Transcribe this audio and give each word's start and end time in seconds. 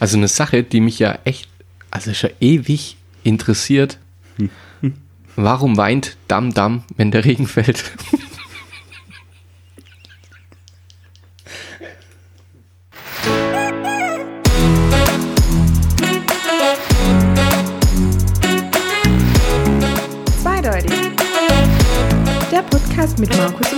Also 0.00 0.16
eine 0.16 0.28
Sache, 0.28 0.62
die 0.62 0.80
mich 0.80 0.98
ja 0.98 1.18
echt, 1.24 1.46
also 1.90 2.14
schon 2.14 2.30
ewig 2.40 2.96
interessiert. 3.22 3.98
Warum 5.36 5.76
weint 5.76 6.16
Dam 6.26 6.54
Dam, 6.54 6.84
wenn 6.96 7.10
der 7.10 7.26
Regen 7.26 7.46
fällt? 7.46 7.84
Zweideutig. 20.42 20.92
Der 22.50 22.62
Podcast 22.62 23.18
mit 23.18 23.36
Markus 23.36 23.69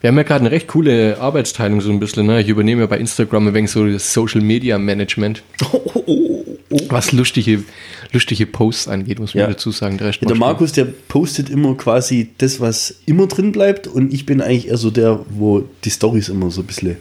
Wir 0.00 0.08
haben 0.08 0.16
ja 0.16 0.22
gerade 0.22 0.40
eine 0.40 0.50
recht 0.50 0.66
coole 0.68 1.20
Arbeitsteilung 1.20 1.80
so 1.80 1.90
ein 1.90 2.00
bisschen. 2.00 2.26
Ne? 2.26 2.40
Ich 2.40 2.48
übernehme 2.48 2.80
ja 2.82 2.86
bei 2.86 2.98
Instagram 2.98 3.48
ein 3.48 3.54
wenig 3.54 3.70
so 3.70 3.86
das 3.86 4.12
Social 4.12 4.40
Media 4.40 4.78
Management. 4.78 5.42
Was 6.88 7.12
lustige, 7.12 7.64
lustige 8.12 8.46
Posts 8.46 8.88
angeht, 8.88 9.18
muss 9.18 9.34
man 9.34 9.42
Ja. 9.42 9.46
dazu 9.48 9.70
sagen. 9.72 9.98
Der, 9.98 10.10
Ja, 10.10 10.26
der 10.26 10.36
Markus, 10.36 10.72
der 10.72 10.84
postet 10.84 11.50
immer 11.50 11.76
quasi 11.76 12.30
das, 12.38 12.60
was 12.60 12.94
immer 13.06 13.26
drin 13.26 13.50
bleibt 13.52 13.86
und 13.88 14.14
ich 14.14 14.24
bin 14.24 14.40
eigentlich 14.40 14.68
eher 14.68 14.76
so 14.76 14.90
der, 14.90 15.20
wo 15.30 15.64
die 15.84 15.90
Stories 15.90 16.28
immer 16.28 16.50
so 16.50 16.60
ein 16.62 16.66
bisschen. 16.66 16.96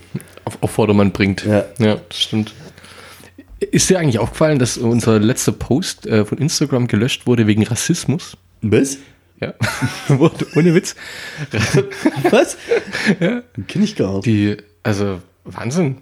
auf, 0.46 0.58
auf 0.62 0.72
Vordermann 0.72 1.12
bringt. 1.12 1.46
Ja. 1.46 1.66
ja, 1.78 1.98
das 2.10 2.20
stimmt. 2.22 2.54
Ist 3.60 3.90
dir 3.90 4.00
eigentlich 4.00 4.20
aufgefallen, 4.20 4.58
dass 4.58 4.78
unser 4.78 5.20
letzter 5.20 5.52
Post 5.52 6.08
äh, 6.08 6.26
von 6.26 6.38
Instagram 6.40 6.88
gelöscht 6.88 7.28
wurde 7.28 7.46
wegen 7.46 7.64
Rassismus? 7.64 8.38
Was? 8.62 8.98
Ja, 9.42 9.54
ohne 10.56 10.76
Witz. 10.76 10.96
Was? 12.30 12.58
ja. 13.20 13.42
Kenn 13.68 13.84
ich 13.84 13.96
gar 13.96 14.16
nicht. 14.16 14.26
Die, 14.26 14.58
also 14.84 15.20
Wahnsinn. 15.46 15.98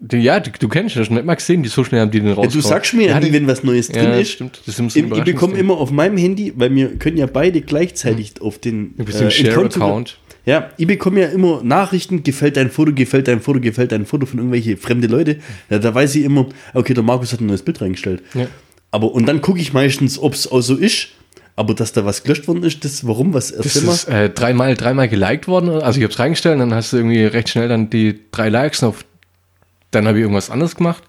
Die, 0.00 0.18
ja, 0.18 0.38
du, 0.38 0.50
du 0.58 0.68
kennst 0.68 0.94
das, 0.96 1.10
nicht 1.10 1.24
mal 1.24 1.34
gesehen, 1.34 1.62
die 1.64 1.68
so 1.68 1.82
schnell 1.82 2.00
haben 2.00 2.10
die 2.12 2.20
den 2.20 2.28
Ja, 2.28 2.34
raus. 2.34 2.52
du 2.52 2.60
sagst 2.60 2.94
mir 2.94 3.08
ja, 3.08 3.18
nie, 3.20 3.32
wenn 3.32 3.46
was 3.48 3.64
Neues 3.64 3.88
drin 3.88 4.04
ja, 4.04 4.14
ist. 4.16 4.30
stimmt. 4.30 4.60
Das 4.64 4.78
ist 4.78 4.96
ein 4.96 5.12
Ich, 5.12 5.24
bekomme 5.24 5.58
immer 5.58 5.76
auf 5.76 5.90
meinem 5.90 6.16
Handy, 6.16 6.52
weil 6.56 6.72
wir 6.74 6.96
können 6.96 7.16
ja 7.16 7.26
beide 7.26 7.60
gleichzeitig 7.62 8.40
auf 8.40 8.58
den 8.58 8.94
im 8.96 9.06
Account- 9.06 9.32
Share-Account. 9.32 10.18
Ja, 10.46 10.70
ich 10.78 10.86
bekomme 10.86 11.20
ja 11.20 11.26
immer 11.28 11.62
Nachrichten, 11.62 12.22
gefällt 12.22 12.56
dein 12.56 12.70
Foto, 12.70 12.92
gefällt 12.94 13.28
dein 13.28 13.40
Foto, 13.42 13.60
gefällt 13.60 13.92
dein 13.92 14.06
Foto 14.06 14.24
von 14.24 14.38
irgendwelche 14.38 14.76
fremde 14.78 15.08
Leute. 15.08 15.40
Ja, 15.68 15.78
da 15.78 15.94
weiß 15.94 16.14
ich 16.14 16.24
immer, 16.24 16.46
okay, 16.74 16.94
der 16.94 17.02
Markus 17.02 17.32
hat 17.32 17.40
ein 17.40 17.46
neues 17.46 17.62
Bild 17.62 17.80
reingestellt. 17.82 18.22
Ja. 18.34 18.46
Aber 18.90 19.12
und 19.12 19.26
dann 19.26 19.42
gucke 19.42 19.60
ich 19.60 19.72
meistens, 19.74 20.18
ob 20.18 20.32
es 20.32 20.50
auch 20.50 20.60
so 20.62 20.76
ist. 20.76 21.08
Aber 21.58 21.74
dass 21.74 21.90
da 21.92 22.04
was 22.04 22.22
gelöscht 22.22 22.46
worden 22.46 22.62
ist, 22.62 22.84
das 22.84 23.04
warum, 23.04 23.34
was 23.34 23.50
Das 23.50 23.74
ist 23.74 24.04
äh, 24.04 24.30
dreimal, 24.30 24.76
dreimal 24.76 25.08
geliked 25.08 25.48
worden. 25.48 25.70
Also 25.70 25.98
ich 25.98 26.04
habe 26.04 26.12
es 26.12 26.18
reingestellt, 26.20 26.60
dann 26.60 26.72
hast 26.72 26.92
du 26.92 26.98
irgendwie 26.98 27.24
recht 27.24 27.48
schnell 27.48 27.66
dann 27.66 27.90
die 27.90 28.20
drei 28.30 28.48
Likes 28.48 28.84
und 28.84 28.90
auf, 28.90 29.04
dann 29.90 30.06
habe 30.06 30.18
ich 30.18 30.22
irgendwas 30.22 30.50
anderes 30.50 30.76
gemacht. 30.76 31.02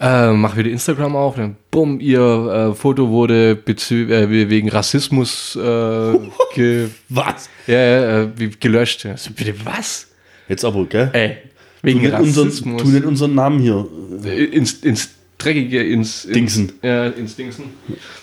Äh, 0.00 0.32
mach 0.32 0.56
wieder 0.56 0.68
Instagram 0.68 1.14
auf, 1.14 1.36
dann 1.36 1.54
bumm, 1.70 2.00
ihr 2.00 2.72
äh, 2.72 2.74
Foto 2.74 3.08
wurde 3.10 3.52
äh, 3.52 4.50
wegen 4.50 4.68
Rassismus 4.68 5.54
äh, 5.54 6.18
ge 6.56 6.88
Was? 7.08 7.48
ja, 7.68 8.22
äh, 8.22 8.28
gelöscht. 8.58 9.04
Ja, 9.04 9.16
so, 9.16 9.30
bitte 9.30 9.54
was? 9.64 10.08
Jetzt 10.48 10.64
aber, 10.64 10.86
gell? 10.86 11.08
Ey, 11.12 11.28
tu, 11.28 11.86
wegen 11.86 12.12
unseren, 12.12 12.48
Rassismus. 12.48 12.82
tu 12.82 12.88
nicht 12.88 13.04
unseren 13.04 13.36
Namen 13.36 13.60
hier. 13.60 13.86
ins, 14.24 14.72
ins 14.82 15.10
Dreckige, 15.42 15.82
ins, 15.82 16.24
ins 16.24 16.34
Dingsen. 16.34 16.72
Ja, 16.82 17.06
ins 17.06 17.36
Dingsen. 17.36 17.64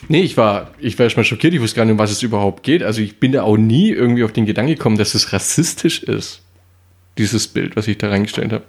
Nee, 0.07 0.21
ich 0.21 0.37
war, 0.37 0.71
ich 0.79 0.97
war 0.97 1.05
erstmal 1.05 1.25
schockiert, 1.25 1.53
ich 1.53 1.61
wusste 1.61 1.77
gar 1.77 1.85
nicht, 1.85 1.93
um 1.93 1.99
was 1.99 2.11
es 2.11 2.23
überhaupt 2.23 2.63
geht. 2.63 2.83
Also 2.83 3.01
ich 3.01 3.19
bin 3.19 3.31
da 3.31 3.43
auch 3.43 3.57
nie 3.57 3.89
irgendwie 3.89 4.23
auf 4.23 4.31
den 4.31 4.45
Gedanken 4.45 4.73
gekommen, 4.73 4.97
dass 4.97 5.13
es 5.13 5.33
rassistisch 5.33 6.03
ist. 6.03 6.41
Dieses 7.17 7.47
Bild, 7.47 7.75
was 7.75 7.87
ich 7.87 7.97
da 7.97 8.09
reingestellt 8.09 8.53
habe. 8.53 8.63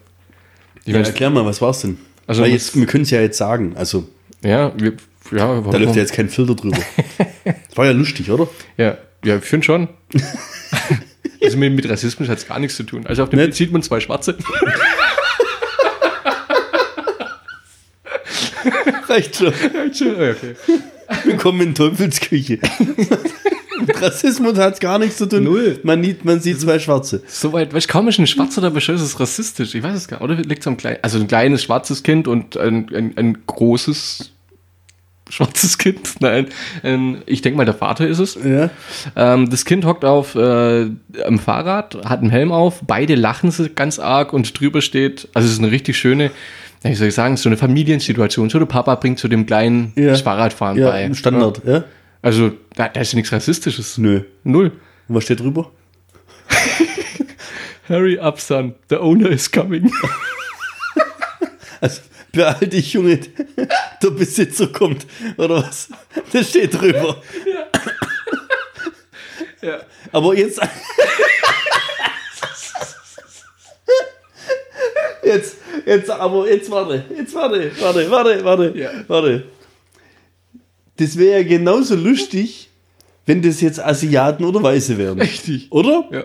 Ich 0.84 0.92
Ja, 0.92 1.00
erklär 1.00 1.30
mal, 1.30 1.44
was 1.44 1.60
war's 1.60 1.82
denn? 1.82 1.98
Also 2.26 2.42
Weil 2.42 2.52
jetzt, 2.52 2.76
wir 2.76 2.86
können 2.86 3.02
es 3.02 3.10
ja 3.10 3.20
jetzt 3.20 3.38
sagen. 3.38 3.72
Also, 3.76 4.08
ja, 4.42 4.72
wir, 4.78 4.94
ja, 5.32 5.60
da 5.60 5.78
läuft 5.78 5.96
ja 5.96 6.02
jetzt 6.02 6.12
kein 6.12 6.28
Filter 6.28 6.54
drüber. 6.54 6.78
Das 7.46 7.56
war 7.76 7.86
ja 7.86 7.92
lustig, 7.92 8.30
oder? 8.30 8.48
ja, 8.76 8.96
ja, 9.24 9.36
ich 9.36 9.44
finde 9.44 9.64
schon. 9.64 9.88
also 11.42 11.58
mit, 11.58 11.74
mit 11.74 11.88
Rassismus 11.88 12.28
hat 12.28 12.38
es 12.38 12.46
gar 12.46 12.58
nichts 12.58 12.76
zu 12.76 12.84
tun. 12.84 13.06
Also 13.06 13.22
auf 13.22 13.30
dem? 13.30 13.38
Bild 13.38 13.54
sieht 13.54 13.72
man 13.72 13.82
zwei 13.82 14.00
Schwarze. 14.00 14.38
Reicht 19.08 19.36
schon. 19.36 19.48
okay. 19.48 20.54
Willkommen 21.24 21.60
in 21.60 21.74
Teufelsküche. 21.74 22.58
Mit 23.80 24.02
Rassismus 24.02 24.58
hat 24.58 24.74
es 24.74 24.80
gar 24.80 24.98
nichts 24.98 25.16
zu 25.16 25.26
tun. 25.26 25.44
Null. 25.44 25.80
Man, 25.82 26.02
sieht, 26.02 26.24
man 26.24 26.40
sieht 26.40 26.60
zwei 26.60 26.78
Schwarze. 26.78 27.22
Soweit, 27.26 27.74
weißt 27.74 27.88
du, 27.88 27.92
kaum 27.92 28.08
ist 28.08 28.18
ein 28.18 28.26
Schwarzer 28.26 28.60
dabei, 28.60 28.80
schon 28.80 28.94
ist 28.94 29.02
es 29.02 29.18
rassistisch. 29.18 29.74
Ich 29.74 29.82
weiß 29.82 29.96
es 29.96 30.08
gar 30.08 30.18
nicht. 30.18 30.24
Oder 30.24 30.36
liegt 30.36 30.60
es 30.60 30.66
am 30.66 30.76
kleinen, 30.76 30.98
also 31.02 31.18
ein 31.18 31.26
kleines 31.26 31.64
schwarzes 31.64 32.02
Kind 32.02 32.28
und 32.28 32.56
ein, 32.56 32.88
ein, 32.94 33.16
ein 33.16 33.38
großes 33.46 34.30
schwarzes 35.28 35.78
Kind? 35.78 36.20
Nein, 36.20 36.46
ein, 36.82 37.22
ich 37.26 37.42
denke 37.42 37.56
mal, 37.56 37.64
der 37.64 37.74
Vater 37.74 38.06
ist 38.06 38.18
es. 38.18 38.36
Ja. 38.36 38.70
Ähm, 39.16 39.50
das 39.50 39.64
Kind 39.64 39.84
hockt 39.84 40.04
auf 40.04 40.34
äh, 40.34 40.90
am 41.24 41.38
Fahrrad, 41.38 41.96
hat 42.04 42.20
einen 42.20 42.30
Helm 42.30 42.52
auf, 42.52 42.82
beide 42.86 43.14
lachen 43.14 43.50
sie 43.50 43.68
ganz 43.70 43.98
arg 43.98 44.32
und 44.32 44.58
drüber 44.60 44.80
steht, 44.80 45.28
also 45.34 45.46
es 45.46 45.54
ist 45.54 45.60
eine 45.60 45.70
richtig 45.70 45.96
schöne, 45.96 46.30
wie 46.82 46.94
soll 46.94 47.08
ich 47.08 47.14
sagen, 47.14 47.36
so 47.36 47.48
eine 47.48 47.56
Familiensituation. 47.56 48.48
So 48.50 48.58
der 48.58 48.66
Papa 48.66 48.94
bringt 48.94 49.18
zu 49.18 49.28
dem 49.28 49.46
kleinen 49.46 49.92
Ja. 49.96 50.14
Fahrradfahren 50.14 50.78
Ja, 50.78 50.90
bei. 50.90 51.12
Standard, 51.14 51.60
ja? 51.66 51.84
Also 52.22 52.52
da, 52.76 52.88
da 52.88 53.00
ist 53.00 53.12
ja 53.12 53.16
nichts 53.16 53.32
Rassistisches. 53.32 53.98
Nö. 53.98 54.22
Null. 54.44 54.72
Und 55.08 55.14
was 55.14 55.24
steht 55.24 55.40
drüber? 55.40 55.70
Hurry 57.88 58.18
up, 58.18 58.40
son. 58.40 58.74
The 58.88 58.96
owner 58.96 59.30
is 59.30 59.50
coming. 59.50 59.90
Also, 61.82 62.02
beeil 62.32 62.68
dich, 62.68 62.92
Junge, 62.92 63.18
der 64.02 64.10
Besitzer 64.10 64.66
kommt, 64.66 65.06
oder 65.38 65.62
was? 65.62 65.88
Das 66.30 66.50
steht 66.50 66.78
drüber. 66.78 67.22
ja. 69.62 69.78
Aber 70.12 70.36
jetzt. 70.36 70.60
Jetzt, 75.86 76.10
aber 76.10 76.48
jetzt 76.50 76.70
warte, 76.70 77.04
jetzt 77.16 77.34
warte, 77.34 77.70
warte, 77.80 78.10
warte, 78.10 78.44
warte, 78.44 78.72
Ja. 78.78 78.90
warte. 79.08 79.44
Das 80.96 81.16
wäre 81.16 81.40
ja 81.42 81.48
genauso 81.48 81.94
lustig, 81.94 82.68
wenn 83.26 83.40
das 83.42 83.60
jetzt 83.60 83.80
Asiaten 83.80 84.44
oder 84.44 84.62
Weiße 84.62 84.98
wären. 84.98 85.18
Richtig. 85.20 85.70
Oder? 85.70 86.04
Ja. 86.10 86.24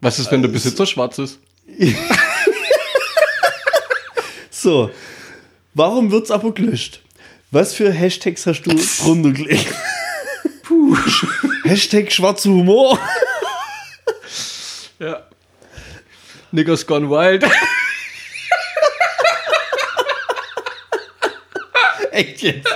Was 0.00 0.18
ist, 0.18 0.30
wenn 0.32 0.42
der 0.42 0.48
Besitzer 0.50 0.86
schwarz 0.86 1.18
ist? 1.18 1.38
So. 4.50 4.90
Warum 5.74 6.10
wird's 6.10 6.30
aber 6.30 6.52
gelöscht? 6.52 7.00
Was 7.50 7.72
für 7.74 7.90
Hashtags 7.90 8.44
hast 8.46 8.62
du 8.62 8.70
drunter 9.02 9.30
gelegt? 9.32 9.66
Puh. 10.62 10.96
Hashtag 11.64 12.12
schwarzer 12.12 12.50
Humor. 12.50 12.98
Ja. 14.98 15.26
Niggers 16.52 16.86
gone 16.86 17.08
wild. 17.08 17.44
Echt 22.20 22.42
jetzt? 22.42 22.68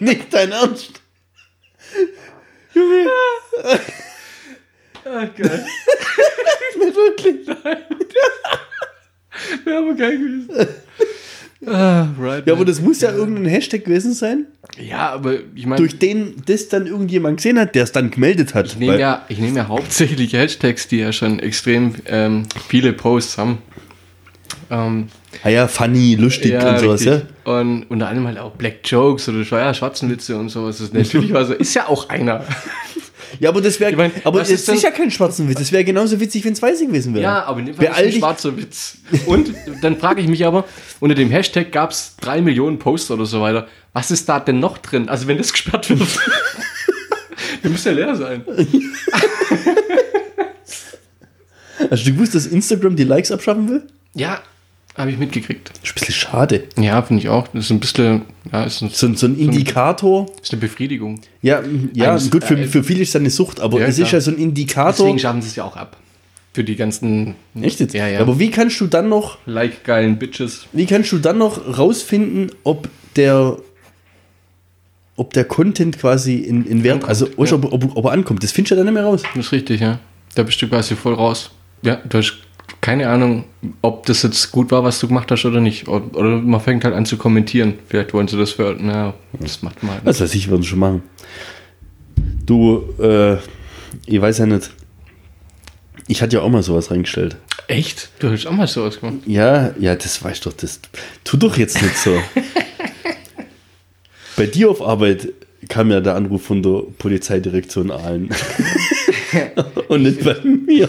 Nicht 0.00 0.32
dein 0.32 0.52
Ernst? 0.52 1.00
Junge, 2.74 3.06
Ah, 5.04 5.24
geil. 5.36 5.64
nicht 6.78 6.96
wirklich. 6.96 7.46
Wäre 9.64 9.78
aber 9.78 9.94
geil 9.94 10.18
gewesen. 10.18 10.68
ah, 11.66 12.08
right. 12.18 12.46
Ja, 12.46 12.52
aber 12.54 12.64
das 12.64 12.80
muss 12.80 13.00
ja 13.00 13.12
irgendein 13.12 13.46
Hashtag 13.46 13.84
gewesen 13.84 14.12
sein, 14.14 14.46
ja, 14.78 15.10
aber 15.10 15.36
ich 15.54 15.64
meine, 15.66 15.80
durch 15.80 15.98
den 15.98 16.42
das 16.44 16.68
dann 16.68 16.86
irgendjemand 16.86 17.36
gesehen 17.38 17.58
hat, 17.58 17.74
der 17.74 17.84
es 17.84 17.92
dann 17.92 18.10
gemeldet 18.10 18.54
hat. 18.54 18.66
ich 18.66 18.76
nehme 18.76 18.98
ja, 18.98 19.24
ich 19.28 19.38
nehme 19.38 19.56
ja 19.56 19.68
hauptsächlich 19.68 20.32
Hashtags, 20.32 20.88
die 20.88 20.98
ja 20.98 21.12
schon 21.12 21.38
extrem 21.38 21.94
ähm, 22.06 22.42
viele 22.68 22.92
Posts 22.92 23.38
haben. 23.38 23.58
Ähm, 24.70 25.08
Ah 25.42 25.48
ja, 25.48 25.68
funny, 25.68 26.14
lustig 26.14 26.54
und 26.54 26.78
sowas, 26.78 27.04
ja. 27.04 27.14
richtig. 27.14 27.30
Und 27.44 27.84
unter 27.88 28.08
anderem 28.08 28.26
halt 28.28 28.38
auch 28.38 28.52
Black 28.52 28.80
Jokes 28.84 29.28
oder 29.28 29.42
ja, 29.42 29.74
Schwarzenwitze 29.74 30.36
und 30.36 30.48
sowas. 30.48 30.78
Das 30.78 30.88
ist 30.88 30.94
natürlich 30.94 31.32
war 31.34 31.44
so, 31.44 31.54
ist 31.54 31.74
ja 31.74 31.88
auch 31.88 32.08
einer. 32.08 32.44
Ja, 33.40 33.50
aber 33.50 33.60
das 33.60 33.78
wäre, 33.80 33.90
Ich 33.90 33.96
mein, 33.96 34.12
aber 34.24 34.40
ist 34.42 34.50
ist 34.50 34.66
sicher 34.66 34.90
kein 34.90 35.10
schwarzen 35.10 35.48
Witz. 35.48 35.58
Das 35.58 35.72
wäre 35.72 35.84
genauso 35.84 36.20
witzig, 36.20 36.44
wenn 36.44 36.52
es 36.52 36.62
weiße 36.62 36.86
gewesen 36.86 37.14
wäre. 37.14 37.24
Ja, 37.24 37.44
aber 37.44 37.60
in 37.60 37.66
dem 37.66 37.74
Fall 37.74 37.86
ist 37.86 37.96
ein 37.96 38.12
schwarzer 38.12 38.56
Witz. 38.56 38.98
Und 39.26 39.52
dann 39.82 39.96
frage 39.98 40.20
ich 40.20 40.28
mich 40.28 40.46
aber, 40.46 40.64
unter 41.00 41.14
dem 41.14 41.30
Hashtag 41.30 41.72
gab 41.72 41.90
es 41.90 42.16
drei 42.20 42.40
Millionen 42.40 42.78
Posts 42.78 43.10
oder 43.10 43.26
so 43.26 43.40
weiter. 43.40 43.66
Was 43.92 44.10
ist 44.10 44.28
da 44.28 44.40
denn 44.40 44.60
noch 44.60 44.78
drin? 44.78 45.08
Also 45.08 45.26
wenn 45.26 45.38
das 45.38 45.52
gesperrt 45.52 45.90
wird, 45.90 46.00
der 47.62 47.70
muss 47.70 47.84
ja 47.84 47.92
leer 47.92 48.14
sein. 48.16 48.44
Hast 51.90 52.06
du 52.06 52.12
gewusst, 52.12 52.34
dass 52.34 52.46
Instagram 52.46 52.96
die 52.96 53.04
Likes 53.04 53.30
abschaffen 53.30 53.68
will? 53.68 53.82
Ja, 54.14 54.40
habe 54.96 55.10
ich 55.10 55.18
mitgekriegt. 55.18 55.70
Ist 55.82 55.90
ein 55.90 55.94
bisschen 55.94 56.14
schade. 56.14 56.64
Ja, 56.78 57.02
finde 57.02 57.22
ich 57.22 57.28
auch. 57.28 57.48
Das 57.48 57.64
ist 57.66 57.70
ein 57.70 57.80
bisschen, 57.80 58.22
ja, 58.52 58.64
ist, 58.64 58.80
ein, 58.82 58.90
So, 58.90 59.12
so 59.14 59.26
ein 59.26 59.36
Indikator. 59.38 60.26
ist 60.42 60.52
eine 60.52 60.60
Befriedigung. 60.60 61.20
Ja, 61.42 61.62
ja 61.92 62.12
Eigentlich- 62.12 62.30
gut, 62.30 62.44
für, 62.44 62.58
äh, 62.58 62.66
für 62.66 62.82
viele 62.82 63.00
ist 63.02 63.14
das 63.14 63.20
eine 63.20 63.30
Sucht, 63.30 63.60
aber 63.60 63.80
Ja, 63.80 63.86
es 63.86 63.98
ist 63.98 64.08
klar. 64.08 64.12
ja 64.14 64.20
so 64.20 64.30
ein 64.30 64.38
Indikator. 64.38 65.06
Deswegen 65.06 65.18
schaffen 65.18 65.42
sie 65.42 65.48
es 65.48 65.56
ja 65.56 65.64
auch 65.64 65.76
ab. 65.76 65.96
Für 66.54 66.64
die 66.64 66.76
ganzen 66.76 67.34
Echt 67.60 67.80
jetzt? 67.80 67.92
Ja, 67.94 68.08
ja. 68.08 68.20
Aber 68.20 68.38
wie 68.38 68.50
kannst 68.50 68.80
du 68.80 68.86
dann 68.86 69.10
noch, 69.10 69.36
like 69.44 69.84
geilen 69.84 70.18
Bitches. 70.18 70.66
wie 70.72 70.86
kannst 70.86 71.12
du 71.12 71.18
dann 71.18 71.36
noch 71.36 71.78
rausfinden, 71.78 72.50
ob 72.64 72.88
der 73.16 73.58
ob 75.18 75.32
der 75.32 75.44
Content 75.44 75.98
quasi 75.98 76.36
in, 76.36 76.66
in 76.66 76.82
Wert, 76.84 76.94
Ankommt, 77.04 77.08
also 77.08 77.26
ja. 77.26 77.52
ob, 77.54 77.72
ob, 77.72 77.96
ob 77.96 78.04
er 78.04 78.12
ankommt, 78.12 78.42
das 78.42 78.52
findest 78.52 78.70
du 78.70 78.74
ja 78.74 78.78
dann 78.84 78.86
nicht 78.86 78.94
mehr 78.94 79.04
raus. 79.04 79.22
Das 79.34 79.46
ist 79.46 79.52
richtig, 79.52 79.80
ja. 79.80 79.98
Da 80.34 80.42
bist 80.42 80.60
du 80.60 80.68
quasi 80.68 80.94
voll 80.94 81.14
raus. 81.14 81.50
Ja, 81.82 81.96
du 82.08 82.18
hast 82.18 82.36
keine 82.80 83.08
Ahnung, 83.08 83.44
ob 83.82 84.06
das 84.06 84.22
jetzt 84.22 84.52
gut 84.52 84.70
war, 84.70 84.84
was 84.84 85.00
du 85.00 85.08
gemacht 85.08 85.30
hast 85.30 85.44
oder 85.44 85.60
nicht. 85.60 85.88
Oder, 85.88 86.24
man 86.38 86.60
fängt 86.60 86.84
halt 86.84 86.94
an 86.94 87.06
zu 87.06 87.16
kommentieren. 87.16 87.74
Vielleicht 87.88 88.12
wollen 88.14 88.28
sie 88.28 88.36
das 88.36 88.52
für. 88.52 88.76
Na, 88.78 89.14
das 89.32 89.62
macht 89.62 89.82
man 89.82 89.92
halt 89.92 90.04
nicht. 90.04 90.08
Was 90.08 90.20
weiß 90.20 90.34
ich, 90.34 90.48
würden 90.48 90.62
schon 90.62 90.78
machen. 90.78 91.02
Du, 92.44 92.84
äh, 93.00 93.36
ich 94.06 94.20
weiß 94.20 94.38
ja 94.38 94.46
nicht. 94.46 94.70
Ich 96.08 96.22
hatte 96.22 96.36
ja 96.36 96.42
auch 96.42 96.48
mal 96.48 96.62
sowas 96.62 96.90
reingestellt. 96.90 97.36
Echt? 97.68 98.10
Du 98.20 98.30
hast 98.30 98.46
auch 98.46 98.52
mal 98.52 98.68
sowas 98.68 99.00
gemacht. 99.00 99.16
Ja, 99.26 99.74
ja, 99.78 99.96
das 99.96 100.22
weißt 100.22 100.46
doch, 100.46 100.52
das 100.52 100.80
tu 101.24 101.36
doch 101.36 101.56
jetzt 101.56 101.82
nicht 101.82 101.96
so. 101.96 102.16
Bei 104.36 104.46
dir 104.46 104.70
auf 104.70 104.80
Arbeit 104.80 105.32
kam 105.68 105.90
ja 105.90 106.00
der 106.00 106.14
Anruf 106.14 106.44
von 106.44 106.62
der 106.62 106.84
Polizeidirektion 106.98 107.90
Aalen. 107.90 108.30
Und 109.88 110.02
nicht 110.02 110.24
bei 110.24 110.36
mir. 110.44 110.88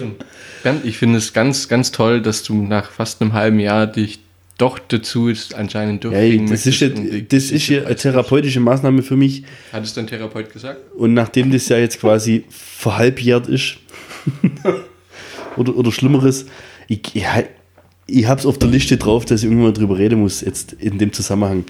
Ich 0.84 0.98
finde 0.98 1.18
es 1.18 1.34
ganz, 1.34 1.68
ganz 1.68 1.92
toll, 1.92 2.22
dass 2.22 2.44
du 2.44 2.56
nach 2.56 2.92
fast 2.92 3.22
einem 3.22 3.34
halben 3.34 3.60
Jahr 3.60 3.88
dich 3.88 4.20
doch 4.58 4.80
dazu 4.80 5.28
ist, 5.28 5.54
anscheinend 5.54 6.04
Hey, 6.04 6.38
durchkriegen 6.38 6.50
das 6.50 6.66
ist, 6.66 6.80
ja, 6.80 6.90
das 6.90 7.52
ist 7.52 7.68
ja 7.68 7.84
eine 7.84 7.96
therapeutische 7.96 8.60
Maßnahme 8.60 9.04
für 9.04 9.16
mich. 9.16 9.44
Hat 9.72 9.84
es 9.84 9.94
dein 9.94 10.08
Therapeut 10.08 10.52
gesagt? 10.52 10.80
Und 10.96 11.14
nachdem 11.14 11.52
das 11.52 11.70
ja 11.70 11.78
jetzt 11.78 12.00
quasi 12.00 12.44
verhalbjährt 12.50 13.48
ist, 13.48 13.78
oder, 15.58 15.76
oder 15.76 15.92
Schlimmeres, 15.92 16.48
ich, 16.88 17.02
ich, 17.14 17.26
ich 18.08 18.26
habe 18.26 18.40
es 18.40 18.46
auf 18.46 18.58
der 18.58 18.70
Liste 18.70 18.98
drauf, 18.98 19.26
dass 19.26 19.44
ich 19.44 19.50
irgendwann 19.50 19.74
drüber 19.74 19.98
reden 19.98 20.22
muss, 20.22 20.42
jetzt 20.42 20.74
in 20.74 20.98
dem 20.98 21.14
Zusammenhang. 21.14 21.66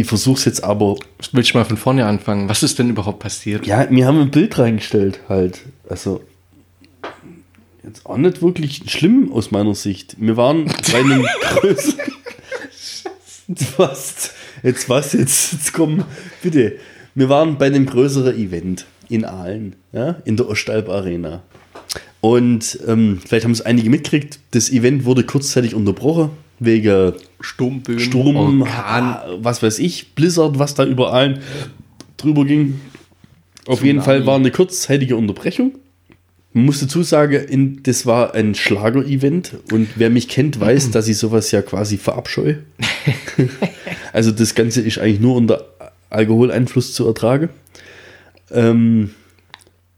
Ich 0.00 0.06
versuche 0.06 0.38
es 0.38 0.46
jetzt 0.46 0.64
aber, 0.64 0.96
Willst 1.32 1.52
du 1.52 1.58
mal 1.58 1.64
von 1.64 1.76
vorne 1.76 2.06
anfangen? 2.06 2.48
Was 2.48 2.62
ist 2.62 2.78
denn 2.78 2.88
überhaupt 2.88 3.18
passiert? 3.18 3.66
ja, 3.66 3.86
wir 3.90 4.06
haben 4.06 4.18
ein 4.18 4.30
Bild 4.30 4.58
reingestellt 4.58 5.20
halt. 5.28 5.60
Also, 5.90 6.22
jetzt 7.84 8.06
auch 8.06 8.16
nicht 8.16 8.40
wirklich 8.40 8.82
schlimm 8.90 9.30
aus 9.30 9.50
meiner 9.50 9.74
Sicht. 9.74 10.16
Wir 10.18 10.38
waren 10.38 10.64
bei 10.90 11.00
einem 11.00 11.26
größeren. 11.40 12.12
Was? 13.76 14.30
Jetzt 14.62 14.88
was? 14.88 15.12
Jetzt, 15.12 15.52
jetzt 15.52 15.72
komm, 15.74 16.04
bitte. 16.42 16.76
Wir 17.14 17.28
waren 17.28 17.58
bei 17.58 17.66
einem 17.66 17.84
größeren 17.84 18.34
Event 18.34 18.86
in 19.10 19.26
Aalen, 19.26 19.76
ja, 19.92 20.16
in 20.24 20.38
der 20.38 20.48
Ostalb 20.48 20.88
Arena. 20.88 21.42
Und 22.22 22.78
ähm, 22.86 23.20
vielleicht 23.22 23.44
haben 23.44 23.52
es 23.52 23.60
einige 23.60 23.90
mitgekriegt, 23.90 24.38
das 24.52 24.70
Event 24.70 25.04
wurde 25.04 25.24
kurzzeitig 25.24 25.74
unterbrochen, 25.74 26.30
wegen 26.60 27.14
Sturmböen, 27.40 27.98
Sturm, 27.98 28.62
Orkan. 28.62 28.64
Ha- 28.76 29.24
was 29.40 29.62
weiß 29.62 29.78
ich, 29.80 30.14
Blizzard, 30.14 30.58
was 30.58 30.74
da 30.74 30.84
über 30.84 31.12
Aalen 31.12 31.40
drüber 32.16 32.44
ging. 32.44 32.80
Auf 33.66 33.82
jeden 33.84 34.02
Fall 34.02 34.26
war 34.26 34.36
eine 34.36 34.50
kurzzeitige 34.50 35.16
Unterbrechung. 35.16 35.72
Man 36.52 36.64
muss 36.64 36.80
dazu 36.80 37.02
sagen, 37.02 37.80
das 37.84 38.06
war 38.06 38.34
ein 38.34 38.54
Schlager-Event 38.54 39.56
und 39.72 39.88
wer 39.96 40.10
mich 40.10 40.28
kennt, 40.28 40.58
weiß, 40.60 40.90
dass 40.92 41.08
ich 41.08 41.16
sowas 41.16 41.50
ja 41.50 41.62
quasi 41.62 41.96
verabscheue. 41.96 42.58
also 44.12 44.30
das 44.32 44.54
Ganze 44.54 44.80
ist 44.80 44.98
eigentlich 44.98 45.20
nur 45.20 45.36
unter 45.36 45.64
Alkoholeinfluss 46.10 46.92
zu 46.92 47.06
ertragen. 47.06 47.50
Ähm, 48.50 49.10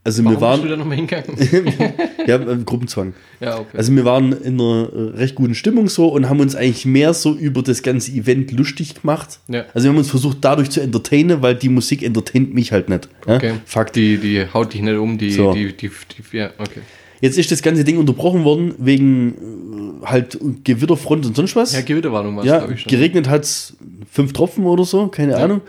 also 0.05 0.25
Warum 0.25 0.37
wir 0.37 0.41
waren, 0.41 0.61
bist 0.61 0.65
du 0.65 0.69
da 0.71 0.77
nochmal 0.77 0.97
hingegangen? 0.97 1.37
ja, 2.27 2.37
äh, 2.37 2.57
Gruppenzwang. 2.65 3.15
ja, 3.41 3.59
okay. 3.59 3.77
Also 3.77 3.95
wir 3.95 4.05
waren 4.05 4.33
in 4.33 4.61
einer 4.61 4.89
äh, 4.93 5.17
recht 5.19 5.35
guten 5.37 5.55
Stimmung 5.55 5.89
so 5.89 6.09
und 6.09 6.29
haben 6.29 6.41
uns 6.41 6.57
eigentlich 6.57 6.85
mehr 6.87 7.15
so 7.15 7.35
über 7.35 7.63
das 7.63 7.83
ganze 7.83 8.11
Event 8.13 8.51
lustig 8.51 9.01
gemacht. 9.01 9.39
Ja. 9.49 9.65
Also 9.75 9.85
wir 9.87 9.91
haben 9.91 9.99
uns 9.99 10.11
versucht 10.11 10.39
dadurch 10.41 10.71
zu 10.71 10.81
entertainen, 10.81 11.41
weil 11.43 11.55
die 11.55 11.69
Musik 11.69 12.03
entertaint 12.03 12.53
mich 12.53 12.73
halt 12.73 12.89
nicht. 12.89 13.09
Ja? 13.29 13.37
okay. 13.37 13.53
Fakt. 13.65 13.95
Die, 13.95 14.17
die 14.19 14.45
haut 14.53 14.75
dich 14.75 14.83
nicht 14.83 14.97
um, 14.97 15.19
die, 15.19 15.31
So. 15.31 15.53
die, 15.53 15.73
die, 15.77 15.89
die, 15.89 16.37
ja, 16.37 16.51
okay. 16.59 16.81
Jetzt 17.21 17.39
ist 17.39 17.53
das 17.53 17.63
ganze 17.63 17.85
Ding 17.85 17.99
unterbrochen 17.99 18.43
worden 18.43 18.75
wegen 18.79 20.01
äh, 20.03 20.07
halt 20.07 20.37
Gewitterfront 20.65 21.25
und 21.27 21.37
sonst 21.37 21.55
was. 21.55 21.73
Ja, 21.73 21.81
Gewitterwarnung 21.83 22.35
war 22.37 22.43
es, 22.43 22.49
Ja, 22.51 22.59
glaube 22.59 22.75
ich 22.75 22.81
schon. 22.81 22.91
geregnet 22.91 23.29
hat 23.29 23.45
es 23.45 23.77
fünf 24.11 24.33
Tropfen 24.33 24.65
oder 24.65 24.85
so, 24.85 25.07
keine 25.07 25.37
Ahnung. 25.37 25.61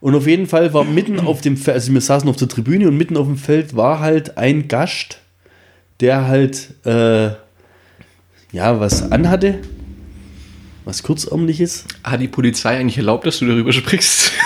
Und 0.00 0.14
auf 0.14 0.26
jeden 0.26 0.46
Fall 0.46 0.72
war 0.74 0.84
mitten 0.84 1.18
auf 1.20 1.40
dem 1.40 1.56
Feld, 1.56 1.74
also 1.74 1.92
wir 1.92 2.00
saßen 2.00 2.28
auf 2.28 2.36
der 2.36 2.48
Tribüne 2.48 2.88
und 2.88 2.96
mitten 2.96 3.16
auf 3.16 3.26
dem 3.26 3.36
Feld 3.36 3.74
war 3.76 4.00
halt 4.00 4.38
ein 4.38 4.68
Gast, 4.68 5.20
der 6.00 6.28
halt, 6.28 6.74
äh, 6.84 7.30
ja, 8.52 8.78
was 8.80 9.10
anhatte, 9.10 9.58
was 10.84 11.02
kurzärmliches. 11.02 11.84
Hat 12.04 12.20
die 12.20 12.28
Polizei 12.28 12.78
eigentlich 12.78 12.98
erlaubt, 12.98 13.26
dass 13.26 13.40
du 13.40 13.46
darüber 13.46 13.72
sprichst? 13.72 14.32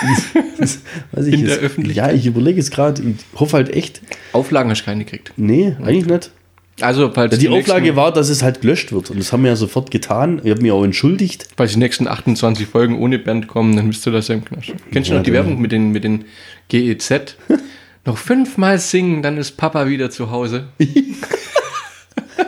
Das 0.58 1.26
ich 1.26 1.34
In 1.34 1.44
der 1.44 1.56
jetzt. 1.56 1.62
Öffentlichkeit? 1.64 2.12
Ja, 2.12 2.16
ich 2.16 2.24
überlege 2.24 2.60
es 2.60 2.70
gerade, 2.70 3.02
ich 3.02 3.16
hoffe 3.34 3.56
halt 3.56 3.70
echt, 3.70 4.00
Auflagen 4.32 4.70
hast 4.70 4.82
du 4.82 4.84
keine 4.84 5.04
gekriegt. 5.04 5.32
nee, 5.36 5.74
eigentlich 5.82 6.06
nicht. 6.06 6.30
Also, 6.80 7.10
falls 7.12 7.32
Ja, 7.32 7.38
die 7.38 7.46
die 7.48 7.52
Auflage 7.52 7.82
nächsten, 7.82 7.96
war, 7.96 8.12
dass 8.12 8.28
es 8.28 8.42
halt 8.42 8.62
gelöscht 8.62 8.92
wird 8.92 9.10
und 9.10 9.18
das 9.18 9.32
haben 9.32 9.42
wir 9.44 9.50
ja 9.50 9.56
sofort 9.56 9.90
getan. 9.90 10.40
Ich 10.42 10.50
habe 10.50 10.62
mich 10.62 10.72
auch 10.72 10.82
entschuldigt. 10.84 11.46
falls 11.56 11.72
die 11.72 11.78
nächsten 11.78 12.08
28 12.08 12.66
Folgen 12.66 12.98
ohne 12.98 13.18
Band 13.18 13.46
kommen, 13.46 13.76
dann 13.76 13.88
bist 13.88 14.04
du 14.06 14.10
das 14.10 14.28
im 14.30 14.44
Knast. 14.44 14.72
Kennst 14.90 15.08
du 15.10 15.12
Ja, 15.14 15.18
noch 15.18 15.24
die 15.24 15.32
Werbung 15.32 15.60
mit 15.60 15.70
den, 15.70 15.90
mit 15.92 16.02
den 16.02 16.24
GEZ? 16.68 17.36
noch 18.06 18.16
fünfmal 18.16 18.78
singen, 18.78 19.22
dann 19.22 19.36
ist 19.36 19.52
Papa 19.58 19.86
wieder 19.86 20.10
zu 20.10 20.30
Hause. 20.30 20.64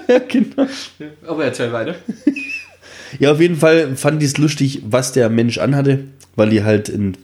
Ja, 0.08 0.18
genau. 0.18 0.66
Aber 1.26 1.44
erzähl 1.44 1.72
weiter. 1.72 1.94
Ja, 3.18 3.32
auf 3.32 3.40
jeden 3.40 3.56
Fall 3.56 3.96
fand 3.96 4.22
ich 4.22 4.30
es 4.30 4.38
lustig, 4.38 4.82
was 4.84 5.12
der 5.12 5.30
Mensch 5.30 5.56
anhatte, 5.58 6.04
weil 6.36 6.52
ich 6.52 6.62
halt 6.62 6.88
in, 6.90 7.16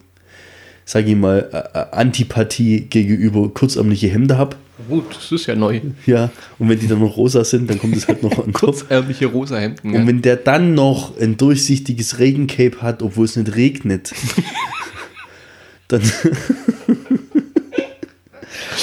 sag 0.85 1.07
ich 1.07 1.17
mal, 1.17 1.51
Antipathie 1.93 2.83
gegenüber 2.89 3.49
kurzärmliche 3.53 4.09
Hemden 4.09 4.39
habe. 4.39 4.57
Gut, 4.89 5.15
das 5.17 5.31
ist 5.33 5.47
ja 5.47 5.55
neu. 5.55 5.81
Ja, 6.07 6.31
und 6.59 6.69
wenn 6.69 6.79
die 6.79 6.87
dann 6.89 7.01
noch 7.01 7.17
rosa 7.17 7.45
sind, 7.45 7.69
dann 7.71 7.79
kommt 7.79 7.97
es 7.97 8.09
halt 8.09 8.23
noch 8.23 8.45
an. 8.45 8.53
Kurzärmliche 8.55 9.27
rosa 9.27 9.59
Hemden. 9.59 9.89
Und 9.95 10.01
Ja. 10.01 10.07
wenn 10.07 10.23
der 10.23 10.37
dann 10.37 10.75
noch 10.75 11.19
ein 11.19 11.37
durchsichtiges 11.37 12.19
Regencape 12.19 12.81
hat, 12.83 13.03
obwohl 13.03 13.25
es 13.27 13.37
nicht 13.37 13.55
regnet, 13.57 14.13
dann, 15.89 16.03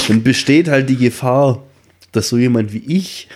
dann 0.07 0.23
besteht 0.23 0.67
halt 0.67 0.89
die 0.89 0.97
Gefahr, 0.97 1.63
dass 2.11 2.29
so 2.29 2.37
jemand 2.37 2.73
wie 2.73 2.83
ich, 2.87 3.27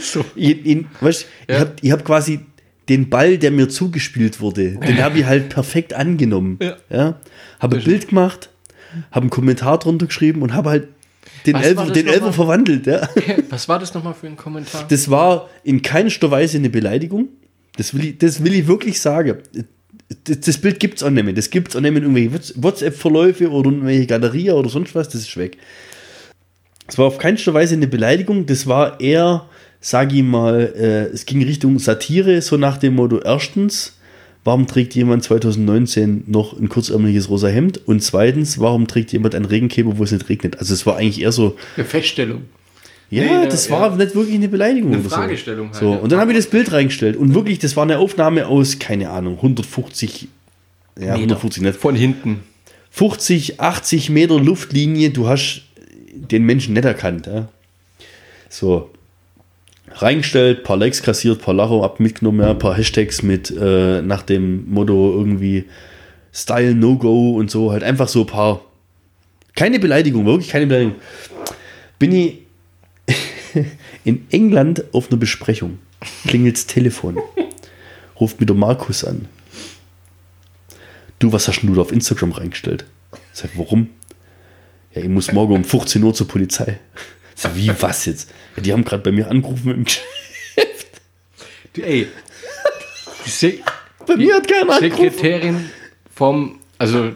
So. 0.00 0.24
ihn, 0.34 0.64
ihn, 0.64 0.86
weißt, 1.00 1.26
Ja. 1.48 1.66
ich 1.82 1.90
habe 1.90 2.00
hab 2.00 2.04
quasi 2.04 2.40
den 2.88 3.08
Ball, 3.10 3.36
der 3.38 3.50
mir 3.50 3.68
zugespielt 3.68 4.40
wurde, 4.40 4.76
den 4.76 5.02
habe 5.02 5.18
ich 5.18 5.24
halt 5.26 5.48
perfekt 5.48 5.92
angenommen. 5.94 6.58
Ja. 6.62 6.76
Ja. 6.88 7.20
Habe 7.58 7.78
ein 7.78 7.84
Bild 7.84 8.08
gemacht, 8.08 8.48
habe 9.10 9.22
einen 9.24 9.30
Kommentar 9.30 9.78
drunter 9.78 10.06
geschrieben 10.06 10.42
und 10.42 10.54
habe 10.54 10.70
halt 10.70 10.88
den 11.44 11.56
Elfer, 11.56 11.90
den 11.90 12.06
Elfer 12.06 12.32
verwandelt. 12.32 12.86
Ja. 12.86 13.08
Was 13.50 13.68
war 13.68 13.78
das 13.78 13.92
nochmal 13.94 14.14
für 14.14 14.26
ein 14.26 14.36
Kommentar? 14.36 14.86
Das 14.88 15.10
war 15.10 15.48
in 15.64 15.82
keinster 15.82 16.30
Weise 16.30 16.58
eine 16.58 16.70
Beleidigung. 16.70 17.28
Das 17.76 17.94
will 17.94 18.06
ich, 18.06 18.18
das 18.18 18.42
will 18.42 18.54
ich 18.54 18.66
wirklich 18.66 19.00
sagen. 19.00 19.38
Das, 20.24 20.40
das 20.40 20.58
Bild 20.58 20.80
gibt 20.80 20.96
es 20.96 21.02
auch 21.02 21.10
nicht 21.10 21.24
mehr. 21.24 21.34
Das 21.34 21.50
gibt 21.50 21.68
es 21.68 21.76
auch 21.76 21.80
nicht 21.80 21.92
mehr 21.92 22.02
in 22.02 22.16
irgendwelche 22.16 22.54
WhatsApp-Verläufe 22.62 23.50
oder 23.50 23.70
irgendwelche 23.70 24.06
Galerien 24.06 24.54
oder 24.54 24.68
sonst 24.68 24.94
was. 24.94 25.08
Das 25.08 25.22
ist 25.22 25.36
weg. 25.36 25.58
Es 26.88 26.96
war 26.98 27.06
auf 27.06 27.18
keinster 27.18 27.52
Weise 27.52 27.74
eine 27.74 27.88
Beleidigung. 27.88 28.46
Das 28.46 28.66
war 28.66 29.00
eher, 29.00 29.46
sag 29.80 30.12
ich 30.12 30.22
mal, 30.22 30.72
äh, 30.76 31.12
es 31.12 31.26
ging 31.26 31.42
Richtung 31.42 31.78
Satire, 31.78 32.40
so 32.42 32.56
nach 32.56 32.78
dem 32.78 32.94
Motto: 32.94 33.18
erstens, 33.18 33.95
warum 34.46 34.66
trägt 34.66 34.94
jemand 34.94 35.24
2019 35.24 36.24
noch 36.26 36.58
ein 36.58 36.68
kurzärmeliges 36.68 37.28
rosa 37.28 37.48
Hemd? 37.48 37.80
Und 37.86 38.02
zweitens, 38.02 38.58
warum 38.58 38.86
trägt 38.86 39.12
jemand 39.12 39.34
einen 39.34 39.44
Regenkäfer, 39.44 39.98
wo 39.98 40.04
es 40.04 40.12
nicht 40.12 40.28
regnet? 40.28 40.58
Also, 40.58 40.72
es 40.72 40.86
war 40.86 40.96
eigentlich 40.96 41.20
eher 41.20 41.32
so, 41.32 41.56
Eine 41.76 41.84
Feststellung. 41.84 42.42
ja, 43.10 43.24
Nee, 43.24 43.30
ne, 43.30 43.48
das 43.48 43.68
ja. 43.68 43.72
war 43.78 43.96
nicht 43.96 44.14
wirklich 44.14 44.36
eine 44.36 44.48
Beleidigung. 44.48 44.92
Eine 44.92 45.00
oder 45.00 45.10
so. 45.10 45.16
Fragestellung 45.16 45.66
halt, 45.66 45.76
So, 45.76 45.92
ja. 45.92 45.96
und 45.98 46.10
dann 46.12 46.20
habe 46.20 46.30
ich 46.30 46.38
das 46.38 46.46
Bild 46.46 46.72
reingestellt. 46.72 47.16
Und 47.16 47.34
wirklich, 47.34 47.58
das 47.58 47.76
war 47.76 47.82
eine 47.82 47.98
Aufnahme 47.98 48.46
aus, 48.46 48.78
keine 48.78 49.10
Ahnung, 49.10 49.34
150, 49.36 50.28
ja, 50.98 51.14
150 51.14 51.62
nicht. 51.62 51.76
Von 51.76 51.96
hinten. 51.96 52.40
50, 52.92 53.60
80 53.60 54.10
Meter 54.10 54.40
Luftlinie, 54.40 55.10
du 55.10 55.28
hast 55.28 55.62
den 56.14 56.44
Menschen 56.44 56.72
nicht 56.74 56.84
erkannt. 56.84 57.26
Ja? 57.26 57.48
So. 58.48 58.90
Reingestellt, 59.98 60.62
paar 60.62 60.76
Likes 60.76 61.02
kassiert, 61.02 61.40
paar 61.40 61.54
Lacher 61.54 61.82
ab 61.82 62.00
mitgenommen, 62.00 62.58
paar 62.58 62.76
Hashtags 62.76 63.22
mit 63.22 63.50
äh, 63.50 64.02
nach 64.02 64.22
dem 64.22 64.70
Motto 64.70 65.12
irgendwie 65.16 65.64
Style 66.32 66.74
No 66.74 66.96
Go 66.96 67.36
und 67.36 67.50
so, 67.50 67.72
halt 67.72 67.82
einfach 67.82 68.08
so 68.08 68.20
ein 68.20 68.26
paar. 68.26 68.60
Keine 69.54 69.78
Beleidigung, 69.78 70.26
wirklich 70.26 70.50
keine 70.50 70.66
Beleidigung. 70.66 70.96
Bin 71.98 72.12
ich 72.12 72.42
in 74.04 74.26
England 74.30 74.84
auf 74.92 75.10
einer 75.10 75.18
Besprechung. 75.18 75.78
Klingelt's 76.26 76.66
Telefon. 76.66 77.18
Ruft 78.20 78.38
mir 78.38 78.46
der 78.46 78.56
Markus 78.56 79.02
an. 79.02 79.28
Du, 81.18 81.32
was 81.32 81.48
hast 81.48 81.62
du 81.62 81.74
da 81.74 81.80
auf 81.80 81.92
Instagram 81.92 82.32
reingestellt? 82.32 82.84
Sag, 83.32 83.50
warum? 83.54 83.88
Ja, 84.94 85.00
ich 85.00 85.08
muss 85.08 85.32
morgen 85.32 85.54
um 85.54 85.64
15 85.64 86.02
Uhr 86.02 86.12
zur 86.12 86.28
Polizei. 86.28 86.78
So, 87.36 87.54
wie, 87.54 87.70
was 87.80 88.06
jetzt? 88.06 88.30
Ja, 88.56 88.62
die 88.62 88.72
haben 88.72 88.84
gerade 88.84 89.02
bei 89.02 89.12
mir 89.12 89.30
angerufen 89.30 89.72
im 89.74 89.84
Geschäft. 89.84 90.06
Du, 91.74 91.82
Ey, 91.82 92.08
die 93.24 93.30
Se 93.30 93.54
Bei 94.06 94.16
mir 94.16 94.36
hat 94.36 94.48
keiner 94.48 94.74
angerufen. 94.74 94.96
Sekretärin 94.96 95.70
vom, 96.14 96.58
also 96.78 97.12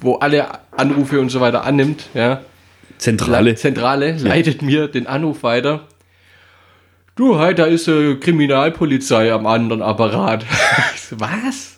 wo 0.00 0.16
alle 0.16 0.48
Anrufe 0.72 1.20
und 1.20 1.28
so 1.30 1.40
weiter 1.40 1.64
annimmt, 1.64 2.08
ja, 2.12 2.42
Zentrale. 2.98 3.54
Zentrale 3.54 4.16
leitet 4.18 4.62
mir 4.62 4.88
den 4.88 5.06
Anruf 5.06 5.42
weiter. 5.42 5.86
Du, 7.16 7.38
hi, 7.38 7.54
da 7.54 7.66
ist 7.66 7.86
äh, 7.86 8.16
Kriminalpolizei 8.16 9.32
am 9.32 9.46
anderen 9.46 9.82
Apparat. 9.82 10.44
Was? 11.10 11.76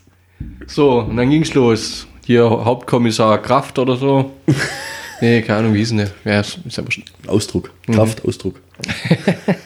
So, 0.66 1.00
und 1.00 1.16
dann 1.16 1.28
ging's 1.28 1.52
los. 1.52 2.06
Hier 2.24 2.48
Hauptkommissar 2.48 3.42
Kraft 3.42 3.78
oder 3.78 3.96
so. 3.96 4.32
Nee, 5.20 5.42
keine 5.42 5.60
Ahnung, 5.60 5.74
wie 5.74 5.78
hieß 5.78 5.88
denn 5.90 5.98
der? 5.98 6.10
Ja, 6.24 6.40
ist 6.40 6.58
ist 6.66 6.76
ja 6.76 6.84
wurscht. 6.84 7.02
Ausdruck. 7.26 7.72
Mhm. 7.86 7.94
Kraft, 7.94 8.24
Ausdruck. 8.24 8.60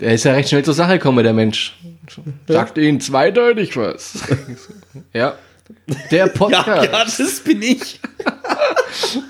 Der 0.00 0.12
ist 0.12 0.24
ja 0.24 0.32
recht 0.32 0.50
schnell 0.50 0.62
zur 0.62 0.74
Sache 0.74 0.94
gekommen, 0.98 1.24
der 1.24 1.32
Mensch. 1.32 1.74
Sagt 2.46 2.76
Ihnen 2.76 3.00
zweideutig 3.00 3.76
was. 3.78 4.18
ja. 5.14 5.36
Der 6.10 6.26
Podcast. 6.26 7.18
das 7.18 7.40
bin 7.40 7.62
ich. 7.62 7.98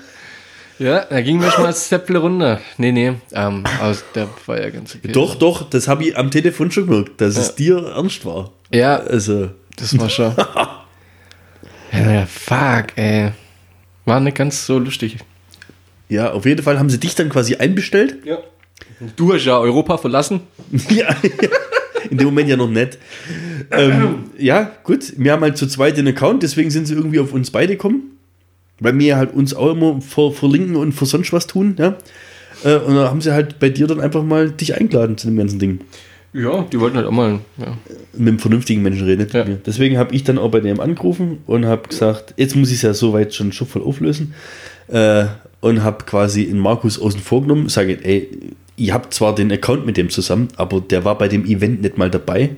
Ja, 0.79 1.05
da 1.05 1.21
ging 1.21 1.39
mir 1.39 1.49
schon 1.49 1.63
mal 1.63 1.69
das 1.69 1.87
Zäpfle 1.87 2.19
runter. 2.19 2.61
Nee, 2.77 2.91
nee, 2.91 3.13
ähm, 3.33 3.63
aber 3.81 3.97
der 4.13 4.29
war 4.45 4.61
ja 4.61 4.69
ganz 4.69 4.93
okay. 4.93 5.11
Doch, 5.11 5.33
doch, 5.33 5.67
das 5.67 5.87
habe 5.87 6.03
ich 6.05 6.15
am 6.15 6.29
Telefon 6.29 6.69
schon 6.69 6.85
gemerkt, 6.85 7.19
dass 7.19 7.35
es 7.35 7.55
dir 7.55 7.77
ernst 7.95 8.23
war. 8.25 8.51
Ja, 8.69 8.97
Also, 8.97 9.49
das 9.75 9.97
war 9.97 10.07
schon. 10.07 10.35
ja, 11.91 12.11
ja, 12.11 12.25
fuck, 12.27 12.95
ey. 12.95 13.31
War 14.07 14.21
nicht 14.21 14.37
ganz 14.37 14.65
so 14.65 14.79
lustig. 14.79 15.17
ja, 16.07 16.31
auf 16.31 16.45
jeden 16.45 16.63
Fall 16.63 16.79
haben 16.79 16.89
sie 16.89 16.97
dich 16.97 17.13
dann 17.13 17.27
quasi 17.27 17.55
einbestellt. 17.55 18.25
Ja. 18.25 18.37
Du 19.17 19.33
hast 19.33 19.43
ja 19.43 19.59
Europa 19.59 19.97
verlassen. 19.97 20.41
ja, 20.89 21.09
ja. 21.23 21.49
In 22.09 22.17
dem 22.17 22.27
Moment 22.27 22.47
ja 22.47 22.55
noch 22.55 22.69
nicht. 22.69 22.97
Ähm, 23.69 24.31
ja, 24.37 24.71
gut. 24.85 25.13
Wir 25.17 25.33
haben 25.33 25.41
halt 25.41 25.57
zu 25.57 25.67
zweit 25.67 25.97
den 25.97 26.07
Account, 26.07 26.41
deswegen 26.41 26.71
sind 26.71 26.85
sie 26.85 26.93
irgendwie 26.93 27.19
auf 27.19 27.33
uns 27.33 27.51
beide 27.51 27.73
gekommen. 27.73 28.17
Weil 28.79 28.97
wir 28.97 29.17
halt 29.17 29.33
uns 29.33 29.53
auch 29.53 29.71
immer 29.71 29.99
ver 30.01 30.31
verlinken 30.31 30.77
und 30.77 30.93
für 30.93 31.05
sonst 31.05 31.33
was 31.33 31.45
tun, 31.45 31.75
ja. 31.77 31.97
Äh, 32.63 32.77
und 32.77 32.95
dann 32.95 33.09
haben 33.09 33.19
sie 33.19 33.33
halt 33.33 33.59
bei 33.59 33.69
dir 33.69 33.87
dann 33.87 33.99
einfach 33.99 34.23
mal 34.23 34.51
dich 34.51 34.79
eingeladen 34.79 35.17
zu 35.17 35.27
dem 35.27 35.35
ganzen 35.35 35.59
Ding. 35.59 35.81
Ja, 36.33 36.63
die 36.71 36.79
wollten 36.79 36.97
halt 36.97 37.07
auch 37.07 37.11
mal. 37.11 37.39
Ja. 37.57 37.77
Mit 38.13 38.27
einem 38.27 38.39
vernünftigen 38.39 38.83
Menschen 38.83 39.05
redet. 39.05 39.33
Ja. 39.33 39.43
Deswegen 39.43 39.97
habe 39.97 40.13
ich 40.13 40.23
dann 40.23 40.37
auch 40.37 40.51
bei 40.51 40.59
dem 40.59 40.79
angerufen 40.79 41.39
und 41.47 41.65
habe 41.65 41.87
gesagt, 41.87 42.33
jetzt 42.37 42.55
muss 42.55 42.69
ich 42.69 42.75
es 42.75 42.81
ja 42.83 42.93
soweit 42.93 43.33
schon 43.33 43.51
schon 43.51 43.67
voll 43.67 43.83
auflösen. 43.83 44.33
Äh, 44.87 45.25
und 45.59 45.83
habe 45.83 46.05
quasi 46.05 46.43
in 46.43 46.59
Markus 46.59 46.99
außen 46.99 47.19
vorgenommen, 47.19 47.67
sage, 47.67 47.97
ey, 48.03 48.29
ich 48.75 48.91
habe 48.91 49.09
zwar 49.09 49.33
den 49.33 49.51
Account 49.51 49.85
mit 49.85 49.97
dem 49.97 50.09
zusammen, 50.09 50.49
aber 50.55 50.81
der 50.81 51.03
war 51.03 51.17
bei 51.17 51.27
dem 51.27 51.45
Event 51.45 51.81
nicht 51.81 51.97
mal 51.97 52.11
dabei. 52.11 52.51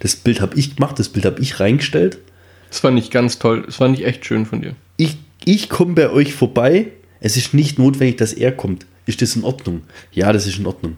Das 0.00 0.16
Bild 0.16 0.40
habe 0.40 0.58
ich 0.58 0.76
gemacht, 0.76 0.98
das 0.98 1.08
Bild 1.08 1.24
habe 1.24 1.40
ich 1.40 1.60
reingestellt. 1.60 2.18
Das 2.68 2.80
fand 2.80 2.98
ich 2.98 3.10
ganz 3.10 3.38
toll. 3.38 3.62
Das 3.66 3.76
fand 3.76 3.98
ich 3.98 4.06
echt 4.06 4.26
schön 4.26 4.46
von 4.46 4.62
dir. 4.62 4.74
Ich, 4.96 5.16
ich 5.44 5.68
komme 5.68 5.94
bei 5.94 6.10
euch 6.10 6.34
vorbei. 6.34 6.88
Es 7.20 7.36
ist 7.36 7.54
nicht 7.54 7.78
notwendig, 7.78 8.16
dass 8.18 8.32
er 8.32 8.52
kommt. 8.52 8.86
Ist 9.06 9.22
das 9.22 9.36
in 9.36 9.44
Ordnung? 9.44 9.82
Ja, 10.12 10.32
das 10.32 10.46
ist 10.46 10.58
in 10.58 10.66
Ordnung. 10.66 10.96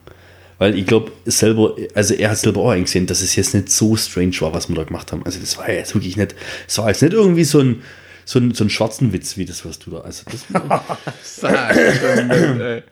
Weil 0.58 0.78
ich 0.78 0.86
glaube, 0.86 1.10
selber, 1.24 1.76
also 1.94 2.14
er 2.14 2.30
hat 2.30 2.38
selber 2.38 2.60
auch 2.60 2.70
eingesehen, 2.70 3.06
dass 3.06 3.22
es 3.22 3.34
jetzt 3.36 3.54
nicht 3.54 3.70
so 3.70 3.96
strange 3.96 4.40
war, 4.40 4.54
was 4.54 4.68
wir 4.68 4.76
da 4.76 4.84
gemacht 4.84 5.10
haben. 5.12 5.24
Also 5.24 5.40
das 5.40 5.58
war 5.58 5.68
jetzt 5.70 5.94
wirklich 5.94 6.16
nicht, 6.16 6.34
es 6.68 6.78
war 6.78 6.88
jetzt 6.88 7.02
nicht 7.02 7.12
irgendwie 7.12 7.44
so 7.44 7.60
ein, 7.60 7.82
so 8.24 8.38
ein, 8.38 8.54
so 8.54 8.64
ein 8.64 8.70
schwarzen 8.70 9.12
Witz, 9.12 9.36
wie 9.36 9.44
das, 9.44 9.64
was 9.64 9.78
du 9.78 9.90
da, 9.90 9.98
also 9.98 10.22
das, 10.30 10.46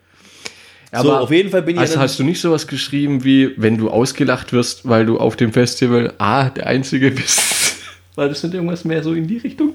Aber 0.92 1.02
so, 1.04 1.16
auf 1.16 1.30
jeden 1.30 1.50
Fall 1.50 1.62
bin 1.62 1.80
ich 1.80 1.90
dann- 1.90 2.00
hast 2.00 2.18
du 2.18 2.24
nicht 2.24 2.40
sowas 2.40 2.66
geschrieben, 2.66 3.24
wie 3.24 3.54
wenn 3.56 3.78
du 3.78 3.90
ausgelacht 3.90 4.52
wirst, 4.52 4.86
weil 4.86 5.06
du 5.06 5.18
auf 5.18 5.36
dem 5.36 5.52
Festival 5.52 6.12
A, 6.18 6.50
der 6.50 6.66
Einzige 6.66 7.10
bist? 7.10 7.76
War 8.14 8.28
das 8.28 8.42
nicht 8.42 8.52
irgendwas 8.54 8.84
mehr 8.84 9.02
so 9.02 9.14
in 9.14 9.26
die 9.26 9.38
Richtung? 9.38 9.72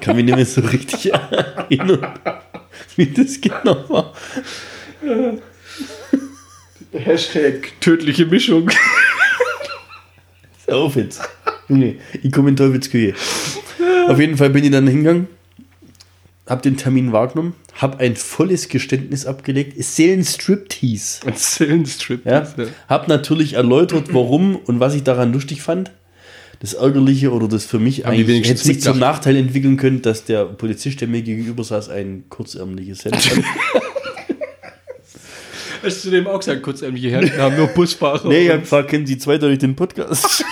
kann 0.00 0.16
mich 0.16 0.24
nicht 0.26 0.36
mehr 0.36 0.46
so 0.46 0.60
richtig 0.60 1.12
erinnern, 1.12 2.14
wie 2.96 3.06
das 3.06 3.40
genau 3.40 3.88
war. 3.88 4.14
Hashtag 6.92 7.72
tödliche 7.80 8.26
Mischung. 8.26 8.70
Auf 10.66 10.96
jetzt. 10.96 11.20
Junge, 11.68 11.96
ich 12.22 12.32
komme 12.32 12.50
in 12.50 12.56
Teufelsküche. 12.56 13.14
Auf 14.08 14.18
jeden 14.18 14.36
Fall 14.36 14.50
bin 14.50 14.64
ich 14.64 14.70
dann 14.70 14.86
hingegangen, 14.86 15.28
hab 16.46 16.62
den 16.62 16.76
Termin 16.76 17.12
wahrgenommen, 17.12 17.54
hab 17.74 18.00
ein 18.00 18.16
volles 18.16 18.68
Geständnis 18.68 19.26
abgelegt. 19.26 19.74
Es 19.78 19.94
zählen 19.94 20.24
Striptease. 20.24 21.20
Strip. 21.86 22.24
Ja? 22.24 22.46
Hab 22.88 23.08
natürlich 23.08 23.54
erläutert, 23.54 24.12
warum 24.12 24.56
und 24.56 24.80
was 24.80 24.94
ich 24.94 25.02
daran 25.02 25.32
lustig 25.32 25.62
fand. 25.62 25.92
Das 26.60 26.74
Ärgerliche 26.74 27.32
oder 27.32 27.46
das 27.46 27.66
für 27.66 27.78
mich 27.78 28.04
Haben 28.04 28.14
eigentlich 28.14 28.48
hätte 28.48 28.64
sich 28.64 28.80
zum? 28.80 28.98
Nachteil 28.98 29.36
entwickeln 29.36 29.76
können, 29.76 30.02
dass 30.02 30.24
der 30.24 30.44
Polizist, 30.44 31.00
der 31.00 31.06
mir 31.06 31.22
gegenüber 31.22 31.62
saß, 31.62 31.88
ein 31.88 32.24
kurzärmliches 32.30 33.04
Hemd 33.04 33.16
hat. 33.16 33.44
Hast 35.82 36.04
du 36.04 36.10
dem 36.10 36.26
auch 36.26 36.38
gesagt, 36.38 36.62
kurz 36.62 36.82
ähnliche 36.82 37.10
Herren, 37.10 37.30
wir 37.30 37.42
haben 37.42 37.56
nur 37.56 37.68
Busfahrer. 37.68 38.28
Nee, 38.28 38.48
ich 38.48 38.60
gefragt, 38.60 38.88
kennen 38.88 39.06
Sie 39.06 39.18
zweideutig 39.18 39.58
den 39.58 39.76
Podcast? 39.76 40.44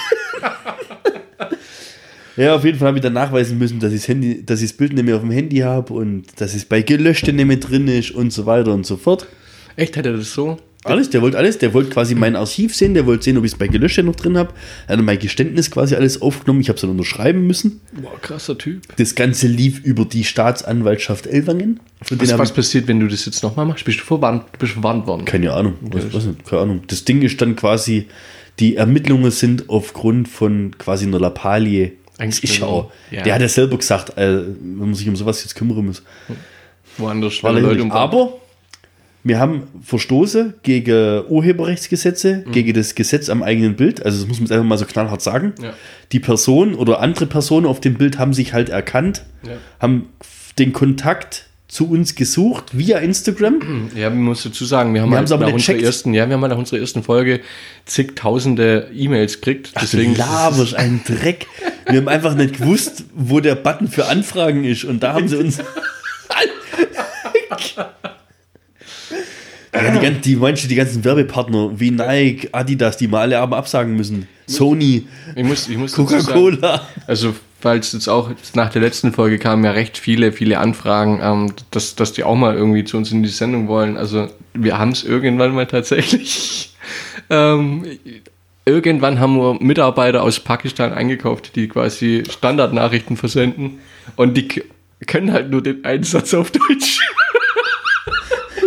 ja, 2.36 2.54
auf 2.54 2.64
jeden 2.64 2.78
Fall 2.78 2.88
habe 2.88 2.98
ich 2.98 3.02
dann 3.02 3.12
nachweisen 3.12 3.58
müssen, 3.58 3.80
dass 3.80 3.92
ich 3.92 4.00
das, 4.00 4.08
Handy, 4.08 4.44
dass 4.44 4.62
ich 4.62 4.70
das 4.70 4.76
Bild 4.76 4.92
nicht 4.92 5.04
mehr 5.04 5.16
auf 5.16 5.22
dem 5.22 5.30
Handy 5.30 5.58
habe 5.58 5.92
und 5.92 6.40
dass 6.40 6.54
es 6.54 6.64
bei 6.64 6.82
Gelöschte 6.82 7.32
nicht 7.32 7.46
mehr 7.46 7.56
drin 7.56 7.88
ist 7.88 8.12
und 8.12 8.32
so 8.32 8.46
weiter 8.46 8.72
und 8.72 8.86
so 8.86 8.96
fort. 8.96 9.26
Echt, 9.76 9.96
hat 9.96 10.06
er 10.06 10.12
das 10.12 10.32
so? 10.32 10.58
Alles, 10.86 11.10
der 11.10 11.22
wollte 11.22 11.38
alles, 11.38 11.58
der 11.58 11.74
wollte 11.74 11.90
quasi 11.90 12.14
mein 12.14 12.36
Archiv 12.36 12.74
sehen, 12.74 12.94
der 12.94 13.06
wollte 13.06 13.24
sehen, 13.24 13.36
ob 13.38 13.44
ich 13.44 13.52
es 13.52 13.58
bei 13.58 13.68
Gelöschte 13.68 14.02
noch 14.02 14.16
drin 14.16 14.38
habe. 14.38 14.52
Er 14.86 14.96
hat 14.96 15.04
mein 15.04 15.18
Geständnis 15.18 15.70
quasi 15.70 15.94
alles 15.94 16.22
aufgenommen, 16.22 16.60
ich 16.60 16.68
habe 16.68 16.76
es 16.76 16.80
dann 16.80 16.90
unterschreiben 16.90 17.46
müssen. 17.46 17.80
Boah, 17.92 18.18
krasser 18.20 18.56
Typ. 18.56 18.82
Das 18.96 19.14
Ganze 19.14 19.46
lief 19.46 19.80
über 19.84 20.04
die 20.04 20.24
Staatsanwaltschaft 20.24 21.26
denen 21.26 21.80
Was, 22.08 22.38
was 22.38 22.50
ich 22.50 22.54
passiert, 22.54 22.88
wenn 22.88 23.00
du 23.00 23.08
das 23.08 23.24
jetzt 23.26 23.42
nochmal 23.42 23.66
machst? 23.66 23.84
Bist 23.84 24.00
du 24.00 24.04
verwandt, 24.04 24.58
bist 24.58 24.76
du 24.76 24.80
verwandt 24.80 25.06
worden? 25.06 25.24
Keine 25.24 25.52
Ahnung. 25.52 25.74
Was, 25.80 26.12
was 26.12 26.24
nicht, 26.24 26.44
keine 26.44 26.62
Ahnung. 26.62 26.82
Das 26.86 27.04
Ding 27.04 27.22
ist 27.22 27.40
dann 27.40 27.56
quasi, 27.56 28.06
die 28.58 28.76
Ermittlungen 28.76 29.30
sind 29.30 29.68
aufgrund 29.68 30.28
von 30.28 30.76
quasi 30.78 31.06
einer 31.06 31.20
Lappalie. 31.20 31.92
Ja 32.18 32.66
auch. 32.66 32.92
Ja. 33.10 33.22
Der 33.22 33.34
hat 33.34 33.42
ja 33.42 33.48
selber 33.48 33.76
gesagt, 33.76 34.16
äh, 34.16 34.38
wenn 34.38 34.76
man 34.76 34.94
sich 34.94 35.08
um 35.08 35.16
sowas 35.16 35.42
jetzt 35.42 35.54
kümmern 35.54 35.84
muss. 35.84 36.02
Woanders 36.96 37.34
schwere 37.34 37.60
Leute 37.60 37.82
umbauen. 37.82 37.98
Aber 37.98 38.40
wir 39.28 39.40
haben 39.40 39.64
Verstoße 39.82 40.54
gegen 40.62 41.24
Urheberrechtsgesetze, 41.28 42.44
Mhm. 42.46 42.52
gegen 42.52 42.72
das 42.74 42.94
Gesetz 42.94 43.28
am 43.28 43.42
eigenen 43.42 43.74
Bild. 43.74 44.04
Also 44.04 44.18
das 44.18 44.28
muss 44.28 44.38
man 44.38 44.44
jetzt 44.46 44.52
einfach 44.52 44.64
mal 44.66 44.78
so 44.78 44.84
knallhart 44.86 45.20
sagen. 45.20 45.52
Ja. 45.60 45.72
Die 46.12 46.20
Person 46.20 46.74
oder 46.74 47.00
andere 47.00 47.26
Personen 47.26 47.66
auf 47.66 47.80
dem 47.80 47.94
Bild 47.94 48.18
haben 48.18 48.32
sich 48.32 48.52
halt 48.52 48.68
erkannt, 48.68 49.24
Ja. 49.42 49.54
haben 49.80 50.08
den 50.58 50.72
Kontakt 50.72 51.46
zu 51.66 51.90
uns 51.90 52.14
gesucht 52.14 52.78
via 52.78 52.98
Instagram. 52.98 53.90
Ja, 53.96 54.08
man 54.10 54.22
muss 54.22 54.44
dazu 54.44 54.64
sagen, 54.64 54.94
wir 54.94 55.02
haben, 55.02 55.10
Wir 55.10 55.18
halt 55.18 55.32
aber 55.32 55.46
nach 55.46 55.52
unserer 55.52 55.76
ersten, 55.80 56.14
ja, 56.14 56.28
wir 56.28 56.34
haben 56.34 56.42
halt 56.42 56.52
nach 56.52 56.58
unserer 56.58 56.78
ersten 56.78 57.02
Folge 57.02 57.40
zigtausende 57.84 58.88
E-Mails 58.94 59.40
gekriegt. 59.40 59.72
Deswegen 59.82 60.14
du 60.14 60.20
laberst 60.20 60.74
einen 60.76 61.02
Dreck. 61.06 61.48
Wir 61.90 61.98
haben 61.98 62.08
einfach 62.08 62.34
nicht 62.36 62.58
gewusst, 62.58 63.04
wo 63.14 63.40
der 63.40 63.56
Button 63.56 63.88
für 63.88 64.06
Anfragen 64.06 64.62
ist. 64.64 64.84
Und 64.84 65.02
da 65.02 65.14
haben 65.14 65.26
sie 65.26 65.36
uns. 65.36 65.58
ja, 69.82 69.90
die, 69.90 70.00
ganzen, 70.00 70.22
die, 70.22 70.34
du, 70.34 70.68
die 70.68 70.74
ganzen 70.74 71.04
Werbepartner 71.04 71.78
wie 71.78 71.90
Nike, 71.90 72.48
Adidas, 72.52 72.96
die 72.96 73.08
mal 73.08 73.20
alle 73.22 73.38
aber 73.38 73.56
absagen 73.56 73.96
müssen. 73.96 74.28
Sony, 74.46 75.06
Coca-Cola. 75.94 76.86
Also, 77.06 77.34
falls 77.60 77.92
jetzt 77.92 78.08
auch 78.08 78.30
nach 78.54 78.70
der 78.70 78.82
letzten 78.82 79.12
Folge 79.12 79.38
kamen 79.38 79.64
ja 79.64 79.72
recht 79.72 79.98
viele, 79.98 80.32
viele 80.32 80.58
Anfragen, 80.58 81.20
ähm, 81.22 81.52
dass, 81.70 81.96
dass 81.96 82.12
die 82.12 82.24
auch 82.24 82.36
mal 82.36 82.54
irgendwie 82.54 82.84
zu 82.84 82.96
uns 82.96 83.10
in 83.10 83.22
die 83.22 83.28
Sendung 83.28 83.68
wollen. 83.68 83.96
Also, 83.96 84.28
wir 84.54 84.78
haben 84.78 84.92
es 84.92 85.04
irgendwann 85.04 85.54
mal 85.54 85.66
tatsächlich. 85.66 86.74
ähm, 87.30 87.84
irgendwann 88.64 89.18
haben 89.20 89.36
wir 89.36 89.58
Mitarbeiter 89.60 90.22
aus 90.22 90.40
Pakistan 90.40 90.92
eingekauft, 90.92 91.56
die 91.56 91.68
quasi 91.68 92.22
Standardnachrichten 92.28 93.16
versenden. 93.16 93.78
Und 94.14 94.36
die 94.36 94.62
können 95.06 95.32
halt 95.32 95.50
nur 95.50 95.62
den 95.62 95.84
Einsatz 95.84 96.34
auf 96.34 96.50
Deutsch. 96.50 97.00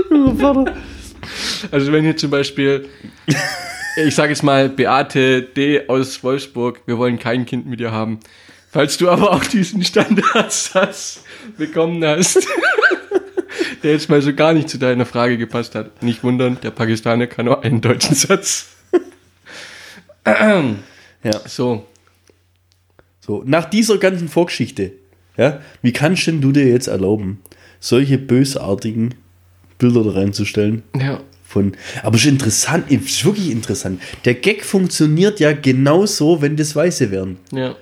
Also 1.71 1.91
wenn 1.91 2.03
hier 2.03 2.17
zum 2.17 2.31
Beispiel, 2.31 2.87
ich 3.95 4.15
sage 4.15 4.29
jetzt 4.31 4.43
mal, 4.43 4.69
Beate 4.69 5.41
D. 5.41 5.87
aus 5.87 6.23
Wolfsburg, 6.23 6.81
wir 6.85 6.97
wollen 6.97 7.19
kein 7.19 7.45
Kind 7.45 7.67
mit 7.67 7.79
dir 7.79 7.91
haben. 7.91 8.19
Falls 8.71 8.97
du 8.97 9.09
aber 9.09 9.31
auch 9.31 9.43
diesen 9.43 9.83
Standardsatz 9.83 11.23
bekommen 11.57 12.03
hast, 12.05 12.47
der 13.83 13.93
jetzt 13.93 14.09
mal 14.09 14.21
so 14.21 14.33
gar 14.33 14.53
nicht 14.53 14.69
zu 14.69 14.77
deiner 14.77 15.05
Frage 15.05 15.37
gepasst 15.37 15.73
hat, 15.75 16.03
nicht 16.03 16.23
wundern, 16.23 16.57
der 16.61 16.71
Pakistaner 16.71 17.27
kann 17.27 17.45
nur 17.45 17.63
einen 17.63 17.81
deutschen 17.81 18.15
Satz. 18.15 18.69
Ja. 21.23 21.39
So, 21.47 21.85
So, 23.19 23.43
nach 23.45 23.65
dieser 23.65 23.97
ganzen 23.97 24.27
Vorgeschichte, 24.29 24.91
ja, 25.37 25.61
wie 25.81 25.91
kannst 25.91 26.27
denn 26.27 26.41
du 26.41 26.51
dir 26.51 26.67
jetzt 26.67 26.87
erlauben, 26.87 27.41
solche 27.79 28.17
bösartigen 28.17 29.15
Bilder 29.79 30.03
da 30.03 30.11
reinzustellen. 30.11 30.83
Ja. 30.95 31.21
Von, 31.49 31.71
aber 32.03 32.15
es 32.15 32.21
ist 32.25 32.27
interessant, 32.29 32.85
es 32.91 33.05
ist 33.05 33.25
wirklich 33.25 33.49
interessant. 33.49 33.99
Der 34.23 34.35
Gag 34.35 34.63
funktioniert 34.63 35.39
ja 35.39 35.51
genauso, 35.51 36.43
wenn 36.43 36.55
das 36.55 36.75
Weiße 36.75 37.09
wären. 37.09 37.37
Ja. 37.51 37.75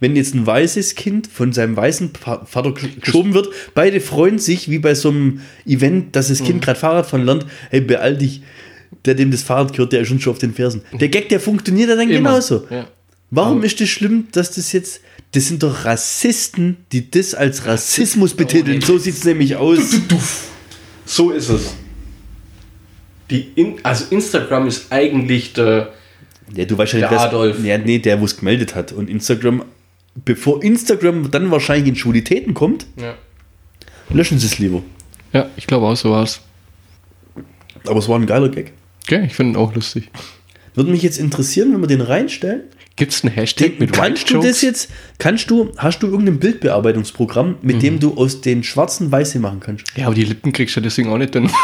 Wenn 0.00 0.16
jetzt 0.16 0.34
ein 0.34 0.46
weißes 0.46 0.94
Kind 0.94 1.26
von 1.26 1.52
seinem 1.52 1.76
weißen 1.76 2.12
Vater 2.16 2.70
gesch- 2.70 2.98
geschoben 3.00 3.34
wird, 3.34 3.48
beide 3.74 4.00
freuen 4.00 4.38
sich, 4.38 4.70
wie 4.70 4.78
bei 4.78 4.94
so 4.94 5.10
einem 5.10 5.42
Event, 5.66 6.16
dass 6.16 6.28
das 6.28 6.42
Kind 6.42 6.62
gerade 6.64 6.80
Fahrradfahren 6.80 7.26
lernt. 7.26 7.44
Hey, 7.68 7.82
beeil 7.82 8.16
dich, 8.16 8.40
der 9.04 9.14
dem 9.14 9.30
das 9.30 9.42
Fahrrad 9.42 9.72
gehört, 9.72 9.92
der 9.92 10.00
ist 10.00 10.08
schon 10.08 10.18
schon 10.18 10.32
auf 10.32 10.38
den 10.38 10.54
Fersen. 10.54 10.80
Der 10.98 11.08
Gag, 11.08 11.28
der 11.28 11.38
funktioniert 11.38 11.90
ja 11.90 11.96
dann 11.96 12.08
Immer. 12.08 12.30
genauso. 12.30 12.66
Ja. 12.70 12.88
Warum 13.30 13.58
Aber- 13.58 13.66
ist 13.66 13.78
das 13.78 13.90
schlimm, 13.90 14.28
dass 14.32 14.52
das 14.52 14.72
jetzt. 14.72 15.02
Das 15.32 15.48
sind 15.48 15.62
doch 15.62 15.84
Rassisten, 15.84 16.78
die 16.92 17.10
das 17.10 17.34
als 17.34 17.66
Rassismus 17.66 18.34
betiteln. 18.34 18.78
nee. 18.78 18.84
So 18.84 18.96
sieht 18.98 19.14
es 19.16 19.24
nämlich 19.24 19.56
aus. 19.56 19.78
So 21.06 21.30
ist 21.30 21.48
es. 21.50 21.74
Die 23.30 23.48
In 23.54 23.76
also 23.82 24.04
Instagram 24.10 24.66
ist 24.66 24.92
eigentlich 24.92 25.52
der. 25.54 25.92
Ja, 26.54 26.64
du 26.66 26.76
weißt 26.76 26.92
ja 26.94 27.00
Der 27.00 27.10
nicht, 27.10 27.18
wer- 27.20 27.28
Adolf. 27.28 27.64
Ja, 27.64 27.78
nee, 27.78 27.98
der, 27.98 28.20
wo 28.20 28.24
es 28.26 28.36
gemeldet 28.36 28.74
hat. 28.74 28.92
Und 28.92 29.08
Instagram, 29.08 29.64
bevor 30.24 30.62
Instagram 30.62 31.30
dann 31.30 31.50
wahrscheinlich 31.50 31.88
in 31.88 31.96
Schwulitäten 31.96 32.52
kommt, 32.54 32.86
Ja. 33.00 33.14
löschen 34.10 34.38
sie 34.38 34.46
es 34.46 34.58
lieber. 34.58 34.82
ja, 35.32 35.48
ich 35.56 35.66
glaube 35.66 35.86
auch 35.86 35.96
so 35.96 36.10
war's. 36.10 36.40
Aber 37.86 37.98
es 37.98 38.08
war 38.08 38.18
ein 38.18 38.26
geiler 38.26 38.48
Gag. 38.50 38.72
Okay, 39.04 39.24
ich 39.26 39.34
finde 39.34 39.52
ihn 39.52 39.56
auch 39.56 39.74
lustig. 39.74 40.10
Würde 40.74 40.90
mich 40.90 41.02
jetzt 41.02 41.18
interessieren, 41.18 41.72
wenn 41.72 41.80
wir 41.80 41.86
den 41.88 42.00
reinstellen. 42.02 42.62
Gibt 42.96 43.12
es 43.12 43.24
einen 43.24 43.32
Hashtag 43.32 43.80
mit 43.80 43.92
kannst 43.94 44.30
du 44.30 44.38
das 44.40 44.60
jetzt, 44.60 44.90
kannst 45.18 45.48
du, 45.50 45.72
hast 45.78 46.02
du 46.02 46.08
irgendein 46.08 46.38
Bildbearbeitungsprogramm, 46.38 47.56
mit 47.62 47.76
Mhm. 47.76 47.80
dem 47.80 48.00
du 48.00 48.14
aus 48.18 48.42
den 48.42 48.62
schwarzen 48.62 49.10
weiße 49.10 49.38
machen 49.40 49.60
kannst? 49.60 49.86
Ja, 49.96 50.06
aber 50.06 50.14
die 50.14 50.24
Lippen 50.24 50.52
kriegst 50.52 50.76
du 50.76 50.80
deswegen 50.82 51.08
auch 51.08 51.16
nicht 51.16 51.34
dann. 51.34 51.50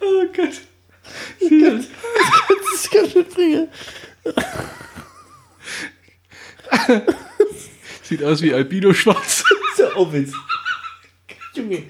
oh 0.00 0.24
Gott. 0.34 0.60
Kann 2.92 3.04
ich 3.06 3.14
nicht 3.14 3.30
bringen. 3.34 3.68
Sieht 8.02 8.22
aus 8.24 8.42
wie 8.42 8.52
Albino 8.54 8.92
Schwarz. 8.92 9.44
So, 9.76 9.86
auf 9.92 10.12
jetzt. 10.12 10.34
Junge. 11.54 11.84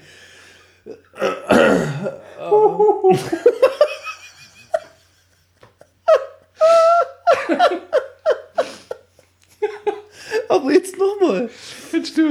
Aber 10.49 10.71
jetzt 10.71 10.97
nochmal. 10.97 11.49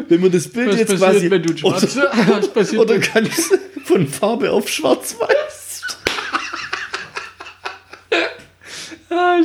Wenn 0.09 0.21
man 0.21 0.31
das 0.33 0.49
Bild 0.49 0.69
Was 0.69 0.79
jetzt 0.79 0.89
passiert, 0.99 1.13
quasi. 1.13 1.31
wenn 1.31 1.43
du 1.43 1.57
schwarz 1.57 1.97
Was 2.29 2.49
passiert, 2.53 2.83
Oder 2.83 2.95
wenn- 2.95 3.01
kann 3.03 3.27
ich 3.27 3.37
es 3.39 3.51
von 3.85 4.07
Farbe 4.07 4.51
auf 4.53 4.69
schwarz-weiß? 4.69 5.29
Ah, 5.31 5.50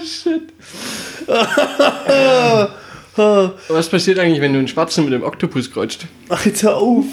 shit. 0.05 0.53
Was 3.67 3.89
passiert 3.89 4.19
eigentlich, 4.19 4.41
wenn 4.41 4.53
du 4.53 4.59
einen 4.59 4.67
Schwarzen 4.67 5.05
mit 5.05 5.13
einem 5.13 5.23
Oktopus 5.23 5.71
kreuzt? 5.71 6.05
Ach, 6.29 6.45
jetzt 6.45 6.63
hör 6.63 6.77
auf. 6.77 7.05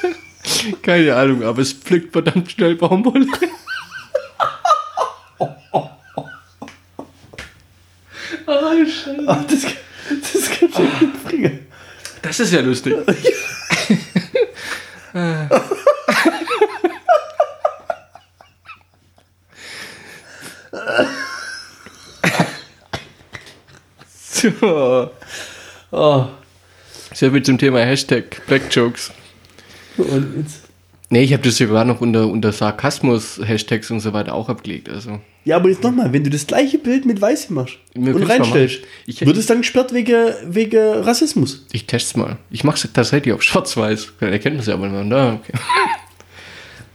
Keine 0.82 1.14
Ahnung, 1.16 1.42
aber 1.42 1.62
es 1.62 1.72
pflückt 1.72 2.12
verdammt 2.12 2.50
schnell 2.50 2.76
Baumwolle. 2.76 3.26
Ah, 8.48 8.74
Scheiße. 8.76 9.24
Ach, 9.26 9.42
das, 9.44 9.62
das 9.62 10.50
kann 10.50 10.68
nicht 11.00 11.24
bringen. 11.24 11.66
Das 12.22 12.38
ist 12.38 12.52
ja 12.52 12.60
lustig. 12.60 12.94
Oh. 25.92 26.26
So 27.14 27.30
viel 27.30 27.42
zum 27.42 27.58
Thema 27.58 27.80
Hashtag 27.80 28.44
Black 28.46 28.62
Jokes. 28.74 29.12
Und 29.96 30.36
jetzt. 30.42 30.62
Nee, 31.08 31.22
ich 31.22 31.32
habe 31.32 31.44
das 31.44 31.56
sogar 31.56 31.84
noch 31.84 32.00
unter, 32.00 32.26
unter 32.26 32.50
Sarkasmus-Hashtags 32.52 33.92
und 33.92 34.00
so 34.00 34.12
weiter 34.12 34.34
auch 34.34 34.48
abgelegt. 34.48 34.88
Also. 34.88 35.20
Ja, 35.44 35.56
aber 35.56 35.68
jetzt 35.68 35.84
nochmal, 35.84 36.12
wenn 36.12 36.24
du 36.24 36.30
das 36.30 36.46
gleiche 36.48 36.78
Bild 36.78 37.06
mit 37.06 37.20
Weißem 37.20 37.54
machst 37.54 37.76
Wir 37.94 38.16
und 38.16 38.24
reinstellst. 38.24 38.80
Ich- 39.06 39.24
wird 39.24 39.36
es 39.36 39.46
dann 39.46 39.58
gesperrt 39.58 39.94
wegen, 39.94 40.32
wegen 40.46 41.02
Rassismus. 41.04 41.64
Ich 41.70 41.86
test's 41.86 42.16
mal. 42.16 42.36
Ich 42.50 42.64
mach's 42.64 42.86
tatsächlich 42.92 43.32
auf 43.32 43.42
Schwarz-Weiß. 43.44 44.14
Dann 44.18 44.32
erkennt 44.32 44.56
man 44.56 44.60
es 44.62 44.66
ja 44.66 44.74
aber 44.74 44.88
nicht. 44.88 45.12
Da, 45.12 45.34
okay. 45.34 45.52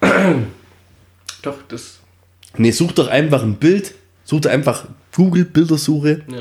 Doch, 1.41 1.57
das. 1.69 1.99
Nee, 2.57 2.71
such 2.71 2.91
doch 2.91 3.07
einfach 3.07 3.41
ein 3.43 3.55
Bild, 3.55 3.95
such 4.25 4.41
doch 4.41 4.51
einfach 4.51 4.85
Google 5.15 5.45
Bildersuche, 5.45 6.21
Ja. 6.27 6.39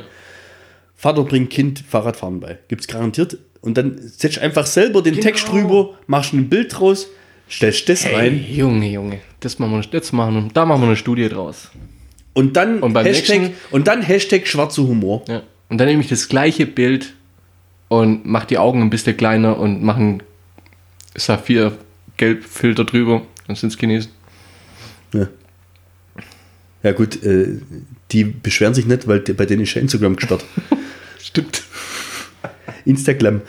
Vater 1.00 1.24
bringt 1.24 1.48
Kind 1.48 1.82
Fahrradfahren 1.88 2.40
bei. 2.40 2.58
Gibt's 2.68 2.86
garantiert. 2.86 3.38
Und 3.62 3.78
dann 3.78 3.96
setzt 3.98 4.38
einfach 4.38 4.66
selber 4.66 5.00
den 5.00 5.14
Genau. 5.14 5.24
Text 5.24 5.48
drüber, 5.48 5.94
machst 6.06 6.34
ein 6.34 6.50
Bild 6.50 6.78
draus, 6.78 7.08
stellst 7.50 7.88
das 7.88 8.04
Hey, 8.04 8.14
rein 8.14 8.44
Junge, 8.50 8.86
Junge. 8.90 9.18
Das 9.40 9.58
machen 9.58 9.72
wir, 9.72 9.82
jetzt 9.92 10.12
machen 10.12 10.34
wir, 10.34 10.48
da 10.52 10.66
machen 10.66 10.82
wir 10.82 10.88
eine 10.88 10.96
Studie 10.96 11.26
draus. 11.30 11.70
und 12.34 12.54
dann 12.54 12.80
Und 12.80 12.92
beim 12.92 13.06
Hashtag 13.06 13.40
nächsten- 13.40 13.56
und 13.70 13.88
dann 13.88 14.02
Hashtag 14.02 14.46
schwarzer 14.46 14.82
Humor. 14.82 15.24
Ja. 15.26 15.42
Und 15.70 15.78
dann 15.78 15.88
nehme 15.88 16.02
ich 16.02 16.08
das 16.10 16.28
gleiche 16.28 16.66
Bild 16.66 17.14
und 17.88 18.26
mach 18.26 18.44
die 18.44 18.58
Augen 18.58 18.82
ein 18.82 18.90
bisschen 18.90 19.16
kleiner 19.16 19.58
und 19.58 19.82
mache 19.82 20.00
einen 20.00 20.22
Saphir-Gelb-Filter 21.16 22.84
drüber. 22.84 23.22
Dann 23.46 23.56
sind's 23.56 23.78
Chinesen. 23.78 24.10
Ja, 25.14 25.28
ja 26.82 26.92
gut, 26.92 27.22
äh, 27.24 27.58
die 28.12 28.24
beschweren 28.24 28.74
sich 28.74 28.84
nicht, 28.86 29.08
weil 29.08 29.20
bei 29.20 29.46
denen 29.46 29.62
ist 29.62 29.72
ja 29.74 29.80
Instagram 29.80 30.16
gesperrt. 30.16 30.44
Stimmt. 31.22 31.62
Instagram. 32.84 33.42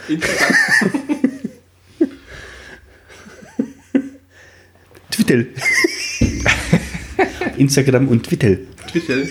Twitter. 5.10 5.46
Instagram 7.58 8.08
und 8.08 8.24
Twitter. 8.26 8.58
Twitter. 8.88 9.24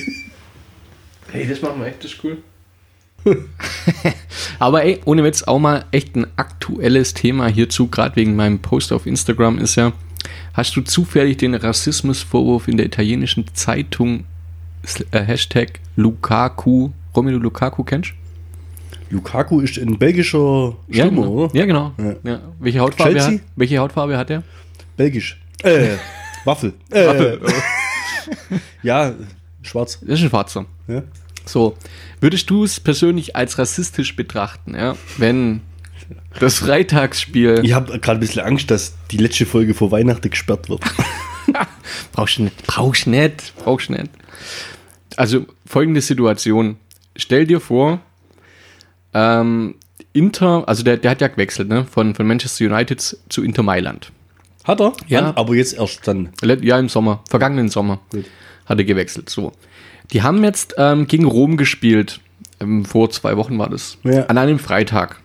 Hey, 1.33 1.47
das 1.47 1.63
machen 1.63 1.81
wir 1.81 1.87
echt, 1.87 2.05
das 2.05 2.13
ist 2.13 2.25
cool. 2.25 2.39
Aber 4.59 4.85
ey, 4.85 5.01
ohne 5.05 5.25
Witz 5.25 5.43
auch 5.43 5.59
mal 5.59 5.85
echt 5.91 6.17
ein 6.17 6.27
aktuelles 6.37 7.15
Thema 7.15 7.49
hierzu, 7.49 7.89
gerade 7.89 8.17
wegen 8.17 8.37
meinem 8.37 8.61
Post 8.61 8.93
auf 8.93 9.07
Instagram 9.07 9.59
ist 9.59 9.77
ja, 9.77 9.93
hast 10.55 10.75
du 10.77 10.81
zufällig 10.81 11.37
den 11.39 11.55
Rassismusvorwurf 11.55 12.69
in 12.69 12.77
der 12.77 12.87
italienischen 12.87 13.47
Zeitung 13.55 14.25
äh, 15.11 15.21
Hashtag 15.21 15.81
Lukaku, 15.97 16.91
Romelu 17.15 17.39
Lukaku 17.39 17.85
kennst? 17.85 18.13
Lukaku 19.11 19.61
ist 19.61 19.77
ein 19.79 19.99
belgischer 19.99 20.77
Ja, 20.89 21.05
Stürmer, 21.07 21.23
genau. 21.23 21.33
oder? 21.33 21.57
Ja, 21.57 21.67
genau. 21.67 21.93
Ja. 21.99 22.15
Ja. 22.23 22.41
Welche, 22.59 22.81
Hautfarbe 22.81 23.13
Chelsea? 23.13 23.33
hat, 23.33 23.41
welche 23.57 23.79
Hautfarbe 23.79 24.17
hat 24.17 24.31
er? 24.31 24.43
Belgisch. 24.97 25.41
Äh, 25.63 25.97
Waffel. 26.45 26.73
Äh, 26.91 27.37
ja, 28.83 29.13
schwarz. 29.63 29.99
Das 30.01 30.19
ist 30.19 30.25
ein 30.25 30.31
Schwarzer. 30.31 30.67
Ja. 30.89 31.03
So, 31.45 31.77
würdest 32.21 32.49
du 32.51 32.65
es 32.65 32.81
persönlich 32.81 33.35
als 33.37 33.59
rassistisch 33.59 34.15
betrachten, 34.15 34.75
ja, 34.75 34.97
wenn 35.19 35.63
das 36.39 36.59
Freitagsspiel 36.59 37.61
Ich 37.65 37.73
habe 37.73 37.99
gerade 37.99 38.19
ein 38.19 38.21
bisschen 38.21 38.43
Angst, 38.43 38.71
dass 38.71 38.95
die 39.11 39.17
letzte 39.17 39.47
Folge 39.47 39.75
vor 39.75 39.91
Weihnachten 39.91 40.31
gesperrt 40.31 40.69
wird. 40.69 40.83
Brauchst 42.13 42.39
du 42.39 42.45
nicht. 42.45 42.67
Brauchst 42.67 43.07
du 43.07 43.11
nicht. 43.11 43.53
Brauchst 43.57 43.89
du 43.89 43.93
nicht. 43.95 44.11
Also 45.17 45.47
folgende 45.67 46.01
Situation. 46.01 46.77
Stell 47.17 47.47
dir 47.47 47.61
vor, 47.61 48.01
ähm, 49.15 49.75
Inter, 50.13 50.69
also 50.69 50.83
der, 50.83 50.97
der 50.97 51.13
hat 51.13 51.21
ja 51.21 51.29
gewechselt, 51.29 51.69
ne? 51.69 51.85
Von, 51.85 52.15
von 52.15 52.27
Manchester 52.27 52.65
United 52.67 53.01
zu 53.29 53.43
Inter 53.43 53.63
Mailand. 53.63 54.13
Hat 54.65 54.81
er? 54.81 54.93
Ja. 55.07 55.33
Aber 55.37 55.55
jetzt 55.55 55.75
erst 55.75 56.07
dann. 56.07 56.31
Ja, 56.43 56.79
im 56.79 56.89
Sommer, 56.89 57.23
vergangenen 57.29 57.69
Sommer 57.69 58.01
Gut. 58.11 58.27
hat 58.67 58.79
er 58.79 58.85
gewechselt. 58.85 59.31
So. 59.31 59.53
Die 60.13 60.23
haben 60.23 60.43
jetzt 60.45 60.75
ähm, 60.79 61.07
gegen 61.07 61.25
Rom 61.25 61.57
gespielt. 61.57 62.21
Ähm, 62.61 62.85
vor 62.85 63.11
zwei 63.11 63.37
Wochen 63.37 63.59
war 63.59 63.71
das. 63.71 63.99
Ja. 64.03 64.27
An 64.27 64.39
einem 64.39 64.59
Freitag. 64.59 65.21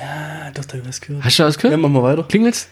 Ah, 0.00 0.50
doch, 0.52 0.64
da 0.64 0.74
hab 0.74 0.82
ich 0.82 0.88
was 0.88 1.00
gehört. 1.00 1.24
Hast 1.24 1.38
du 1.38 1.42
das 1.42 1.58
gehört? 1.58 1.72
Ja, 1.72 1.76
machen 1.78 1.94
wir 1.94 2.02
weiter. 2.02 2.24
Klingelt's? 2.24 2.68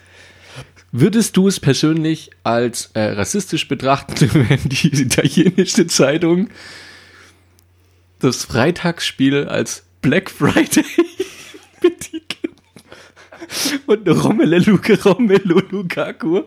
Würdest 0.92 1.36
du 1.36 1.48
es 1.48 1.58
persönlich 1.58 2.30
als 2.44 2.90
äh, 2.94 3.00
rassistisch 3.00 3.66
betrachten, 3.66 4.30
wenn 4.48 4.60
die 4.64 5.02
italienische 5.02 5.86
Zeitung 5.86 6.48
das 8.20 8.44
Freitagsspiel 8.44 9.46
als 9.46 9.84
Black 10.04 10.30
Friday 10.30 10.84
betitelt? 11.80 12.50
und 13.86 14.06
Romelu, 14.06 14.78
Romelu 15.02 15.60
Lukaku 15.70 16.42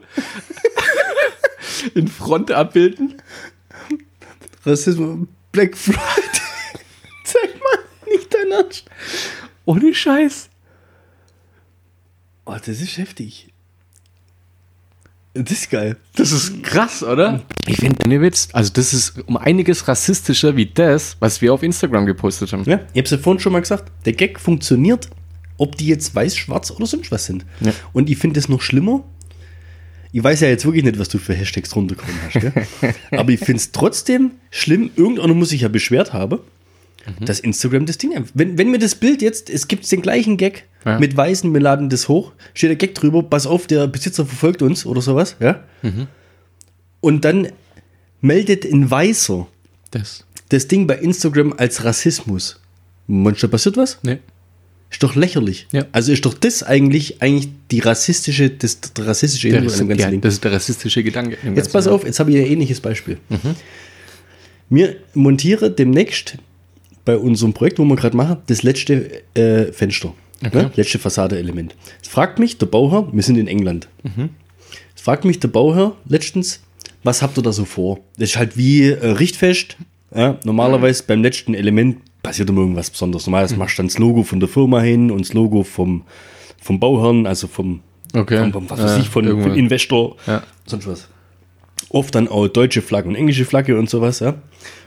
in 1.96 2.08
Front 2.08 2.52
abbilden. 2.52 3.20
Rassismus, 4.64 5.28
Black 5.52 5.76
Friday. 5.76 5.98
Zeig 7.24 7.56
mal, 7.56 7.80
nicht 8.14 8.32
dein 8.32 8.52
Ernst. 8.52 8.86
Ohne 9.66 9.94
Scheiß. 9.94 10.50
Oh, 12.46 12.54
das 12.54 12.80
ist 12.80 12.98
heftig. 12.98 13.52
Das 15.44 15.52
ist 15.52 15.70
geil. 15.70 15.98
Das 16.16 16.32
ist 16.32 16.64
krass, 16.64 17.04
oder? 17.04 17.44
Ich 17.68 17.78
finde, 17.78 17.98
ohne 18.06 18.22
Witz, 18.22 18.50
also 18.54 18.72
das 18.74 18.94
ist 18.94 19.20
um 19.28 19.38
einiges 19.38 19.88
rassistischer 19.88 20.56
wie 20.56 20.66
das, 20.66 21.18
was 21.20 21.42
wir 21.42 21.54
auf 21.54 21.64
Instagram 21.64 22.06
gepostet 22.06 22.52
haben. 22.54 22.64
Ja, 22.66 22.80
ich 22.94 23.00
hab's 23.00 23.12
ja 23.12 23.18
vorhin 23.18 23.40
schon 23.40 23.54
mal 23.54 23.60
gesagt. 23.60 23.92
Der 24.06 24.14
Gag 24.14 24.40
funktioniert, 24.40 25.10
ob 25.58 25.76
die 25.78 25.88
jetzt 25.88 26.14
weiß, 26.16 26.36
schwarz 26.38 26.72
oder 26.72 26.86
sonst 26.86 27.12
was 27.12 27.26
sind. 27.26 27.46
Ja. 27.60 27.72
Und 27.94 28.10
ich 28.10 28.18
finde 28.18 28.40
es 28.40 28.50
noch 28.50 28.62
schlimmer. 28.62 29.04
Ich 30.12 30.24
weiß 30.24 30.42
ja 30.42 30.48
jetzt 30.48 30.66
wirklich 30.66 30.84
nicht, 30.84 31.00
was 31.00 31.10
du 31.10 31.18
für 31.18 31.34
Hashtags 31.34 31.76
runtergekommen 31.76 32.20
hast, 32.26 32.42
gell? 32.42 32.94
aber 33.12 33.30
ich 33.32 33.40
finde 33.40 33.58
es 33.58 33.72
trotzdem 33.72 34.32
schlimm. 34.50 34.90
Irgendeiner 34.96 35.34
muss 35.34 35.50
sich 35.50 35.62
ja 35.62 35.68
beschwert 35.68 36.14
haben, 36.14 36.40
dass 37.22 37.40
Instagram 37.40 37.86
das 37.86 37.98
Ding. 37.98 38.12
Wenn, 38.34 38.58
wenn 38.58 38.70
mir 38.72 38.80
das 38.80 38.96
Bild 38.96 39.22
jetzt, 39.22 39.50
es 39.50 39.68
gibt 39.68 39.90
den 39.92 40.02
gleichen 40.02 40.36
Gag 40.38 40.66
Ja. 40.86 41.00
mit 41.00 41.16
Weißen, 41.16 41.54
wir 41.54 41.62
laden 41.62 41.90
das 41.90 42.08
hoch, 42.10 42.34
steht 42.54 42.70
der 42.70 42.76
Gag 42.76 42.96
drüber, 42.96 43.24
pass 43.24 43.46
auf, 43.48 43.68
der 43.68 43.88
Besitzer 43.88 44.26
verfolgt 44.26 44.62
uns 44.62 44.86
oder 44.86 45.02
sowas, 45.02 45.36
ja? 45.40 45.64
Und 47.00 47.24
dann 47.26 47.50
meldet 48.22 48.66
ein 48.66 48.90
Weißer 48.90 49.48
Das. 49.92 50.26
das 50.50 50.68
Ding 50.68 50.88
bei 50.88 50.98
Instagram 50.98 51.54
als 51.58 51.84
Rassismus. 51.84 52.60
Meinst 53.08 53.42
du, 53.44 53.48
da 53.48 53.52
passiert 53.52 53.78
was? 53.78 54.00
Nee. 54.04 54.18
Ist 54.90 55.04
doch 55.04 55.16
lächerlich. 55.16 55.68
Ja. 55.74 55.86
Also 55.92 56.12
ist 56.14 56.26
doch 56.26 56.34
das 56.34 56.64
eigentlich, 56.64 57.22
eigentlich 57.22 57.50
die 57.72 57.80
rassistische, 57.80 58.50
das, 58.50 58.80
der 58.82 59.06
rassistische 59.08 59.50
Der, 59.50 59.60
im 59.60 59.68
ganzen 59.68 59.90
ja, 59.98 60.10
Ding. 60.10 60.22
das 60.22 60.36
ist 60.36 60.44
der 60.44 60.52
rassistische 60.54 61.04
Gedanke. 61.04 61.38
Jetzt 61.56 61.72
pass 61.74 61.88
auf, 61.88 62.06
jetzt 62.06 62.20
habe 62.20 62.32
ich 62.32 62.38
ein 62.38 62.46
ähnliches 62.46 62.80
Beispiel. 62.82 63.18
Wir 64.70 64.96
montiere 65.14 65.72
demnächst 65.72 66.38
bei 67.08 67.18
unserem 67.18 67.54
Projekt, 67.54 67.80
wo 67.80 67.86
wir 67.86 67.96
gerade 67.96 68.16
machen, 68.16 68.38
das 68.48 68.62
letzte 68.64 69.24
äh, 69.34 69.72
Fenster. 69.72 70.14
Ne? 70.42 70.72
Letzte 70.76 71.00
Fassadeelement. 71.00 71.76
Es 72.02 72.08
fragt 72.10 72.38
mich 72.38 72.58
der 72.60 72.68
Bauherr, 72.68 73.08
wir 73.12 73.24
sind 73.24 73.38
in 73.38 73.48
England. 73.48 73.88
Es 74.96 75.02
fragt 75.02 75.26
mich 75.26 75.40
der 75.40 75.48
Bauherr 75.48 75.96
letztens, 76.08 76.62
was 77.04 77.22
habt 77.24 77.38
ihr 77.38 77.42
da 77.44 77.52
so 77.52 77.66
vor? 77.66 78.00
Das 78.20 78.30
ist 78.30 78.38
halt 78.38 78.58
wie 78.58 78.84
äh, 78.90 79.06
Richtfest. 79.08 79.78
Ja, 80.16 80.38
normalerweise 80.44 81.04
beim 81.08 81.22
letzten 81.24 81.54
Element 81.54 81.98
passiert 82.24 82.50
immer 82.50 82.62
irgendwas 82.62 82.90
Besonderes. 82.92 83.26
Normalerweise 83.26 83.58
machst 83.58 83.78
du 83.78 83.82
dann 83.82 83.88
das 83.88 83.98
Logo 83.98 84.24
von 84.24 84.40
der 84.40 84.50
Firma 84.50 84.82
hin 84.82 85.10
und 85.12 85.22
das 85.26 85.34
Logo 85.34 85.64
vom, 85.64 86.04
vom 86.62 86.80
Bauherrn, 86.80 87.26
also 87.26 87.48
vom, 87.48 87.82
Okay. 88.14 88.38
vom, 88.40 88.52
vom 88.54 88.70
was 88.70 88.80
weiß 88.84 88.92
Ja, 88.92 89.00
ich, 89.00 89.10
von, 89.10 89.26
von 89.42 89.56
Investor, 89.56 90.16
Ja. 90.28 90.44
sonst 90.66 90.88
was. 90.88 91.08
Oft 91.90 92.16
dann 92.16 92.28
auch 92.28 92.48
deutsche 92.48 92.82
Flagge 92.82 93.08
und 93.10 93.16
englische 93.16 93.46
Flagge 93.46 93.78
und 93.78 93.90
sowas, 93.90 94.20
ja. 94.20 94.36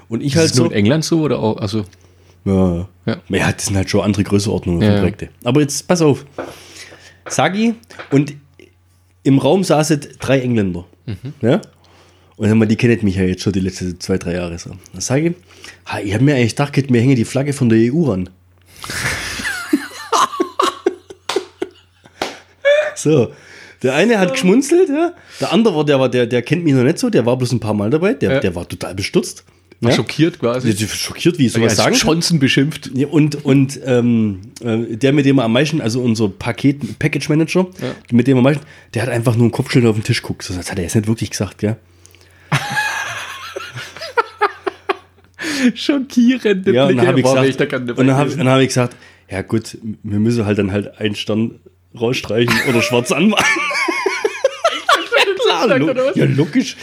Und 0.09 0.23
ich 0.23 0.33
Ist 0.35 0.39
halt 0.39 0.51
es 0.51 0.57
nur 0.57 0.67
so. 0.67 0.73
in 0.73 0.77
England 0.79 1.05
so 1.05 1.21
oder 1.23 1.39
auch, 1.39 1.57
also, 1.59 1.85
Ja, 2.45 2.89
Ja. 3.07 3.17
ja. 3.29 3.53
das 3.53 3.67
sind 3.67 3.77
halt 3.77 3.91
schon 3.91 4.01
andere 4.03 4.25
Größenordnungen 4.25 4.83
Ja, 4.83 4.93
von. 4.93 5.01
Projekte. 5.01 5.29
Aber 5.45 5.61
jetzt 5.61 5.87
pass 5.87 6.01
auf. 6.03 6.25
Sagi 7.29 7.75
und 8.11 8.35
im 9.23 9.39
Raum 9.39 9.63
saßen 9.65 10.01
drei 10.19 10.41
Engländer. 10.41 10.85
Mhm. 11.07 11.35
Ja? 11.43 11.61
Und 12.37 12.49
dann 12.49 12.57
mal, 12.59 12.67
die 12.67 12.77
kennen 12.77 12.99
mich 13.03 13.17
ja 13.17 13.23
jetzt 13.25 13.43
schon 13.43 13.53
die 13.53 13.61
letzten 13.61 14.01
zwei, 14.01 14.17
drei 14.17 14.33
Jahre 14.35 14.59
so. 14.59 14.71
Dann 14.93 15.01
sage 15.03 15.29
ich, 15.29 15.35
ha, 15.87 15.99
ich 16.01 16.15
habe 16.15 16.25
mir 16.25 16.35
eigentlich 16.37 16.57
gedacht, 16.57 16.91
mir 16.91 17.01
hänge 17.03 17.15
die 17.15 17.27
Flagge 17.27 17.53
von 17.53 17.69
der 17.69 17.93
EU 17.93 18.05
ran. 18.11 18.31
so. 22.95 23.33
Der 23.83 23.95
eine 23.95 24.19
hat 24.19 24.33
geschmunzelt, 24.33 24.91
ja. 24.91 25.13
Der 25.41 25.53
andere 25.53 25.75
war, 25.75 25.85
der 25.85 25.99
war, 26.01 26.09
der, 26.11 26.27
der 26.27 26.43
kennt 26.43 26.65
mich 26.65 26.75
noch 26.75 26.83
nicht 26.83 26.99
so, 26.99 27.09
der 27.09 27.25
war 27.25 27.37
bloß 27.39 27.53
ein 27.53 27.61
paar 27.61 27.73
Mal 27.73 27.89
dabei, 27.89 28.13
der, 28.13 28.33
Ja. 28.35 28.41
der 28.41 28.55
war 28.55 28.69
total 28.69 28.95
bestürzt. 28.95 29.45
Ja? 29.81 29.93
schockiert 29.93 30.39
quasi. 30.39 30.69
Ist 30.69 30.95
schockiert, 30.95 31.39
wie 31.39 31.47
ich 31.47 31.53
sowas 31.53 31.77
sagen. 31.77 31.97
Johnson 31.97 32.39
beschimpft. 32.39 32.91
Ja, 32.95 33.07
und 33.09 33.45
und 33.45 33.81
ähm, 33.85 34.41
äh, 34.63 34.97
der, 34.97 35.15
mit 35.15 35.25
dem 35.25 35.39
er 35.39 35.45
am 35.45 35.53
meisten, 35.55 35.81
also 35.81 36.03
unser 36.03 36.29
Paket, 36.29 36.99
Package 36.99 37.31
Manager, 37.31 37.67
mit 38.13 38.27
dem 38.27 38.37
er 38.37 38.39
am 38.39 38.45
meisten, 38.45 38.65
der 38.93 39.03
hat 39.03 39.09
einfach 39.09 39.37
nur 39.37 39.45
einen 39.45 39.53
Kopfschüttel 39.53 39.89
auf 39.89 39.97
den 39.97 40.05
Tisch 40.05 40.21
geguckt. 40.21 40.43
So, 40.43 40.55
Das 40.55 40.71
hat 40.71 40.77
er 40.79 40.85
jetzt 40.85 40.97
nicht 40.97 41.09
wirklich 41.09 41.31
gesagt, 41.31 41.59
gell? 41.59 41.77
Schockierende 45.75 46.73
Ja, 46.73 46.87
und 46.87 46.97
dann 46.97 47.07
habe 47.07 47.21
ich 47.21 47.25
gesagt, 47.25 47.73
und 47.73 48.07
dann 48.07 48.37
dann 48.37 48.49
hab 48.49 48.61
ich 48.61 48.69
gesagt, 48.69 48.97
ja 49.31 49.41
gut, 49.43 49.79
wir 50.03 50.19
müssen 50.19 50.45
halt 50.45 50.59
dann 50.59 50.73
halt 50.73 50.99
einen 51.01 51.15
Stern 51.15 51.61
rausstreichen 51.99 52.55
oder 52.69 52.83
schwarz 52.83 53.13
anmalen. 53.13 53.45
Klar, 55.43 55.69
ja, 56.17 56.25
logisch. 56.27 56.77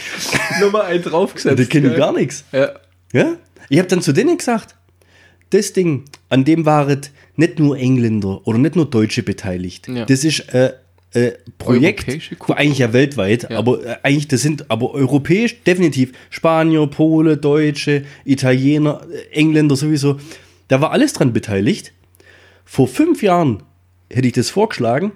Nummer 0.60 0.84
ein 0.84 1.02
draufgesetzt. 1.02 1.58
Die 1.58 1.66
kennen 1.66 1.94
gar 1.96 2.12
nichts. 2.12 2.44
Ja. 2.52 2.70
Ja? 3.12 3.36
Ich 3.68 3.78
habe 3.78 3.88
dann 3.88 4.02
zu 4.02 4.12
denen 4.12 4.38
gesagt, 4.38 4.74
das 5.50 5.72
Ding, 5.72 6.04
an 6.28 6.44
dem 6.44 6.66
waren 6.66 7.00
nicht 7.36 7.58
nur 7.58 7.76
Engländer 7.78 8.46
oder 8.46 8.58
nicht 8.58 8.76
nur 8.76 8.86
Deutsche 8.86 9.22
beteiligt. 9.22 9.88
Ja. 9.88 10.04
Das 10.04 10.24
ist 10.24 10.40
äh, 10.52 10.72
äh, 11.12 11.32
Projekt, 11.56 12.06
eigentlich 12.50 12.78
ja 12.78 12.92
weltweit, 12.92 13.50
aber 13.50 13.84
äh, 13.84 13.96
eigentlich, 14.02 14.28
das 14.28 14.42
sind 14.42 14.70
aber 14.70 14.92
europäisch 14.92 15.62
definitiv 15.62 16.12
Spanier, 16.28 16.86
Pole, 16.86 17.38
Deutsche, 17.38 18.04
Italiener, 18.24 19.06
äh, 19.10 19.34
Engländer 19.34 19.74
sowieso. 19.76 20.18
Da 20.68 20.82
war 20.82 20.90
alles 20.92 21.14
dran 21.14 21.32
beteiligt. 21.32 21.92
Vor 22.64 22.88
fünf 22.88 23.22
Jahren 23.22 23.62
hätte 24.10 24.26
ich 24.26 24.34
das 24.34 24.50
vorgeschlagen, 24.50 25.12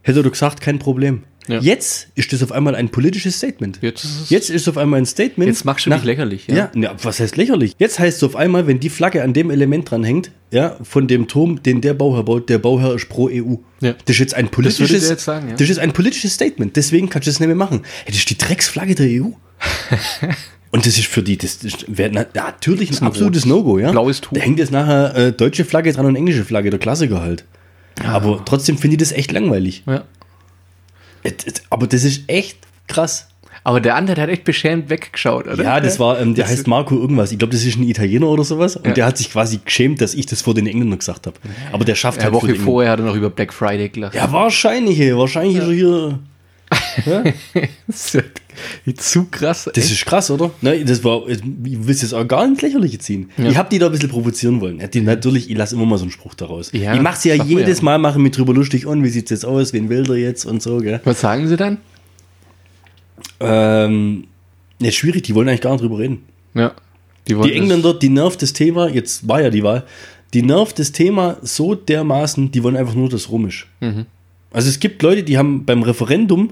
hätte 0.00 0.20
er 0.20 0.30
gesagt, 0.30 0.62
kein 0.62 0.78
Problem. 0.78 1.24
Ja. 1.48 1.60
Jetzt 1.60 2.08
ist 2.14 2.32
das 2.32 2.42
auf 2.42 2.52
einmal 2.52 2.74
ein 2.74 2.88
politisches 2.88 3.36
Statement. 3.36 3.78
Jetzt 3.82 4.04
ist 4.04 4.20
es- 4.22 4.30
Jetzt 4.30 4.50
ist 4.50 4.68
auf 4.68 4.76
einmal 4.76 5.00
ein 5.00 5.06
Statement. 5.06 5.48
Jetzt 5.48 5.64
machst 5.64 5.86
du 5.86 5.90
mich 5.90 6.02
lächerlich, 6.04 6.46
ja. 6.48 6.56
Ja. 6.56 6.70
ja, 6.74 6.94
was 7.02 7.20
heißt 7.20 7.36
lächerlich? 7.36 7.74
Jetzt 7.78 7.98
heißt 7.98 8.18
es 8.18 8.22
auf 8.24 8.34
einmal, 8.36 8.66
wenn 8.66 8.80
die 8.80 8.90
Flagge 8.90 9.22
an 9.22 9.32
dem 9.32 9.50
Element 9.50 9.90
dran 9.90 10.02
hängt, 10.04 10.30
ja, 10.50 10.76
von 10.82 11.06
dem 11.08 11.28
Turm, 11.28 11.62
den 11.62 11.80
der 11.80 11.94
Bauherr 11.94 12.22
baut, 12.24 12.48
der 12.48 12.58
Bauherr 12.58 12.94
ist 12.94 13.08
pro 13.08 13.28
EU. 13.28 13.56
Ja. 13.80 13.92
Das 14.04 14.16
ist 14.16 14.18
jetzt 14.18 14.34
ein 14.34 14.48
politisches, 14.48 15.00
der 15.02 15.10
jetzt 15.10 15.24
sagen, 15.24 15.48
ja. 15.50 15.54
das 15.56 15.68
ist 15.70 15.78
ein 15.78 15.92
politisches 15.92 16.34
Statement. 16.34 16.76
Deswegen 16.76 17.08
kannst 17.10 17.26
du 17.26 17.30
das 17.30 17.40
nicht 17.40 17.46
mehr 17.46 17.56
machen. 17.56 17.82
Hey, 18.04 18.06
das 18.12 18.16
ist 18.16 18.30
die 18.30 18.38
Drecksflagge 18.38 18.94
der 18.94 19.06
EU. 19.22 19.28
Und 20.72 20.84
das 20.84 20.98
ist 20.98 21.06
für 21.06 21.22
die, 21.22 21.38
das 21.38 21.58
wäre 21.86 22.10
na, 22.12 22.26
natürlich 22.34 22.90
ein 22.90 22.98
ein 22.98 23.06
absolutes 23.06 23.46
No-Go, 23.46 23.78
ja. 23.78 23.92
blaues 23.92 24.20
Tuch. 24.20 24.32
Da 24.34 24.40
hängt 24.40 24.58
jetzt 24.58 24.72
nachher 24.72 25.14
äh, 25.14 25.32
deutsche 25.32 25.64
Flagge 25.64 25.92
dran 25.92 26.04
und 26.06 26.16
englische 26.16 26.44
Flagge, 26.44 26.70
der 26.70 26.78
Klassiker 26.78 27.22
halt. 27.22 27.44
Aber 28.04 28.42
trotzdem 28.44 28.76
finde 28.76 28.96
ich 28.96 28.98
das 28.98 29.12
echt 29.12 29.32
langweilig. 29.32 29.84
ja. 29.86 30.04
Aber 31.70 31.86
das 31.86 32.04
ist 32.04 32.22
echt 32.28 32.58
krass. 32.86 33.28
Aber 33.64 33.80
der 33.80 33.96
andere, 33.96 34.14
der 34.14 34.22
hat 34.24 34.30
echt 34.30 34.44
beschämt 34.44 34.90
weggeschaut, 34.90 35.48
oder? 35.48 35.60
Ja, 35.64 35.80
das 35.80 35.98
war, 35.98 36.20
ähm, 36.20 36.36
der 36.36 36.44
Das 36.44 36.52
heißt 36.52 36.68
Marco 36.68 36.94
irgendwas. 36.96 37.32
Ich 37.32 37.38
glaube, 37.38 37.52
das 37.52 37.64
ist 37.64 37.76
ein 37.76 37.82
Italiener 37.82 38.28
oder 38.28 38.44
sowas. 38.44 38.76
Und 38.76 38.86
Ja. 38.86 38.92
der 38.92 39.06
hat 39.06 39.18
sich 39.18 39.28
quasi 39.32 39.58
geschämt, 39.64 40.00
dass 40.00 40.14
ich 40.14 40.26
das 40.26 40.40
vor 40.42 40.54
den 40.54 40.68
Engländern 40.68 41.00
gesagt 41.00 41.26
habe. 41.26 41.36
Aber 41.72 41.84
der 41.84 41.96
schafft 41.96 42.18
Eine 42.18 42.26
halt 42.26 42.34
Woche 42.34 42.46
die 42.46 42.52
Engländer. 42.52 42.70
vorher 42.70 42.92
hat 42.92 43.00
er 43.00 43.06
noch 43.06 43.16
über 43.16 43.28
Black 43.28 43.52
Friday 43.52 43.88
gelacht. 43.88 44.14
Ja, 44.14 44.30
wahrscheinlich. 44.30 45.00
ey. 45.00 45.16
Wahrscheinlich 45.16 45.56
ist 45.56 45.64
er 45.64 45.72
hier. 45.72 46.18
Das 47.86 48.06
ist 48.06 48.14
ja 48.14 48.22
zu 48.96 49.26
krass. 49.30 49.70
Das 49.72 49.90
ist 49.90 50.04
krass, 50.06 50.30
oder? 50.30 50.50
Nein, 50.60 50.84
das 50.86 51.04
war. 51.04 51.28
Ich 51.28 51.40
will 51.42 51.90
es 51.90 52.02
jetzt 52.02 52.14
auch 52.14 52.26
gar 52.26 52.44
ins 52.44 52.62
Lächerliche 52.62 52.98
ziehen. 52.98 53.30
Ja. 53.36 53.50
Ich 53.50 53.56
habe 53.56 53.68
die 53.68 53.78
da 53.78 53.86
ein 53.86 53.92
bisschen 53.92 54.08
provozieren 54.08 54.60
wollen. 54.60 54.80
Ja, 54.80 54.86
die, 54.86 55.00
natürlich, 55.00 55.50
ich 55.50 55.56
lasse 55.56 55.74
immer 55.74 55.86
mal 55.86 55.98
so 55.98 56.04
einen 56.04 56.10
Spruch 56.10 56.34
daraus. 56.34 56.72
Ja, 56.72 56.94
ich 56.94 57.00
mache 57.00 57.16
es 57.16 57.24
ja 57.24 57.34
jedes 57.34 57.78
ja. 57.78 57.84
Mal, 57.84 57.98
mache 57.98 58.18
mich 58.18 58.32
drüber 58.32 58.54
lustig. 58.54 58.86
Und 58.86 59.04
wie 59.04 59.08
sieht 59.08 59.26
es 59.26 59.30
jetzt 59.30 59.44
aus? 59.44 59.72
Wen 59.72 59.88
will 59.88 60.04
der 60.04 60.16
jetzt? 60.16 60.44
Und 60.44 60.62
so, 60.62 60.78
gell? 60.78 61.00
Was 61.04 61.20
sagen 61.20 61.46
sie 61.48 61.56
dann? 61.56 61.78
Ähm, 63.40 64.24
ja, 64.80 64.90
schwierig. 64.90 65.22
Die 65.24 65.34
wollen 65.34 65.48
eigentlich 65.48 65.60
gar 65.60 65.72
nicht 65.72 65.82
drüber 65.82 65.98
reden. 65.98 66.22
Ja. 66.54 66.72
wollen 67.28 67.50
Die 67.50 67.56
Engländer, 67.56 67.94
die 67.94 68.08
nervt 68.08 68.42
das 68.42 68.52
Thema, 68.52 68.88
jetzt 68.88 69.28
war 69.28 69.42
ja 69.42 69.50
die 69.50 69.62
Wahl, 69.62 69.84
die 70.34 70.42
nervt 70.42 70.78
das 70.78 70.92
Thema 70.92 71.36
so 71.42 71.74
dermaßen, 71.74 72.50
die 72.50 72.62
wollen 72.62 72.76
einfach 72.76 72.94
nur, 72.94 73.08
dass 73.08 73.30
rum 73.30 73.46
ist. 73.46 73.66
Mhm. 73.80 74.06
Also 74.52 74.68
es 74.68 74.80
gibt 74.80 75.02
Leute, 75.02 75.22
die 75.22 75.38
haben 75.38 75.64
beim 75.64 75.82
Referendum 75.82 76.50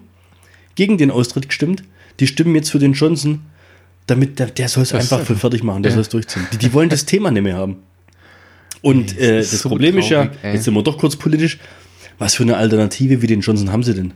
gegen 0.75 0.99
den 0.99 1.11
Austritt 1.11 1.49
gestimmt, 1.49 1.83
die 2.21 2.27
stimmen 2.27 2.55
jetzt 2.55 2.71
für 2.71 2.79
den 2.79 2.93
Johnson, 2.93 3.41
damit 4.07 4.39
der, 4.39 4.47
der 4.47 4.69
soll 4.69 4.83
es 4.83 4.93
einfach 4.93 5.21
für 5.23 5.37
fertig 5.37 5.63
machen, 5.63 5.83
der 5.83 5.91
Ja. 5.91 5.95
soll 5.97 6.03
es 6.03 6.09
durchziehen. 6.11 6.47
Die, 6.53 6.59
die 6.59 6.73
wollen 6.73 6.89
das 6.89 7.07
Thema 7.07 7.31
nicht 7.31 7.43
mehr 7.43 7.57
haben. 7.57 7.77
Und 8.83 9.17
Ey, 9.19 9.25
äh, 9.25 9.37
das 9.39 9.47
ist 9.47 9.53
das 9.55 9.61
so 9.63 9.69
Problem 9.71 9.97
ist 9.99 10.11
ja, 10.11 10.25
traurig, 10.27 10.39
ey. 10.43 10.55
jetzt 10.55 10.65
sind 10.65 10.75
wir 10.75 10.83
doch 10.83 10.99
kurz 10.99 11.17
politisch, 11.17 11.59
was 12.19 12.35
für 12.35 12.43
eine 12.43 12.57
Alternative 12.57 13.23
wie 13.23 13.27
den 13.27 13.41
Johnson 13.41 13.73
haben 13.73 13.83
sie 13.83 13.95
denn? 13.95 14.13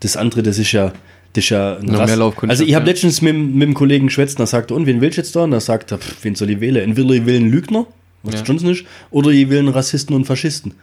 Das 0.00 0.16
andere, 0.16 0.42
das 0.42 0.58
ist 0.58 0.72
ja, 0.72 0.92
das 1.34 1.44
ist 1.44 1.50
ja 1.50 1.76
ein 1.76 1.86
Noch 1.86 2.00
Rass- 2.00 2.10
Also 2.48 2.64
ich 2.64 2.74
habe 2.74 2.86
ja. 2.86 2.90
letztens 2.92 3.20
mit, 3.20 3.34
mit 3.36 3.62
dem 3.68 3.74
Kollegen 3.74 4.06
geschwätzt, 4.06 4.38
und 4.38 4.42
er 4.44 4.46
sagte, 4.46 4.74
und 4.74 4.86
wen 4.86 5.00
willst 5.00 5.18
du 5.18 5.20
jetzt 5.20 5.36
da? 5.36 5.44
Und 5.44 5.52
er 5.52 5.60
sagt, 5.60 5.92
er, 5.92 5.98
pff, 5.98 6.16
wen 6.24 6.34
soll 6.34 6.50
ich 6.50 6.60
wählen? 6.60 6.82
Entweder 6.82 7.10
ich 7.10 7.26
will 7.26 7.36
einen 7.36 7.50
Lügner, 7.50 7.86
was 8.22 8.34
Ja. 8.34 8.40
der 8.40 8.48
Johnson 8.48 8.70
ist, 8.70 8.84
oder 9.10 9.30
ich 9.30 9.48
will 9.50 9.58
einen 9.58 9.68
Rassisten 9.68 10.16
und 10.16 10.24
Faschisten. 10.24 10.74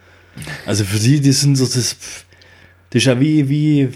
Also 0.66 0.84
für 0.84 0.98
sie, 0.98 1.20
die 1.20 1.32
sind 1.32 1.56
so 1.56 1.64
das, 1.64 1.74
das 1.74 1.96
ist 2.92 3.04
ja 3.04 3.18
wie, 3.20 3.48
wie 3.48 3.88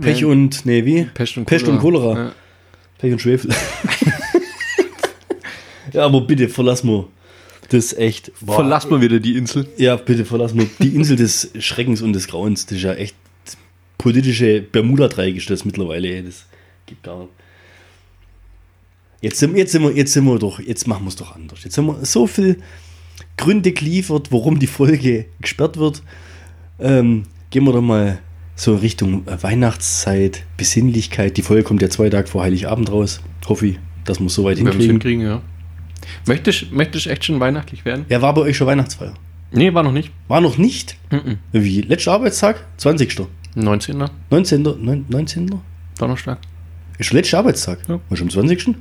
Pech 0.00 0.24
und, 0.24 0.64
nee, 0.66 0.84
wie? 0.84 1.04
Pest 1.04 1.36
und 1.36 1.46
Pest 1.46 1.66
und 1.66 1.78
Cholera. 1.78 2.14
Ja. 2.14 2.32
Pech 2.98 3.12
und 3.12 3.20
Schwefel. 3.20 3.50
ja, 5.92 6.04
aber 6.04 6.20
bitte, 6.20 6.48
verlass 6.48 6.84
mal, 6.84 7.06
Das 7.70 7.86
ist 7.86 7.98
echt. 7.98 8.30
boah. 8.40 8.56
Verlass 8.56 8.88
mal 8.88 9.00
wieder 9.00 9.18
die 9.18 9.36
Insel. 9.36 9.66
Ja, 9.76 9.96
bitte 9.96 10.24
verlass 10.24 10.54
mir 10.54 10.66
die 10.78 10.94
Insel 10.94 11.16
des 11.16 11.50
Schreckens 11.58 12.02
und 12.02 12.12
des 12.12 12.28
Grauens. 12.28 12.66
Das 12.66 12.78
ist 12.78 12.84
ja 12.84 12.94
echt 12.94 13.16
politische 13.98 14.62
Bermuda-Dreieck 14.62 15.36
ist 15.36 15.50
das 15.50 15.64
mittlerweile. 15.64 16.22
Das 16.22 16.46
gibt 16.86 17.02
gar 17.02 17.18
nicht. 17.20 17.30
Jetzt 19.20 19.38
sind, 19.38 19.56
jetzt, 19.56 19.72
sind 19.72 19.82
wir, 19.82 19.92
jetzt 19.92 20.12
sind 20.14 20.24
wir 20.24 20.38
doch, 20.38 20.60
jetzt 20.60 20.86
machen 20.86 21.04
wir 21.04 21.08
es 21.08 21.16
doch 21.16 21.34
anders. 21.34 21.62
Jetzt 21.64 21.76
haben 21.76 21.88
wir 21.88 22.04
so 22.06 22.26
viel 22.26 22.62
Gründe 23.36 23.72
geliefert, 23.72 24.32
warum 24.32 24.58
die 24.58 24.66
Folge 24.66 25.26
gesperrt 25.40 25.76
wird. 25.76 26.02
Ähm, 26.78 27.24
gehen 27.50 27.64
wir 27.64 27.72
doch 27.72 27.82
mal 27.82 28.20
so 28.60 28.74
Richtung 28.76 29.26
äh, 29.26 29.42
Weihnachtszeit, 29.42 30.44
Besinnlichkeit. 30.58 31.36
Die 31.38 31.42
Folge 31.42 31.62
kommt 31.62 31.80
ja 31.82 31.88
zwei 31.88 32.10
Tage 32.10 32.26
vor 32.28 32.42
Heiligabend 32.42 32.90
raus. 32.92 33.20
Hoffe 33.48 33.66
ich, 33.68 33.78
dass 34.04 34.20
wir 34.20 34.26
es 34.26 34.34
so 34.34 34.44
weit 34.44 34.58
Wenn 34.58 34.66
wir 34.66 34.70
es 34.72 34.76
hinkriegen. 34.84 35.20
hinkriegen, 35.22 35.22
ja. 35.26 35.42
Möchtest 36.26 36.70
möchtest 36.72 37.06
echt 37.06 37.24
schon 37.24 37.40
weihnachtlich 37.40 37.84
werden? 37.84 38.04
Ja, 38.08 38.20
war 38.20 38.34
bei 38.34 38.42
euch 38.42 38.56
schon 38.56 38.66
Weihnachtsfeier? 38.66 39.14
Nee, 39.52 39.72
war 39.74 39.82
noch 39.82 39.92
nicht. 39.92 40.10
War 40.28 40.40
noch 40.40 40.58
nicht? 40.58 40.96
Mhm. 41.10 41.38
Wie? 41.52 41.80
Letzter 41.80 42.12
Arbeitstag? 42.12 42.64
20. 42.76 43.26
19. 43.54 44.04
19. 44.30 44.62
neun- 44.62 45.04
19. 45.08 45.50
Donnerstag. 45.98 46.38
Ist 46.98 47.06
schon 47.06 47.16
letzter 47.16 47.38
Arbeitstag? 47.38 47.78
Ja. 47.88 47.98
War 48.08 48.16
schon 48.16 48.26
am 48.26 48.30
20. 48.30 48.74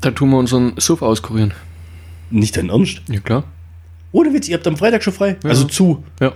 Da 0.00 0.10
tun 0.10 0.30
wir 0.30 0.38
unseren 0.38 0.72
Suff 0.76 1.02
auskurieren. 1.02 1.52
Nicht 2.30 2.56
dein 2.56 2.68
Ernst? 2.68 3.02
Ja, 3.08 3.20
klar. 3.20 3.44
Ohne 4.12 4.32
Witz, 4.34 4.48
ihr 4.48 4.56
habt 4.56 4.66
am 4.66 4.76
Freitag 4.76 5.02
schon 5.04 5.12
frei. 5.12 5.36
Ja. 5.44 5.50
Also 5.50 5.64
zu. 5.64 6.02
Ja. 6.20 6.32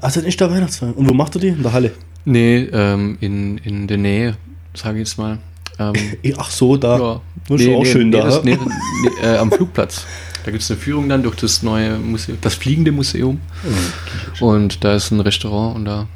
Also 0.00 0.20
dann 0.20 0.28
ist 0.28 0.40
da 0.40 0.50
Weihnachtsfeier. 0.50 0.96
Und 0.96 1.08
wo 1.08 1.14
macht 1.14 1.34
ihr 1.36 1.40
die? 1.40 1.48
In 1.48 1.62
der 1.62 1.72
Halle. 1.72 1.92
Nee, 2.24 2.68
ähm, 2.72 3.16
in, 3.20 3.58
in 3.58 3.86
der 3.86 3.96
Nähe, 3.98 4.36
sage 4.74 4.98
ich 5.00 5.08
jetzt 5.08 5.18
mal. 5.18 5.38
Ähm, 5.78 5.94
Ach 6.36 6.50
so, 6.50 6.76
da. 6.76 6.98
ja. 6.98 7.20
Das 7.48 7.60
ist 7.60 7.68
auch 7.68 7.84
schön 7.84 8.10
nee, 8.10 8.16
da. 8.18 8.24
Das, 8.24 8.44
nee, 8.44 8.56
nee, 8.58 9.26
äh, 9.26 9.36
am 9.38 9.50
Flugplatz. 9.50 10.04
Da 10.44 10.50
gibt 10.50 10.62
es 10.62 10.70
eine 10.70 10.78
Führung 10.80 11.08
dann 11.08 11.22
durch 11.22 11.36
das 11.36 11.62
neue 11.62 11.98
Museum, 11.98 12.38
das 12.40 12.54
fliegende 12.54 12.92
Museum. 12.92 13.40
Und 14.40 14.82
da 14.84 14.94
ist 14.94 15.10
ein 15.10 15.20
Restaurant 15.20 15.76
und 15.76 15.84
da 15.84 16.06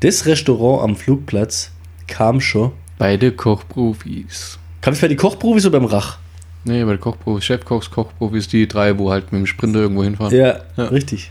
Das 0.00 0.26
Restaurant 0.26 0.82
am 0.82 0.96
Flugplatz 0.96 1.70
kam 2.06 2.40
schon. 2.40 2.72
beide 2.98 3.32
Kochprofis. 3.32 4.58
Kam 4.80 4.92
es 4.94 5.00
bei 5.00 5.08
den 5.08 5.16
Kochprofis 5.16 5.66
oder 5.66 5.80
beim 5.80 5.88
Rach? 5.88 6.18
Nee, 6.64 6.84
bei 6.84 6.92
den 6.92 7.00
Kochprofis, 7.00 7.44
Chefkochs, 7.44 7.90
Kochprofis, 7.90 8.48
die 8.48 8.68
drei, 8.68 8.96
wo 8.98 9.10
halt 9.10 9.32
mit 9.32 9.40
dem 9.40 9.46
Sprinter 9.46 9.80
irgendwo 9.80 10.04
hinfahren. 10.04 10.34
Ja, 10.36 10.60
Ja. 10.76 10.84
richtig. 10.86 11.30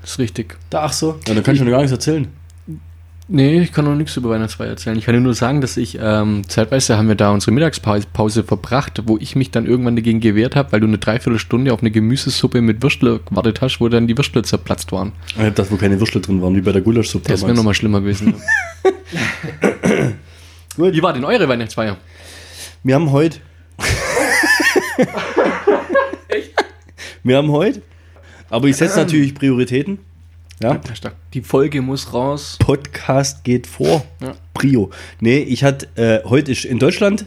Das 0.00 0.12
ist 0.12 0.18
richtig. 0.18 0.56
Da, 0.70 0.84
ach 0.84 0.92
so. 0.92 1.18
Ja, 1.26 1.34
dann 1.34 1.42
kann 1.42 1.54
ich 1.54 1.60
schon 1.60 1.70
gar 1.70 1.78
nichts 1.78 1.92
erzählen. 1.92 2.28
Nee, 3.28 3.60
ich 3.60 3.72
kann 3.72 3.84
noch 3.84 3.94
nichts 3.94 4.16
über 4.16 4.30
Weihnachtsfeier 4.30 4.70
erzählen. 4.70 4.98
Ich 4.98 5.04
kann 5.04 5.14
dir 5.14 5.20
nur 5.20 5.34
sagen, 5.34 5.60
dass 5.60 5.76
ich, 5.76 5.96
ähm, 6.00 6.42
zeitweise 6.48 6.98
haben 6.98 7.08
wir 7.08 7.14
da 7.14 7.30
unsere 7.30 7.52
Mittagspause 7.52 8.06
Pause 8.12 8.44
verbracht, 8.44 9.02
wo 9.06 9.16
ich 9.16 9.36
mich 9.36 9.50
dann 9.50 9.64
irgendwann 9.64 9.96
dagegen 9.96 10.20
gewehrt 10.20 10.56
habe, 10.56 10.72
weil 10.72 10.80
du 10.80 10.86
eine 10.86 10.98
Dreiviertelstunde 10.98 11.72
auf 11.72 11.80
eine 11.80 11.90
Gemüsesuppe 11.90 12.60
mit 12.60 12.82
Würstle 12.82 13.20
gewartet 13.20 13.62
hast, 13.62 13.80
wo 13.80 13.88
dann 13.88 14.06
die 14.06 14.18
Würstle 14.18 14.42
zerplatzt 14.42 14.92
waren. 14.92 15.12
Ich 15.28 15.38
hab 15.38 15.54
das, 15.54 15.70
wo 15.70 15.76
keine 15.76 15.98
Würstel 16.00 16.20
drin 16.20 16.42
waren, 16.42 16.54
wie 16.56 16.60
bei 16.60 16.72
der 16.72 16.82
Gulaschsuppe. 16.82 17.28
Das 17.28 17.42
wäre 17.42 17.54
nochmal 17.54 17.74
schlimmer 17.74 18.00
gewesen. 18.00 18.34
Gut. 20.76 20.92
Wie 20.92 21.02
war 21.02 21.12
denn 21.12 21.24
eure 21.24 21.48
Weihnachtsfeier? 21.48 21.96
Wir 22.82 22.96
haben 22.96 23.12
heute. 23.12 23.38
Wir 27.22 27.36
haben 27.36 27.52
heute. 27.52 27.82
Aber 28.52 28.68
ich 28.68 28.76
setze 28.76 28.98
natürlich 28.98 29.34
Prioritäten. 29.34 29.98
Ja. 30.62 30.78
Die 31.32 31.40
Folge 31.40 31.80
muss 31.80 32.12
raus. 32.12 32.58
Podcast 32.60 33.44
geht 33.44 33.66
vor. 33.66 34.04
Ja. 34.20 34.34
Prio. 34.52 34.90
Nee, 35.20 35.38
ich 35.38 35.64
hatte, 35.64 35.88
äh, 35.96 36.22
heute 36.28 36.52
ist 36.52 36.66
in 36.66 36.78
Deutschland 36.78 37.24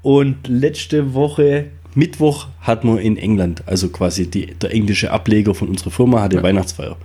und 0.00 0.48
letzte 0.48 1.12
Woche, 1.12 1.66
Mittwoch, 1.94 2.48
hatten 2.62 2.88
wir 2.88 3.02
in 3.02 3.18
England. 3.18 3.62
Also 3.66 3.90
quasi 3.90 4.30
die, 4.30 4.54
der 4.54 4.72
englische 4.72 5.10
Ableger 5.10 5.54
von 5.54 5.68
unserer 5.68 5.90
Firma 5.90 6.22
hatte 6.22 6.42
Weihnachtsfeier. 6.42 6.96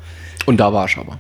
Und 0.45 0.61
da 0.61 0.71
war 0.71 0.85
ich 0.85 0.97
aber. 0.97 1.19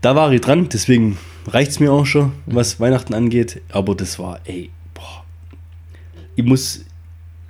Da 0.00 0.14
war 0.14 0.32
ich 0.32 0.40
dran, 0.40 0.68
deswegen 0.68 1.18
reicht 1.48 1.72
es 1.72 1.80
mir 1.80 1.90
auch 1.90 2.06
schon, 2.06 2.30
was 2.46 2.78
Weihnachten 2.78 3.12
angeht. 3.12 3.60
Aber 3.70 3.96
das 3.96 4.20
war, 4.20 4.38
ey, 4.44 4.70
boah. 4.94 5.24
Ich 6.36 6.44
muss, 6.44 6.84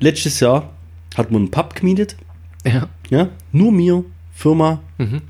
letztes 0.00 0.40
Jahr 0.40 0.70
hat 1.18 1.30
man 1.30 1.42
einen 1.42 1.50
Pub 1.50 1.74
gemietet. 1.74 2.16
Ja. 2.64 2.88
Ja, 3.10 3.28
nur 3.52 3.72
mir, 3.72 4.04
Firma, 4.38 4.80
Mhm. 4.98 5.22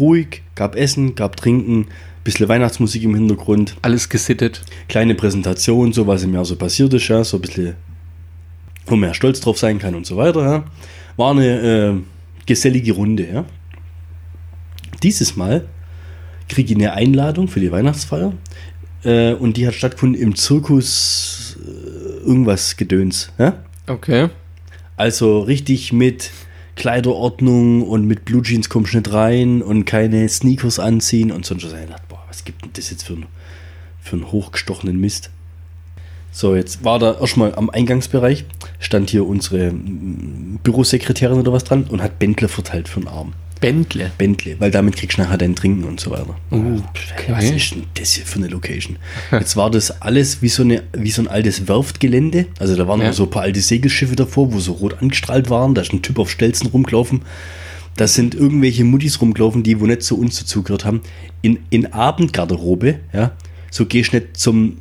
ruhig, 0.00 0.42
gab 0.56 0.74
Essen, 0.74 1.14
gab 1.14 1.36
Trinken, 1.36 1.86
bisschen 2.24 2.48
Weihnachtsmusik 2.48 3.04
im 3.04 3.14
Hintergrund, 3.14 3.76
Alles 3.82 4.08
gesittet. 4.08 4.62
kleine 4.88 5.14
Präsentation, 5.14 5.92
so 5.92 6.08
was 6.08 6.24
im 6.24 6.34
Jahr 6.34 6.44
so 6.44 6.56
passiert 6.56 6.92
ist, 6.92 7.06
ja, 7.06 7.22
so 7.22 7.36
ein 7.36 7.40
bisschen, 7.40 7.74
wo 8.86 8.96
man 8.96 9.10
ja 9.10 9.14
stolz 9.14 9.38
drauf 9.40 9.58
sein 9.58 9.78
kann 9.78 9.94
und 9.94 10.06
so 10.06 10.16
weiter, 10.16 10.42
ja. 10.42 10.64
War 11.16 11.30
eine 11.30 11.46
äh, 11.46 11.94
gesellige 12.46 12.92
Runde, 12.94 13.28
ja. 13.32 13.44
Dieses 15.04 15.36
Mal 15.36 15.66
kriege 16.48 16.72
ich 16.72 16.78
eine 16.78 16.92
Einladung 16.94 17.46
für 17.46 17.60
die 17.60 17.70
Weihnachtsfeier 17.70 18.32
äh, 19.04 19.34
und 19.34 19.56
die 19.56 19.66
hat 19.68 19.74
stattgefunden 19.74 20.20
im 20.20 20.34
Zirkus 20.34 21.56
äh, 21.64 22.26
irgendwas 22.26 22.76
Gedöns, 22.76 23.30
ja. 23.38 23.62
Okay. 23.86 24.30
Also 24.96 25.40
richtig 25.42 25.92
mit 25.92 26.32
Kleiderordnung 26.78 27.82
und 27.82 28.06
mit 28.06 28.24
Blue 28.24 28.40
Jeans 28.40 28.68
kommst 28.68 28.94
nicht 28.94 29.12
rein 29.12 29.62
und 29.62 29.84
keine 29.84 30.28
Sneakers 30.28 30.78
anziehen 30.78 31.32
und 31.32 31.44
sonst 31.44 31.64
was. 31.64 31.72
Ich 31.72 31.88
dachte, 31.88 32.02
boah, 32.08 32.22
was 32.28 32.44
gibt 32.44 32.62
denn 32.62 32.70
das 32.72 32.90
jetzt 32.90 33.02
für, 33.02 33.14
ein, 33.14 33.26
für 34.00 34.14
einen 34.16 34.30
hochgestochenen 34.30 34.98
Mist? 34.98 35.30
So, 36.30 36.54
jetzt 36.54 36.84
war 36.84 37.00
da 37.00 37.18
erstmal 37.18 37.52
am 37.56 37.68
Eingangsbereich, 37.68 38.44
stand 38.78 39.10
hier 39.10 39.26
unsere 39.26 39.72
Bürosekretärin 40.62 41.40
oder 41.40 41.52
was 41.52 41.64
dran 41.64 41.84
und 41.84 42.00
hat 42.00 42.20
Bändle 42.20 42.46
verteilt 42.46 42.88
für 42.88 43.00
den 43.00 43.08
Arm. 43.08 43.32
Bändle. 43.60 44.12
Bändle, 44.18 44.56
weil 44.58 44.70
damit 44.70 44.96
kriegst 44.96 45.18
du 45.18 45.22
nachher 45.22 45.38
dein 45.38 45.54
Trinken 45.56 45.84
und 45.84 45.98
so 46.00 46.10
weiter. 46.10 46.36
Uh, 46.50 46.80
Was 47.28 47.44
okay. 47.44 47.56
ist 47.56 47.74
denn 47.74 47.84
das 47.94 48.12
hier 48.12 48.24
für 48.24 48.36
eine 48.38 48.48
Location? 48.48 48.96
Jetzt 49.32 49.56
war 49.56 49.70
das 49.70 50.00
alles 50.02 50.42
wie 50.42 50.48
so, 50.48 50.62
eine, 50.62 50.82
wie 50.92 51.10
so 51.10 51.22
ein 51.22 51.28
altes 51.28 51.66
Werftgelände. 51.68 52.46
Also 52.58 52.76
da 52.76 52.86
waren 52.86 53.00
Ja. 53.00 53.08
noch 53.08 53.14
so 53.14 53.24
ein 53.24 53.30
paar 53.30 53.42
alte 53.42 53.60
Segelschiffe 53.60 54.16
davor, 54.16 54.52
wo 54.52 54.60
so 54.60 54.72
rot 54.72 55.00
angestrahlt 55.02 55.50
waren. 55.50 55.74
Da 55.74 55.82
ist 55.82 55.92
ein 55.92 56.02
Typ 56.02 56.18
auf 56.18 56.30
Stelzen 56.30 56.68
rumgelaufen. 56.68 57.22
Da 57.96 58.06
sind 58.06 58.34
irgendwelche 58.36 58.84
Muttis 58.84 59.20
rumgelaufen, 59.20 59.62
die 59.64 59.80
wo 59.80 59.86
nicht 59.86 60.02
zu 60.02 60.18
uns 60.18 60.38
dazugehört 60.38 60.84
haben. 60.84 61.00
In, 61.42 61.58
in 61.70 61.92
Abendgarderobe, 61.92 63.00
ja. 63.12 63.32
So 63.70 63.86
gehst 63.86 64.12
du 64.12 64.18
nicht 64.18 64.36
zum 64.36 64.78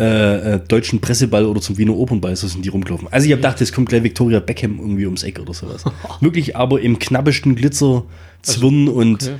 äh, 0.00 0.54
äh, 0.54 0.60
deutschen 0.66 1.00
Presseball 1.00 1.44
oder 1.44 1.60
zum 1.60 1.76
Wiener 1.76 1.94
Opernball, 1.94 2.34
so 2.34 2.48
sind 2.48 2.64
die 2.64 2.70
rumgelaufen. 2.70 3.08
Also 3.10 3.26
ich 3.26 3.32
habe 3.32 3.42
gedacht, 3.42 3.60
es 3.60 3.70
kommt 3.70 3.90
gleich 3.90 4.02
Victoria 4.02 4.40
Beckham 4.40 4.78
irgendwie 4.78 5.04
ums 5.04 5.24
Eck 5.24 5.38
oder 5.38 5.52
sowas. 5.52 5.84
Wirklich 6.22 6.56
aber 6.56 6.80
im 6.80 6.98
knappesten 6.98 7.54
Glitzer, 7.54 8.04
Zwirn 8.40 8.88
und 8.88 9.24
okay. 9.24 9.36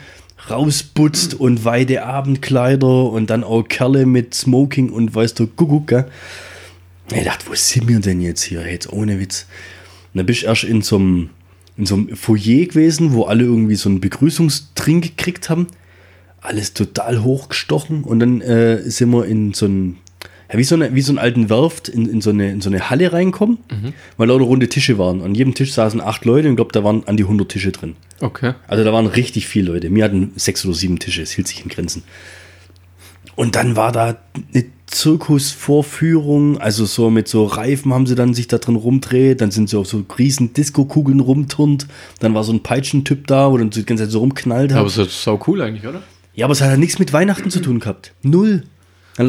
rausputzt 0.50 1.32
und 1.32 1.64
weite 1.64 2.04
Abendkleider 2.04 3.10
und 3.10 3.30
dann 3.30 3.42
auch 3.42 3.62
Kerle 3.62 4.04
mit 4.04 4.34
Smoking 4.34 4.90
und 4.90 5.14
weißt 5.14 5.38
du, 5.38 5.46
Kuckuck, 5.46 5.86
gell? 5.86 6.06
Ich 7.10 7.24
dachte, 7.24 7.46
wo 7.48 7.54
sind 7.54 7.88
wir 7.88 7.98
denn 8.00 8.20
jetzt 8.20 8.42
hier? 8.42 8.70
Jetzt 8.70 8.92
ohne 8.92 9.18
Witz. 9.18 9.46
Und 10.12 10.18
dann 10.18 10.26
bist 10.26 10.42
du 10.42 10.46
erst 10.46 10.64
in 10.64 10.82
so 10.82 10.96
einem, 10.96 11.30
in 11.78 11.86
so 11.86 11.94
einem 11.94 12.14
Foyer 12.16 12.66
gewesen, 12.66 13.14
wo 13.14 13.24
alle 13.24 13.44
irgendwie 13.44 13.76
so 13.76 13.88
einen 13.88 14.00
Begrüßungstrink 14.00 15.16
gekriegt 15.16 15.48
haben. 15.48 15.68
Alles 16.42 16.74
total 16.74 17.24
hochgestochen. 17.24 18.04
Und 18.04 18.20
dann 18.20 18.42
äh, 18.42 18.82
sind 18.90 19.10
wir 19.10 19.24
in 19.24 19.54
so 19.54 19.64
ein, 19.64 19.96
ja, 19.96 20.09
wie 20.58 20.64
so, 20.64 20.74
eine, 20.74 20.94
wie 20.94 21.00
so 21.00 21.12
einen 21.12 21.18
alten 21.18 21.48
Werft, 21.48 21.88
in, 21.88 22.06
in, 22.06 22.20
so 22.20 22.30
eine, 22.30 22.50
in 22.50 22.60
so 22.60 22.70
eine 22.70 22.90
Halle 22.90 23.12
reinkommen, 23.12 23.58
weil 24.16 24.28
lauter 24.28 24.44
runde 24.44 24.68
Tische 24.68 24.98
waren. 24.98 25.22
An 25.22 25.34
jedem 25.34 25.54
Tisch 25.54 25.72
saßen 25.72 26.00
acht 26.00 26.24
Leute 26.24 26.48
und 26.48 26.54
ich 26.54 26.56
glaube, 26.56 26.72
da 26.72 26.82
waren 26.84 27.06
an 27.06 27.16
die 27.16 27.22
100 27.24 27.48
Tische 27.48 27.72
drin. 27.72 27.96
Okay. 28.20 28.54
Also 28.66 28.84
da 28.84 28.92
waren 28.92 29.06
richtig 29.06 29.46
viele 29.46 29.72
Leute. 29.72 29.94
Wir 29.94 30.04
hatten 30.04 30.32
sechs 30.36 30.64
oder 30.64 30.74
sieben 30.74 30.98
Tische, 30.98 31.22
es 31.22 31.30
hielt 31.30 31.48
sich 31.48 31.62
in 31.62 31.68
Grenzen. 31.68 32.02
Und 33.36 33.56
dann 33.56 33.76
war 33.76 33.92
da 33.92 34.16
eine 34.52 34.64
Zirkusvorführung, 34.86 36.58
also 36.58 36.84
so 36.84 37.10
mit 37.10 37.28
so 37.28 37.44
Reifen 37.46 37.94
haben 37.94 38.06
sie 38.06 38.14
dann 38.14 38.34
sich 38.34 38.48
da 38.48 38.58
drin 38.58 38.76
rumdreht, 38.76 39.40
dann 39.40 39.50
sind 39.50 39.70
sie 39.70 39.78
auf 39.78 39.86
so 39.86 40.04
riesen 40.18 40.52
Disco-Kugeln 40.52 41.20
rumturnt, 41.20 41.86
dann 42.18 42.34
war 42.34 42.44
so 42.44 42.52
ein 42.52 42.62
Peitschentyp 42.62 43.26
da, 43.26 43.50
wo 43.50 43.56
dann 43.56 43.70
so 43.72 43.80
die 43.80 43.86
ganze 43.86 44.04
Zeit 44.04 44.10
so 44.10 44.18
rumknallt 44.18 44.72
Aber 44.72 44.80
hat. 44.80 44.88
es 44.88 44.98
ist 44.98 45.22
sau 45.22 45.40
cool 45.46 45.62
eigentlich, 45.62 45.86
oder? 45.86 46.02
Ja, 46.34 46.46
aber 46.46 46.52
es 46.52 46.60
hat 46.60 46.70
halt 46.70 46.80
nichts 46.80 46.98
mit 46.98 47.12
Weihnachten 47.12 47.50
zu 47.50 47.60
tun 47.60 47.80
gehabt. 47.80 48.12
Null. 48.22 48.64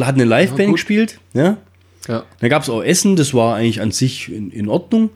Dann 0.00 0.06
hat 0.06 0.14
eine 0.14 0.24
Ja, 0.24 0.38
Liveband 0.38 0.66
gut. 0.68 0.74
gespielt, 0.76 1.18
ja. 1.34 1.56
Ja. 2.08 2.24
Da 2.40 2.48
gab 2.48 2.62
es 2.62 2.68
auch 2.68 2.82
Essen, 2.82 3.14
das 3.16 3.32
war 3.34 3.54
eigentlich 3.56 3.80
an 3.80 3.92
sich 3.92 4.32
in, 4.32 4.50
in 4.50 4.68
Ordnung. 4.68 5.10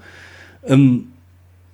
Ähm, 0.67 1.09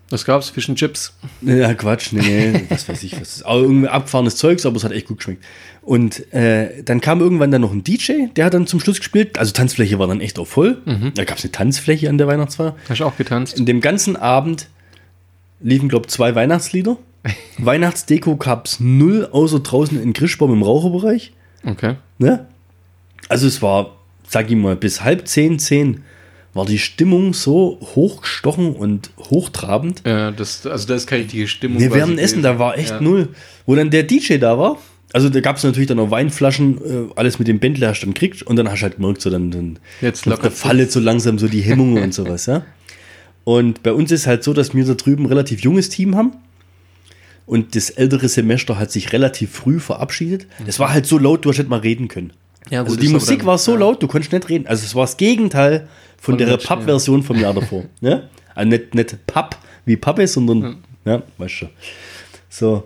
Was 0.09 0.25
gab's? 0.25 0.51
Fish 0.51 0.69
and 0.69 0.79
Chips. 0.79 1.15
Ja, 1.43 1.75
Quatsch, 1.75 2.13
nee, 2.13 2.21
nee, 2.53 2.65
was 2.71 2.89
weiß 2.89 3.03
ich, 3.03 3.21
was 3.21 3.37
ist. 3.37 3.43
Aber 3.47 3.61
irgendwie 3.61 3.89
abgefahrenes 3.89 4.37
Zeugs, 4.37 4.65
aber 4.65 4.77
es 4.77 4.85
hat 4.85 4.93
echt 4.93 5.07
gut 5.09 5.19
geschmeckt. 5.19 5.45
Und 5.83 6.33
äh, 6.33 6.83
dann 6.85 7.01
kam 7.01 7.21
irgendwann 7.21 7.51
dann 7.51 7.61
noch 7.63 7.73
ein 7.73 7.83
DJ, 7.83 8.27
der 8.37 8.45
hat 8.47 8.55
dann 8.55 8.67
zum 8.67 8.79
Schluss 8.81 8.99
gespielt. 8.99 9.37
Also 9.39 9.53
Tanzfläche 9.53 9.99
war 9.99 10.07
dann 10.07 10.21
echt 10.21 10.39
auch 10.39 10.47
voll. 10.47 10.79
Da 11.15 11.25
gab 11.25 11.39
es 11.39 11.45
eine 11.45 11.51
Tanzfläche 11.53 12.09
an 12.09 12.19
der 12.19 12.27
Weihnachtsfeier. 12.29 12.77
Hast 12.89 13.01
du 13.01 13.05
auch 13.05 13.17
getanzt? 13.17 13.59
In 13.59 13.67
dem 13.67 13.81
ganzen 13.81 14.17
Abend 14.17 14.69
liefen, 15.61 15.89
glaube 15.89 16.07
ich, 16.07 16.13
zwei 16.13 16.35
Weihnachtslieder. 16.35 16.97
Weihnachtsdeko 17.59 18.37
gab 18.37 18.67
es 18.67 18.81
null, 18.81 19.29
außer 19.31 19.61
draußen 19.61 20.01
in 20.01 20.13
Grischbaum 20.13 20.53
im 20.53 20.63
Raucherbereich. 20.63 21.33
Okay. 21.65 21.97
Ne? 22.19 22.47
Also 23.33 23.47
es 23.47 23.63
war, 23.63 23.97
sag 24.29 24.51
ich 24.51 24.57
mal, 24.57 24.77
bis 24.77 25.03
halb 25.03 25.27
zehn, 25.27 25.59
zehn 25.59 26.03
war 26.53 26.67
die 26.67 26.79
Stimmung 26.79 27.33
so 27.33 27.79
hochgestochen 27.81 28.77
und 28.77 29.09
hochtrabend. 29.19 30.03
Ja, 30.05 30.31
das, 30.33 30.67
also 30.67 30.87
da 30.87 30.97
ist 30.97 31.07
keine 31.07 31.23
richtige 31.23 31.49
Stimmung. 31.49 31.81
Wir 31.81 31.95
werden 31.95 32.19
essen, 32.19 32.43
da 32.43 32.59
war 32.59 32.77
echt 32.77 32.91
Ja. 32.91 33.01
null. 33.01 33.31
Wo 33.65 33.75
dann 33.75 33.89
der 33.89 34.03
DJ 34.03 34.37
da 34.37 34.59
war, 34.59 34.77
also 35.15 35.31
da 35.31 35.41
gab 35.41 35.57
es 35.57 35.65
natürlich 35.65 35.89
dann 35.89 35.97
noch 35.97 36.11
Weinflaschen, 36.11 36.77
äh, 36.77 37.13
alles 37.17 37.39
mit 37.39 37.49
dem 37.49 37.59
Bändler 37.59 37.89
hast 37.89 38.01
du 38.01 38.07
dann 38.07 38.13
gekriegt 38.13 38.43
und 38.43 38.57
dann 38.57 38.71
hast 38.71 38.81
du 38.81 38.83
halt 38.83 38.97
gemerkt, 38.97 39.23
so 39.23 39.31
dann, 39.31 39.51
dann 39.51 39.79
Jetzt 40.03 40.27
dann 40.27 40.33
lockert 40.33 40.53
verfallet 40.53 40.93
so 40.93 41.01
langsam 41.01 41.39
so 41.39 41.49
die 41.49 41.63
Hemmungen 41.63 42.03
und 42.05 42.13
sowas, 42.13 42.45
ja. 42.45 42.67
Und 43.45 43.83
bei 43.83 43.95
uns 43.95 44.13
ist 44.13 44.27
halt 44.27 44.45
so, 44.45 44.53
dass 44.53 44.75
wir 44.75 44.85
da 44.85 44.93
drüben 44.93 45.25
ein 45.25 45.29
relativ 45.29 45.61
junges 45.61 45.89
Team 45.89 46.17
haben. 46.17 46.33
Und 47.47 47.75
das 47.77 47.89
ältere 47.89 48.29
Semester 48.29 48.79
hat 48.79 48.93
sich 48.93 49.15
relativ 49.15 49.53
früh 49.53 49.81
verabschiedet. 49.81 50.47
Es 50.67 50.79
war 50.79 50.93
halt 50.93 51.07
so 51.07 51.17
laut, 51.17 51.47
du 51.47 51.49
hast 51.49 51.57
nicht 51.57 51.71
mal 51.71 51.81
reden 51.81 52.09
können. 52.09 52.35
Ja, 52.73 52.81
also 52.81 52.95
gut, 52.95 53.03
die 53.03 53.07
ist 53.07 53.11
aber 53.13 53.21
Musik 53.21 53.39
dann- 53.41 53.47
war 53.47 53.59
so 53.59 53.73
ja. 53.75 53.79
laut, 53.81 54.03
du 54.03 54.09
konntest 54.09 54.33
nicht 54.33 54.49
reden. 54.49 54.67
Also 54.67 54.85
es 54.87 54.95
war 54.95 55.03
das 55.03 55.19
Gegenteil 55.19 55.89
von, 56.19 56.39
Von 56.39 56.47
der 56.47 56.57
Pub-Version 56.57 57.23
vom 57.23 57.39
Jahr 57.39 57.53
davor. 57.53 57.85
ne? 58.01 58.29
Also 58.55 58.69
nicht, 58.71 58.95
nicht 58.95 59.27
Pub 59.27 59.57
wie 59.85 59.97
Pappe, 59.97 60.27
sondern, 60.27 60.79
ja, 61.05 61.23
weißt 61.37 61.63
du. 61.63 61.67
So. 62.49 62.85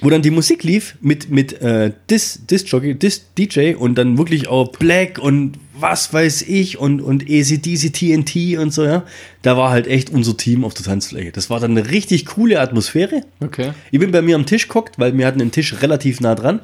Wo 0.00 0.10
dann 0.10 0.20
die 0.20 0.30
Musik 0.30 0.62
lief 0.64 0.96
mit, 1.00 1.30
mit 1.30 1.60
äh, 1.62 1.92
Dis, 2.10 2.40
Dis 2.50 2.68
Jockey, 2.70 2.94
Dis 2.98 3.32
DJ 3.38 3.74
und 3.74 3.94
dann 3.94 4.18
wirklich 4.18 4.48
auch 4.48 4.72
Black 4.72 5.18
und 5.18 5.52
was 5.78 6.12
weiß 6.12 6.42
ich 6.42 6.76
und, 6.76 7.00
und 7.00 7.22
ACDC 7.22 7.92
TNT 7.92 8.58
und 8.58 8.74
so, 8.74 8.84
ja. 8.84 9.04
Da 9.42 9.56
war 9.56 9.70
halt 9.70 9.86
echt 9.86 10.10
unser 10.10 10.36
Team 10.36 10.64
auf 10.64 10.74
der 10.74 10.84
Tanzfläche. 10.84 11.32
Das 11.32 11.48
war 11.50 11.60
dann 11.60 11.70
eine 11.70 11.90
richtig 11.90 12.26
coole 12.26 12.60
Atmosphäre. 12.60 13.22
Okay. 13.40 13.72
Ich 13.90 14.00
bin 14.00 14.10
bei 14.10 14.20
mir 14.22 14.34
am 14.34 14.44
Tisch 14.44 14.68
geguckt, 14.68 14.98
weil 14.98 15.16
wir 15.16 15.26
hatten 15.26 15.38
den 15.38 15.52
Tisch 15.52 15.80
relativ 15.80 16.20
nah 16.20 16.34
dran. 16.34 16.60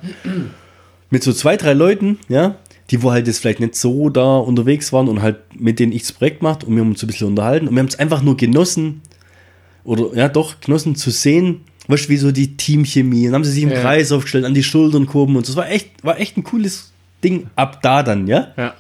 Mit 1.11 1.23
so 1.23 1.33
zwei, 1.33 1.57
drei 1.57 1.73
Leuten, 1.73 2.19
ja, 2.29 2.57
die 2.91 3.03
wo 3.03 3.13
halt 3.13 3.27
jetzt 3.27 3.39
vielleicht 3.39 3.61
nicht 3.61 3.75
so 3.75 4.09
da 4.11 4.37
unterwegs 4.39 4.93
waren 4.93 5.09
und 5.09 5.23
halt 5.23 5.37
mit 5.59 5.79
denen 5.79 5.93
ich 5.93 6.03
das 6.03 6.13
Projekt 6.13 6.43
macht 6.43 6.65
und 6.65 6.75
wir 6.75 6.83
haben 6.83 6.91
uns 6.91 7.03
ein 7.03 7.07
bisschen 7.07 7.29
unterhalten 7.29 7.69
und 7.69 7.75
wir 7.75 7.81
haben 7.81 7.89
es 7.89 7.99
einfach 7.99 8.23
nur 8.23 8.37
genossen 8.37 9.03
oder 9.85 10.15
ja 10.15 10.29
doch 10.29 10.61
genossen 10.61 10.97
zu 10.97 11.11
sehen, 11.11 11.63
weißt 11.89 12.07
du, 12.07 12.09
wie 12.11 12.17
so 12.19 12.33
die 12.33 12.57
Teamchemie. 12.57 13.25
Dann 13.25 13.35
haben 13.35 13.45
sie 13.45 13.53
sich 13.53 13.63
im 13.63 13.71
Ja. 13.71 13.81
Kreis 13.81 14.13
aufgestellt, 14.13 14.45
an 14.45 14.55
die 14.55 14.63
Schultern 14.63 15.07
gehoben 15.07 15.37
und 15.37 15.47
so. 15.47 15.53
Das 15.55 15.57
war 15.57 15.71
echt, 15.71 16.05
war 16.05 16.19
echt 16.21 16.37
ein 16.37 16.45
cooles 16.45 16.93
Ding 17.25 17.47
ab 17.57 17.83
da 17.83 18.03
dann, 18.03 18.27
ja. 18.27 18.49
Ja. 18.57 18.75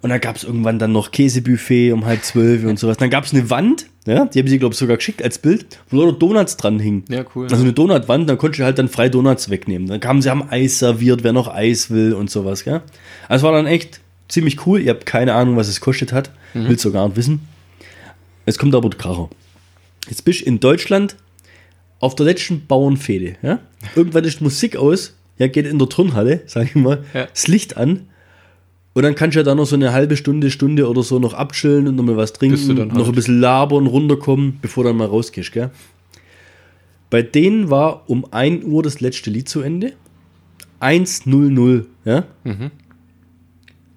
Und 0.00 0.10
dann 0.10 0.20
gab 0.20 0.36
es 0.36 0.44
irgendwann 0.44 0.78
dann 0.78 0.92
noch 0.92 1.10
Käsebuffet 1.10 1.92
um 1.92 2.06
halb 2.06 2.22
zwölf 2.22 2.64
und 2.64 2.78
sowas. 2.78 2.96
Dann 2.98 3.10
gab 3.10 3.24
es 3.24 3.32
eine 3.34 3.50
Wand, 3.50 3.86
ja, 4.08 4.24
die 4.26 4.38
haben 4.38 4.48
sie, 4.48 4.58
glaube 4.58 4.72
ich, 4.72 4.78
sogar 4.78 4.96
geschickt 4.96 5.22
als 5.22 5.38
Bild, 5.38 5.78
wo 5.90 6.00
lauter 6.02 6.18
Donuts 6.18 6.56
dran 6.56 6.78
hingen. 6.80 7.04
Ja, 7.08 7.24
cool. 7.34 7.46
Also 7.50 7.62
eine 7.62 7.72
Donutwand, 7.72 8.28
dann 8.28 8.38
konntest 8.38 8.60
du 8.60 8.64
halt 8.64 8.78
dann 8.78 8.88
frei 8.88 9.08
Donuts 9.08 9.50
wegnehmen. 9.50 9.86
Dann 9.88 10.00
kamen 10.00 10.22
sie, 10.22 10.30
haben 10.30 10.48
Eis 10.50 10.78
serviert, 10.78 11.22
wer 11.24 11.32
noch 11.32 11.48
Eis 11.48 11.90
will 11.90 12.12
und 12.14 12.30
sowas, 12.30 12.64
gell? 12.64 12.80
Also 13.28 13.46
war 13.46 13.52
dann 13.52 13.66
echt 13.66 14.00
ziemlich 14.28 14.66
cool. 14.66 14.80
Ihr 14.80 14.90
habt 14.90 15.06
keine 15.06 15.34
Ahnung, 15.34 15.56
was 15.56 15.68
es 15.68 15.80
kostet 15.80 16.12
hat. 16.12 16.30
Mhm. 16.54 16.68
Willst 16.68 16.84
du 16.84 16.92
gar 16.92 17.06
nicht 17.06 17.16
wissen. 17.16 17.40
Jetzt 18.46 18.58
kommt 18.58 18.74
aber 18.74 18.88
der 18.88 18.98
Kracher. 18.98 19.28
Jetzt 20.08 20.24
bist 20.24 20.40
du 20.40 20.44
in 20.46 20.58
Deutschland 20.60 21.16
auf 22.00 22.14
der 22.14 22.26
letzten 22.26 22.66
Bauernfehde, 22.66 23.36
ja? 23.42 23.58
Irgendwann 23.94 24.24
ist 24.24 24.40
Musik 24.40 24.76
aus, 24.76 25.14
ja, 25.36 25.48
geht 25.48 25.66
in 25.66 25.78
der 25.78 25.88
Turnhalle, 25.88 26.40
sag 26.46 26.64
ich 26.64 26.74
mal, 26.74 27.04
Ja. 27.12 27.26
das 27.26 27.46
Licht 27.48 27.76
an. 27.76 28.06
Und 28.98 29.04
dann 29.04 29.14
kannst 29.14 29.36
du 29.36 29.38
ja 29.38 29.44
da 29.44 29.54
noch 29.54 29.64
so 29.66 29.76
eine 29.76 29.92
halbe 29.92 30.16
Stunde, 30.16 30.50
Stunde 30.50 30.88
oder 30.90 31.04
so 31.04 31.20
noch 31.20 31.32
abchillen 31.32 31.86
und 31.86 31.94
nochmal 31.94 32.16
was 32.16 32.32
trinken, 32.32 32.66
du 32.66 32.74
dann 32.74 32.88
noch 32.88 32.96
halt- 32.96 33.06
ein 33.06 33.12
bisschen 33.12 33.38
labern, 33.38 33.86
runterkommen, 33.86 34.58
bevor 34.60 34.82
du 34.82 34.90
dann 34.90 34.96
mal 34.96 35.06
rausgehst, 35.06 35.52
gell? 35.52 35.70
Bei 37.08 37.22
denen 37.22 37.70
war 37.70 38.10
um 38.10 38.26
1 38.32 38.64
Uhr 38.64 38.82
das 38.82 38.98
letzte 39.00 39.30
Lied 39.30 39.48
zu 39.48 39.60
Ende. 39.60 39.92
1.00, 40.80 41.84
ja? 42.04 42.24
Mhm. 42.42 42.72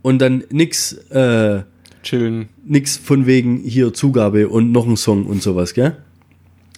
Und 0.04 0.20
dann 0.20 0.44
nix, 0.52 0.94
äh, 1.10 1.64
Chillen. 2.04 2.50
nix 2.64 2.96
von 2.98 3.26
wegen 3.26 3.58
hier 3.58 3.96
Zugabe 3.96 4.50
und 4.50 4.72
noch 4.72 4.86
ein 4.86 4.98
Song 4.98 5.26
und 5.26 5.42
sowas, 5.42 5.74
gell? 5.74 5.98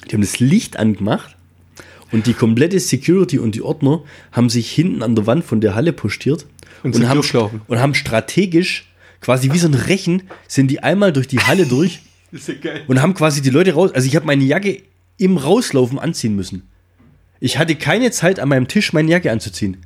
Die 0.10 0.14
haben 0.14 0.22
das 0.22 0.40
Licht 0.40 0.80
angemacht 0.80 1.36
und 2.14 2.26
die 2.26 2.34
komplette 2.34 2.80
Security 2.80 3.38
und 3.38 3.54
die 3.56 3.62
Ordner 3.64 4.02
haben 4.32 4.50
sich 4.50 4.72
hinten 4.72 5.04
an 5.04 5.14
der 5.14 5.28
Wand 5.28 5.44
von 5.44 5.60
der 5.60 5.76
Halle 5.76 5.92
postiert 5.92 6.46
Und 6.84 6.94
sind 6.94 7.08
haben, 7.08 7.22
und 7.68 7.80
haben 7.80 7.94
strategisch, 7.94 8.92
quasi 9.22 9.52
wie 9.52 9.58
so 9.58 9.68
ein 9.68 9.74
Rechen, 9.74 10.24
sind 10.48 10.70
die 10.70 10.84
einmal 10.84 11.14
durch 11.14 11.28
die 11.28 11.40
Halle 11.40 11.66
durch 11.66 12.02
ja 12.32 12.74
und 12.88 13.02
haben 13.02 13.14
quasi 13.14 13.42
die 13.42 13.50
Leute 13.50 13.74
raus. 13.74 13.92
Also 13.94 14.08
ich 14.08 14.16
habe 14.16 14.26
meine 14.26 14.44
Jacke 14.44 14.82
im 15.18 15.38
Rauslaufen 15.38 16.00
anziehen 16.00 16.36
müssen. 16.36 16.68
Ich 17.40 17.58
hatte 17.58 17.76
keine 17.76 18.12
Zeit 18.12 18.40
an 18.40 18.50
meinem 18.50 18.68
Tisch 18.68 18.94
meine 18.94 19.10
Jacke 19.10 19.32
anzuziehen. 19.32 19.78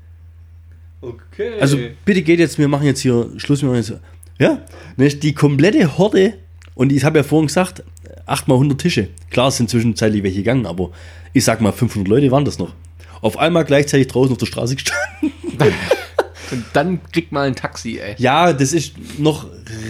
Okay. 1.02 1.60
Also 1.60 1.78
bitte 2.06 2.22
geht 2.22 2.40
jetzt, 2.40 2.58
wir 2.58 2.68
machen 2.68 2.86
jetzt 2.86 3.02
hier 3.02 3.30
Schluss. 3.38 3.62
Wir 3.62 3.70
machen 3.70 3.82
jetzt, 3.82 3.94
ja, 4.40 4.62
die 4.98 5.34
komplette 5.34 5.98
Horde, 5.98 6.38
und 6.76 6.92
ich 6.92 7.04
habe 7.04 7.20
ja 7.20 7.24
vorhin 7.24 7.48
gesagt, 7.48 7.84
8 8.28 8.48
mal 8.48 8.56
100 8.56 8.80
Tische. 8.80 9.10
Klar, 9.32 9.48
es 9.48 9.58
sind 9.58 9.70
zwischenzeitlich 9.70 10.22
welche 10.24 10.38
gegangen, 10.38 10.66
aber 10.66 10.92
ich 11.34 11.44
sag 11.44 11.62
mal, 11.62 11.72
500 11.72 12.08
Leute 12.08 12.32
waren 12.32 12.46
das 12.46 12.60
noch. 12.60 12.74
Auf 13.22 13.38
einmal 13.38 13.66
gleichzeitig 13.66 14.08
draußen 14.08 14.32
auf 14.32 14.38
der 14.38 14.46
Straße 14.46 14.76
gestanden. 14.76 15.32
Und 16.52 16.64
dann 16.74 17.00
kriegt 17.12 17.32
mal 17.32 17.48
ein 17.48 17.56
Taxi, 17.56 18.00
ey. 18.00 18.16
Ja, 18.18 18.54
das 18.54 18.74
ist 18.74 18.94
noch 19.20 19.48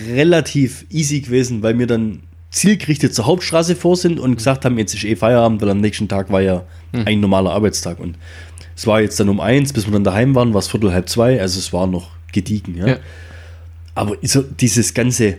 relativ 0.09 0.85
easy 0.89 1.21
gewesen, 1.21 1.63
weil 1.63 1.77
wir 1.77 1.87
dann 1.87 2.23
zielgerichtet 2.49 3.13
zur 3.13 3.25
Hauptstraße 3.27 3.75
vor 3.75 3.95
sind 3.95 4.19
und 4.19 4.35
gesagt 4.35 4.65
haben, 4.65 4.77
jetzt 4.77 4.93
ist 4.93 5.03
eh 5.03 5.15
Feierabend, 5.15 5.61
weil 5.61 5.69
am 5.69 5.81
nächsten 5.81 6.07
Tag 6.07 6.31
war 6.31 6.41
ja 6.41 6.63
ein 6.91 7.19
normaler 7.19 7.51
Arbeitstag. 7.51 7.99
Und 7.99 8.17
es 8.75 8.87
war 8.87 9.01
jetzt 9.01 9.19
dann 9.19 9.29
um 9.29 9.39
eins, 9.39 9.73
bis 9.73 9.85
wir 9.85 9.93
dann 9.93 10.03
daheim 10.03 10.35
waren, 10.35 10.53
war 10.53 10.59
es 10.59 10.67
viertel 10.67 10.93
halb 10.93 11.09
zwei, 11.09 11.39
also 11.39 11.59
es 11.59 11.73
war 11.73 11.87
noch 11.87 12.11
gediegen. 12.31 12.75
Ja. 12.77 12.87
Ja. 12.87 12.97
Aber 13.95 14.15
so 14.21 14.43
dieses 14.43 14.93
ganze, 14.93 15.37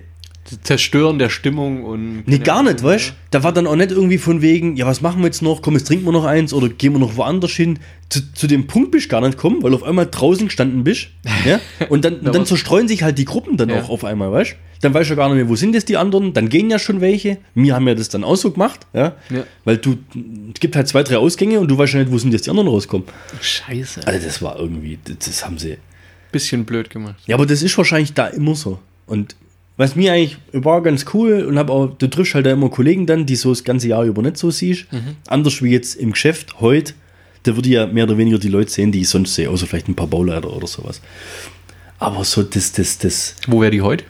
Zerstören 0.62 1.18
der 1.18 1.28
Stimmung 1.30 1.84
und. 1.84 2.22
nee, 2.26 2.38
gar 2.38 2.62
nicht, 2.62 2.82
weißt 2.82 3.10
du? 3.10 3.12
Da 3.30 3.42
war 3.42 3.52
dann 3.52 3.66
auch 3.66 3.76
nicht 3.76 3.90
irgendwie 3.90 4.18
von 4.18 4.40
wegen, 4.42 4.76
ja, 4.76 4.86
was 4.86 5.00
machen 5.00 5.20
wir 5.20 5.26
jetzt 5.26 5.42
noch? 5.42 5.60
Komm, 5.62 5.74
jetzt 5.74 5.86
trinken 5.86 6.04
wir 6.06 6.12
noch 6.12 6.24
eins 6.24 6.52
oder 6.52 6.68
gehen 6.68 6.92
wir 6.92 6.98
noch 6.98 7.16
woanders 7.16 7.52
hin. 7.52 7.78
Zu, 8.08 8.32
zu 8.32 8.46
dem 8.46 8.66
Punkt 8.66 8.90
bist 8.90 9.06
du 9.06 9.08
gar 9.10 9.20
nicht 9.20 9.32
gekommen, 9.36 9.62
weil 9.62 9.74
auf 9.74 9.82
einmal 9.82 10.06
draußen 10.10 10.46
gestanden 10.46 10.84
bist. 10.84 11.08
Ja? 11.44 11.60
Und 11.88 12.04
dann, 12.04 12.22
Da 12.24 12.30
dann 12.32 12.46
zerstreuen 12.46 12.88
sich 12.88 13.02
halt 13.02 13.18
die 13.18 13.24
Gruppen 13.24 13.56
dann 13.56 13.68
Ja. 13.68 13.82
auch 13.82 13.90
auf 13.90 14.04
einmal, 14.04 14.32
weißt 14.32 14.52
du? 14.52 14.56
Dann 14.80 14.94
weißt 14.94 15.10
du 15.10 15.16
gar 15.16 15.28
nicht 15.28 15.36
mehr, 15.36 15.48
wo 15.48 15.56
sind 15.56 15.74
jetzt 15.74 15.88
die 15.88 15.96
anderen? 15.96 16.32
Dann 16.32 16.48
gehen 16.48 16.70
ja 16.70 16.78
schon 16.78 17.00
welche. 17.00 17.38
Wir 17.54 17.74
haben 17.74 17.86
ja 17.88 17.94
das 17.94 18.08
dann 18.08 18.22
auch 18.24 18.36
so 18.36 18.50
gemacht, 18.52 18.86
ja? 18.94 19.16
Ja. 19.28 19.42
Weil 19.64 19.76
du, 19.78 19.98
es 20.54 20.60
gibt 20.60 20.76
halt 20.76 20.86
zwei, 20.88 21.02
drei 21.02 21.16
Ausgänge 21.18 21.58
und 21.60 21.68
du 21.68 21.76
weißt 21.76 21.94
ja 21.94 21.98
nicht, 22.00 22.12
wo 22.12 22.18
sind 22.18 22.32
jetzt 22.32 22.46
die 22.46 22.50
anderen 22.50 22.68
rauskommen. 22.68 23.06
Scheiße. 23.40 24.06
Also 24.06 24.26
das 24.26 24.40
war 24.40 24.58
irgendwie, 24.58 24.98
das, 25.04 25.18
das 25.18 25.44
haben 25.44 25.58
sie. 25.58 25.78
Bisschen 26.30 26.64
blöd 26.64 26.90
gemacht. 26.90 27.16
Ja, 27.26 27.34
aber 27.36 27.46
das 27.46 27.62
ist 27.62 27.76
wahrscheinlich 27.78 28.12
da 28.14 28.26
immer 28.28 28.54
so. 28.54 28.78
Und 29.06 29.34
was 29.78 29.96
mir 29.96 30.12
eigentlich 30.12 30.36
war 30.52 30.82
ganz 30.82 31.06
cool 31.14 31.44
und 31.46 31.58
habe 31.58 31.72
auch, 31.72 31.86
du 31.86 32.06
triffst 32.10 32.34
halt 32.34 32.44
da 32.44 32.50
immer 32.52 32.68
Kollegen 32.68 33.06
dann, 33.06 33.24
die 33.24 33.36
so 33.36 33.48
das 33.48 33.64
ganze 33.64 33.88
Jahr 33.88 34.04
über 34.04 34.20
nicht 34.20 34.36
so 34.36 34.50
siehst. 34.50 34.86
Anders 35.26 35.62
wie 35.62 35.70
jetzt 35.70 35.94
im 35.94 36.10
Geschäft 36.12 36.60
heute, 36.60 36.92
da 37.44 37.56
würde 37.56 37.68
ich 37.68 37.74
ja 37.76 37.86
mehr 37.86 38.04
oder 38.04 38.18
weniger 38.18 38.38
die 38.38 38.48
Leute 38.48 38.70
sehen, 38.70 38.92
die 38.92 39.00
ich 39.00 39.08
sonst 39.08 39.34
sehe, 39.34 39.48
außer 39.48 39.66
vielleicht 39.66 39.88
ein 39.88 39.94
paar 39.94 40.08
Bauleiter 40.08 40.52
oder 40.54 40.66
sowas. 40.66 41.00
Aber 41.98 42.24
so 42.24 42.42
das, 42.42 42.72
das, 42.72 42.98
das, 42.98 43.36
Wo 43.46 43.60
wäre 43.60 43.70
die 43.70 43.80
heute? 43.80 44.04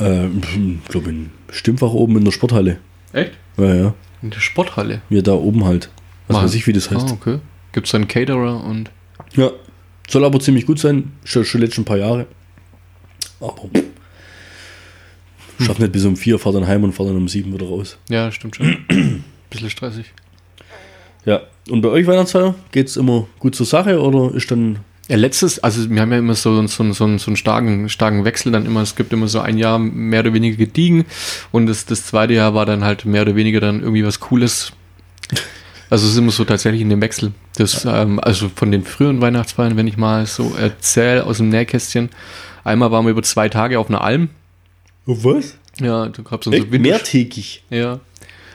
äh, 0.00 0.26
ich 0.26 0.88
glaube 0.88 1.10
in 1.10 1.30
Stimmfach 1.50 1.92
oben 1.92 2.16
in 2.18 2.24
der 2.24 2.32
Sporthalle. 2.32 2.78
Echt? 3.12 3.32
Ja, 3.56 3.74
ja. 3.74 3.94
In 4.22 4.30
der 4.30 4.40
Sporthalle. 4.40 5.00
Wir 5.08 5.22
da 5.22 5.32
oben 5.32 5.64
halt. 5.64 5.90
Was 6.28 6.36
Mal- 6.36 6.44
weiß 6.44 6.54
ich, 6.54 6.66
wie 6.66 6.72
das 6.72 6.90
heißt. 6.90 7.08
Ah, 7.08 7.12
okay. 7.12 7.38
Gibt 7.72 7.86
es 7.86 7.94
einen 7.94 8.08
Caterer 8.08 8.62
und. 8.64 8.90
Ja. 9.36 9.50
Soll 10.08 10.24
aber 10.24 10.40
ziemlich 10.40 10.66
gut 10.66 10.78
sein. 10.78 11.12
Schon, 11.24 11.44
schon 11.44 11.60
letzten 11.60 11.84
paar 11.84 11.96
Jahre. 11.98 12.26
Aber 13.40 13.54
schaff 15.62 15.78
nicht 15.78 15.92
bis 15.92 16.04
um 16.04 16.16
vier, 16.16 16.38
fahr 16.38 16.52
dann 16.52 16.66
heim 16.66 16.84
und 16.84 16.92
fahr 16.92 17.06
dann 17.06 17.16
um 17.16 17.28
sieben 17.28 17.52
wieder 17.52 17.66
raus. 17.66 17.98
Ja, 18.08 18.30
stimmt 18.30 18.56
schon. 18.56 18.76
Bisschen 19.50 19.70
stressig. 19.70 20.06
Ja. 21.24 21.42
Und 21.70 21.80
bei 21.80 21.88
euch 21.88 22.06
Weihnachtsfeier 22.06 22.54
geht's 22.72 22.96
immer 22.96 23.26
gut 23.38 23.54
zur 23.54 23.66
Sache 23.66 24.00
oder 24.00 24.34
ist 24.34 24.50
dann. 24.50 24.80
Ja, 25.08 25.16
letztes, 25.16 25.58
also 25.58 25.90
wir 25.90 26.00
haben 26.00 26.12
ja 26.12 26.18
immer 26.18 26.34
so, 26.34 26.66
so, 26.66 26.92
so, 26.92 26.92
so 26.92 27.04
einen 27.04 27.36
starken, 27.36 27.88
starken 27.88 28.24
Wechsel 28.24 28.52
dann 28.52 28.66
immer. 28.66 28.82
Es 28.82 28.96
gibt 28.96 29.12
immer 29.12 29.28
so 29.28 29.40
ein 29.40 29.58
Jahr 29.58 29.78
mehr 29.78 30.20
oder 30.20 30.32
weniger 30.32 30.56
gediegen 30.56 31.04
und 31.50 31.66
das, 31.66 31.86
das 31.86 32.06
zweite 32.06 32.34
Jahr 32.34 32.54
war 32.54 32.66
dann 32.66 32.84
halt 32.84 33.04
mehr 33.04 33.22
oder 33.22 33.36
weniger 33.36 33.60
dann 33.60 33.80
irgendwie 33.80 34.04
was 34.04 34.20
Cooles. 34.20 34.72
Also 35.90 36.06
es 36.06 36.12
ist 36.12 36.18
immer 36.18 36.30
so 36.30 36.44
tatsächlich 36.44 36.80
in 36.80 36.88
dem 36.88 37.02
Wechsel. 37.02 37.32
Das, 37.56 37.84
ähm, 37.84 38.18
also 38.20 38.48
von 38.54 38.70
den 38.70 38.84
früheren 38.84 39.20
Weihnachtsfeiern, 39.20 39.76
wenn 39.76 39.86
ich 39.86 39.98
mal 39.98 40.24
so 40.24 40.54
erzähle 40.54 41.26
aus 41.26 41.36
dem 41.36 41.50
Nähkästchen. 41.50 42.08
Einmal 42.64 42.90
waren 42.92 43.04
wir 43.04 43.10
über 43.10 43.22
zwei 43.22 43.48
Tage 43.48 43.78
auf 43.78 43.88
einer 43.88 44.02
Alm. 44.02 44.30
Was? 45.06 45.56
Ja, 45.80 46.06
da 46.08 46.22
gab 46.22 46.40
es 46.40 46.44
dann 46.44 46.52
so 46.52 46.58
Echt? 46.58 46.70
Winter, 46.72 46.88
Mehrtägig. 46.90 47.64
ja, 47.70 48.00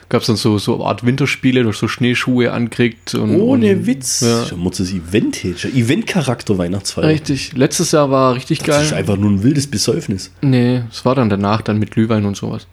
gab 0.08 0.22
es 0.22 0.26
dann 0.28 0.36
so, 0.36 0.56
so 0.58 0.76
eine 0.76 0.84
Art 0.84 1.04
Winterspiele, 1.04 1.62
durch 1.62 1.76
so 1.76 1.88
Schneeschuhe 1.88 2.52
ankriegt. 2.52 3.14
Und, 3.14 3.38
Ohne 3.40 3.72
und, 3.76 3.86
Witz. 3.86 4.20
Ja. 4.22 4.56
Mal 4.56 4.70
das 4.70 4.90
Event 4.92 5.36
hier. 5.36 5.54
Event-Charakter 5.64 6.56
Weihnachtsfeier. 6.56 7.08
Richtig. 7.08 7.52
Letztes 7.52 7.92
Jahr 7.92 8.10
war 8.10 8.34
richtig 8.34 8.60
Das 8.60 8.84
ist 8.84 8.90
geil. 8.90 8.98
einfach 9.00 9.16
nur 9.16 9.30
ein 9.30 9.42
wildes 9.42 9.66
Besäufnis. 9.66 10.32
Nee, 10.40 10.82
es 10.90 11.04
war 11.04 11.14
dann 11.14 11.28
danach, 11.28 11.60
dann 11.60 11.78
mit 11.78 11.90
Glühwein 11.90 12.24
und 12.24 12.36
sowas. 12.36 12.66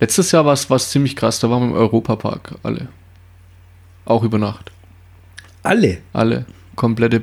Letztes 0.00 0.32
Jahr 0.32 0.44
war 0.44 0.52
es 0.54 0.90
ziemlich 0.90 1.14
krass, 1.14 1.38
da 1.38 1.48
waren 1.48 1.62
wir 1.62 1.68
im 1.68 1.72
Europapark, 1.74 2.56
alle. 2.64 2.88
Auch 4.04 4.24
über 4.24 4.38
Nacht. 4.38 4.72
Alle. 5.62 5.98
Alle. 6.12 6.44
Komplette 6.74 7.22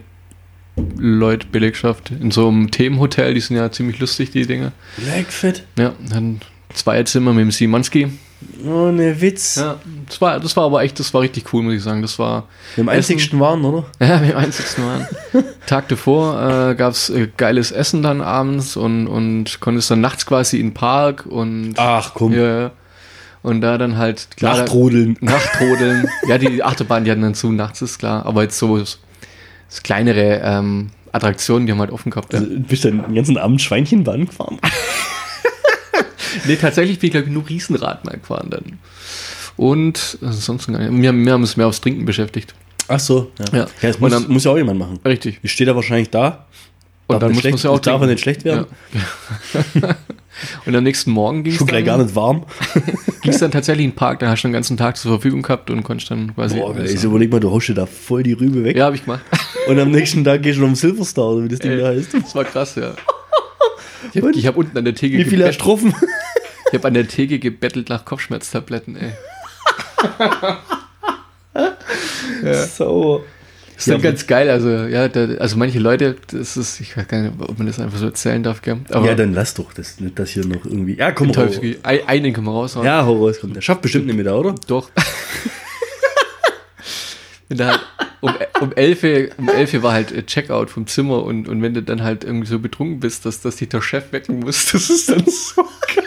Leute, 0.97 1.47
Belegschaft 1.47 2.11
in 2.11 2.31
so 2.31 2.47
einem 2.47 2.71
Themenhotel, 2.71 3.33
die 3.33 3.41
sind 3.41 3.57
ja 3.57 3.71
ziemlich 3.71 3.99
lustig, 3.99 4.31
die 4.31 4.45
Dinge. 4.45 4.71
Leckfett. 4.97 5.65
Ja, 5.77 5.93
dann 6.09 6.41
zwei 6.73 7.03
Zimmer 7.03 7.33
mit 7.33 7.41
dem 7.41 7.51
Simanski. 7.51 8.09
Oh, 8.65 8.91
ne 8.91 9.19
Witz. 9.21 9.57
Ja, 9.57 9.77
das 10.07 10.21
war, 10.21 10.39
das 10.39 10.57
war 10.57 10.65
aber 10.65 10.81
echt, 10.81 10.99
das 10.99 11.13
war 11.13 11.21
richtig 11.21 11.53
cool, 11.53 11.63
muss 11.63 11.73
ich 11.75 11.83
sagen. 11.83 12.01
Das 12.01 12.17
war. 12.17 12.47
Wir 12.75 12.83
am 12.83 12.89
einzigsten 12.89 13.39
waren, 13.39 13.63
oder? 13.63 13.85
Ja, 13.99 14.21
wir 14.21 14.35
am 14.35 14.43
einzigsten 14.43 14.83
waren. 14.83 15.07
Tag 15.67 15.87
davor 15.89 16.69
äh, 16.69 16.75
gab 16.75 16.93
es 16.93 17.09
äh, 17.09 17.27
geiles 17.37 17.71
Essen 17.71 18.01
dann 18.01 18.21
abends 18.21 18.77
und, 18.77 19.07
und 19.07 19.59
konntest 19.59 19.91
dann 19.91 20.01
nachts 20.01 20.25
quasi 20.25 20.59
in 20.59 20.67
den 20.67 20.73
Park 20.73 21.25
und. 21.27 21.75
Ach 21.77 22.13
komm. 22.13 22.33
Ja, 22.33 22.61
ja. 22.61 22.71
Und 23.43 23.61
da 23.61 23.77
dann 23.77 23.97
halt. 23.97 24.27
Klar, 24.37 24.57
Nachtrodeln. 24.57 25.17
Nachtrodeln. 25.21 26.07
ja, 26.27 26.37
die 26.37 26.63
Achterbahn, 26.63 27.03
die 27.03 27.11
hatten 27.11 27.21
dann 27.21 27.35
zu, 27.35 27.51
nachts 27.51 27.81
ist 27.81 27.99
klar. 27.99 28.25
Aber 28.25 28.43
jetzt 28.43 28.57
so 28.57 28.83
das, 29.71 29.77
das 29.77 29.83
kleinere 29.83 30.41
ähm, 30.43 30.89
Attraktionen, 31.11 31.65
die 31.65 31.71
haben 31.71 31.79
halt 31.79 31.91
offen 31.91 32.09
gehabt. 32.11 32.33
Ja. 32.33 32.39
Also, 32.39 32.51
bist 32.59 32.83
du 32.83 32.91
den 32.91 33.15
ganzen 33.15 33.37
Abend 33.37 33.61
Schweinchenbahn 33.61 34.25
gefahren? 34.27 34.59
Nee, 36.45 36.55
tatsächlich 36.55 36.97
bin 36.97 37.07
ich, 37.07 37.11
glaube 37.11 37.27
ich, 37.27 37.33
nur 37.33 37.47
Riesenrad 37.47 38.05
mal 38.05 38.17
gefahren 38.17 38.47
dann. 38.49 38.79
Und 39.57 40.17
gar 40.21 40.29
nicht. 40.31 41.01
Wir, 41.01 41.13
wir 41.13 41.33
haben 41.33 41.41
uns 41.41 41.57
mehr 41.57 41.67
aufs 41.67 41.81
Trinken 41.81 42.05
beschäftigt. 42.05 42.55
Ach 42.87 42.99
so. 43.01 43.31
Ja, 43.51 43.59
Ja. 43.59 43.67
das 43.81 43.95
Und 43.97 44.01
muss, 44.01 44.11
dann- 44.11 44.27
muss 44.29 44.43
ja 44.45 44.51
auch 44.51 44.57
jemand 44.57 44.79
machen. 44.79 44.99
Richtig. 45.05 45.39
Ich 45.43 45.51
stehe 45.51 45.67
da 45.67 45.75
wahrscheinlich 45.75 46.09
da. 46.09 46.45
Und 47.07 47.15
Darf 47.15 47.19
dann 47.19 47.29
muss 47.33 47.43
man 47.43 47.51
schlecht, 47.51 47.63
ja 47.65 47.69
auch 47.69 47.79
darf 47.79 47.99
er 48.01 48.07
nicht 48.07 48.21
schlecht 48.21 48.45
werden. 48.45 48.65
Ja. 49.73 49.81
Und 50.65 50.75
am 50.75 50.83
nächsten 50.83 51.11
Morgen 51.11 51.43
ging 51.43 51.53
es 51.53 51.59
Schon 51.59 51.67
gleich 51.67 51.85
gar 51.85 51.97
dann, 51.97 52.07
nicht 52.07 52.15
warm. 52.15 52.45
ging's 53.21 53.39
dann 53.39 53.51
tatsächlich 53.51 53.85
in 53.85 53.91
den 53.91 53.95
Park. 53.95 54.19
Da 54.19 54.29
hast 54.29 54.43
du 54.43 54.47
den 54.47 54.53
ganzen 54.53 54.77
Tag 54.77 54.97
zur 54.97 55.11
Verfügung 55.11 55.41
gehabt 55.41 55.69
und 55.69 55.83
konntest 55.83 56.11
dann 56.11 56.33
quasi. 56.35 56.57
Boah, 56.57 56.75
also 56.75 56.93
machen. 56.93 57.03
überleg 57.03 57.31
mal, 57.31 57.39
du 57.39 57.51
haust 57.51 57.69
dir 57.69 57.73
da 57.73 57.85
voll 57.85 58.23
die 58.23 58.33
Rübe 58.33 58.63
weg. 58.63 58.75
ja, 58.75 58.85
habe 58.85 58.95
ich 58.95 59.05
gemacht. 59.05 59.21
Und 59.67 59.79
am 59.79 59.91
nächsten 59.91 60.23
Tag 60.23 60.41
gehst 60.41 60.57
du 60.57 60.61
noch 60.61 60.69
um 60.69 60.75
Silverstar, 60.75 61.25
oder 61.29 61.43
wie 61.43 61.49
das 61.49 61.59
Ding 61.59 61.77
da 61.77 61.89
heißt. 61.89 62.15
Das 62.15 62.33
war 62.33 62.43
krass, 62.45 62.75
ja. 62.75 62.95
Ich 64.11 64.21
habe 64.23 64.31
hab 64.33 64.57
unten 64.57 64.75
an 64.75 64.85
der 64.85 64.95
Theke 64.95 65.17
Wie 65.17 65.23
viele 65.23 65.45
getroffen? 65.49 65.93
Ich 66.71 66.77
habe 66.77 66.87
an 66.87 66.93
der 66.93 67.05
Theke 67.05 67.37
gebettelt 67.37 67.89
nach 67.89 68.05
Kopfschmerztabletten, 68.05 68.95
ey. 68.95 69.11
So. 72.65 73.25
Das 73.81 73.87
ist 73.87 73.93
dann 73.95 74.01
ganz 74.03 74.27
geil, 74.27 74.47
also 74.51 74.69
ja, 74.69 75.07
da, 75.07 75.25
also 75.39 75.57
manche 75.57 75.79
Leute, 75.79 76.15
das 76.29 76.55
ist, 76.55 76.79
ich 76.81 76.95
weiß 76.95 77.07
gar 77.07 77.19
nicht, 77.19 77.33
ob 77.39 77.57
man 77.57 77.65
das 77.65 77.79
einfach 77.79 77.97
so 77.97 78.05
erzählen 78.05 78.43
darf, 78.43 78.61
gell? 78.61 78.77
aber 78.91 79.07
Ja, 79.07 79.15
dann 79.15 79.33
lass 79.33 79.55
doch 79.55 79.73
das, 79.73 79.99
nicht 79.99 80.19
das 80.19 80.29
hier 80.29 80.45
noch 80.45 80.65
irgendwie. 80.65 80.97
Ja, 80.97 81.11
komm 81.11 81.31
raus. 81.31 81.59
Einen 81.81 82.31
können 82.31 82.45
wir 82.45 82.51
raushauen. 82.51 82.85
Ja, 82.85 83.03
hau 83.03 83.25
raus, 83.25 83.37
komm. 83.41 83.53
Der 83.53 83.61
schafft 83.61 83.81
bestimmt 83.81 84.05
nicht 84.05 84.17
mehr, 84.17 84.35
oder? 84.35 84.53
Doch. 84.67 84.91
wenn 87.49 87.57
da 87.57 87.69
halt 87.69 87.79
um, 88.19 88.31
um 88.59 88.71
11 88.71 89.03
Uhr, 89.03 89.29
um 89.39 89.49
11 89.49 89.73
Uhr 89.73 89.81
war 89.81 89.93
halt 89.93 90.11
äh, 90.11 90.23
Checkout 90.27 90.69
vom 90.69 90.85
Zimmer 90.85 91.23
und, 91.23 91.49
und 91.49 91.63
wenn 91.63 91.73
du 91.73 91.81
dann 91.81 92.03
halt 92.03 92.23
irgendwie 92.23 92.45
so 92.45 92.59
betrunken 92.59 92.99
bist, 92.99 93.25
dass, 93.25 93.41
dass 93.41 93.55
dich 93.55 93.69
der 93.69 93.81
Chef 93.81 94.11
wecken 94.11 94.41
muss, 94.41 94.65
das 94.71 94.91
ist 94.91 95.09
dann 95.09 95.25
so 95.25 95.67
geil. 95.87 96.05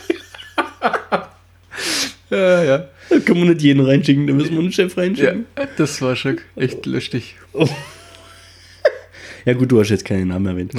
ja, 2.31 2.62
ja. 2.62 2.89
Da 3.11 3.18
können 3.18 3.40
wir 3.42 3.50
nicht 3.55 3.62
jeden 3.62 3.84
reinschicken, 3.84 4.26
da 4.26 4.32
müssen 4.32 4.52
wir 4.52 4.61
einen 4.61 4.72
Chef 4.72 4.96
Ja, 4.96 5.02
reinschicken. 5.02 5.46
das 5.76 6.00
war 6.02 6.16
schon 6.16 6.38
echt 6.57 6.84
lustig. 6.86 7.36
Ja, 9.46 9.52
gut, 9.52 9.70
du 9.70 9.78
hast 9.78 9.90
jetzt 9.90 10.07
keinen 10.07 10.28
Namen 10.28 10.46
erwähnt. 10.46 10.72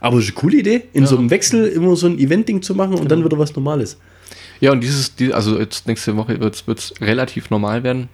Aber 0.00 0.18
es 0.18 0.24
ist 0.24 0.30
eine 0.30 0.40
coole 0.40 0.56
Idee, 0.58 0.82
in 0.92 1.06
so 1.06 1.16
einem 1.16 1.30
Wechsel 1.30 1.68
immer 1.68 1.94
so 1.94 2.08
ein 2.08 2.18
Event-Ding 2.18 2.62
zu 2.62 2.74
machen 2.74 2.94
und 2.94 3.08
dann 3.10 3.24
wieder 3.24 3.38
was 3.38 3.54
Normales. 3.54 3.96
Ja, 4.60 4.72
und 4.72 4.80
dieses, 4.82 5.14
die, 5.14 5.32
also 5.32 5.56
jetzt 5.58 5.86
nächste 5.86 6.16
Woche 6.16 6.40
wird 6.40 6.64
es 6.66 6.94
relativ 7.00 7.50
normal 7.50 7.84
werden. 7.84 8.08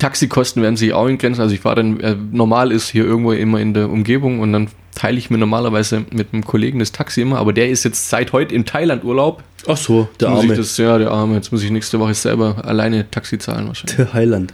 Taxikosten 0.00 0.62
werden 0.62 0.76
sich 0.76 0.92
auch 0.92 1.06
in 1.06 1.18
Grenzen. 1.18 1.40
Also 1.40 1.54
ich 1.54 1.60
fahre 1.60 1.76
dann, 1.76 2.00
äh, 2.00 2.16
normal 2.32 2.72
ist 2.72 2.88
hier 2.90 3.04
irgendwo 3.04 3.32
immer 3.32 3.60
in 3.60 3.74
der 3.74 3.88
Umgebung 3.88 4.40
und 4.40 4.52
dann 4.52 4.68
teile 4.94 5.18
ich 5.18 5.30
mir 5.30 5.38
normalerweise 5.38 6.04
mit 6.10 6.32
einem 6.32 6.44
Kollegen 6.44 6.80
das 6.80 6.90
Taxi 6.90 7.22
immer, 7.22 7.38
aber 7.38 7.52
der 7.52 7.70
ist 7.70 7.84
jetzt 7.84 8.10
seit 8.10 8.32
heute 8.32 8.54
in 8.54 8.64
Thailand 8.64 9.04
Urlaub. 9.04 9.42
Ach 9.66 9.76
so, 9.76 10.08
der 10.18 10.30
Jetzt 10.30 10.38
Arme. 10.38 10.56
das, 10.56 10.76
ja, 10.78 10.98
der 10.98 11.10
Arme. 11.10 11.36
Jetzt 11.36 11.52
muss 11.52 11.62
ich 11.62 11.70
nächste 11.70 12.00
Woche 12.00 12.14
selber 12.14 12.56
alleine 12.64 13.08
Taxi 13.10 13.38
zahlen 13.38 13.68
wahrscheinlich. 13.68 13.96
Der 13.96 14.12
Heiland. 14.12 14.52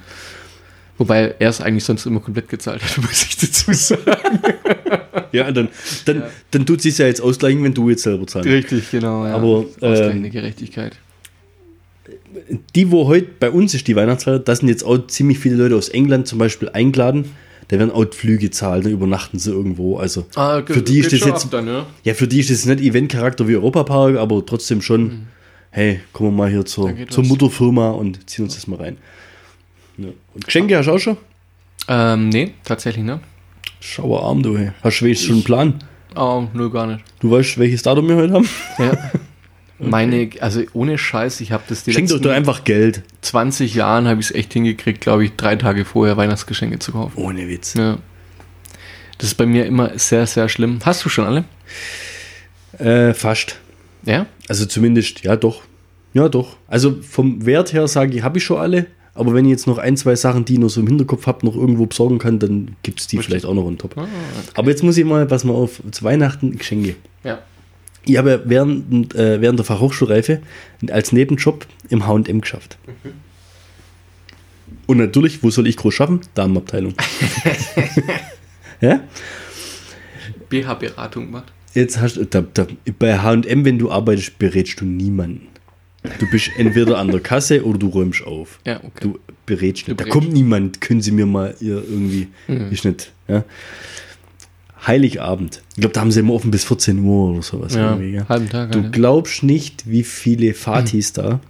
Wobei 0.98 1.34
er 1.38 1.50
es 1.50 1.60
eigentlich 1.60 1.84
sonst 1.84 2.06
immer 2.06 2.20
komplett 2.20 2.48
gezahlt 2.48 2.82
hat, 2.82 2.96
muss 3.02 3.22
ich 3.24 3.36
dazu 3.36 3.72
sagen. 3.72 4.40
Ja, 5.32 5.50
dann, 5.52 5.68
dann, 6.06 6.22
dann 6.50 6.66
tut 6.66 6.84
es 6.84 6.98
ja 6.98 7.06
jetzt 7.06 7.20
ausgleichen, 7.20 7.62
wenn 7.62 7.74
du 7.74 7.90
jetzt 7.90 8.02
selber 8.02 8.26
zahlst. 8.26 8.48
Richtig, 8.48 8.90
genau. 8.90 9.26
Ja. 9.26 9.34
Aber, 9.34 9.66
Ausgleichende 9.80 10.28
ähm, 10.28 10.32
Gerechtigkeit. 10.32 10.96
Die, 12.74 12.90
wo 12.90 13.06
heute 13.08 13.26
bei 13.40 13.50
uns 13.50 13.74
ist, 13.74 13.88
die 13.88 13.96
Weihnachtsfeier, 13.96 14.38
da 14.38 14.54
sind 14.54 14.68
jetzt 14.68 14.84
auch 14.84 15.06
ziemlich 15.08 15.38
viele 15.38 15.56
Leute 15.56 15.76
aus 15.76 15.88
England 15.88 16.26
zum 16.28 16.38
Beispiel 16.38 16.68
eingeladen. 16.68 17.32
Da 17.68 17.78
werden 17.80 17.90
auch 17.90 18.04
Flüge 18.14 18.50
zahlt, 18.52 18.86
da 18.86 18.90
übernachten 18.90 19.40
sie 19.40 19.50
irgendwo. 19.50 19.96
Also 19.98 20.26
Ah, 20.36 20.60
ge- 20.60 20.76
für 20.76 20.82
die 20.82 21.00
ist 21.00 21.12
das 21.12 21.24
jetzt, 21.24 21.52
dann, 21.52 21.66
ja. 21.66 21.86
ja, 22.04 22.14
für 22.14 22.28
die 22.28 22.38
ist 22.38 22.48
das 22.50 22.64
nicht 22.64 22.80
Eventcharakter 22.80 23.48
wie 23.48 23.56
Europapark, 23.56 24.16
aber 24.18 24.46
trotzdem 24.46 24.80
schon, 24.82 25.26
hey, 25.70 25.98
kommen 26.12 26.30
wir 26.30 26.36
mal 26.44 26.50
hier 26.50 26.64
zur, 26.64 26.92
zur. 27.08 27.24
Mutterfirma 27.24 27.90
und 27.90 28.30
ziehen 28.30 28.44
uns 28.44 28.54
das 28.54 28.68
mal 28.68 28.76
rein. 28.76 28.96
Ja. 29.98 30.08
Und 30.34 30.44
Geschenke 30.46 30.76
hast 30.78 30.86
du 30.86 30.92
auch 30.92 30.98
schon? 31.00 31.16
Ähm, 31.88 32.28
nee, 32.28 32.52
tatsächlich, 32.64 33.04
ne? 33.04 33.18
Schauer 33.80 34.22
Arm, 34.22 34.42
du, 34.44 34.56
hey. 34.56 34.70
Hast 34.82 35.00
du 35.00 35.14
schon 35.16 35.34
einen 35.36 35.44
Plan? 35.44 35.74
Oh, 36.14 36.44
nö, 36.54 36.70
gar 36.70 36.86
nicht. 36.86 37.00
Du 37.18 37.30
weißt, 37.32 37.58
welches 37.58 37.82
Datum 37.82 38.08
wir 38.08 38.16
heute 38.16 38.32
haben? 38.34 38.48
Ja. 38.78 38.96
Meine, 39.78 40.30
also 40.40 40.62
ohne 40.72 40.96
Scheiß, 40.96 41.40
ich 41.40 41.52
habe 41.52 41.62
das 41.68 41.84
die 41.84 41.92
Schenk 41.92 42.08
doch 42.08 42.14
letzten 42.14 42.28
doch 42.28 42.34
einfach 42.34 42.64
Geld. 42.64 43.02
20 43.20 43.74
Jahren 43.74 44.08
habe 44.08 44.20
ich 44.20 44.30
es 44.30 44.34
echt 44.34 44.52
hingekriegt, 44.54 45.00
glaube 45.02 45.24
ich, 45.24 45.32
drei 45.36 45.56
Tage 45.56 45.84
vorher 45.84 46.16
Weihnachtsgeschenke 46.16 46.78
zu 46.78 46.92
kaufen. 46.92 47.16
Ohne 47.16 47.46
Witz. 47.48 47.74
Ja. 47.74 47.98
Das 49.18 49.28
ist 49.28 49.34
bei 49.34 49.46
mir 49.46 49.66
immer 49.66 49.98
sehr, 49.98 50.26
sehr 50.26 50.48
schlimm. 50.48 50.78
Hast 50.84 51.04
du 51.04 51.08
schon 51.08 51.26
alle? 51.26 51.44
Äh, 52.78 53.14
fast. 53.14 53.58
Ja? 54.04 54.26
Also 54.48 54.66
zumindest, 54.66 55.22
ja 55.24 55.36
doch. 55.36 55.62
Ja 56.14 56.28
doch. 56.28 56.56
Also 56.68 56.96
vom 57.02 57.44
Wert 57.44 57.72
her 57.72 57.86
sage 57.88 58.16
ich, 58.16 58.22
habe 58.22 58.38
ich 58.38 58.44
schon 58.44 58.58
alle. 58.58 58.86
Aber 59.14 59.32
wenn 59.32 59.46
ich 59.46 59.50
jetzt 59.50 59.66
noch 59.66 59.78
ein, 59.78 59.96
zwei 59.96 60.14
Sachen, 60.14 60.44
die 60.44 60.54
ich 60.54 60.58
noch 60.58 60.68
so 60.68 60.80
im 60.80 60.86
Hinterkopf 60.86 61.26
habe, 61.26 61.44
noch 61.46 61.56
irgendwo 61.56 61.86
besorgen 61.86 62.18
kann, 62.18 62.38
dann 62.38 62.76
gibt 62.82 63.00
es 63.00 63.06
die 63.06 63.16
vielleicht 63.18 63.46
auch 63.46 63.54
noch 63.54 63.64
on 63.64 63.78
top. 63.78 63.96
Ah, 63.96 64.06
Aber 64.54 64.70
jetzt 64.70 64.82
muss 64.82 64.98
ich 64.98 65.06
mal, 65.06 65.24
pass 65.26 65.44
mal 65.44 65.54
auf, 65.54 65.82
zu 65.90 66.04
Weihnachten 66.04 66.56
Geschenke. 66.56 66.96
ja. 67.24 67.38
Ich 68.06 68.16
habe 68.16 68.42
während, 68.44 69.14
äh, 69.14 69.40
während 69.40 69.58
der 69.58 69.66
Fachhochschulreife 69.66 70.40
als 70.90 71.12
Nebenjob 71.12 71.66
im 71.88 72.06
H&M 72.06 72.40
geschafft. 72.40 72.78
Und 74.86 74.98
natürlich, 74.98 75.42
wo 75.42 75.50
soll 75.50 75.66
ich 75.66 75.76
groß 75.76 75.92
schaffen? 75.94 76.20
Damenabteilung. 76.34 76.94
ja? 78.80 79.00
BH-Beratung 80.48 81.26
gemacht. 81.26 81.52
Jetzt 81.74 82.00
hast 82.00 82.16
du, 82.16 82.24
da, 82.24 82.40
da, 82.54 82.66
bei 82.98 83.18
H&M, 83.18 83.64
wenn 83.64 83.78
du 83.78 83.90
arbeitest, 83.90 84.38
berätst 84.38 84.80
du 84.80 84.84
niemanden. 84.84 85.48
Du 86.20 86.30
bist 86.30 86.50
entweder 86.56 86.98
an 86.98 87.08
der 87.10 87.20
Kasse 87.20 87.64
oder 87.64 87.78
du 87.78 87.88
räumst 87.88 88.24
auf. 88.24 88.60
Ja, 88.64 88.76
okay. 88.76 88.90
Du 89.00 89.18
berätst 89.44 89.88
Du 89.88 89.90
nicht. 89.90 90.00
Da 90.00 90.04
berätst. 90.04 90.12
kommt 90.12 90.32
niemand. 90.32 90.80
Können 90.80 91.00
Sie 91.02 91.10
mir 91.10 91.26
mal 91.26 91.56
irgendwie, 91.60 92.28
ist 92.70 92.84
nicht, 92.84 93.10
ja. 93.26 93.44
Heiligabend. 94.86 95.62
Ich 95.70 95.80
glaube, 95.80 95.92
da 95.92 96.00
haben 96.00 96.10
sie 96.12 96.20
immer 96.20 96.34
offen 96.34 96.50
bis 96.50 96.64
14 96.64 96.98
Uhr 97.00 97.30
oder 97.30 97.42
sowas. 97.42 97.74
ja, 97.74 97.92
irgendwie, 97.92 98.16
ja. 98.16 98.28
halben 98.28 98.48
Tag. 98.48 98.72
Du 98.72 98.82
halt. 98.82 98.92
glaubst 98.92 99.42
nicht, 99.42 99.88
wie 99.90 100.04
viele 100.04 100.54
Fatis 100.54 101.12
da 101.12 101.40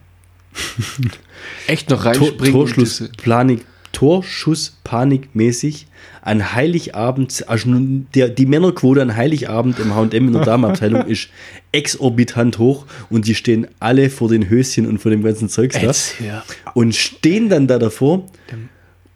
Echt 1.67 1.91
noch 1.91 2.03
Tor, 2.03 2.13
reinspringen. 2.13 2.53
Torschuss, 2.53 3.01
und 3.01 3.11
diese- 3.17 3.23
Panik, 3.23 3.65
Torschuss, 3.93 4.77
panikmäßig 4.85 5.87
an 6.23 6.55
Heiligabend, 6.55 7.45
also 7.49 7.71
der, 8.15 8.29
die 8.29 8.47
Männerquote 8.47 9.01
an 9.01 9.17
Heiligabend 9.17 9.79
im 9.79 9.95
H&M 9.95 10.27
in 10.27 10.33
der 10.33 10.45
Damenabteilung 10.45 11.07
ist 11.07 11.29
exorbitant 11.73 12.59
hoch 12.59 12.87
und 13.11 13.27
die 13.27 13.35
stehen 13.35 13.69
alle 13.81 14.11
vor 14.11 14.29
den 14.29 14.51
Höschen 14.51 14.87
und 14.87 14.99
vor 14.99 15.11
dem 15.11 15.23
ganzen 15.23 15.49
Zeugs 15.49 15.77
da 15.77 16.25
ja. 16.25 16.45
und 16.75 16.95
stehen 16.95 17.49
dann 17.49 17.67
da 17.67 17.79
davor 17.79 18.27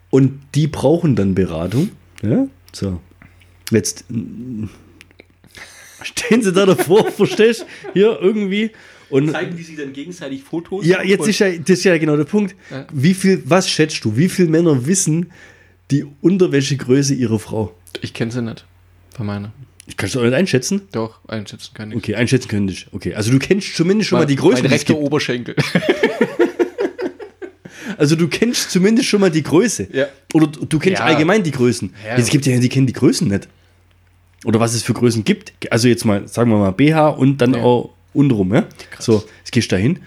und 0.09 0.39
die 0.55 0.67
brauchen 0.67 1.15
dann 1.15 1.35
Beratung. 1.35 1.89
Ja, 2.23 2.47
so. 2.71 2.99
Jetzt 3.71 4.05
mm, 4.09 4.65
stehen 6.03 6.41
sie 6.41 6.51
da 6.53 6.65
davor, 6.65 7.09
verstehst 7.11 7.61
du? 7.61 7.91
Hier 7.93 8.19
irgendwie 8.21 8.71
und 9.09 9.31
Zeigen 9.31 9.57
die 9.57 9.63
sich 9.63 9.75
dann 9.75 9.91
gegenseitig 9.91 10.43
Fotos? 10.43 10.85
ja, 10.85 11.03
jetzt 11.03 11.27
ist 11.27 11.39
ja, 11.39 11.51
das 11.51 11.69
ist 11.79 11.83
ja 11.83 11.97
genau 11.97 12.15
der 12.15 12.23
Punkt. 12.23 12.55
Ja. 12.69 12.87
Wie 12.93 13.13
viel, 13.13 13.43
was 13.45 13.69
schätzt 13.69 14.05
du? 14.05 14.15
Wie 14.15 14.29
viele 14.29 14.47
Männer 14.47 14.85
wissen 14.85 15.31
die 15.91 16.05
Unterwäschegröße 16.21 17.13
ihrer 17.13 17.37
Frau? 17.39 17.75
Ich 18.01 18.13
kenne 18.13 18.31
sie 18.31 18.41
nicht. 18.41 18.65
Bei 19.17 19.25
meiner. 19.25 19.51
Ich 19.87 19.97
kann 19.97 20.07
es 20.07 20.15
auch 20.15 20.23
nicht 20.23 20.33
einschätzen. 20.33 20.83
Doch, 20.93 21.19
einschätzen 21.27 21.73
kann 21.73 21.91
ich. 21.91 21.97
Okay, 21.97 22.15
einschätzen 22.15 22.47
könntest. 22.47 22.87
Okay, 22.93 23.13
also 23.13 23.31
du 23.31 23.39
kennst 23.39 23.75
zumindest 23.75 24.09
schon 24.09 24.19
mal 24.19 24.25
die 24.25 24.37
Größe. 24.37 24.61
Mein 24.63 24.71
rechter. 24.71 24.97
Oberschenkel. 24.97 25.55
Also 27.97 28.15
du 28.15 28.27
kennst 28.27 28.71
zumindest 28.71 29.07
schon 29.09 29.21
mal 29.21 29.29
die 29.29 29.43
Größe. 29.43 29.87
Ja. 29.93 30.07
Oder 30.33 30.47
du 30.47 30.65
du 30.65 30.79
kennst 30.79 30.99
Ja. 30.99 31.05
allgemein 31.05 31.43
die 31.43 31.51
Größen. 31.51 31.93
Ja. 32.03 32.15
Es 32.15 32.29
gibt 32.29 32.47
ja, 32.47 32.57
die 32.57 32.69
kennen 32.69 32.87
die 32.87 32.93
Größen 32.93 33.27
nicht. 33.27 33.47
Oder 34.45 34.59
was 34.59 34.73
es 34.73 34.83
für 34.83 34.93
Größen 34.93 35.23
gibt. 35.23 35.53
Also 35.71 35.87
jetzt 35.87 36.03
mal, 36.05 36.27
sagen 36.27 36.49
wir 36.51 36.57
mal 36.57 36.71
BH 36.71 37.09
und 37.09 37.37
dann 37.41 37.53
Ja. 37.53 37.61
auch 37.61 37.91
untenrum, 38.13 38.53
ja? 38.53 38.65
So, 38.99 39.23
jetzt 39.39 39.51
gehst 39.51 39.71
du 39.71 39.75
da 39.75 39.81
hin 39.81 39.99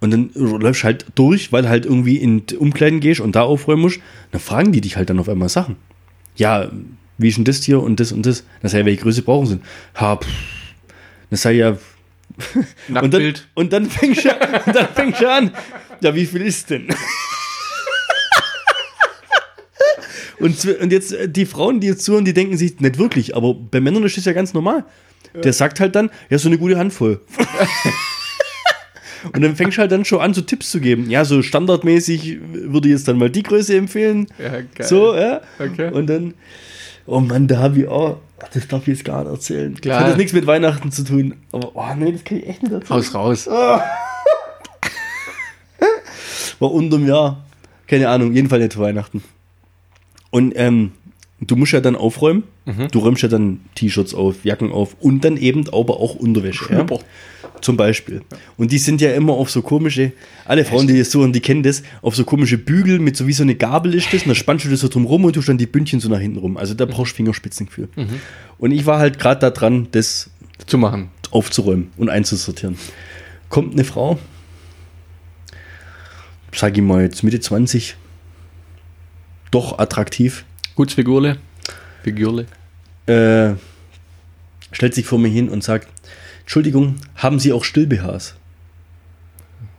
und 0.00 0.10
dann 0.10 0.30
läufst 0.34 0.82
halt 0.84 1.06
durch, 1.14 1.52
weil 1.52 1.68
halt 1.68 1.84
irgendwie 1.86 2.16
in 2.16 2.42
Umkleiden 2.58 3.00
gehst 3.00 3.20
und 3.20 3.36
da 3.36 3.42
aufräumen 3.42 3.82
musst. 3.82 4.00
Dann 4.32 4.40
fragen 4.40 4.72
die 4.72 4.80
dich 4.80 4.96
halt 4.96 5.08
dann 5.10 5.18
auf 5.20 5.28
einmal 5.28 5.48
Sachen. 5.48 5.76
Ja, 6.36 6.70
wie 7.18 7.28
ist 7.28 7.36
denn 7.36 7.44
das 7.44 7.62
hier 7.62 7.80
und 7.82 8.00
das 8.00 8.12
und 8.12 8.26
das? 8.26 8.44
Sag 8.62 8.80
ich, 8.80 8.86
welche 8.86 9.02
Größe 9.02 9.22
brauchen 9.22 9.46
sie? 9.46 9.60
Ha, 9.96 10.16
pff. 10.16 10.26
Dann 11.30 11.36
sag 11.36 11.52
ich 11.52 11.58
ja, 11.58 11.70
und 11.76 11.78
dann, 12.88 12.94
Nacktbild. 12.94 13.48
und 13.54 13.72
dann 13.72 13.84
du 13.84 13.90
und 13.90 14.74
dann 14.74 14.88
fängst 14.94 15.20
du 15.20 15.30
an, 15.30 15.50
ja, 16.00 16.14
wie 16.14 16.26
viel 16.26 16.42
ist 16.42 16.70
denn? 16.70 16.88
Und, 20.40 20.64
und 20.64 20.92
jetzt 20.92 21.12
äh, 21.12 21.28
die 21.28 21.46
Frauen, 21.46 21.80
die 21.80 21.88
jetzt 21.88 22.02
zuhören, 22.04 22.24
die 22.24 22.32
denken 22.32 22.56
sich 22.56 22.80
nicht 22.80 22.98
wirklich, 22.98 23.36
aber 23.36 23.54
bei 23.54 23.80
Männern 23.80 24.02
ist 24.04 24.16
das 24.16 24.24
ja 24.24 24.32
ganz 24.32 24.54
normal. 24.54 24.84
Der 25.34 25.52
sagt 25.52 25.78
halt 25.80 25.94
dann, 25.94 26.10
ja, 26.28 26.38
so 26.38 26.48
eine 26.48 26.58
gute 26.58 26.76
Handvoll. 26.76 27.20
und 29.32 29.40
dann 29.42 29.54
fängst 29.54 29.76
du 29.76 29.82
halt 29.82 29.92
dann 29.92 30.04
schon 30.04 30.20
an, 30.20 30.34
so 30.34 30.40
Tipps 30.40 30.72
zu 30.72 30.80
geben. 30.80 31.08
Ja, 31.08 31.24
so 31.24 31.42
standardmäßig 31.42 32.38
würde 32.52 32.88
ich 32.88 32.94
jetzt 32.94 33.06
dann 33.06 33.16
mal 33.18 33.30
die 33.30 33.44
Größe 33.44 33.76
empfehlen. 33.76 34.26
Ja, 34.38 34.50
geil. 34.74 34.86
So, 34.86 35.14
ja. 35.14 35.40
Okay. 35.58 35.92
Und 35.92 36.08
dann, 36.08 36.34
oh 37.06 37.20
Mann, 37.20 37.46
da 37.46 37.58
habe 37.58 37.80
ich 37.80 37.86
auch, 37.86 38.18
das 38.52 38.66
darf 38.66 38.82
ich 38.82 38.88
jetzt 38.98 39.04
gar 39.04 39.22
nicht 39.22 39.32
erzählen. 39.32 39.80
Klar. 39.80 39.94
Das 39.94 40.02
hat 40.02 40.08
jetzt 40.08 40.18
nichts 40.18 40.32
mit 40.32 40.48
Weihnachten 40.48 40.90
zu 40.90 41.04
tun. 41.04 41.36
Aber, 41.52 41.76
oh 41.76 41.94
nee, 41.96 42.10
das 42.12 42.24
kann 42.24 42.38
ich 42.38 42.48
echt 42.48 42.64
nicht 42.64 42.72
erzählen. 42.72 42.90
Haus 42.90 43.14
raus. 43.14 43.46
War 46.58 46.72
unterm 46.72 47.06
Jahr. 47.06 47.44
Keine 47.86 48.08
Ahnung, 48.08 48.32
jedenfalls 48.32 48.62
nicht 48.62 48.72
zu 48.72 48.80
Weihnachten. 48.80 49.22
Und 50.30 50.52
ähm, 50.56 50.92
du 51.40 51.56
musst 51.56 51.72
ja 51.72 51.80
dann 51.80 51.96
aufräumen. 51.96 52.44
Du 52.92 53.00
räumst 53.00 53.22
ja 53.22 53.28
dann 53.28 53.60
T-Shirts 53.74 54.14
auf, 54.14 54.44
Jacken 54.44 54.70
auf 54.70 54.94
und 55.00 55.24
dann 55.24 55.36
eben 55.36 55.66
aber 55.70 55.98
auch 55.98 56.14
Unterwäsche. 56.14 56.66
Ja? 56.70 56.76
Schlüpper. 56.76 57.00
Zum 57.62 57.76
Beispiel. 57.76 58.22
Und 58.56 58.70
die 58.70 58.78
sind 58.78 59.00
ja 59.00 59.12
immer 59.12 59.32
auf 59.32 59.50
so 59.50 59.60
komische, 59.60 60.12
alle 60.44 60.64
Frauen, 60.64 60.86
die 60.86 60.96
das 60.96 61.10
so 61.10 61.22
und 61.22 61.32
die 61.32 61.40
kennen 61.40 61.64
das, 61.64 61.82
auf 62.00 62.14
so 62.14 62.24
komische 62.24 62.58
Bügel 62.58 63.00
mit 63.00 63.16
so 63.16 63.26
wie 63.26 63.32
so 63.32 63.42
eine 63.42 63.56
Gabel 63.56 63.94
ist 63.94 64.12
das 64.12 64.22
und 64.22 64.28
da 64.28 64.34
spannst 64.36 64.64
du 64.64 64.70
das 64.70 64.80
so 64.80 64.88
drum 64.88 65.04
rum 65.04 65.24
und 65.24 65.32
tust 65.32 65.48
dann 65.48 65.58
die 65.58 65.66
Bündchen 65.66 65.98
so 65.98 66.08
nach 66.08 66.20
hinten 66.20 66.38
rum. 66.38 66.56
Also 66.56 66.74
da 66.74 66.86
brauchst 66.86 67.12
du 67.12 67.16
Fingerspitzengefühl. 67.16 67.88
Und 68.58 68.70
ich 68.70 68.86
war 68.86 68.98
halt 69.00 69.18
gerade 69.18 69.40
da 69.40 69.50
dran, 69.50 69.88
das 69.90 70.30
Zu 70.66 70.78
machen. 70.78 71.08
aufzuräumen 71.32 71.88
und 71.96 72.08
einzusortieren. 72.08 72.76
Kommt 73.48 73.72
eine 73.72 73.84
Frau, 73.84 74.18
sag 76.54 76.76
ich 76.76 76.84
mal 76.84 77.02
jetzt 77.02 77.22
Mitte 77.24 77.40
20, 77.40 77.96
doch 79.50 79.78
attraktiv, 79.78 80.44
Gutes 80.74 80.94
Figurle. 80.94 81.36
Figurle. 82.02 82.46
äh, 83.06 83.50
stellt 84.72 84.94
sich 84.94 85.04
vor 85.06 85.18
mir 85.18 85.28
hin 85.28 85.48
und 85.48 85.62
sagt, 85.64 85.88
Entschuldigung, 86.40 86.96
haben 87.16 87.38
Sie 87.38 87.52
auch 87.52 87.64
Still-BHs? 87.64 88.34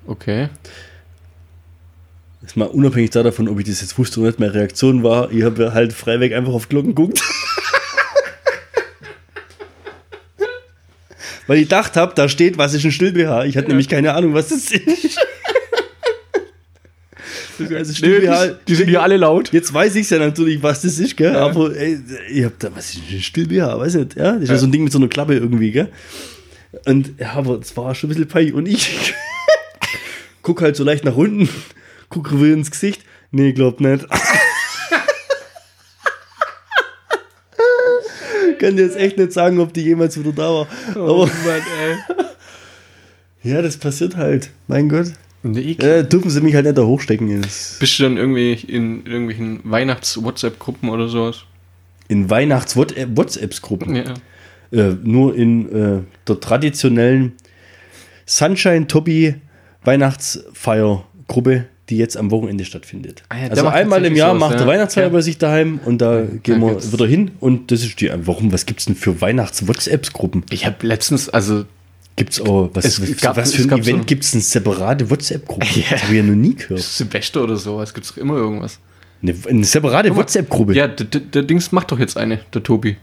Okay. 0.06 0.50
Ist 2.44 2.58
mal 2.58 2.66
unabhängig 2.66 3.12
davon, 3.12 3.48
ob 3.48 3.60
ich 3.60 3.66
das 3.68 3.82
jetzt 3.82 3.98
wusste 3.98 4.20
oder 4.20 4.30
nicht, 4.30 4.40
meine 4.40 4.54
Reaktion 4.54 5.04
war, 5.04 5.32
ich 5.32 5.44
habe 5.44 5.74
halt 5.74 5.94
freiweg 5.94 6.34
einfach 6.34 6.54
auf 6.54 6.70
Glocken 6.70 6.96
geguckt. 6.96 7.22
Weil 11.48 11.58
ich 11.58 11.64
gedacht 11.64 11.98
habe, 11.98 12.14
da 12.16 12.30
steht, 12.30 12.58
was 12.58 12.74
ist 12.74 12.86
ein 12.86 12.92
Still-BH. 12.92 13.46
Ich 13.46 13.58
hatte 13.58 13.68
nämlich 13.68 13.90
keine 13.90 14.14
Ahnung, 14.14 14.34
was 14.34 14.50
das 14.50 14.72
ist. 14.72 15.20
Also 17.70 18.06
Nee, 18.06 18.20
die, 18.22 18.56
die 18.68 18.76
sind 18.76 18.88
hier 18.90 19.02
alle 19.02 19.18
laut. 19.18 19.52
Jetzt 19.52 19.74
weiß 19.74 19.96
ich 19.96 20.10
ja 20.10 20.20
natürlich, 20.20 20.62
was 20.64 20.82
das 20.82 21.00
ist, 21.00 21.18
gell? 21.18 21.36
Aber 21.36 21.76
ey, 21.76 22.00
ich 22.30 22.44
hab 22.46 22.58
da, 22.60 22.70
was 22.76 22.94
ist 22.94 23.02
ein 23.12 23.22
Still-BH? 23.22 23.80
Weiß 23.80 23.96
nicht, 23.96 24.16
ja? 24.16 24.34
Das 24.34 24.44
ist 24.44 24.50
ja. 24.50 24.56
Ja. 24.56 24.60
so 24.60 24.68
ein 24.68 24.72
Ding 24.72 24.84
mit 24.84 24.92
so 24.94 25.00
einer 25.00 25.08
Klappe 25.08 25.36
irgendwie, 25.36 25.72
gell? 25.72 25.90
Und 26.86 27.20
ja, 27.20 27.34
aber 27.34 27.60
es 27.60 27.76
war 27.76 27.94
schon 27.96 28.10
ein 28.10 28.14
bisschen 28.14 28.28
peinlich. 28.28 28.54
Und 28.54 28.66
ich 28.68 29.14
guck 30.42 30.62
halt 30.62 30.76
so 30.76 30.84
leicht 30.84 31.04
nach 31.04 31.16
unten, 31.16 31.50
guck 32.10 32.32
rüber 32.32 32.48
ins 32.48 32.72
Gesicht. 32.72 33.04
Nee, 33.32 33.54
glaub 33.54 33.80
nicht. 33.82 34.06
Kann 38.60 38.76
dir 38.78 38.84
jetzt 38.84 38.98
echt 38.98 39.18
nicht 39.18 39.32
sagen, 39.34 39.60
ob 39.60 39.74
die 39.74 39.82
jemals 39.82 40.20
wieder 40.20 40.34
da 40.34 40.50
war. 40.50 40.68
Oh 40.96 41.24
Aber 41.24 41.26
Mann, 41.26 41.62
ey. 41.82 41.96
ja, 43.52 43.62
das 43.62 43.78
passiert 43.78 44.16
halt. 44.18 44.52
Mein 44.68 44.88
Gott. 44.88 45.14
Nee, 45.44 45.72
Äh, 45.80 46.04
dürfen 46.04 46.30
sie 46.30 46.42
mich 46.42 46.54
halt 46.56 46.66
nicht 46.66 46.78
da 46.78 46.84
hochstecken. 46.84 47.42
Das 47.42 47.78
Bist 47.80 47.98
du 48.00 48.04
dann 48.04 48.18
irgendwie 48.18 48.54
in 48.54 49.06
irgendwelchen 49.06 49.60
Weihnachts-WhatsApp-Gruppen 49.64 50.90
oder 50.90 51.08
sowas? 51.08 51.46
in 52.08 52.30
Weihnachts-WhatsApps-Gruppen. 52.30 53.96
Ja. 53.96 54.14
äh, 54.72 54.96
nur 55.04 55.34
in 55.36 55.72
äh, 55.74 56.02
der 56.28 56.40
traditionellen 56.42 57.34
Sunshine 58.26 58.88
Tobi 58.88 59.36
Weihnachtsfeiergruppe, 59.84 61.66
die 61.90 61.98
jetzt 61.98 62.18
am 62.18 62.32
Wochenende 62.32 62.66
stattfindet. 62.66 63.24
Ah 63.30 63.38
ja, 63.44 63.48
also 63.50 63.68
einmal 63.68 64.04
im 64.06 64.16
Jahr 64.16 64.30
sowas, 64.32 64.40
macht 64.40 64.52
ja. 64.54 64.58
der 64.60 64.68
Weihnachtsfeier 64.68 65.04
Ja. 65.06 65.10
bei 65.10 65.22
sich 65.22 65.38
daheim 65.38 65.80
und 65.86 66.00
da 66.02 66.22
gehen 66.44 66.62
da 66.62 66.68
wir 66.68 66.94
wieder 66.94 67.08
hin 67.08 67.32
und 67.40 67.72
das 67.72 67.82
ist 67.84 68.00
die. 68.00 68.12
Warum? 68.14 68.52
Was 68.52 68.66
gibt's 68.66 68.86
denn 68.86 68.96
für 68.96 69.20
Weihnachts-WhatsApp-Gruppen? 69.22 70.44
Ich 70.50 70.66
habe 70.66 70.86
letztens, 70.86 71.30
also 71.30 71.66
Gibt's 72.16 72.42
auch 72.42 72.70
was, 72.74 72.86
Es 72.86 73.02
was, 73.02 73.18
gab- 73.22 73.38
was 73.38 73.50
es 73.50 73.56
für 73.56 73.64
ein 73.74 73.80
Event 73.80 74.00
so- 74.00 74.06
gibt's 74.06 74.32
denn 74.32 74.42
separate 74.42 75.10
WhatsApp-Gruppen? 75.10 75.68
Ja. 75.76 75.84
Das 75.92 76.04
habe 76.04 76.14
ich 76.14 76.18
ja 76.20 76.24
noch 76.24 76.36
nie 76.36 76.56
gehört. 76.56 76.82
Silvester 76.82 77.44
oder 77.44 77.56
sowas, 77.56 77.94
gibt's 77.94 78.10
doch 78.10 78.18
immer 78.18 78.36
irgendwas. 78.36 78.80
Eine, 79.24 79.36
eine 79.48 79.64
separate 79.64 80.16
WhatsApp-Gruppe. 80.16 80.74
Ja, 80.74 80.88
der, 80.88 81.44
Dings 81.44 81.72
macht 81.72 81.92
doch 81.92 82.00
jetzt 82.00 82.18
eine, 82.18 82.40
der 82.54 82.64
Tobi. 82.64 82.98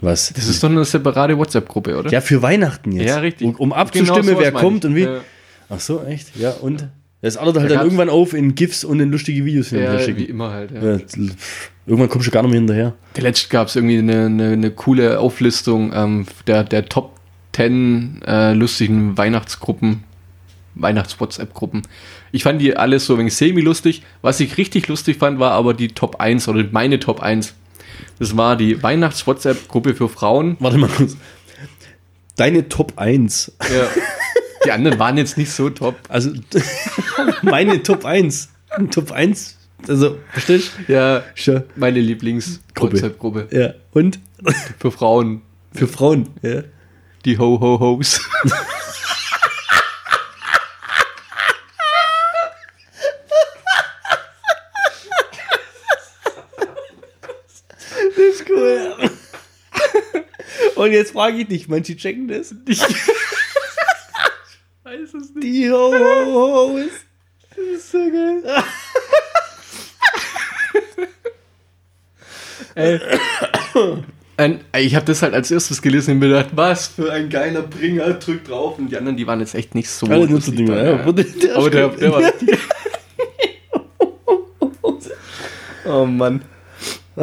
Was? 0.00 0.32
Das 0.34 0.48
ist 0.48 0.62
doch 0.62 0.68
eine 0.70 0.84
separate 0.84 1.36
WhatsApp-Gruppe, 1.38 1.96
oder? 1.96 2.10
ja, 2.10 2.20
für 2.20 2.42
Weihnachten 2.42 2.92
jetzt. 2.92 3.08
Ja, 3.08 3.18
richtig. 3.18 3.46
Um, 3.46 3.54
um 3.56 3.68
Genau 3.70 3.80
abzustimmen, 3.80 4.24
sowas 4.24 4.38
wer 4.40 4.52
kommt 4.52 4.84
und 4.84 4.94
wie. 4.94 5.02
Ja. 5.02 5.20
Ach 5.68 5.80
so, 5.80 6.02
echt? 6.04 6.36
Ja, 6.36 6.50
und? 6.50 6.88
Das 7.22 7.36
artet 7.38 7.56
halt 7.62 7.70
Da 7.70 7.76
dann 7.76 7.84
irgendwann 7.86 8.10
auf 8.10 8.34
in 8.34 8.54
GIFs 8.54 8.84
und 8.84 9.00
in 9.00 9.10
lustige 9.10 9.44
Videos 9.46 9.68
hin 9.68 9.80
Ja, 9.82 9.98
schicken. 9.98 10.18
wie 10.18 10.24
immer 10.24 10.50
halt. 10.50 10.72
Ja. 10.72 10.96
Ja, 10.96 10.98
irgendwann 11.86 12.08
kommst 12.10 12.26
du 12.26 12.30
gar 12.30 12.42
nicht 12.42 12.50
mehr 12.50 12.60
hinterher. 12.60 12.94
Der 13.16 13.22
letzte 13.22 13.48
gab 13.48 13.68
es 13.68 13.76
irgendwie 13.76 13.96
eine, 13.98 14.26
eine, 14.26 14.50
eine 14.50 14.70
coole 14.70 15.18
Auflistung 15.20 15.92
ähm, 15.94 16.26
der, 16.46 16.64
der 16.64 16.84
Top 16.86 17.18
10 17.54 18.22
äh, 18.26 18.52
lustigen 18.52 19.16
Weihnachtsgruppen, 19.16 20.04
Weihnachts-WhatsApp-Gruppen. 20.74 21.82
Ich 22.32 22.42
fand 22.42 22.60
die 22.60 22.76
alles 22.76 23.06
so 23.06 23.14
ein 23.14 23.20
wenig 23.20 23.34
semi-lustig. 23.36 24.02
Was 24.22 24.40
ich 24.40 24.56
richtig 24.58 24.88
lustig 24.88 25.18
fand, 25.18 25.38
war 25.38 25.52
aber 25.52 25.72
die 25.74 25.88
Top 25.88 26.20
1 26.20 26.48
oder 26.48 26.64
meine 26.72 26.98
Top 26.98 27.20
1. 27.20 27.54
Das 28.18 28.36
war 28.36 28.56
die 28.56 28.82
Weihnachts-WhatsApp-Gruppe 28.82 29.94
für 29.94 30.08
Frauen. 30.08 30.56
Warte 30.60 30.78
mal 30.78 30.88
kurz. 30.88 31.16
Deine 32.36 32.68
Top 32.68 32.94
1. 32.96 33.52
Ja. 33.72 33.86
Die 34.66 34.72
anderen 34.72 34.98
waren 34.98 35.16
jetzt 35.16 35.36
nicht 35.38 35.52
so 35.52 35.70
top. 35.70 35.94
Also, 36.08 36.32
meine 37.42 37.82
Top 37.82 38.04
1. 38.04 38.48
Top 38.90 39.12
1. 39.12 39.56
Also, 39.86 40.16
verstehst 40.32 40.72
Ja? 40.88 41.22
Schon. 41.34 41.62
meine 41.76 42.00
Lieblings-WhatsApp-Gruppe 42.00 43.46
Ja, 43.52 43.74
und? 43.92 44.18
für 44.80 44.90
Frauen. 44.90 45.42
Für 45.72 45.86
Frauen. 45.86 46.28
Ja. 46.42 46.62
Die 47.24 47.38
Ho-Ho-Hos. 47.38 48.20
Das 58.16 58.40
ist 58.40 58.48
cool. 58.50 59.10
Und 60.76 60.92
jetzt 60.92 61.12
frage 61.12 61.38
ich 61.38 61.48
dich, 61.48 61.68
manche 61.68 61.96
checken 61.96 62.28
das? 62.28 62.54
Ich 62.66 62.80
weiß 64.82 65.14
es 65.14 65.34
nicht. 65.34 65.42
Die 65.42 65.70
ho, 65.70 65.92
ho, 65.92 66.34
ho 66.34 66.76
ist. 66.78 67.04
Das 67.50 67.58
ist 67.58 67.90
so 67.90 67.98
geil. 67.98 68.42
Ey. 72.74 73.00
Ein, 74.36 74.60
ich 74.76 74.94
habe 74.96 75.06
das 75.06 75.22
halt 75.22 75.32
als 75.34 75.50
erstes 75.50 75.80
gelesen 75.80 76.12
und 76.12 76.18
mir 76.18 76.28
gedacht, 76.28 76.48
was 76.52 76.88
für 76.88 77.10
ein 77.12 77.30
geiler 77.30 77.62
Bringer, 77.62 78.12
drück 78.14 78.44
drauf. 78.44 78.78
Und 78.78 78.90
die 78.90 78.96
anderen, 78.96 79.16
die 79.16 79.26
waren 79.26 79.38
jetzt 79.40 79.54
echt 79.54 79.74
nicht 79.76 79.88
so. 79.88 80.06
Alle 80.06 80.26
lustig 80.26 80.58
Nutzerdinger, 80.58 80.76
dann, 80.76 80.98
ja. 80.98 81.04
Wurde- 81.06 81.24
der 81.24 81.56
Aber 81.56 81.70
der, 81.70 81.88
der 81.88 82.12
war. 82.12 82.22
Oh 85.86 86.06
Mann. 86.06 86.40
Ich 87.16 87.22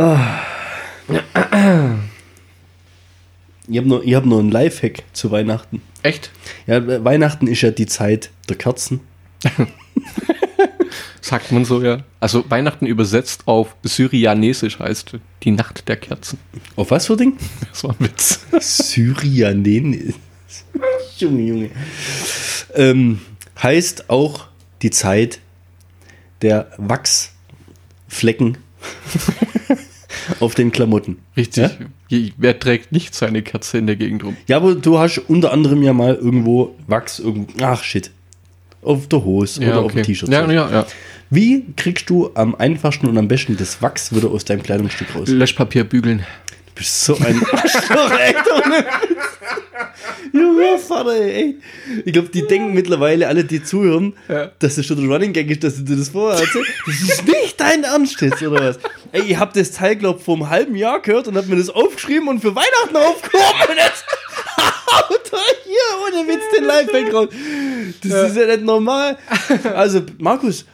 habe 3.77 3.87
noch, 3.87 4.03
ich 4.03 4.13
hab 4.13 4.23
noch 4.25 4.37
einen 4.39 4.51
Lifehack 4.51 5.01
zu 5.13 5.31
Weihnachten. 5.31 5.81
Echt? 6.03 6.29
Ja, 6.67 7.03
Weihnachten 7.03 7.47
ist 7.47 7.61
ja 7.61 7.71
die 7.71 7.87
Zeit 7.87 8.29
der 8.49 8.57
Kerzen. 8.57 8.99
Sagt 11.21 11.51
man 11.51 11.65
so, 11.65 11.81
ja. 11.81 11.99
Also 12.19 12.43
Weihnachten 12.49 12.87
übersetzt 12.87 13.43
auf 13.45 13.75
Syrianesisch 13.83 14.79
heißt 14.79 15.17
die 15.43 15.51
Nacht 15.51 15.87
der 15.87 15.97
Kerzen. 15.97 16.39
Auf 16.75 16.91
was 16.91 17.05
für 17.05 17.15
Ding? 17.15 17.37
Das 17.69 17.83
war 17.83 17.91
ein 17.91 17.97
Witz. 17.99 18.39
Syrianen. 18.59 20.13
Junge, 21.17 21.41
Junge. 21.41 21.69
Ähm, 22.73 23.21
heißt 23.61 24.09
auch 24.09 24.47
die 24.81 24.89
Zeit 24.89 25.39
der 26.41 26.71
Wachsflecken 26.77 28.57
auf 30.39 30.55
den 30.55 30.71
Klamotten. 30.71 31.19
Richtig. 31.37 31.77
Ja? 32.09 32.31
Wer 32.37 32.59
trägt 32.59 32.91
nicht 32.91 33.13
seine 33.13 33.43
Kerze 33.43 33.77
in 33.77 33.85
der 33.85 33.95
Gegend 33.95 34.23
rum? 34.23 34.35
Ja, 34.47 34.57
aber 34.57 34.75
du 34.75 34.97
hast 34.97 35.19
unter 35.19 35.51
anderem 35.51 35.83
ja 35.83 35.93
mal 35.93 36.15
irgendwo 36.15 36.75
Wachs, 36.87 37.19
irgendwo. 37.19 37.63
Ach 37.63 37.83
shit. 37.83 38.11
Auf 38.81 39.07
der 39.07 39.23
Hose 39.23 39.61
Ja, 39.63 39.69
oder 39.71 39.79
auf 39.79 39.85
okay. 39.85 39.95
dem 40.01 40.05
T-Shirt. 40.05 40.29
Ja, 40.29 40.49
ja, 40.51 40.69
ja. 40.71 40.85
Wie 41.29 41.65
kriegst 41.77 42.09
du 42.09 42.29
am 42.33 42.55
einfachsten 42.55 43.07
und 43.07 43.17
am 43.17 43.27
besten 43.27 43.55
das 43.57 43.81
Wachs 43.81 44.13
wieder 44.13 44.29
aus 44.29 44.43
deinem 44.45 44.63
Kleidungsstück 44.63 45.15
raus? 45.15 45.27
Löschpapier 45.29 45.83
bügeln. 45.83 46.25
Du 46.65 46.71
bist 46.75 47.03
so 47.05 47.15
ein 47.17 47.41
Arschloch, 47.51 48.11
echt. 48.19 48.35
Junge 50.33 50.77
Vater, 50.79 51.13
ey. 51.15 51.57
Ich 52.05 52.13
glaube, 52.13 52.29
die 52.29 52.45
denken 52.47 52.73
mittlerweile, 52.73 53.27
alle, 53.27 53.43
die 53.43 53.63
zuhören, 53.63 54.13
Ja. 54.29 54.51
dass 54.59 54.75
das 54.75 54.85
schon 54.85 54.97
der 54.97 55.09
Running 55.09 55.33
Gag 55.33 55.49
ist, 55.51 55.63
dass 55.63 55.75
du 55.77 55.83
dir 55.83 55.97
das 55.97 56.09
vorher 56.09 56.39
erzählst. 56.41 56.69
Das 56.85 57.01
ist 57.01 57.25
nicht 57.27 57.59
dein 57.59 57.83
Ernst 57.83 58.21
jetzt, 58.21 58.41
oder 58.41 58.69
was? 58.69 58.79
Ey, 59.11 59.23
ich 59.23 59.37
habe 59.37 59.51
das 59.57 59.71
Teil, 59.71 59.95
glaube 59.97 60.19
vor 60.19 60.35
einem 60.35 60.49
halben 60.49 60.75
Jahr 60.75 61.01
gehört 61.01 61.27
und 61.27 61.35
habe 61.35 61.47
mir 61.47 61.57
das 61.57 61.69
aufgeschrieben 61.69 62.27
und 62.29 62.39
für 62.39 62.55
Weihnachten 62.55 62.95
aufgehoben 62.95 63.77
er 64.91 65.55
hier 65.63 66.19
ohne 66.19 66.27
Witz 66.27 66.43
den 66.55 66.65
Lifehack 66.65 67.13
raus. 67.13 67.29
Das 68.03 68.31
ist 68.31 68.37
ja 68.37 68.45
nicht 68.47 68.63
normal. 68.63 69.17
Also, 69.73 70.01
Markus, 70.17 70.65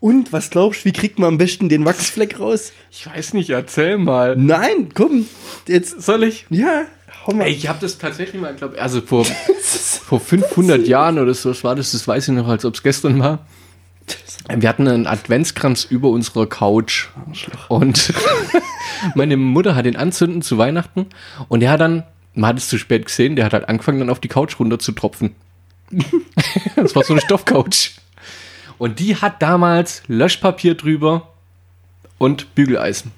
und 0.00 0.32
was 0.32 0.48
glaubst 0.50 0.80
du, 0.80 0.84
wie 0.86 0.92
kriegt 0.92 1.18
man 1.18 1.28
am 1.28 1.38
besten 1.38 1.68
den 1.68 1.84
Wachsfleck 1.84 2.40
raus? 2.40 2.72
Ich 2.90 3.06
weiß 3.06 3.34
nicht, 3.34 3.50
erzähl 3.50 3.98
mal. 3.98 4.34
Nein, 4.36 4.88
komm, 4.94 5.26
jetzt, 5.68 6.00
Soll 6.02 6.24
ich? 6.24 6.46
ja, 6.48 6.84
hau 7.26 7.34
mal. 7.34 7.44
Ey, 7.44 7.52
ich 7.52 7.68
habe 7.68 7.78
das 7.80 7.98
tatsächlich 7.98 8.40
mal, 8.40 8.54
glaube 8.54 8.80
also 8.80 9.02
vor, 9.02 9.24
vor 9.60 10.20
500 10.20 10.86
Jahren 10.86 11.18
oder 11.18 11.34
so, 11.34 11.50
was 11.50 11.64
war 11.64 11.74
das? 11.74 11.92
Das 11.92 12.08
weiß 12.08 12.28
ich 12.28 12.34
noch, 12.34 12.48
als 12.48 12.64
ob 12.64 12.74
es 12.74 12.82
gestern 12.82 13.18
war. 13.20 13.46
Wir 14.48 14.68
hatten 14.68 14.88
einen 14.88 15.06
Adventskranz 15.06 15.84
über 15.84 16.08
unserer 16.08 16.46
Couch. 16.48 17.08
Und 17.68 18.12
meine 19.14 19.36
Mutter 19.36 19.76
hat 19.76 19.84
den 19.84 19.96
anzünden 19.96 20.42
zu 20.42 20.58
Weihnachten. 20.58 21.06
Und 21.48 21.60
der 21.60 21.70
hat 21.70 21.80
dann, 21.80 22.04
man 22.34 22.50
hat 22.50 22.58
es 22.58 22.68
zu 22.68 22.78
spät 22.78 23.06
gesehen, 23.06 23.36
der 23.36 23.44
hat 23.44 23.52
halt 23.52 23.68
angefangen, 23.68 23.98
dann 23.98 24.10
auf 24.10 24.20
die 24.20 24.28
Couch 24.28 24.58
runter 24.58 24.78
zu 24.78 24.92
tropfen. 24.92 25.34
das 26.76 26.94
war 26.94 27.04
so 27.04 27.12
eine 27.12 27.20
Stoffcouch. 27.20 27.92
Und 28.78 28.98
die 28.98 29.16
hat 29.16 29.42
damals 29.42 30.02
Löschpapier 30.06 30.74
drüber 30.74 31.28
und 32.18 32.54
Bügeleisen. 32.54 33.12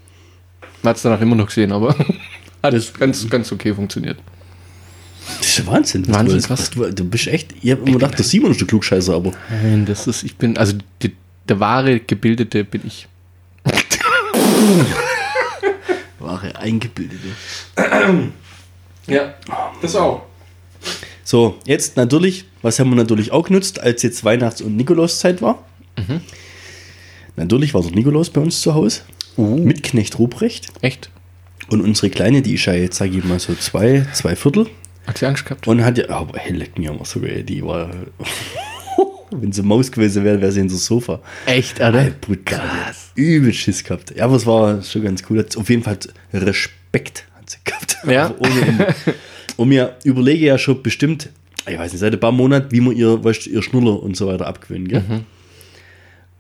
Man 0.83 0.91
hat 0.91 0.97
es 0.97 1.03
danach 1.03 1.21
immer 1.21 1.37
noch 1.37 1.47
gesehen, 1.47 1.73
aber 1.73 1.95
hat 2.63 2.75
es 2.75 2.93
ganz, 2.95 3.29
ganz 3.29 3.53
okay 3.53 3.75
funktioniert. 3.75 4.19
Das 5.39 5.47
ist 5.47 5.59
ja 5.59 5.67
Wahnsinn. 5.67 6.09
Wahnsinn, 6.09 6.41
du, 6.41 6.47
krass. 6.47 6.71
Du, 6.71 6.91
du 6.91 7.05
bist 7.05 7.29
echt, 7.29 7.55
ich 7.63 7.71
habe 7.71 7.83
immer 7.83 7.99
gedacht, 7.99 8.19
der 8.19 8.25
Simon 8.25 8.51
ist 8.51 8.61
der 8.61 8.67
Klugscheißer, 8.67 9.15
aber 9.15 9.33
Nein, 9.51 9.87
das 9.87 10.09
ist, 10.09 10.25
ich 10.25 10.37
bin, 10.37 10.57
also 10.57 10.75
die, 11.01 11.15
der 11.49 11.61
wahre 11.61 12.01
Gebildete 12.01 12.65
bin 12.65 12.83
ich. 12.85 13.07
wahre 16.19 16.57
Eingebildete. 16.57 17.29
Ja, 19.07 19.35
das 19.81 19.97
auch. 19.97 20.23
So, 21.25 21.57
jetzt 21.65 21.97
natürlich, 21.97 22.45
was 22.63 22.79
haben 22.79 22.91
wir 22.91 22.97
natürlich 22.97 23.33
auch 23.33 23.47
genutzt, 23.47 23.81
als 23.81 24.03
jetzt 24.03 24.25
Weihnachts- 24.25 24.61
und 24.61 24.77
Nikolauszeit 24.77 25.41
war? 25.43 25.65
Mhm. 25.97 26.21
Natürlich 27.37 27.75
war 27.75 27.83
der 27.83 27.93
Nikolaus 27.93 28.31
bei 28.31 28.41
uns 28.41 28.61
zu 28.61 28.75
Hause. 28.75 29.03
Uh. 29.37 29.57
Mit 29.57 29.83
Knecht 29.83 30.19
Ruprecht. 30.19 30.69
Echt? 30.83 31.11
Und 31.71 31.81
unsere 31.81 32.11
Kleine, 32.11 32.43
die 32.43 32.55
ist 32.55 32.67
ja 32.67 32.75
jetzt, 32.75 32.99
sage 32.99 33.17
ich 33.17 33.25
mal, 33.25 33.39
so 33.39 33.55
zwei, 33.55 34.07
zwei 34.13 34.37
Viertel. 34.37 34.67
Hat 35.07 35.19
sie 35.19 35.27
Angst 35.27 35.45
gehabt? 35.45 35.67
Und 35.67 35.85
hat 35.85 35.97
ja, 35.99 36.11
aber 36.11 36.39
hey, 36.39 36.53
leck 36.53 36.79
mir 36.79 36.93
mal 36.93 37.05
sogar, 37.05 37.31
ey, 37.31 37.43
die 37.43 37.65
war, 37.65 37.91
wenn 39.31 39.53
sie 39.53 39.63
Maus 39.63 39.91
gewesen 39.91 40.25
wäre, 40.25 40.41
wäre 40.41 40.53
sie 40.53 40.61
in 40.61 40.69
so 40.69 40.77
Sofa. 40.77 41.21
Echt, 41.47 41.81
Ey, 41.81 42.13
brutal. 42.21 42.95
Übel 43.15 43.53
Schiss 43.53 43.83
gehabt. 43.83 44.15
Ja, 44.15 44.25
aber 44.25 44.37
es 44.37 44.47
war 44.47 44.83
schon 44.83 45.03
ganz 45.03 45.23
cool. 45.31 45.45
Auf 45.57 45.71
jeden 45.71 45.83
Fall 45.83 45.99
Respekt 46.33 47.25
sie 47.53 47.59
gehabt. 47.65 47.99
Ja. 48.07 48.35
Also. 48.41 49.13
Und 49.57 49.69
mir 49.69 49.97
überlege 50.05 50.47
ja 50.47 50.59
schon 50.59 50.83
bestimmt, 50.83 51.29
ich 51.69 51.79
weiß 51.79 51.93
nicht, 51.93 52.01
seit 52.01 52.13
ein 52.13 52.21
paar 52.21 52.33
Monaten, 52.33 52.73
wie 52.73 52.81
man 52.81 52.97
ihr, 52.97 53.23
weißt, 53.23 53.47
ihr 53.47 53.63
Schnuller 53.63 54.03
und 54.03 54.17
so 54.17 54.27
weiter 54.27 54.47
abgewöhnen. 54.47 54.89
Gell? 54.89 55.03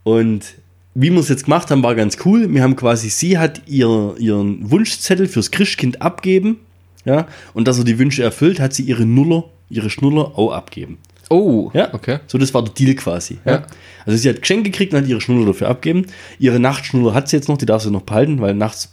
Und 0.02 0.54
wie 0.94 1.10
wir 1.10 1.20
es 1.20 1.28
jetzt 1.28 1.44
gemacht 1.44 1.70
haben, 1.70 1.82
war 1.82 1.94
ganz 1.94 2.16
cool. 2.24 2.52
Wir 2.52 2.62
haben 2.62 2.76
quasi, 2.76 3.08
sie 3.08 3.38
hat 3.38 3.62
ihr, 3.66 4.14
ihren 4.18 4.70
Wunschzettel 4.70 5.26
fürs 5.26 5.50
Christkind 5.50 6.02
abgeben. 6.02 6.58
Ja, 7.04 7.26
und 7.52 7.66
dass 7.66 7.78
er 7.78 7.84
die 7.84 7.98
Wünsche 7.98 8.22
erfüllt, 8.22 8.60
hat 8.60 8.74
sie 8.74 8.84
ihre 8.84 9.04
Nuller, 9.04 9.44
ihre 9.68 9.90
Schnuller 9.90 10.38
auch 10.38 10.52
abgeben. 10.52 10.98
Oh, 11.30 11.70
Ja, 11.72 11.92
okay. 11.94 12.18
So, 12.26 12.38
das 12.38 12.52
war 12.52 12.62
der 12.62 12.74
Deal 12.74 12.94
quasi. 12.94 13.38
Ja. 13.44 13.52
Ja. 13.52 13.66
Also 14.04 14.18
sie 14.18 14.28
hat 14.28 14.40
Geschenke 14.40 14.70
gekriegt 14.70 14.92
und 14.92 15.00
hat 15.00 15.08
ihre 15.08 15.20
Schnuller 15.20 15.46
dafür 15.46 15.68
abgeben. 15.68 16.06
Ihre 16.38 16.60
Nachtschnuller 16.60 17.14
hat 17.14 17.28
sie 17.28 17.36
jetzt 17.36 17.48
noch, 17.48 17.56
die 17.58 17.66
darf 17.66 17.82
sie 17.82 17.90
noch 17.90 18.02
behalten, 18.02 18.40
weil 18.40 18.54
nachts 18.54 18.92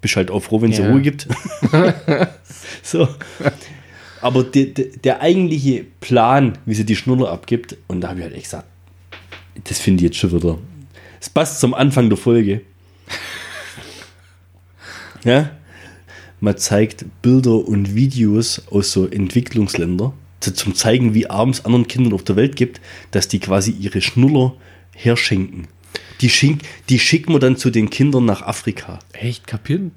bist 0.00 0.16
halt 0.16 0.30
auch 0.30 0.40
froh, 0.40 0.60
wenn 0.62 0.72
es 0.72 0.78
Ja. 0.78 0.90
Ruhe 0.90 1.02
gibt. 1.02 1.28
so. 2.82 3.08
Aber 4.20 4.42
de, 4.44 4.72
de, 4.72 4.96
der 4.98 5.20
eigentliche 5.20 5.84
Plan, 6.00 6.58
wie 6.66 6.74
sie 6.74 6.84
die 6.84 6.96
Schnuller 6.96 7.30
abgibt, 7.30 7.76
und 7.86 8.00
da 8.00 8.08
habe 8.08 8.20
ich 8.20 8.24
halt 8.24 8.34
echt 8.34 8.44
gesagt, 8.44 8.66
das 9.64 9.78
finde 9.78 10.02
ich 10.04 10.10
jetzt 10.10 10.18
schon 10.18 10.32
wieder. 10.32 10.58
Es 11.20 11.30
passt 11.30 11.60
zum 11.60 11.74
Anfang 11.74 12.08
der 12.08 12.18
Folge. 12.18 12.62
ja. 15.24 15.50
Man 16.40 16.56
zeigt 16.56 17.04
Bilder 17.22 17.66
und 17.66 17.96
Videos 17.96 18.62
aus 18.70 18.92
so 18.92 19.08
Entwicklungsländern, 19.08 20.12
zu- 20.38 20.54
zum 20.54 20.76
zeigen, 20.76 21.12
wie 21.14 21.28
arm 21.28 21.50
es 21.50 21.64
anderen 21.64 21.88
Kindern 21.88 22.12
auf 22.12 22.22
der 22.22 22.36
Welt 22.36 22.54
gibt, 22.54 22.80
dass 23.10 23.26
die 23.26 23.40
quasi 23.40 23.72
ihre 23.72 24.00
Schnuller 24.00 24.54
herschenken. 24.94 25.66
Die, 26.20 26.30
schink, 26.30 26.62
die 26.88 26.98
schicken 26.98 27.32
wir 27.32 27.38
dann 27.38 27.56
zu 27.56 27.70
den 27.70 27.90
Kindern 27.90 28.24
nach 28.24 28.42
Afrika. 28.42 28.98
Echt, 29.12 29.46
kapieren? 29.46 29.92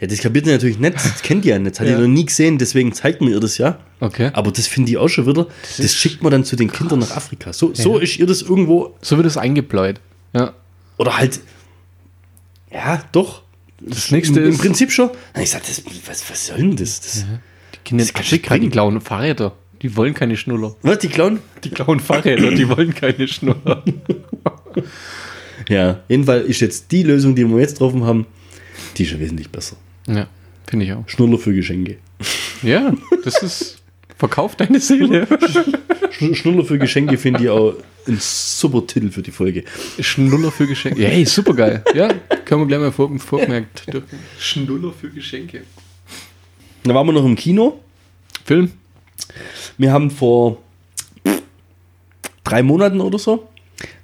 Ja, 0.00 0.06
das 0.06 0.20
kapiert 0.20 0.46
ihr 0.46 0.52
natürlich 0.52 0.78
nicht, 0.78 0.94
das 0.94 1.22
kennt 1.22 1.44
ihr 1.46 1.54
ja 1.54 1.58
nicht, 1.58 1.72
das 1.76 1.80
hat 1.80 1.88
Ja. 1.88 1.94
ihr 1.94 2.00
noch 2.02 2.08
nie 2.08 2.26
gesehen, 2.26 2.58
deswegen 2.58 2.92
zeigt 2.92 3.22
man 3.22 3.30
ihr 3.30 3.40
das 3.40 3.56
ja. 3.56 3.78
Okay. 4.00 4.30
Aber 4.34 4.52
das 4.52 4.66
finde 4.66 4.90
ich 4.90 4.98
auch 4.98 5.08
schon 5.08 5.26
wieder, 5.26 5.46
das, 5.62 5.78
ist 5.78 5.96
schickt 5.96 6.22
man 6.22 6.30
dann 6.30 6.44
zu 6.44 6.54
den 6.54 6.70
Kindern 6.70 6.98
nach 6.98 7.12
Afrika. 7.16 7.52
So, 7.54 7.72
so 7.72 7.98
ist 7.98 8.18
ihr 8.18 8.26
das 8.26 8.42
irgendwo, 8.42 8.94
So 9.00 9.16
wird 9.16 9.26
es 9.26 9.38
eingebläut. 9.38 10.00
Ja. 10.34 10.52
oder 10.98 11.16
halt, 11.16 11.40
ja, 12.70 13.02
doch. 13.12 13.42
Das 13.80 14.10
nächste 14.10 14.40
Im, 14.40 14.46
Im 14.46 14.52
ist, 14.52 14.58
Prinzip 14.60 14.92
schon. 14.92 15.10
Ich 15.40 15.50
sag, 15.50 15.62
das, 15.66 15.82
was, 16.06 16.30
was 16.30 16.46
soll 16.46 16.58
denn 16.58 16.76
das? 16.76 17.00
das 17.00 17.24
die 17.74 17.78
Kinder 17.84 18.04
das 18.04 18.10
in 18.10 18.16
Afrika, 18.16 18.54
ich 18.54 18.60
die 18.60 18.68
klauen 18.70 19.00
Fahrräder. 19.00 19.54
Die 19.82 19.96
wollen 19.96 20.14
keine 20.14 20.36
Schnuller. 20.36 20.74
Was, 20.82 20.98
die 20.98 21.08
klauen? 21.08 21.40
Die 21.64 21.70
klauen 21.70 22.00
Fahrräder, 22.00 22.50
die 22.50 22.68
wollen 22.68 22.94
keine 22.94 23.26
Schnuller. 23.28 23.82
Ja, 25.68 26.00
jedenfalls 26.08 26.46
ist 26.46 26.60
jetzt 26.60 26.92
die 26.92 27.02
Lösung, 27.02 27.34
die 27.34 27.44
wir 27.48 27.58
jetzt 27.60 27.72
getroffen 27.72 28.04
haben, 28.04 28.26
die 28.96 29.02
ist 29.04 29.10
schon 29.10 29.20
wesentlich 29.20 29.48
besser. 29.50 29.76
Ja, 30.06 30.28
finde 30.68 30.84
ich 30.86 30.92
auch. 30.92 31.08
Schnuller 31.08 31.38
für 31.38 31.54
Geschenke. 31.54 31.96
Ja, 32.62 32.92
das 33.24 33.42
ist. 33.42 33.78
Verkauf 34.18 34.56
deine 34.56 34.80
Seele. 34.80 35.24
Sch- 36.18 36.34
Schnuller 36.34 36.64
für 36.64 36.78
Geschenke 36.78 37.18
finde 37.18 37.42
ich 37.44 37.50
auch 37.50 37.74
ein 38.06 38.16
super 38.18 38.86
Titel 38.86 39.10
für 39.10 39.20
die 39.22 39.30
Folge. 39.30 39.64
Schnuller 40.00 40.50
für 40.50 40.66
Geschenke. 40.66 41.02
Ja, 41.02 41.08
hey, 41.10 41.26
super 41.26 41.52
geil. 41.52 41.82
Ja, 41.94 42.08
können 42.46 42.62
wir 42.62 42.66
gleich 42.66 42.80
mal 42.80 42.92
vor, 42.92 43.18
vorgemerkt. 43.18 43.82
Schnuller 44.38 44.92
für 44.98 45.10
Geschenke. 45.10 45.64
Da 46.84 46.94
waren 46.94 47.06
wir 47.06 47.12
noch 47.12 47.26
im 47.26 47.36
Kino. 47.36 47.80
Film? 48.44 48.70
Wir 49.76 49.92
haben 49.92 50.10
vor 50.10 50.62
drei 52.44 52.62
Monaten 52.62 53.00
oder 53.02 53.18
so 53.18 53.46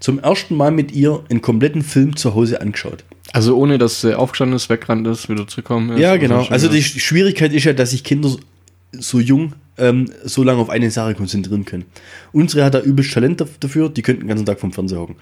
zum 0.01 0.19
ersten 0.19 0.57
Mal 0.57 0.71
mit 0.71 0.93
ihr 0.93 1.23
einen 1.31 1.41
kompletten 1.43 1.83
Film 1.83 2.17
zu 2.17 2.35
Hause 2.35 2.61
angeschaut. 2.61 3.05
Also 3.33 3.57
ohne, 3.57 3.79
dass 3.79 4.01
sie 4.03 4.17
aufgestanden 4.19 4.57
ist, 4.57 4.69
weggerannt 4.69 5.07
ist, 5.07 5.29
wieder 5.29 5.47
zurückkommen 5.47 5.91
ist. 5.93 6.01
Ja, 6.01 6.17
genau. 6.17 6.43
schon 6.45 6.53
Also 6.53 6.69
die 6.69 6.83
Schwierigkeit 6.83 7.53
ist 7.53 7.65
ja, 7.65 7.73
dass 7.73 7.91
sich 7.91 8.05
Kinder 8.05 8.29
so- 8.93 9.21
jung 9.21 9.55
ähm, 9.79 10.11
so 10.25 10.43
lange 10.43 10.61
auf 10.61 10.69
eine 10.69 10.91
Sache 10.91 11.15
konzentrieren 11.15 11.65
können. 11.65 11.87
Unsere 12.33 12.63
hat 12.65 12.75
da 12.75 12.81
übelst 12.81 13.15
Talent 13.15 13.41
daf- 13.41 13.59
dafür, 13.59 13.89
die 13.89 14.03
könnten 14.03 14.21
den 14.23 14.29
ganzen 14.29 14.45
Tag 14.45 14.61
vom 14.61 14.71
Fernseher 14.73 14.99
hocken. 15.01 15.17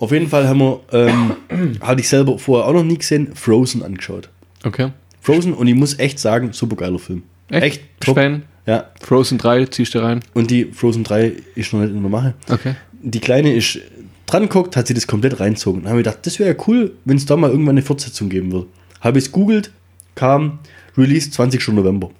Auf 0.00 0.10
jeden 0.12 0.28
Fall 0.28 0.48
haben 0.48 0.58
wir, 0.60 0.80
ähm, 0.92 1.32
hatte 1.80 2.00
ich 2.00 2.08
selber 2.08 2.38
vorher 2.38 2.66
auch 2.68 2.72
noch 2.72 2.84
nie 2.84 2.98
gesehen, 2.98 3.34
Frozen 3.34 3.82
angeschaut. 3.84 4.28
Okay. 4.64 4.90
Frozen 5.20 5.52
und 5.54 5.66
ich 5.68 5.74
muss 5.74 5.98
echt 6.00 6.18
sagen, 6.18 6.52
super 6.52 6.76
geiler 6.76 6.98
Film. 6.98 7.22
Echt? 7.48 7.80
top. 8.00 8.16
Fan? 8.16 8.42
Ja, 8.66 8.90
Frozen 9.00 9.38
3, 9.38 9.64
ziehst 9.66 9.94
du 9.94 10.00
rein. 10.00 10.20
und 10.34 10.50
die 10.50 10.66
Frozen 10.66 11.02
3 11.02 11.32
ist 11.54 11.72
noch 11.72 11.80
nicht 11.80 11.90
in 11.94 12.02
der 12.02 12.10
Mache. 12.10 12.34
Okay. 12.50 12.74
Die 13.00 13.20
Kleine 13.20 13.54
ist 13.54 13.78
dran 14.26 14.42
geguckt, 14.44 14.76
hat 14.76 14.86
sie 14.86 14.94
das 14.94 15.06
komplett 15.06 15.40
reinzogen. 15.40 15.82
Dann 15.82 15.90
habe 15.90 16.00
ich 16.00 16.04
gedacht, 16.04 16.26
das 16.26 16.38
wäre 16.38 16.50
ja 16.50 16.64
cool, 16.66 16.92
wenn 17.04 17.16
es 17.16 17.26
da 17.26 17.36
mal 17.36 17.50
irgendwann 17.50 17.74
eine 17.74 17.82
Fortsetzung 17.82 18.28
geben 18.28 18.52
würde. 18.52 18.66
Habe 19.00 19.18
ich 19.18 19.26
es 19.26 19.32
googelt, 19.32 19.70
kam 20.14 20.58
Release 20.96 21.30
20. 21.30 21.68
November. 21.68 22.10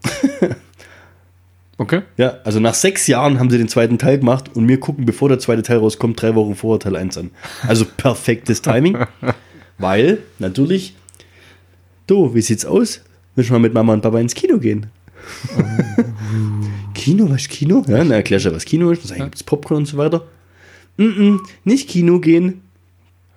Okay. 1.81 2.03
Ja, 2.17 2.39
also 2.43 2.59
nach 2.59 2.75
sechs 2.75 3.07
Jahren 3.07 3.39
haben 3.39 3.51
sie 3.51 3.57
den 3.57 3.69
zweiten 3.69 3.99
Teil 3.99 4.19
gemacht 4.19 4.51
und 4.55 4.67
wir 4.67 4.81
gucken, 4.81 5.07
bevor 5.07 5.29
der 5.29 5.39
zweite 5.39 5.63
Teil 5.63 5.79
rauskommt, 5.79 6.21
drei 6.21 6.35
Wochen 6.35 6.57
vorher 6.57 6.81
Teil 6.81 6.97
1 6.97 7.17
an. 7.19 7.31
Also 7.69 7.85
perfektes 7.85 8.63
Timing. 8.63 8.99
weil, 9.79 10.19
natürlich, 10.41 10.97
du, 12.09 12.35
wie 12.35 12.43
sieht's 12.43 12.65
aus? 12.65 13.03
Willst 13.37 13.51
du 13.51 13.55
mal 13.55 13.61
mit 13.61 13.75
Mama 13.75 13.93
und 13.93 14.01
Papa 14.01 14.19
ins 14.19 14.35
Kino 14.35 14.59
gehen? 14.59 14.87
Kino, 16.95 17.31
was 17.31 17.47
Kino? 17.47 17.85
Ja, 17.87 17.99
dann 17.99 18.11
erklärst 18.11 18.47
du, 18.47 18.53
was 18.53 18.65
Kino 18.65 18.91
ist. 18.91 19.03
Dann 19.03 19.09
sag 19.09 19.17
ich, 19.19 19.23
gibt's 19.23 19.45
Popcorn 19.45 19.79
und 19.79 19.87
so 19.87 19.97
weiter. 19.97 20.25
Mm 20.99 21.05
-mm, 21.05 21.41
nicht 21.65 21.89
Kino 21.89 22.21
gehen. 22.21 22.61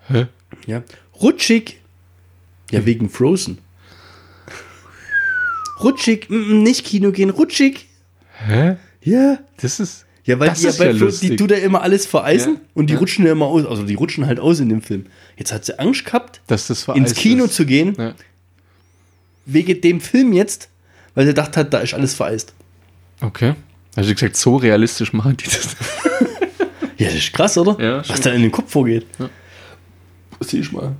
Hä? 0.07 0.27
Ja. 0.67 0.83
Rutschig. 1.21 1.79
Ja, 2.71 2.85
wegen 2.85 3.09
Frozen. 3.09 3.59
Rutschig, 5.83 6.29
mm 6.29 6.63
nicht 6.63 6.85
Kino 6.85 7.11
gehen, 7.11 7.29
rutschig. 7.29 7.87
Hä? 8.45 8.75
Ja, 9.03 9.39
Das 9.61 9.79
ist. 9.79 10.05
Ja, 10.23 10.39
weil, 10.39 10.51
die, 10.51 10.61
ja, 10.67 10.91
lustig. 10.91 11.31
die 11.31 11.35
tut 11.35 11.49
ja 11.49 11.57
immer 11.57 11.81
alles 11.81 12.05
vereisen 12.05 12.53
Ja. 12.55 12.59
und 12.75 12.89
die 12.91 12.93
Ja. 12.93 12.99
rutschen 12.99 13.25
ja 13.25 13.31
immer 13.31 13.47
aus. 13.47 13.65
Also 13.65 13.83
die 13.83 13.95
rutschen 13.95 14.27
halt 14.27 14.39
aus 14.39 14.59
in 14.59 14.69
dem 14.69 14.81
Film. 14.83 15.07
Jetzt 15.35 15.51
hat 15.51 15.65
sie 15.65 15.77
Angst 15.79 16.05
gehabt, 16.05 16.41
Dass 16.45 16.67
das 16.67 16.87
ins 16.89 17.15
Kino 17.15 17.45
ist. 17.45 17.55
zu 17.55 17.65
gehen, 17.65 17.95
Ja. 17.97 18.13
wegen 19.47 19.81
dem 19.81 19.99
Film 19.99 20.31
jetzt, 20.33 20.69
weil 21.15 21.25
sie 21.25 21.33
dachte 21.33 21.59
hat, 21.59 21.73
da 21.73 21.79
ist 21.79 21.95
alles 21.95 22.13
vereist. 22.13 22.53
Okay. 23.21 23.55
Also 23.95 24.09
wie 24.11 24.13
gesagt, 24.13 24.37
so 24.37 24.57
realistisch 24.57 25.11
machen 25.13 25.37
die 25.37 25.45
das. 25.45 25.75
Ja, 27.01 27.07
das 27.07 27.15
ist 27.17 27.33
krass, 27.33 27.57
oder? 27.57 27.77
Ja, 27.83 28.07
Was 28.07 28.21
da 28.21 28.31
in 28.31 28.41
den 28.41 28.51
Kopf 28.51 28.71
vorgeht. 28.71 29.05
Ja. 29.19 29.29
Sieh 30.41 30.59
ich 30.59 30.71
mal. 30.71 30.95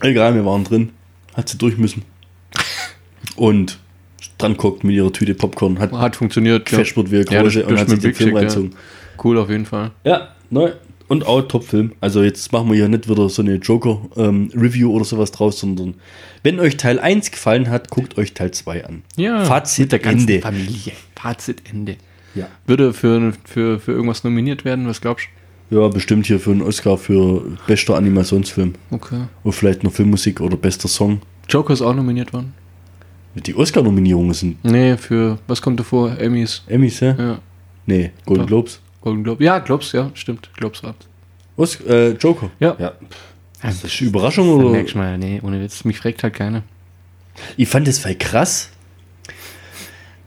Egal, 0.00 0.34
wir 0.34 0.44
waren 0.44 0.64
drin. 0.64 0.90
Hat 1.34 1.48
sie 1.48 1.58
durch 1.58 1.76
müssen. 1.76 2.02
Und 3.36 3.78
dran 4.38 4.56
guckt 4.56 4.84
mit 4.84 4.94
ihrer 4.94 5.12
Tüte 5.12 5.34
Popcorn. 5.34 5.78
Hat 5.78 5.92
Hat 5.92 6.16
funktioniert. 6.16 6.66
gefespert 6.66 7.10
wie 7.10 7.16
eine 7.16 7.24
Ja, 7.30 7.42
das- 7.42 7.56
und 7.56 7.70
das 7.70 7.80
hat 7.80 7.88
sich 7.90 7.98
den 8.00 8.14
Film 8.14 8.36
reinzogen. 8.36 8.70
ja. 8.72 8.76
Cool 9.22 9.38
auf 9.38 9.50
jeden 9.50 9.66
Fall. 9.66 9.90
Ja, 10.04 10.34
neu. 10.50 10.72
Und 11.08 11.26
auch 11.26 11.42
Top-Film. 11.42 11.92
Also 12.00 12.22
jetzt 12.22 12.52
machen 12.52 12.68
wir 12.68 12.76
hier 12.76 12.88
nicht 12.88 13.08
wieder 13.08 13.28
so 13.28 13.42
eine 13.42 13.56
Joker-Review 13.56 14.92
oder 14.92 15.04
sowas 15.04 15.32
draus, 15.32 15.58
sondern 15.58 15.94
wenn 16.42 16.60
euch 16.60 16.76
Teil 16.76 17.00
1 17.00 17.32
gefallen 17.32 17.68
hat, 17.68 17.90
guckt 17.90 18.16
euch 18.16 18.32
Teil 18.32 18.52
2 18.52 18.84
an. 18.86 19.02
Ja. 19.16 19.44
Fazit 19.44 19.84
mit 19.86 19.92
der 19.92 19.98
ganzen 19.98 20.28
Ende. 20.28 20.40
Familie. 20.42 20.92
Fazit 21.16 21.62
Ende. 21.70 21.96
Ja. 22.34 22.46
Würde 22.66 22.92
für, 22.92 23.32
für, 23.44 23.78
für 23.80 23.92
irgendwas 23.92 24.24
nominiert 24.24 24.64
werden, 24.64 24.86
was 24.86 25.00
glaubst 25.00 25.26
ja, 25.70 25.86
bestimmt 25.86 26.26
hier 26.26 26.40
für 26.40 26.50
einen 26.50 26.62
Oscar 26.62 26.98
für 26.98 27.56
bester 27.68 27.96
Animationsfilm. 27.96 28.74
du? 28.90 28.96
Okay. 28.96 29.20
Oder 29.44 29.52
vielleicht 29.52 29.84
noch 29.84 29.92
Filmmusik 29.92 30.40
oder 30.40 30.56
bester 30.56 30.88
Song. 30.88 31.22
Joker 31.48 31.72
ist 31.72 31.82
auch 31.82 31.94
nominiert 31.94 32.32
worden. 32.32 32.54
Die 33.36 33.54
Oscar-Nominierungen 33.54 34.34
sind 34.34 34.64
Nee, 34.64 34.96
für, 34.96 35.38
was 35.46 35.62
kommt 35.62 35.78
davor? 35.78 36.18
Emmys. 36.18 36.64
Emmys, 36.66 36.98
ja? 36.98 37.14
Ja. 37.16 37.38
Nee, 37.86 38.10
Golden. 38.26 38.46
Globes. 38.46 38.80
Golden 39.00 39.22
Globe. 39.22 39.44
Ja, 39.44 39.60
Globes, 39.60 39.92
ja, 39.92 40.10
stimmt. 40.14 40.50
Globes 40.56 40.82
war. 40.82 40.94
Was? 41.56 41.80
Äh, 41.82 42.10
Joker? 42.12 42.50
Ja. 42.58 42.76
ja. 42.78 42.92
Ist 43.68 43.84
das 43.84 44.00
eine 44.00 44.08
Überraschung 44.08 44.48
Dann 44.48 44.64
oder? 44.64 44.70
merkst 44.70 44.94
du 44.94 44.98
mal, 44.98 45.18
nee, 45.18 45.40
ohne 45.42 45.60
Witz. 45.60 45.84
Mich 45.84 45.98
fragt 45.98 46.22
halt 46.22 46.34
keiner. 46.34 46.62
Ich 47.56 47.68
fand 47.68 47.86
es 47.86 48.00
voll 48.00 48.16
krass, 48.16 48.70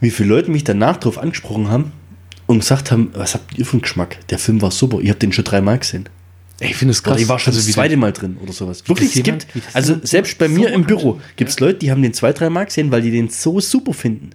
wie 0.04 0.12
viele 0.12 0.30
Leute 0.30 0.52
mich 0.52 0.64
danach 0.64 0.98
drauf 0.98 1.18
angesprochen 1.18 1.70
haben 1.70 1.92
und 2.46 2.60
gesagt 2.60 2.92
haben, 2.92 3.10
was 3.14 3.34
habt 3.34 3.58
ihr 3.58 3.66
für 3.66 3.74
einen 3.74 3.82
Geschmack? 3.82 4.18
Der 4.30 4.38
Film 4.38 4.62
war 4.62 4.70
super, 4.72 5.00
ihr 5.00 5.12
habt 5.12 5.24
den 5.24 5.32
schon 5.32 5.46
dreimal 5.46 5.80
gesehen. 5.80 6.10
Ey, 6.60 6.70
ich 6.72 6.76
finde 6.76 6.92
es 6.92 7.02
Oder 7.02 7.12
krass. 7.14 7.22
ich 7.22 7.28
war 7.30 7.40
schon 7.40 7.54
also, 7.54 7.66
das 7.66 7.74
zweite 7.74 7.98
Mal 7.98 8.12
drin 8.12 8.38
oder 8.42 8.54
sowas. 8.54 8.88
Wirklich, 8.88 9.16
es 9.16 9.24
gibt, 9.24 9.48
also 9.74 9.96
selbst 10.04 10.38
bei 10.38 10.48
so 10.48 10.54
mir 10.54 10.72
im 10.72 10.84
Büro 10.84 11.20
gibt 11.36 11.50
es 11.50 11.60
Leute, 11.60 11.80
die 11.80 11.90
haben 11.92 12.02
den 12.04 12.14
zwei, 12.14 12.32
dreimal 12.34 12.66
gesehen, 12.66 12.92
weil 12.92 13.02
die 13.02 13.12
den 13.12 13.30
so 13.30 13.60
super 13.60 13.94
finden. 13.94 14.32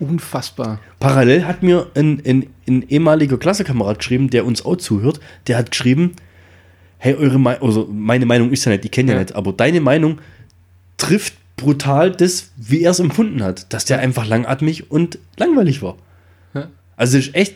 Unfassbar. 0.00 0.80
Parallel 0.98 1.44
hat 1.46 1.62
mir 1.62 1.86
ein, 1.94 2.20
ein, 2.26 2.46
ein 2.66 2.88
ehemaliger 2.88 3.38
Klassenkamerad 3.38 3.98
geschrieben, 3.98 4.28
der 4.30 4.44
uns 4.44 4.64
auch 4.64 4.76
zuhört, 4.76 5.20
der 5.46 5.56
hat 5.56 5.70
geschrieben, 5.70 6.12
hey, 6.98 7.14
eure 7.14 7.38
Meinung, 7.38 7.62
also 7.62 7.88
meine 7.92 8.26
Meinung 8.26 8.50
ist 8.50 8.64
ja 8.64 8.72
nicht, 8.72 8.84
die 8.84 8.88
kenne 8.88 9.12
ja 9.12 9.18
Ja. 9.18 9.22
nicht, 9.22 9.34
aber 9.36 9.52
deine 9.52 9.80
Meinung 9.80 10.18
trifft 10.96 11.34
brutal 11.56 12.10
das, 12.12 12.50
wie 12.56 12.82
er 12.82 12.90
es 12.92 12.98
empfunden 13.00 13.42
hat, 13.42 13.72
dass 13.72 13.84
der 13.84 14.00
einfach 14.00 14.26
langatmig 14.26 14.90
und 14.90 15.18
langweilig 15.36 15.82
war. 15.82 15.96
Ja. 16.54 16.68
Also 16.96 17.18
es 17.18 17.28
ist 17.28 17.34
echt 17.34 17.54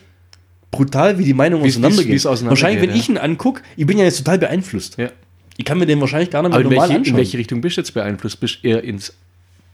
brutal, 0.70 1.18
wie 1.18 1.24
die 1.24 1.34
Meinung 1.34 1.62
auseinandergeht. 1.62 2.24
wahrscheinlich, 2.24 2.82
wenn 2.82 2.90
ja. 2.90 2.96
ich 2.96 3.08
ihn 3.08 3.18
angucke, 3.18 3.62
ich 3.76 3.86
bin 3.86 3.98
ja 3.98 4.04
jetzt 4.04 4.18
total 4.18 4.38
beeinflusst. 4.38 4.98
Ja. 4.98 5.10
Ich 5.56 5.64
kann 5.64 5.78
mir 5.78 5.86
den 5.86 6.00
wahrscheinlich 6.00 6.30
gar 6.30 6.42
nicht 6.42 6.50
mehr 6.50 6.58
Aber 6.60 6.64
in 6.68 6.70
normal 6.70 6.88
welche, 6.88 6.94
in 6.94 7.00
anschauen. 7.00 7.16
welche 7.16 7.38
Richtung 7.38 7.60
bist 7.60 7.76
du 7.76 7.80
jetzt 7.80 7.92
beeinflusst? 7.92 8.38
Bist 8.38 8.58
du 8.62 8.68
eher 8.68 8.84
ins 8.84 9.12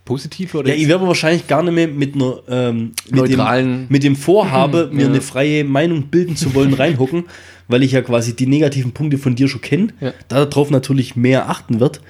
Positive 0.06 0.58
oder 0.58 0.68
Ja, 0.68 0.74
ich 0.74 0.88
werde 0.88 1.06
wahrscheinlich 1.06 1.46
gar 1.46 1.62
nicht 1.62 1.74
mehr 1.74 1.88
mit 1.88 2.14
einer 2.14 2.38
ähm, 2.48 2.92
mit 3.10 3.14
Neutralen- 3.16 3.80
dem, 3.82 3.86
mit 3.90 4.02
dem 4.02 4.16
Vorhabe, 4.16 4.88
mir 4.92 5.02
Ja. 5.02 5.08
eine 5.08 5.20
freie 5.20 5.64
Meinung 5.64 6.04
bilden 6.04 6.36
zu 6.36 6.54
wollen, 6.54 6.72
reinhocken, 6.74 7.24
weil 7.68 7.82
ich 7.82 7.92
ja 7.92 8.02
quasi 8.02 8.34
die 8.36 8.46
negativen 8.46 8.92
Punkte 8.92 9.18
von 9.18 9.34
dir 9.34 9.48
schon 9.48 9.60
kenne, 9.60 9.88
Ja. 10.00 10.12
darauf 10.28 10.70
natürlich 10.70 11.16
mehr 11.16 11.48
achten 11.50 11.80
wird. 11.80 12.00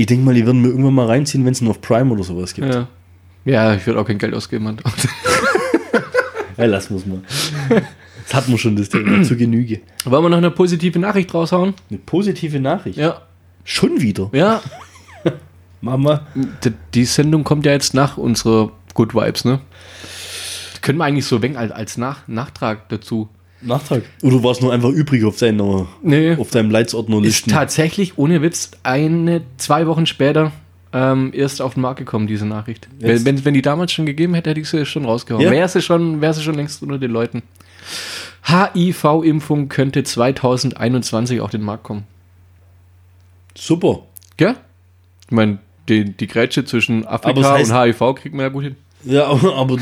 Ich 0.00 0.06
denke 0.06 0.24
mal, 0.24 0.34
die 0.34 0.46
würden 0.46 0.62
mir 0.62 0.68
irgendwann 0.68 0.94
mal 0.94 1.04
reinziehen, 1.04 1.44
wenn 1.44 1.52
es 1.52 1.60
noch 1.60 1.72
auf 1.72 1.82
Prime 1.82 2.10
oder 2.10 2.22
sowas 2.22 2.54
gibt. 2.54 2.72
ja. 2.72 2.88
ja, 3.44 3.74
ich 3.74 3.86
würde 3.86 4.00
auch 4.00 4.06
kein 4.06 4.16
Geld 4.16 4.32
ausgeben. 4.32 4.64
Mann. 4.64 4.78
Ja, 6.56 6.66
wir 6.66 6.74
es 6.74 6.90
mal. 6.90 7.22
Das 8.26 8.34
hatten 8.34 8.50
wir 8.50 8.58
schon 8.58 8.76
das 8.76 8.90
Thema 8.90 9.22
zu 9.22 9.34
Genüge. 9.36 9.80
Wollen 10.04 10.24
wir 10.24 10.28
noch 10.28 10.36
eine 10.38 10.50
positive 10.50 10.98
Nachricht 10.98 11.32
raushauen? 11.32 11.74
Eine 11.88 11.98
positive 11.98 12.60
Nachricht. 12.60 12.98
Ja. 12.98 13.22
Schon 13.64 14.00
wieder. 14.00 14.28
Ja, 14.32 14.62
Mama. 15.80 16.26
die, 16.34 16.72
die 16.94 17.04
Sendung 17.06 17.44
kommt 17.44 17.64
ja 17.64 17.72
jetzt 17.72 17.94
nach 17.94 18.18
unserer 18.18 18.72
Good 18.94 19.14
Vibes, 19.14 19.44
ne? 19.46 19.60
Können 20.82 20.98
wir 20.98 21.04
eigentlich 21.04 21.26
so 21.26 21.40
wenig 21.40 21.56
als, 21.56 21.72
als 21.72 21.96
nach, 21.98 22.26
Nachtrag 22.26 22.88
dazu. 22.88 23.28
Nachtrag. 23.62 24.02
Oder 24.22 24.42
war 24.42 24.52
es 24.52 24.60
nur 24.60 24.72
einfach 24.72 24.88
übrig 24.90 25.24
auf, 25.24 25.36
deiner, 25.38 25.86
Nee. 26.02 26.34
auf 26.36 26.50
deinem 26.50 26.70
Leitsordner 26.70 27.18
Ist 27.18 27.24
listen? 27.24 27.50
tatsächlich, 27.50 28.16
ohne 28.18 28.40
Witz, 28.42 28.70
eine, 28.82 29.42
zwei 29.58 29.86
Wochen 29.86 30.06
später 30.06 30.52
ähm, 30.92 31.30
erst 31.34 31.60
auf 31.62 31.74
den 31.74 31.82
Markt 31.82 31.98
gekommen, 31.98 32.26
diese 32.26 32.46
Nachricht. 32.46 32.88
Wenn, 32.98 33.24
wenn, 33.24 33.44
wenn 33.44 33.54
die 33.54 33.62
damals 33.62 33.92
schon 33.92 34.06
gegeben 34.06 34.34
hätte, 34.34 34.50
hätte 34.50 34.60
ich 34.60 34.68
sie 34.68 34.84
schon 34.86 35.04
rausgehauen. 35.04 35.42
Ja. 35.44 35.50
Wäre 35.50 35.68
sie 35.68 35.82
schon, 35.82 36.20
wäre 36.20 36.34
sie 36.34 36.42
schon 36.42 36.54
längst 36.54 36.82
unter 36.82 36.98
den 36.98 37.10
Leuten. 37.10 37.42
HIV-Impfung 38.46 39.68
könnte 39.68 40.02
2021 40.02 41.40
auf 41.40 41.50
den 41.50 41.62
Markt 41.62 41.84
kommen. 41.84 42.04
Super. 43.54 44.00
Gell? 44.36 44.54
Ich 45.26 45.32
meine, 45.32 45.58
die, 45.88 46.04
die 46.04 46.26
Grätsche 46.26 46.64
zwischen 46.64 47.06
Afrika 47.06 47.40
es 47.40 47.70
heißt- 47.70 47.88
und 47.98 48.10
HIV 48.10 48.14
kriegt 48.20 48.34
man 48.34 48.44
ja 48.44 48.48
gut 48.48 48.64
hin. 48.64 48.76
Ja, 49.04 49.26
aber. 49.28 49.54
Aber, 49.56 49.76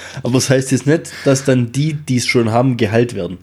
aber 0.22 0.34
das 0.34 0.50
heißt 0.50 0.70
jetzt 0.72 0.86
nicht, 0.86 1.12
dass 1.24 1.44
dann 1.44 1.72
die, 1.72 1.94
die 1.94 2.16
es 2.16 2.26
schon 2.26 2.50
haben, 2.50 2.76
geheilt 2.76 3.14
werden. 3.14 3.38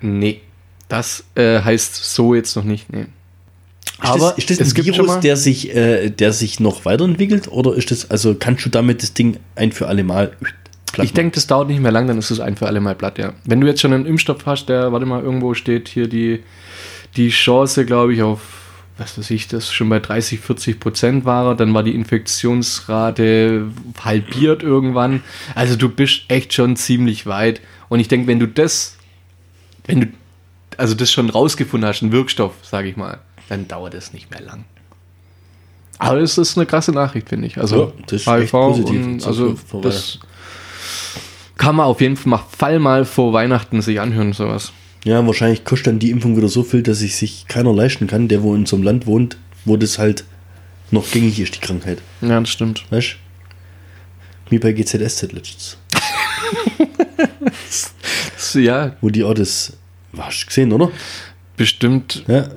Nee. 0.00 0.40
Das 0.88 1.24
äh, 1.34 1.60
heißt 1.60 1.96
so 1.96 2.34
jetzt 2.34 2.56
noch 2.56 2.64
nicht. 2.64 2.90
Nee. 2.92 3.06
Ist 4.02 4.14
das, 4.14 4.38
ist 4.38 4.50
das 4.50 4.60
es 4.60 4.68
ein 4.70 4.74
gibt 4.74 4.86
schon 4.88 5.06
Virus, 5.06 5.16
mal- 5.16 5.20
der 5.20 5.36
sich, 5.36 5.74
äh, 5.74 6.10
der 6.10 6.32
sich 6.32 6.60
noch 6.60 6.84
weiterentwickelt? 6.84 7.48
Oder 7.48 7.74
ist 7.74 7.90
das, 7.90 8.10
also 8.10 8.34
kannst 8.34 8.64
du 8.64 8.70
damit 8.70 9.02
das 9.02 9.12
Ding 9.12 9.38
ein 9.56 9.72
für 9.72 9.88
alle 9.88 10.04
Mal 10.04 10.32
platt 10.92 11.04
Ich 11.04 11.12
denke, 11.12 11.34
das 11.34 11.46
dauert 11.48 11.68
nicht 11.68 11.80
mehr 11.80 11.90
lang, 11.90 12.06
dann 12.06 12.16
ist 12.18 12.30
es 12.30 12.38
ein 12.38 12.56
für 12.56 12.66
alle 12.66 12.80
Mal 12.80 12.94
platt, 12.94 13.18
ja. 13.18 13.32
Wenn 13.44 13.60
du 13.60 13.66
jetzt 13.66 13.80
schon 13.80 13.92
einen 13.92 14.06
Impfstoff 14.06 14.46
hast, 14.46 14.68
der, 14.68 14.92
warte 14.92 15.04
mal, 15.04 15.22
irgendwo 15.22 15.52
steht 15.54 15.88
hier 15.88 16.08
die, 16.08 16.44
die 17.16 17.30
Chance, 17.30 17.84
glaube 17.84 18.14
ich, 18.14 18.22
auf, 18.22 18.40
was 18.98 19.16
weiß 19.16 19.30
ich, 19.30 19.46
das 19.48 19.72
schon 19.72 19.88
bei 19.88 20.00
30, 20.00 20.40
40 20.40 20.80
Prozent 20.80 21.24
war, 21.24 21.54
dann 21.54 21.72
war 21.72 21.84
die 21.84 21.94
Infektionsrate 21.94 23.68
halbiert 24.00 24.62
irgendwann. 24.62 25.22
Also 25.54 25.76
du 25.76 25.88
bist 25.88 26.22
echt 26.28 26.52
schon 26.52 26.76
ziemlich 26.76 27.26
weit. 27.26 27.60
Und 27.88 28.00
ich 28.00 28.08
denke, 28.08 28.26
wenn 28.26 28.40
du 28.40 28.48
das, 28.48 28.96
wenn 29.86 30.00
du, 30.00 30.06
also 30.76 30.94
das 30.94 31.12
schon 31.12 31.30
rausgefunden 31.30 31.88
hast, 31.88 32.02
einen 32.02 32.12
Wirkstoff, 32.12 32.52
sage 32.62 32.88
ich 32.88 32.96
mal, 32.96 33.18
dann 33.48 33.68
dauert 33.68 33.94
es 33.94 34.12
nicht 34.12 34.30
mehr 34.30 34.40
lang. 34.40 34.64
Aber 35.98 36.18
es 36.18 36.36
ist 36.36 36.56
eine 36.56 36.66
krasse 36.66 36.92
Nachricht, 36.92 37.28
finde 37.28 37.46
ich. 37.46 37.58
Also 37.58 37.86
Ja, 37.96 38.04
das 38.06 38.22
ist 38.22 38.26
echt 38.26 38.50
positiv. 38.52 39.06
und, 39.06 39.26
also 39.26 39.56
das 39.80 40.18
kann 41.56 41.76
man 41.76 41.86
auf 41.86 42.00
jeden 42.00 42.16
Fall 42.16 42.78
mal 42.78 43.04
vor 43.04 43.32
Weihnachten 43.32 43.80
sich 43.80 44.00
anhören, 44.00 44.32
sowas. 44.32 44.72
Ja, 45.04 45.26
wahrscheinlich 45.26 45.64
kostet 45.64 45.86
dann 45.88 45.98
die 45.98 46.10
Impfung 46.10 46.36
wieder 46.36 46.48
so 46.48 46.62
viel, 46.62 46.82
dass 46.82 46.98
sich 46.98 47.16
sich 47.16 47.46
keiner 47.48 47.72
leisten 47.72 48.06
kann, 48.06 48.28
der 48.28 48.42
wo 48.42 48.54
in 48.54 48.66
so 48.66 48.76
einem 48.76 48.84
Land 48.84 49.06
wohnt, 49.06 49.36
wo 49.64 49.76
das 49.76 49.98
halt 49.98 50.24
noch 50.90 51.10
gängig 51.10 51.38
ist, 51.40 51.54
die 51.54 51.60
Krankheit. 51.60 51.98
Ja, 52.20 52.40
das 52.40 52.50
stimmt. 52.50 52.84
Weißt 52.90 53.12
du? 53.12 54.50
Wie 54.50 54.58
bei 54.58 54.72
GZSZ 54.72 55.32
letztens. 55.32 55.76
Ja, 58.54 58.96
Wo 59.02 59.10
die 59.10 59.24
auch 59.24 59.34
das. 59.34 59.74
Hast 60.16 60.42
du 60.42 60.46
gesehen, 60.46 60.72
oder? 60.72 60.90
bestimmt. 61.58 62.24
Ja. 62.28 62.48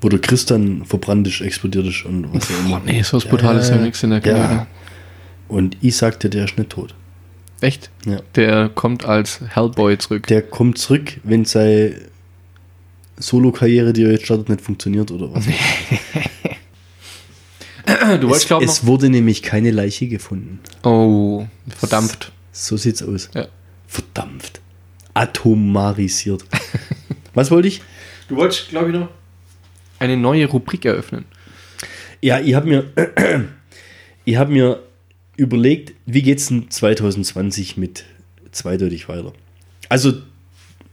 Wo 0.00 0.08
der 0.08 0.20
Chris 0.20 0.46
dann 0.46 0.84
verbrannt 0.86 1.26
ist, 1.26 1.40
explodiert 1.40 1.86
ist 1.86 2.04
und 2.06 2.32
was 2.32 2.50
auch 2.50 2.64
immer. 2.64 2.76
Oh 2.76 2.86
nee, 2.86 3.02
so 3.02 3.16
was 3.16 3.24
Brutales 3.24 3.68
ja, 3.68 3.76
nichts 3.76 4.02
in 4.02 4.10
der 4.10 4.20
ja. 4.20 4.32
Karriere. 4.32 4.66
Und 5.48 5.76
ich 5.80 5.96
sagte, 5.96 6.30
der 6.30 6.44
ist 6.44 6.56
nicht 6.56 6.70
tot. 6.70 6.94
Echt? 7.60 7.90
Ja. 8.04 8.20
Der 8.34 8.68
kommt 8.68 9.04
als 9.04 9.40
Hellboy 9.40 9.98
zurück. 9.98 10.26
Der 10.26 10.42
kommt 10.42 10.78
zurück, 10.78 11.20
wenn 11.24 11.44
seine 11.44 11.94
Solo-Karriere, 13.18 13.92
die 13.92 14.04
er 14.04 14.12
jetzt 14.12 14.26
startet, 14.26 14.48
nicht 14.48 14.60
funktioniert 14.60 15.10
oder 15.10 15.32
was. 15.32 15.46
du 18.20 18.30
es, 18.30 18.50
es 18.50 18.86
wurde 18.86 19.08
nämlich 19.08 19.42
keine 19.42 19.70
Leiche 19.70 20.06
gefunden. 20.06 20.60
Oh, 20.82 21.46
verdampft. 21.68 22.32
So 22.52 22.76
sieht's 22.76 23.02
aus. 23.02 23.30
Ja. 23.34 23.48
Verdampft. 23.86 24.60
Atomarisiert. 25.14 26.44
was 27.34 27.50
wollte 27.50 27.68
ich? 27.68 27.82
Du 28.28 28.36
wolltest, 28.36 28.68
glaube 28.68 28.90
ich, 28.90 28.94
noch 28.94 29.08
eine 29.98 30.16
neue 30.16 30.46
Rubrik 30.46 30.84
eröffnen. 30.84 31.24
Ja, 32.20 32.40
ich 32.40 32.54
habe 32.54 32.66
mir, 32.66 32.84
ich 34.24 34.36
hab 34.36 34.48
mir 34.48 34.82
überlegt, 35.36 35.92
wie 36.06 36.22
geht's 36.22 36.46
denn 36.46 36.70
2020 36.70 37.76
mit 37.76 38.04
zweideutig 38.52 39.08
weiter? 39.08 39.32
Also, 39.88 40.14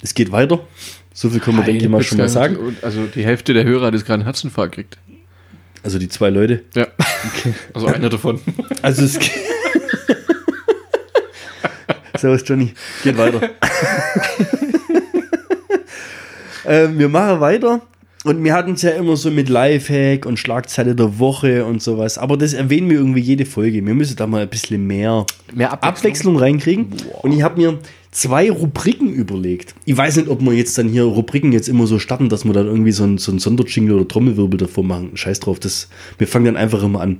es 0.02 0.14
geht 0.14 0.32
weiter. 0.32 0.66
So 1.14 1.30
viel 1.30 1.39
können 1.39 1.58
wir, 1.58 1.64
denke 1.64 1.84
ich 1.84 1.89
mal, 1.89 2.04
schon 2.04 2.18
mal 2.18 2.28
sagen. 2.28 2.76
Also 2.82 3.06
die 3.06 3.24
Hälfte 3.24 3.54
der 3.54 3.64
Hörer 3.64 3.88
hat 3.88 3.94
jetzt 3.94 4.06
gerade 4.06 4.16
einen 4.16 4.24
Herzinfarkt 4.24 4.76
gekriegt. 4.76 4.98
Also 5.84 6.00
die 6.00 6.10
zwei 6.10 6.30
Leute. 6.30 6.64
Ja. 6.76 6.88
Also 7.74 7.88
einer 7.88 8.10
davon. 8.10 8.39
Also 8.82 9.04
es, 9.04 9.20
Servus, 12.18 12.44
Johnny. 12.48 12.74
Geht 13.04 13.18
weiter. 13.18 13.41
ähm, 16.66 16.98
wir 16.98 17.10
machen 17.10 17.39
weiter. 17.39 17.82
Und 18.24 18.41
wir 18.41 18.53
hatten 18.53 18.74
es 18.74 18.82
ja 18.82 18.91
immer 18.91 19.17
so 19.17 19.30
mit 19.32 19.49
Lifehack 19.49 20.26
und 20.26 20.39
Schlagzeile 20.39 20.95
der 20.95 21.19
Woche 21.19 21.65
und 21.65 21.82
sowas. 21.82 22.17
Aber 22.17 22.38
das 22.38 22.53
erwähnen 22.53 22.89
wir 22.89 22.97
irgendwie 22.97 23.19
jede 23.19 23.45
Folge. 23.45 23.86
Wir 23.86 23.93
müssen 23.93 24.15
da 24.15 24.28
mal 24.28 24.43
ein 24.43 24.49
bisschen 24.49 24.88
mehr, 24.88 25.26
Mehr 25.53 25.74
Abwechslung. 25.74 25.93
Abwechslung 25.93 26.38
reinkriegen. 26.38 26.88
Und 27.21 27.34
ich 27.34 27.43
habe 27.43 27.61
mir 27.61 27.80
zwei 28.11 28.49
Rubriken 28.49 29.11
überlegt. 29.11 29.76
Ich 29.84 29.97
weiß 29.97 30.15
nicht, 30.15 30.30
ob 30.30 30.41
wir 30.41 30.53
jetzt 30.53 30.78
dann 30.78 30.88
hier 30.88 31.03
Rubriken 31.03 31.51
jetzt 31.51 31.67
immer 31.67 31.86
so 31.86 31.99
starten, 31.99 32.30
dass 32.30 32.45
wir 32.45 32.53
dann 32.53 32.67
irgendwie 32.67 32.93
so 32.93 33.03
ein, 33.03 33.17
so 33.17 33.32
ein 33.32 33.39
Sonderjingle 33.39 33.95
oder 33.95 34.07
Trommelwirbel 34.07 34.57
davor 34.57 34.86
machen. 34.86 35.11
Scheiß 35.15 35.41
drauf. 35.41 35.59
Das, 35.59 35.89
wir 36.17 36.28
fangen 36.28 36.45
dann 36.45 36.57
einfach 36.57 36.82
immer 36.82 37.01
an. 37.01 37.17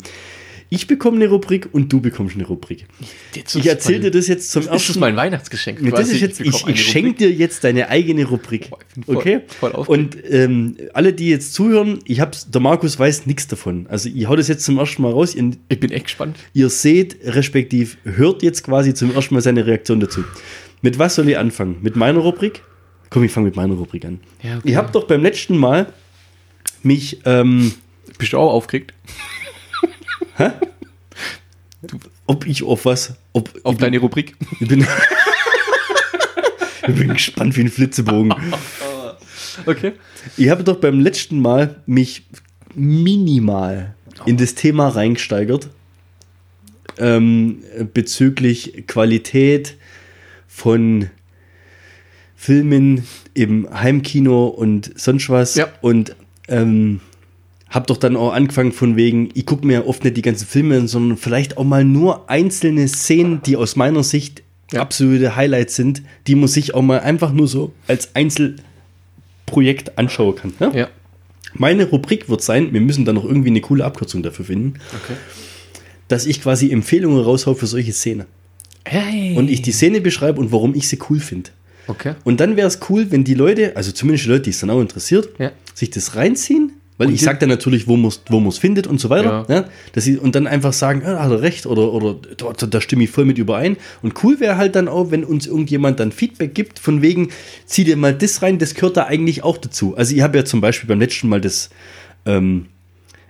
Ich 0.76 0.88
bekomme 0.88 1.18
eine 1.18 1.28
Rubrik 1.28 1.70
und 1.72 1.94
du 1.94 2.02
bekommst 2.02 2.34
eine 2.36 2.48
Rubrik. 2.48 2.88
Ich 3.36 3.66
erzähle 3.68 4.00
dir 4.00 4.12
das 4.12 4.28
jetzt 4.28 4.50
zum 4.52 4.64
Das 4.66 4.76
ist 4.82 4.88
ersten 4.88 5.00
mein 5.02 5.16
Weihnachtsgeschenk. 5.16 5.80
das 5.82 5.90
quasi. 5.92 6.16
ist 6.16 6.22
jetzt, 6.22 6.40
ich, 6.42 6.64
eine 6.66 6.74
ich 6.74 6.84
schenke 6.84 7.14
dir 7.14 7.32
jetzt 7.32 7.64
deine 7.64 7.90
eigene 7.90 8.26
Rubrik. 8.26 8.72
Ich 8.98 9.06
voll- 9.06 9.16
okay? 9.18 9.42
voll 9.60 9.72
aufgeregt. 9.74 10.16
Und 10.16 10.34
ähm, 10.34 10.78
alle, 10.94 11.14
die 11.14 11.30
jetzt 11.30 11.54
zuhören, 11.54 12.00
ich 12.06 12.20
hab's, 12.22 12.50
der 12.50 12.60
Markus 12.60 12.98
weiß 12.98 13.28
nichts 13.28 13.48
davon. 13.48 13.86
Also 13.88 14.10
ich 14.10 14.28
hau 14.28 14.36
das 14.36 14.48
jetzt 14.48 14.66
zum 14.66 14.80
ersten 14.80 15.04
Mal 15.04 15.12
raus. 15.12 15.36
Ihr, 15.36 15.52
Ich 15.70 15.80
bin 15.80 15.92
echt 15.92 16.06
gespannt. 16.06 16.38
ihr 16.54 16.70
seht, 16.70 17.18
respektiv 17.24 17.98
hört 18.04 18.42
jetzt 18.42 18.64
quasi 18.64 18.96
zum 18.96 19.14
ersten 19.14 19.36
Mal 19.36 19.42
seine 19.42 19.68
Reaktion 19.68 20.00
dazu. 20.00 20.24
Mit 20.82 20.98
was 20.98 21.14
soll 21.14 21.30
ich 21.30 21.38
anfangen? 21.38 21.78
Mit 21.84 21.96
meiner 21.96 22.20
Rubrik? 22.20 22.64
Komm, 23.12 23.24
ich 23.24 23.32
fange 23.32 23.46
mit 23.46 23.56
meiner 23.56 23.76
Rubrik 23.76 24.06
an. 24.06 24.22
Ja, 24.42 24.58
okay. 24.58 24.70
Ich 24.72 24.76
habe 24.76 24.92
doch 24.92 25.06
beim 25.06 25.22
letzten 25.22 25.56
Mal 25.56 25.94
mich 26.82 27.20
ähm, 27.26 27.74
Bist 28.18 28.34
du 28.34 28.38
auch 28.40 28.52
aufgeregt? 28.54 28.94
Ob 32.28 32.48
ich 32.48 32.64
auf 32.64 32.86
was, 32.86 33.14
ob 33.34 33.50
Auf 33.64 33.78
deine 33.78 34.00
Rubrik? 34.00 34.36
ich 34.60 34.68
bin, 34.68 34.82
ich 36.88 36.96
bin 36.96 37.14
gespannt 37.14 37.56
wie 37.58 37.62
ein 37.62 37.70
Flitzebogen. 37.70 38.34
Okay. 39.68 39.92
Ich 40.36 40.50
habe 40.50 40.64
doch 40.64 40.78
beim 40.78 41.00
letzten 41.00 41.40
Mal 41.40 41.84
mich 41.86 42.24
minimal 42.74 43.94
in 44.26 44.36
das 44.36 44.56
Thema 44.56 44.90
reingesteigert 44.90 45.70
ähm, 46.98 47.60
bezüglich 47.94 48.86
Qualität 48.88 49.78
von 50.48 51.10
Filmen 52.36 53.06
im 53.34 53.68
Heimkino 53.72 54.48
und 54.48 55.00
sonst 55.00 55.30
was. 55.30 55.56
Ja. 55.56 55.68
Und 55.82 56.16
ähm, 56.48 57.02
habe 57.74 57.88
doch 57.88 57.98
dann 57.98 58.16
auch 58.16 58.32
angefangen 58.34 58.72
von 58.72 58.96
wegen, 58.96 59.30
ich 59.34 59.46
gucke 59.46 59.66
mir 59.66 59.88
oft 59.88 60.04
nicht 60.04 60.16
die 60.16 60.22
ganzen 60.22 60.46
Filme 60.48 60.78
an, 60.78 60.88
sondern 60.88 61.18
vielleicht 61.18 61.58
auch 61.58 61.64
mal 61.64 61.84
nur 61.84 62.30
einzelne 62.30 62.88
Szenen, 62.88 63.42
die 63.46 63.58
aus 63.58 63.76
meiner 63.76 64.04
Sicht 64.04 64.44
Ja. 64.72 64.82
absolute 64.82 65.36
Highlights 65.36 65.76
sind, 65.76 66.02
die 66.28 66.36
man 66.36 66.48
sich 66.48 66.74
auch 66.76 66.82
mal 66.84 67.00
einfach 67.02 67.32
nur 67.34 67.48
so 67.48 67.74
als 67.88 68.16
Einzelprojekt 68.16 69.98
anschauen 69.98 70.36
kann. 70.36 70.54
Ja? 70.60 70.72
Ja. 70.74 70.88
Meine 71.56 71.86
Rubrik 71.86 72.30
wird 72.30 72.42
sein, 72.42 72.74
wir 72.74 72.82
müssen 72.82 73.06
dann 73.06 73.16
noch 73.16 73.26
irgendwie 73.26 73.50
eine 73.50 73.62
coole 73.62 73.86
Abkürzung 73.86 74.24
dafür 74.24 74.46
finden, 74.46 74.74
Okay. 74.96 75.14
dass 76.08 76.26
ich 76.26 76.42
quasi 76.42 76.72
Empfehlungen 76.72 77.20
raushau 77.24 77.54
für 77.54 77.68
solche 77.68 77.92
Szenen. 77.94 78.26
Hey. 78.86 79.36
Und 79.38 79.50
ich 79.50 79.62
die 79.62 79.72
Szene 79.72 80.02
beschreibe 80.02 80.40
und 80.40 80.52
warum 80.52 80.74
ich 80.76 80.88
sie 80.88 80.98
cool 81.10 81.20
finde. 81.20 81.52
Okay. 81.88 82.16
Und 82.24 82.40
dann 82.40 82.56
wäre 82.56 82.68
es 82.68 82.80
cool, 82.90 83.08
wenn 83.12 83.24
die 83.24 83.34
Leute, 83.34 83.76
also 83.76 83.92
zumindest 83.92 84.26
die 84.26 84.30
Leute, 84.30 84.42
die 84.44 84.50
es 84.52 84.60
dann 84.60 84.70
auch 84.70 84.82
interessiert, 84.82 85.30
Ja. 85.40 85.52
sich 85.74 85.90
das 85.90 86.16
reinziehen. 86.16 86.74
Weil 86.98 87.08
Und 87.08 87.14
ich 87.16 87.22
sage 87.22 87.40
dann 87.40 87.50
natürlich, 87.50 87.88
wo 87.88 87.98
man 87.98 88.10
es 88.10 88.22
wo 88.28 88.40
man's 88.40 88.60
findet 88.60 88.86
und 88.86 89.00
so 89.00 89.10
weiter. 89.10 89.46
Ja. 89.50 89.56
Ja. 89.56 89.66
dass 89.94 90.04
sie, 90.04 90.18
und 90.18 90.36
dann 90.36 90.46
einfach 90.46 90.74
sagen, 90.74 91.02
ah, 91.06 91.24
hat 91.24 91.32
er 91.32 91.42
recht 91.42 91.66
oder, 91.66 91.92
oder 91.92 92.16
da, 92.38 92.68
da 92.68 92.82
stimme 92.82 93.04
ich 93.06 93.10
voll 93.10 93.26
mit 93.26 93.38
überein. 93.40 93.78
Und 94.04 94.24
cool 94.24 94.40
wäre 94.40 94.58
halt 94.58 94.76
dann 94.76 94.88
auch, 94.88 95.10
wenn 95.10 95.24
uns 95.24 95.48
irgendjemand 95.48 96.00
dann 96.00 96.12
Feedback 96.12 96.54
gibt, 96.54 96.78
von 96.80 97.02
wegen, 97.02 97.30
zieh 97.66 97.84
dir 97.84 97.98
mal 97.98 98.14
das 98.14 98.42
rein, 98.44 98.60
das 98.60 98.76
gehört 98.76 98.98
da 98.98 99.06
eigentlich 99.06 99.44
auch 99.44 99.58
dazu. 99.58 99.96
Also 99.98 100.16
ich 100.16 100.22
habe 100.22 100.38
ja 100.38 100.46
zum 100.46 100.62
Beispiel 100.62 100.88
beim 100.88 101.00
letzten 101.00 101.30
Mal 101.30 101.42
das 101.42 101.72
ähm, 102.28 102.68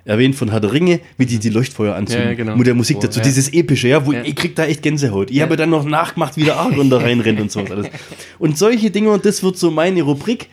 erwähnt 0.05 0.35
von 0.35 0.51
Herr 0.51 0.59
der 0.59 0.73
Ringe, 0.73 0.99
wie 1.17 1.25
die 1.25 1.39
die 1.39 1.49
Leuchtfeuer 1.49 1.95
anzünden. 1.95 2.25
Ja, 2.25 2.31
ja, 2.31 2.35
genau. 2.35 2.57
Mit 2.57 2.67
der 2.67 2.73
Musik 2.75 2.97
Oh, 2.97 3.01
dazu, 3.03 3.19
ja. 3.19 3.25
dieses 3.25 3.53
epische, 3.53 3.87
ja, 3.87 4.05
wo 4.05 4.11
Ja. 4.11 4.23
ich 4.25 4.35
krieg 4.35 4.55
da 4.57 4.65
echt 4.65 4.81
Gänsehaut. 4.81 5.31
Ich 5.31 5.39
habe 5.41 5.55
dann 5.55 5.69
noch 5.69 5.85
nachgemacht, 5.85 6.35
wie 6.35 6.43
der 6.43 6.57
Argon 6.57 6.89
da 6.89 6.97
reinrennt 6.97 7.39
und 7.39 7.49
sowas 7.49 7.71
alles. 7.71 7.87
Und 8.39 8.57
solche 8.57 8.91
Dinge, 8.91 9.11
und 9.11 9.23
das 9.25 9.41
wird 9.41 9.57
so 9.57 9.71
meine 9.71 10.01
Rubrik, 10.01 10.49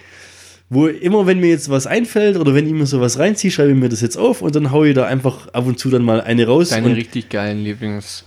wo 0.73 0.87
immer, 0.87 1.27
wenn 1.27 1.41
mir 1.41 1.49
jetzt 1.51 1.69
was 1.69 1.87
einfällt 1.89 2.37
oder 2.37 2.55
wenn 2.55 2.65
ich 2.67 2.73
mir 2.73 2.87
sowas 2.87 3.19
reinziehe, 3.19 3.51
schreibe 3.51 3.73
ich 3.73 3.77
mir 3.77 3.89
das 3.89 4.01
jetzt 4.01 4.17
auf 4.17 4.41
und 4.41 4.55
dann 4.55 4.71
haue 4.71 4.89
ich 4.89 4.95
da 4.95 5.05
einfach 5.05 5.49
ab 5.49 5.67
und 5.67 5.79
zu 5.81 5.91
dann 5.91 6.05
mal 6.05 6.21
eine 6.21 6.47
raus. 6.47 6.69
Deine 6.71 6.95
richtig 6.95 7.29
geilen 7.29 7.65
Lieblings. 7.65 8.25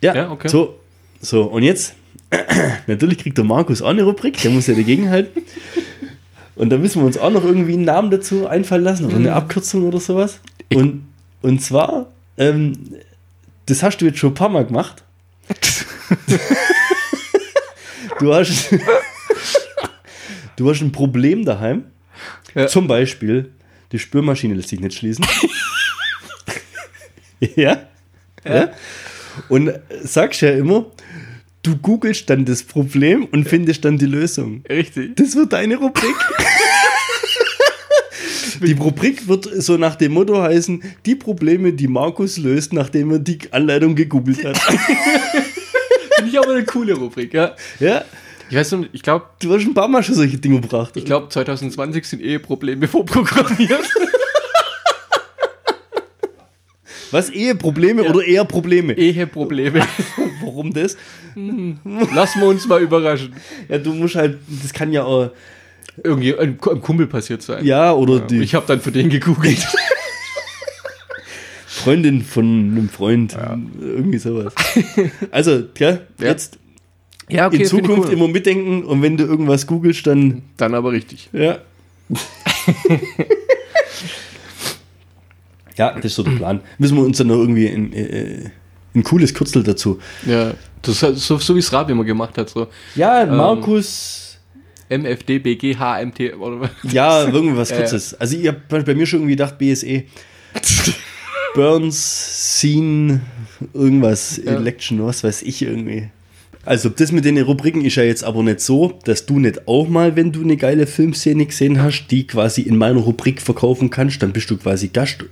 ja, 0.00 0.14
ja, 0.14 0.30
okay. 0.30 0.48
so, 0.48 0.78
so, 1.20 1.42
und 1.42 1.64
jetzt, 1.64 1.94
natürlich 2.86 3.18
kriegt 3.18 3.36
der 3.36 3.44
Markus 3.44 3.82
auch 3.82 3.88
eine 3.90 4.04
Rubrik, 4.04 4.40
der 4.42 4.52
muss 4.52 4.68
ja 4.68 4.74
dagegen 4.74 5.10
halten. 5.10 5.42
Und 6.54 6.70
da 6.70 6.76
müssen 6.78 7.00
wir 7.00 7.06
uns 7.06 7.18
auch 7.18 7.30
noch 7.30 7.44
irgendwie 7.44 7.72
einen 7.72 7.84
Namen 7.84 8.10
dazu 8.10 8.46
einfallen 8.46 8.84
lassen 8.84 9.06
oder 9.06 9.16
Mhm. 9.18 9.26
eine 9.26 9.34
Abkürzung 9.34 9.82
oder 9.84 9.98
sowas. 10.00 10.38
Und, 10.72 11.04
und 11.40 11.60
zwar, 11.62 12.06
ähm, 12.38 12.74
das 13.66 13.82
hast 13.82 13.98
du 13.98 14.04
jetzt 14.04 14.18
schon 14.18 14.30
ein 14.30 14.34
paar 14.34 14.50
Mal 14.50 14.64
gemacht. 14.66 15.02
du 18.20 18.32
hast, 18.34 18.70
du 20.62 20.70
hast 20.70 20.80
ein 20.80 20.92
Problem 20.92 21.44
daheim. 21.44 21.84
Ja. 22.54 22.66
Zum 22.68 22.86
Beispiel, 22.86 23.50
die 23.90 23.98
Spülmaschine 23.98 24.54
lässt 24.54 24.68
sich 24.68 24.80
nicht 24.80 24.96
schließen. 24.96 25.26
ja? 27.56 27.82
ja? 28.44 28.70
Und 29.48 29.72
sagst 30.02 30.40
ja 30.42 30.50
immer, 30.50 30.86
du 31.62 31.76
googelst 31.76 32.30
dann 32.30 32.44
das 32.44 32.62
Problem 32.62 33.24
und 33.24 33.48
findest 33.48 33.84
dann 33.84 33.98
die 33.98 34.06
Lösung. 34.06 34.62
Richtig. 34.68 35.16
Das 35.16 35.34
wird 35.34 35.52
deine 35.52 35.76
Rubrik. 35.76 36.14
Die 38.60 38.74
Rubrik 38.74 39.26
wird 39.26 39.48
so 39.60 39.76
nach 39.76 39.96
dem 39.96 40.12
Motto 40.12 40.40
heißen, 40.40 40.84
die 41.04 41.16
Probleme, 41.16 41.72
die 41.72 41.88
Markus 41.88 42.38
löst, 42.38 42.72
nachdem 42.72 43.10
er 43.10 43.18
die 43.18 43.38
Anleitung 43.50 43.96
gegoogelt 43.96 44.44
hat. 44.44 44.56
Finde 46.16 46.30
ich 46.30 46.38
aber 46.38 46.52
eine 46.52 46.64
coole 46.64 46.94
Rubrik, 46.94 47.34
ja. 47.34 47.56
ja, 47.80 48.04
Ich 48.52 48.58
weiß 48.58 48.72
nicht, 48.72 48.90
ich 48.92 49.02
glaube, 49.02 49.24
du 49.40 49.50
hast 49.54 49.62
ein 49.64 49.72
paar 49.72 49.88
Mal 49.88 50.02
schon 50.02 50.14
solche 50.14 50.36
Dinge 50.36 50.60
gebracht. 50.60 50.94
ich 50.94 51.06
glaub, 51.06 51.32
2020 51.32 52.04
sind 52.04 52.20
Eheprobleme 52.20 52.86
vorprogrammiert. 52.86 53.80
Was, 57.12 57.30
Eheprobleme 57.30 58.02
oder 58.04 58.22
eher 58.22 58.44
Probleme? 58.44 58.92
Eheprobleme. 58.92 59.80
Warum 60.42 60.70
das? 60.70 60.98
Lassen 61.34 62.40
wir 62.40 62.46
uns 62.48 62.66
mal 62.68 62.82
überraschen. 62.82 63.34
Ja, 63.70 63.78
du 63.78 63.94
musst 63.94 64.16
halt, 64.16 64.38
das 64.62 64.74
kann 64.74 64.92
ja 64.92 65.04
auch, 65.04 65.30
Irgendwie 66.04 66.36
ein 66.36 66.58
Kumpel 66.58 67.06
passiert 67.06 67.40
sein. 67.40 67.64
ja, 67.64 67.94
oder 67.94 68.20
die 68.20 68.42
Ich 68.42 68.54
habe 68.54 68.66
dann 68.66 68.82
für 68.82 68.92
den 68.92 69.08
gegoogelt. 69.08 69.66
Freundin 71.66 72.22
von 72.22 72.44
einem 72.44 72.90
Freund, 72.90 73.34
irgendwie 73.80 74.18
sowas. 74.18 74.52
Also, 75.30 75.64
ja, 75.78 75.90
Ja. 75.90 75.98
jetzt 76.28 76.58
Ja, 77.32 77.48
in 77.48 77.64
Zukunft 77.64 78.12
immer 78.12 78.28
mitdenken 78.28 78.84
und 78.84 79.02
wenn 79.02 79.16
du 79.16 79.24
irgendwas 79.24 79.66
googelst, 79.66 80.06
dann, 80.06 80.42
Dann 80.56 80.74
aber 80.74 80.92
richtig. 80.92 81.28
ja. 81.32 81.58
ja, 85.76 85.94
das 85.94 86.04
ist 86.04 86.14
so 86.16 86.22
der 86.22 86.32
Plan. 86.32 86.60
Müssen 86.78 86.96
wir 86.96 87.04
uns 87.04 87.18
dann 87.18 87.28
noch 87.28 87.36
irgendwie 87.38 87.68
ein, 87.68 87.92
äh, 87.92 88.50
ein 88.94 89.02
cooles 89.02 89.32
Kürzel 89.34 89.62
dazu. 89.62 89.98
Ja, 90.26 90.52
das 90.82 91.02
ist 91.02 91.26
so, 91.26 91.38
so 91.38 91.54
wie 91.54 91.60
es 91.60 91.72
Rab 91.72 91.88
immer 91.90 92.04
gemacht 92.04 92.36
hat, 92.36 92.50
so 92.50 92.68
Ja, 92.94 93.24
Markus, 93.26 94.38
MFD, 94.88 95.38
BG, 95.38 95.76
HMT 95.76 96.34
oder 96.38 96.70
ja, 96.82 97.26
irgendwas 97.26 97.70
Ja, 97.70 97.76
Kurzes. 97.78 98.14
Also 98.14 98.36
ich 98.36 98.46
habe 98.48 98.60
bei 98.82 98.94
mir 98.94 99.06
schon 99.06 99.20
irgendwie 99.20 99.36
gedacht, 99.36 99.58
BSE. 99.58 100.04
Burns, 101.54 102.58
Scene, 102.60 103.20
irgendwas, 103.74 104.40
Ja. 104.42 104.52
Election, 104.52 105.04
was 105.04 105.22
weiß 105.22 105.42
ich 105.42 105.62
irgendwie. 105.62 106.10
Also 106.64 106.88
das 106.88 107.10
mit 107.10 107.24
den 107.24 107.38
Rubriken 107.38 107.84
ist 107.84 107.96
ja 107.96 108.04
jetzt 108.04 108.22
aber 108.22 108.42
nicht 108.42 108.60
so, 108.60 108.98
dass 109.04 109.26
du 109.26 109.40
nicht 109.40 109.66
auch 109.66 109.88
mal, 109.88 110.14
wenn 110.14 110.30
du 110.30 110.42
eine 110.42 110.56
geile 110.56 110.86
Filmszene 110.86 111.46
gesehen 111.46 111.82
hast, 111.82 112.06
die 112.08 112.26
quasi 112.26 112.62
in 112.62 112.76
meiner 112.76 113.00
Rubrik 113.00 113.42
verkaufen 113.42 113.90
kannst, 113.90 114.22
dann 114.22 114.32
bist 114.32 114.50
du 114.50 114.56
quasi 114.56 114.88
Gast, 114.88 115.24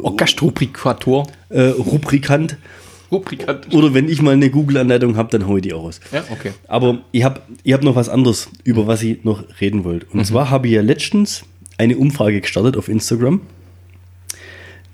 oh, 0.00 0.12
Gastrubrikator. 0.12 1.26
äh, 1.48 1.62
Rubrikant. 1.62 2.56
Rubrikant. 3.10 3.74
Oder 3.74 3.92
wenn 3.94 4.08
ich 4.08 4.22
mal 4.22 4.34
eine 4.34 4.50
Google-Anleitung 4.50 5.16
habe, 5.16 5.30
dann 5.30 5.48
hau 5.48 5.56
ich 5.56 5.62
die 5.62 5.72
auch 5.72 5.82
raus. 5.82 6.00
Ja, 6.12 6.22
okay. 6.30 6.52
Aber 6.68 7.00
ich 7.10 7.24
habe 7.24 7.40
ich 7.64 7.72
hab 7.72 7.82
noch 7.82 7.96
was 7.96 8.08
anderes, 8.08 8.48
über 8.62 8.86
was 8.86 9.02
ich 9.02 9.24
noch 9.24 9.42
reden 9.60 9.82
wollte. 9.82 10.06
Und 10.12 10.24
zwar 10.24 10.50
habe 10.50 10.68
ich 10.68 10.74
ja 10.74 10.82
letztens 10.82 11.42
eine 11.78 11.96
Umfrage 11.96 12.40
gestartet 12.40 12.76
auf 12.76 12.88
Instagram. 12.88 13.40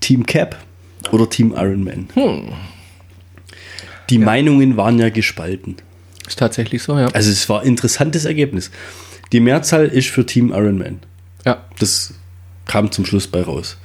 Team 0.00 0.24
Cap 0.24 0.56
oder 1.12 1.28
Team 1.28 1.52
Ironman. 1.54 2.08
Die 4.10 4.18
Meinungen 4.18 4.76
waren 4.76 4.98
ja 4.98 5.10
gespalten. 5.10 5.76
Ist 6.26 6.38
tatsächlich 6.38 6.82
so, 6.82 6.98
ja. 6.98 7.06
Also 7.08 7.30
es 7.30 7.48
war 7.48 7.60
ein 7.60 7.66
interessantes 7.66 8.24
Ergebnis. 8.24 8.70
Die 9.32 9.40
Mehrzahl 9.40 9.86
ist 9.86 10.08
für 10.08 10.24
Team 10.26 10.50
Ironman. 10.50 11.00
Ja, 11.44 11.64
Das 11.78 12.14
kam 12.66 12.90
zum 12.90 13.04
Schluss 13.06 13.26
bei 13.28 13.42
raus. 13.42 13.76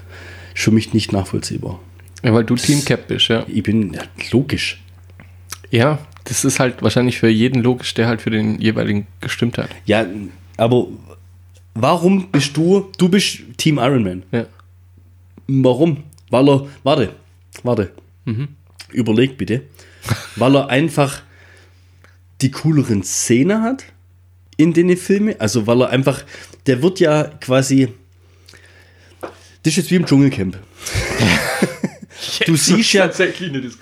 Ist 0.55 0.63
für 0.63 0.71
mich 0.71 0.93
nicht 0.93 1.11
nachvollziehbar. 1.11 1.79
ja 2.23 2.33
weil 2.33 2.43
du 2.43 2.55
Team 2.55 2.83
Cap 2.83 3.07
bist, 3.07 3.27
ja. 3.27 3.45
Ich 3.47 3.63
bin 3.63 3.93
ja, 3.93 4.01
logisch. 4.31 4.81
Ja, 5.69 5.99
das 6.25 6.43
ist 6.45 6.59
halt 6.59 6.81
wahrscheinlich 6.81 7.19
für 7.19 7.29
jeden 7.29 7.63
logisch, 7.63 7.93
der 7.93 8.07
halt 8.07 8.21
für 8.21 8.29
den 8.29 8.59
jeweiligen 8.59 9.07
gestimmt 9.21 9.57
hat. 9.57 9.69
Ja, 9.85 10.05
aber 10.57 10.87
warum 11.73 12.29
bist 12.29 12.57
du, 12.57 12.91
du 12.97 13.09
bist 13.09 13.39
Team 13.57 13.77
Iron 13.77 14.03
Man? 14.03 14.23
Ja. 14.31 14.45
Warum? 15.47 16.03
Weil 16.29 16.49
er, 16.49 16.67
warte, 16.83 17.09
warte, 17.63 17.91
überleg 18.91 19.37
bitte. 19.37 19.61
Weil 20.35 20.55
er 20.55 20.69
einfach 20.69 21.21
die 22.41 22.51
cooleren 22.51 23.03
Szenen 23.03 23.61
hat 23.61 23.85
in 24.57 24.73
den 24.73 24.95
Filmen. 24.97 25.35
Also 25.39 25.67
weil 25.67 25.81
er 25.81 25.89
einfach, 25.89 26.23
der 26.65 26.81
wird 26.81 26.99
ja 26.99 27.23
quasi, 27.23 27.89
das 29.63 29.73
ist 29.73 29.77
jetzt 29.77 29.91
wie 29.91 29.95
im 29.95 30.05
Dschungelcamp. 30.05 30.57
Du 32.45 32.55
siehst 32.55 32.93
ja, 32.93 33.09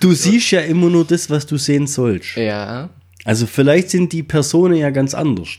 du 0.00 0.12
siehst 0.12 0.50
ja 0.50 0.60
immer 0.60 0.88
nur 0.88 1.04
das, 1.04 1.28
was 1.28 1.46
du 1.46 1.58
sehen 1.58 1.86
sollst. 1.86 2.36
Ja. 2.36 2.88
Also 3.24 3.46
vielleicht 3.46 3.90
sind 3.90 4.12
die 4.12 4.22
Personen 4.22 4.76
ja 4.76 4.90
ganz 4.90 5.14
anders. 5.14 5.58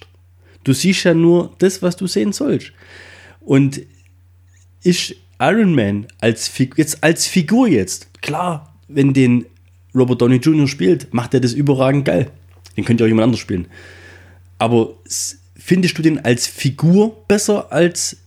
Du 0.64 0.74
siehst 0.74 1.04
ja 1.04 1.14
nur 1.14 1.54
das, 1.60 1.82
was 1.82 1.96
du 1.96 2.08
sehen 2.08 2.34
sollst. 2.34 2.72
Und 3.40 3.82
ist 4.84 5.16
Iron 5.40 5.76
Man 5.76 6.08
als, 6.20 6.48
Fig 6.48 6.74
jetzt, 6.78 7.04
als 7.04 7.28
Figur 7.28 7.68
jetzt, 7.68 8.22
klar, 8.22 8.76
wenn 8.88 9.14
den 9.14 9.46
Robert 9.96 10.22
Downey 10.22 10.38
Jr. 10.38 10.68
spielt, 10.68 11.14
macht 11.14 11.34
er 11.34 11.40
das 11.40 11.54
überragend 11.54 12.06
geil. 12.06 12.32
Den 12.78 12.86
könnte 12.86 13.04
ja 13.04 13.06
auch 13.06 13.10
jemand 13.10 13.26
anders 13.26 13.40
spielen. 13.40 13.68
Aber 14.58 14.96
findest 15.56 15.98
du 15.98 16.02
den 16.02 16.24
als 16.24 16.48
Figur 16.48 17.18
besser 17.28 17.72
als 17.72 18.18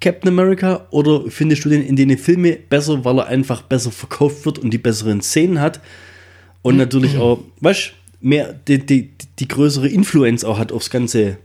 Captain 0.00 0.28
America 0.28 0.86
oder 0.90 1.24
findest 1.28 1.64
du 1.64 1.68
den 1.68 1.82
in 1.82 1.96
den 1.96 2.16
Filmen 2.18 2.56
besser, 2.68 3.04
weil 3.04 3.18
er 3.18 3.26
einfach 3.26 3.62
besser 3.62 3.90
verkauft 3.90 4.44
wird 4.46 4.58
und 4.58 4.70
die 4.70 4.78
besseren 4.78 5.20
Szenen 5.20 5.60
hat 5.60 5.80
und 6.62 6.76
natürlich 6.76 7.16
auch, 7.16 7.40
weißt 7.60 7.92
mehr 8.20 8.52
die, 8.52 8.84
die, 8.84 9.10
die 9.38 9.48
größere 9.48 9.88
Influenz 9.88 10.44
auch 10.44 10.58
hat 10.58 10.72
aufs 10.72 10.90
ganze 10.90 11.38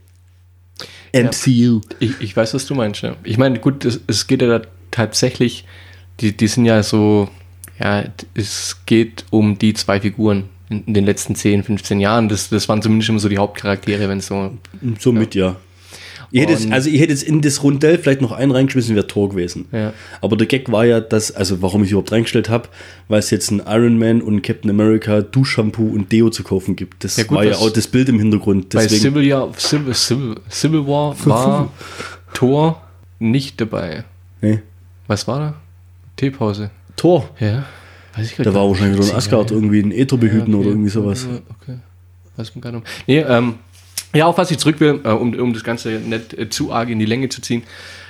MCU. 1.12 1.80
Ich, 2.00 2.20
ich 2.20 2.36
weiß, 2.36 2.54
was 2.54 2.66
du 2.66 2.74
meinst, 2.74 3.02
ja. 3.02 3.16
Ich 3.24 3.38
meine, 3.38 3.60
gut, 3.60 3.84
es, 3.84 4.00
es 4.06 4.26
geht 4.26 4.42
ja 4.42 4.58
da 4.58 4.66
tatsächlich, 4.90 5.64
die, 6.20 6.36
die 6.36 6.48
sind 6.48 6.64
ja 6.64 6.82
so, 6.82 7.28
ja, 7.78 8.04
es 8.34 8.78
geht 8.86 9.24
um 9.30 9.58
die 9.58 9.74
zwei 9.74 10.00
Figuren 10.00 10.44
in, 10.68 10.94
den 10.94 11.04
letzten 11.04 11.34
10, 11.34 11.64
15 11.64 12.00
Jahren. 12.00 12.28
Das, 12.28 12.48
das 12.48 12.68
waren 12.68 12.82
zumindest 12.82 13.10
immer 13.10 13.18
so 13.18 13.28
die 13.28 13.38
Hauptcharaktere, 13.38 14.08
wenn 14.08 14.18
es 14.18 14.26
so. 14.26 14.52
Somit 14.98 15.34
ja. 15.34 15.56
Ich 16.30 16.40
hätte 16.40 16.52
jetzt, 16.52 16.72
also 16.72 16.90
ich 16.90 17.00
hätte 17.00 17.12
jetzt 17.12 17.22
in 17.22 17.42
das 17.42 17.62
Rundell 17.62 17.96
vielleicht 17.96 18.20
noch 18.20 18.32
einen 18.32 18.50
reingeschmissen, 18.50 18.96
wäre 18.96 19.06
Tor 19.06 19.28
gewesen. 19.28 19.66
Ja. 19.70 19.92
Aber 20.20 20.36
der 20.36 20.48
Gag 20.48 20.70
war 20.72 20.84
ja, 20.84 20.98
dass, 20.98 21.30
also 21.30 21.62
warum 21.62 21.84
ich 21.84 21.90
überhaupt 21.90 22.10
reingestellt 22.10 22.48
habe, 22.48 22.68
weil 23.06 23.20
es 23.20 23.30
jetzt 23.30 23.52
ein 23.52 23.62
Iron 23.66 24.00
Man 24.00 24.20
und 24.20 24.42
Captain 24.42 24.68
America 24.68 25.20
Duschshampoo 25.20 25.86
und 25.86 26.10
Deo 26.10 26.30
zu 26.30 26.42
kaufen 26.42 26.74
gibt. 26.74 27.04
Das 27.04 27.18
Ja, 27.18 27.22
gut, 27.24 27.38
war 27.38 27.44
ja 27.44 27.54
auch 27.54 27.70
das 27.70 27.86
Bild 27.86 28.08
im 28.08 28.18
Hintergrund. 28.18 28.70
Bei 28.70 28.82
Deswegen, 28.82 29.02
Civil, 29.02 29.24
ja, 29.24 29.48
Civil, 29.56 29.94
Civil, 29.94 30.34
Civil 30.50 30.86
War 30.88 31.14
war 31.24 31.72
Thor 32.32 32.82
nicht 33.20 33.60
dabei. 33.60 34.02
nee. 34.40 34.60
Was 35.06 35.28
war 35.28 35.38
da? 35.38 35.54
Teepause. 36.16 36.70
Tor. 36.96 37.28
Ja. 37.40 37.64
Weiß 38.16 38.26
ich 38.26 38.36
grad 38.36 38.46
Da 38.46 38.50
gar 38.52 38.62
war 38.62 38.68
wahrscheinlich 38.68 39.02
so 39.02 39.10
ein 39.10 39.16
Asgard 39.16 39.50
ja. 39.50 39.56
irgendwie 39.56 39.80
ein 39.80 39.92
Äther 39.92 40.16
behüten 40.16 40.52
Ja, 40.52 40.58
okay. 40.58 40.66
oder 40.66 40.68
irgendwie 40.70 40.90
sowas. 40.90 41.26
Okay. 41.60 41.78
Weiß 42.36 42.54
man 42.54 42.62
gar 42.62 42.72
nicht. 42.72 42.86
Nee, 43.06 43.20
ähm, 43.20 43.56
ja, 44.14 44.26
auf 44.26 44.38
was 44.38 44.50
ich 44.50 44.58
zurück 44.58 44.80
will, 44.80 45.00
äh, 45.04 45.08
um, 45.08 45.34
um 45.34 45.52
das 45.52 45.64
Ganze 45.64 45.90
nicht 45.90 46.34
äh, 46.34 46.48
zu 46.48 46.72
arg 46.72 46.88
in 46.88 46.98
die 46.98 47.04
Länge 47.04 47.28
zu 47.28 47.40
ziehen. 47.40 47.64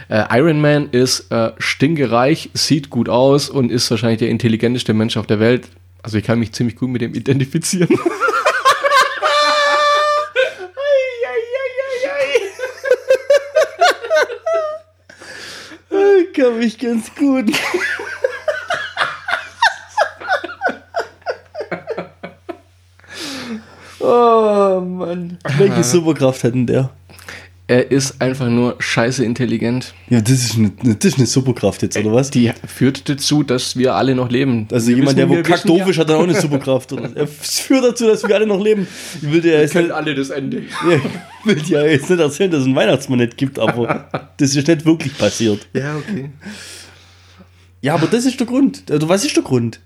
Äh, 0.09 0.25
Iron 0.39 0.61
Man 0.61 0.91
ist 0.91 1.31
äh, 1.33 1.53
stinkereich, 1.59 2.51
sieht 2.53 2.91
gut 2.91 3.09
aus 3.09 3.49
und 3.49 3.73
ist 3.73 3.91
wahrscheinlich 3.91 4.19
der 4.19 4.29
intelligenteste 4.29 4.93
Mensch 4.93 5.17
auf 5.17 5.27
der 5.27 5.41
Welt. 5.41 5.69
Also 6.03 6.19
ich 6.19 6.25
kann 6.25 6.39
mich 6.39 6.53
ziemlich 6.53 6.77
gut 6.77 6.91
mit 6.91 7.01
dem 7.01 7.15
identifizieren. 7.15 7.89
Ich 16.35 16.41
kann 16.41 16.59
mich 16.59 16.79
ganz 16.79 17.15
gut. 17.15 17.53
Oh 24.05 24.81
Mann. 24.81 25.39
Welche 25.59 25.83
Superkraft 25.85 26.45
hat 26.45 26.55
denn 26.55 26.67
der? 26.67 26.91
Er 27.67 27.91
ist 27.91 28.21
einfach 28.21 28.51
nur 28.51 28.77
scheiße 28.79 29.25
intelligent. 29.25 29.95
Ja, 30.11 30.21
das 30.21 30.33
ist 30.33 30.57
eine, 30.59 30.71
das 30.83 31.13
ist 31.13 31.17
eine 31.17 31.27
Superkraft 31.27 31.81
jetzt, 31.81 31.97
oder 31.97 32.13
was? 32.13 32.31
Die 32.31 32.53
führt 32.67 33.09
dazu, 33.09 33.43
dass 33.43 33.75
wir 33.79 33.95
alle 33.95 34.15
noch 34.15 34.29
leben. 34.31 34.69
Also 34.71 34.89
Wir 34.89 34.97
jemand, 34.97 35.17
wissen- 35.17 35.17
der 35.17 35.29
wo 35.31 35.35
wir 35.37 35.43
kack 35.43 35.55
wissen 35.57 35.69
doof 35.69 35.79
ja- 35.79 35.89
ist, 35.89 35.99
hat 35.99 36.11
dann 36.11 36.17
auch 36.19 36.23
eine 36.25 36.39
Superkraft. 36.39 36.93
Oder? 36.93 37.09
Es 37.17 37.61
führt 37.61 37.83
dazu, 37.83 38.07
dass 38.07 38.23
wir 38.29 38.35
alle 38.35 38.47
noch 38.47 38.63
leben. 38.63 38.87
Ich 39.23 39.33
will 39.33 39.41
dir 39.41 39.61
jetzt 39.63 39.73
können 39.73 39.87
nicht, 39.87 39.95
alle 39.97 40.15
das 40.15 40.29
Ende. 40.29 40.59
ja, 40.59 40.97
ich 40.97 41.47
will 41.47 41.55
dir 41.57 41.81
ja 41.81 41.87
jetzt 41.91 42.11
nicht 42.11 42.21
erzählen, 42.21 42.51
dass 42.51 42.61
es 42.61 42.67
einen 42.67 42.77
Weihnachtsmann 42.77 43.19
nicht 43.21 43.39
gibt, 43.39 43.59
aber 43.59 44.11
das 44.37 44.55
ist 44.55 44.69
nicht 44.69 44.85
wirklich 44.85 45.17
passiert. 45.17 45.67
Ja, 45.73 45.97
okay. 45.97 46.29
Ja, 47.81 47.95
aber 47.95 48.09
das 48.09 48.27
ist 48.27 48.39
der 48.39 48.47
Grund. 48.47 48.83
Oder 48.91 49.09
was 49.09 49.25
ist 49.25 49.37
der 49.37 49.43
Grund? 49.43 49.81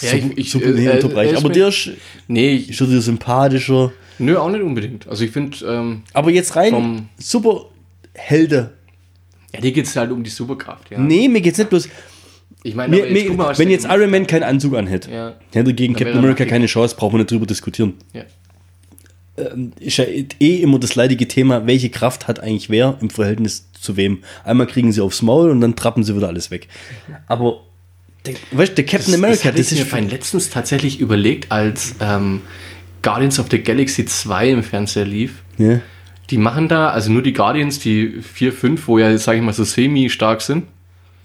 Ja, 0.00 0.10
Super- 0.10 0.24
ich- 0.32 0.38
ich- 0.38 0.50
super- 0.50 0.66
äh, 0.66 0.84
äh, 0.84 0.90
unterbrechen. 0.96 1.28
er 1.32 1.38
ist 1.38 1.44
aber 1.44 1.52
der 1.52 1.68
ist, 1.68 1.90
Nee, 2.28 2.52
ich, 2.54 2.70
ist 2.70 2.80
dir 2.80 3.00
sympathischer. 3.00 3.92
nö, 4.18 4.36
auch 4.36 4.50
nicht 4.50 4.62
unbedingt. 4.62 5.06
Also 5.08 5.24
ich 5.24 5.30
finde, 5.30 5.56
ähm, 5.66 6.02
Aber 6.12 6.30
jetzt 6.30 6.56
rein 6.56 6.70
Vom- 6.72 7.08
Superhelden. 7.18 8.68
ja, 9.52 9.60
dir 9.60 9.72
geht 9.72 9.86
es 9.86 9.96
halt 9.96 10.10
um 10.10 10.22
die 10.22 10.30
Superkraft, 10.30 10.90
ja. 10.90 10.98
Nee, 10.98 11.28
mir 11.28 11.40
geht's 11.40 11.58
nicht 11.58 11.70
bloß. 11.70 11.88
Ich 12.62 12.74
meine, 12.74 12.96
Mir, 12.96 13.10
jetzt 13.10 13.28
mir, 13.28 13.32
mal, 13.36 13.58
wenn 13.58 13.68
jetzt 13.70 13.84
Iron 13.86 14.10
Man 14.10 14.26
keinen 14.26 14.42
Anzug 14.42 14.74
anhätte, 14.74 15.10
Ja. 15.10 15.34
hätte 15.52 15.74
gegen 15.74 15.92
Captain 15.94 16.14
er 16.14 16.18
America 16.18 16.44
keine 16.46 16.66
Chance, 16.66 16.96
brauchen 16.96 17.14
wir 17.14 17.18
nicht 17.18 17.30
drüber 17.30 17.46
diskutieren. 17.46 17.94
Ja. 18.14 18.22
Ist 19.80 19.96
ja 19.96 20.04
eh 20.04 20.56
immer 20.62 20.78
das 20.78 20.94
leidige 20.94 21.26
Thema, 21.26 21.66
welche 21.66 21.90
Kraft 21.90 22.28
hat 22.28 22.38
eigentlich 22.38 22.70
wer 22.70 22.96
im 23.00 23.10
Verhältnis 23.10 23.66
zu 23.72 23.96
wem. 23.96 24.22
Einmal 24.44 24.68
kriegen 24.68 24.92
sie 24.92 25.00
aufs 25.00 25.22
Maul 25.22 25.50
und 25.50 25.60
dann 25.60 25.74
trappen 25.74 26.04
sie 26.04 26.14
wieder 26.16 26.28
alles 26.28 26.52
weg. 26.52 26.68
Aber, 27.26 27.62
der, 28.26 28.34
weißt 28.52 28.72
du, 28.72 28.74
der 28.76 28.84
Captain 28.86 29.12
Das, 29.12 29.14
America, 29.22 29.50
das, 29.50 29.56
das, 29.60 29.72
ich 29.72 29.78
mir 29.78 29.82
ist. 29.84 29.90
vorhin 29.90 30.08
letztens 30.10 30.50
tatsächlich 30.50 31.00
überlegt, 31.00 31.52
als 31.52 31.94
ähm, 32.00 32.40
Guardians 33.02 33.38
of 33.38 33.46
the 33.50 33.62
Galaxy 33.62 34.04
2 34.04 34.50
im 34.50 34.62
Fernseher 34.62 35.04
lief. 35.04 35.42
Ja. 35.58 35.80
Die 36.30 36.38
machen 36.38 36.68
da, 36.68 36.88
also 36.88 37.12
nur 37.12 37.22
die 37.22 37.32
Guardians, 37.34 37.78
die 37.80 38.22
4, 38.22 38.52
5, 38.52 38.88
wo 38.88 38.98
ja, 38.98 39.16
sage 39.18 39.38
ich 39.38 39.44
mal, 39.44 39.52
so 39.52 39.62
semi-stark 39.64 40.40
sind. 40.40 40.64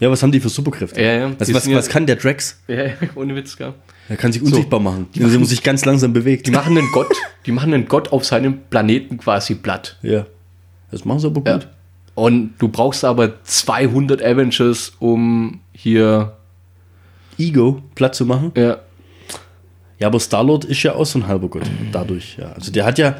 ja, 0.01 0.11
was 0.11 0.21
haben 0.21 0.31
die 0.33 0.41
für 0.41 0.49
Superkräfte? 0.49 1.01
Ja, 1.01 1.13
ja. 1.13 1.31
Was, 1.39 1.47
Die 1.47 1.53
was, 1.53 1.65
ja- 1.67 1.77
was 1.77 1.87
kann 1.87 2.05
der 2.05 2.17
Drax? 2.17 2.59
Ja, 2.67 2.85
ohne 3.15 3.35
Witz, 3.35 3.55
gell? 3.55 3.73
Er 4.09 4.17
kann 4.17 4.33
sich 4.33 4.41
unsichtbar 4.41 4.79
machen, 4.79 5.07
indem 5.13 5.41
er 5.43 5.45
sich 5.47 5.61
ganz 5.61 5.85
langsam 5.85 6.13
bewegt. 6.13 6.47
Die 6.47 6.51
machen 6.51 6.75
einen 6.77 6.87
Gott, 6.91 7.15
die 7.45 7.51
machen 7.51 7.73
einen 7.73 7.87
Gott 7.87 8.11
auf 8.11 8.25
seinem 8.25 8.57
Planeten 8.71 9.19
quasi 9.19 9.53
platt. 9.53 9.97
Ja. 10.01 10.25
Das 10.91 11.05
machen 11.05 11.19
sie 11.19 11.27
aber 11.27 11.43
Ja. 11.45 11.57
gut. 11.57 11.67
Und 12.15 12.55
du 12.57 12.67
brauchst 12.69 13.05
aber 13.05 13.41
200 13.43 14.21
Avengers, 14.23 14.93
um 14.99 15.59
hier, 15.73 16.35
Ego 17.39 17.81
platt 17.95 18.13
zu 18.15 18.25
machen. 18.25 18.51
ja, 18.55 18.77
Ja, 19.99 20.07
aber 20.07 20.19
Star-Lord 20.19 20.65
ist 20.65 20.83
ja 20.83 20.93
auch 20.95 21.05
so 21.05 21.19
ein 21.19 21.27
halber 21.27 21.47
Gott. 21.49 21.63
Dadurch, 21.91 22.37
ja. 22.37 22.51
Also 22.53 22.71
der 22.71 22.85
hat 22.85 22.97
ja. 22.97 23.17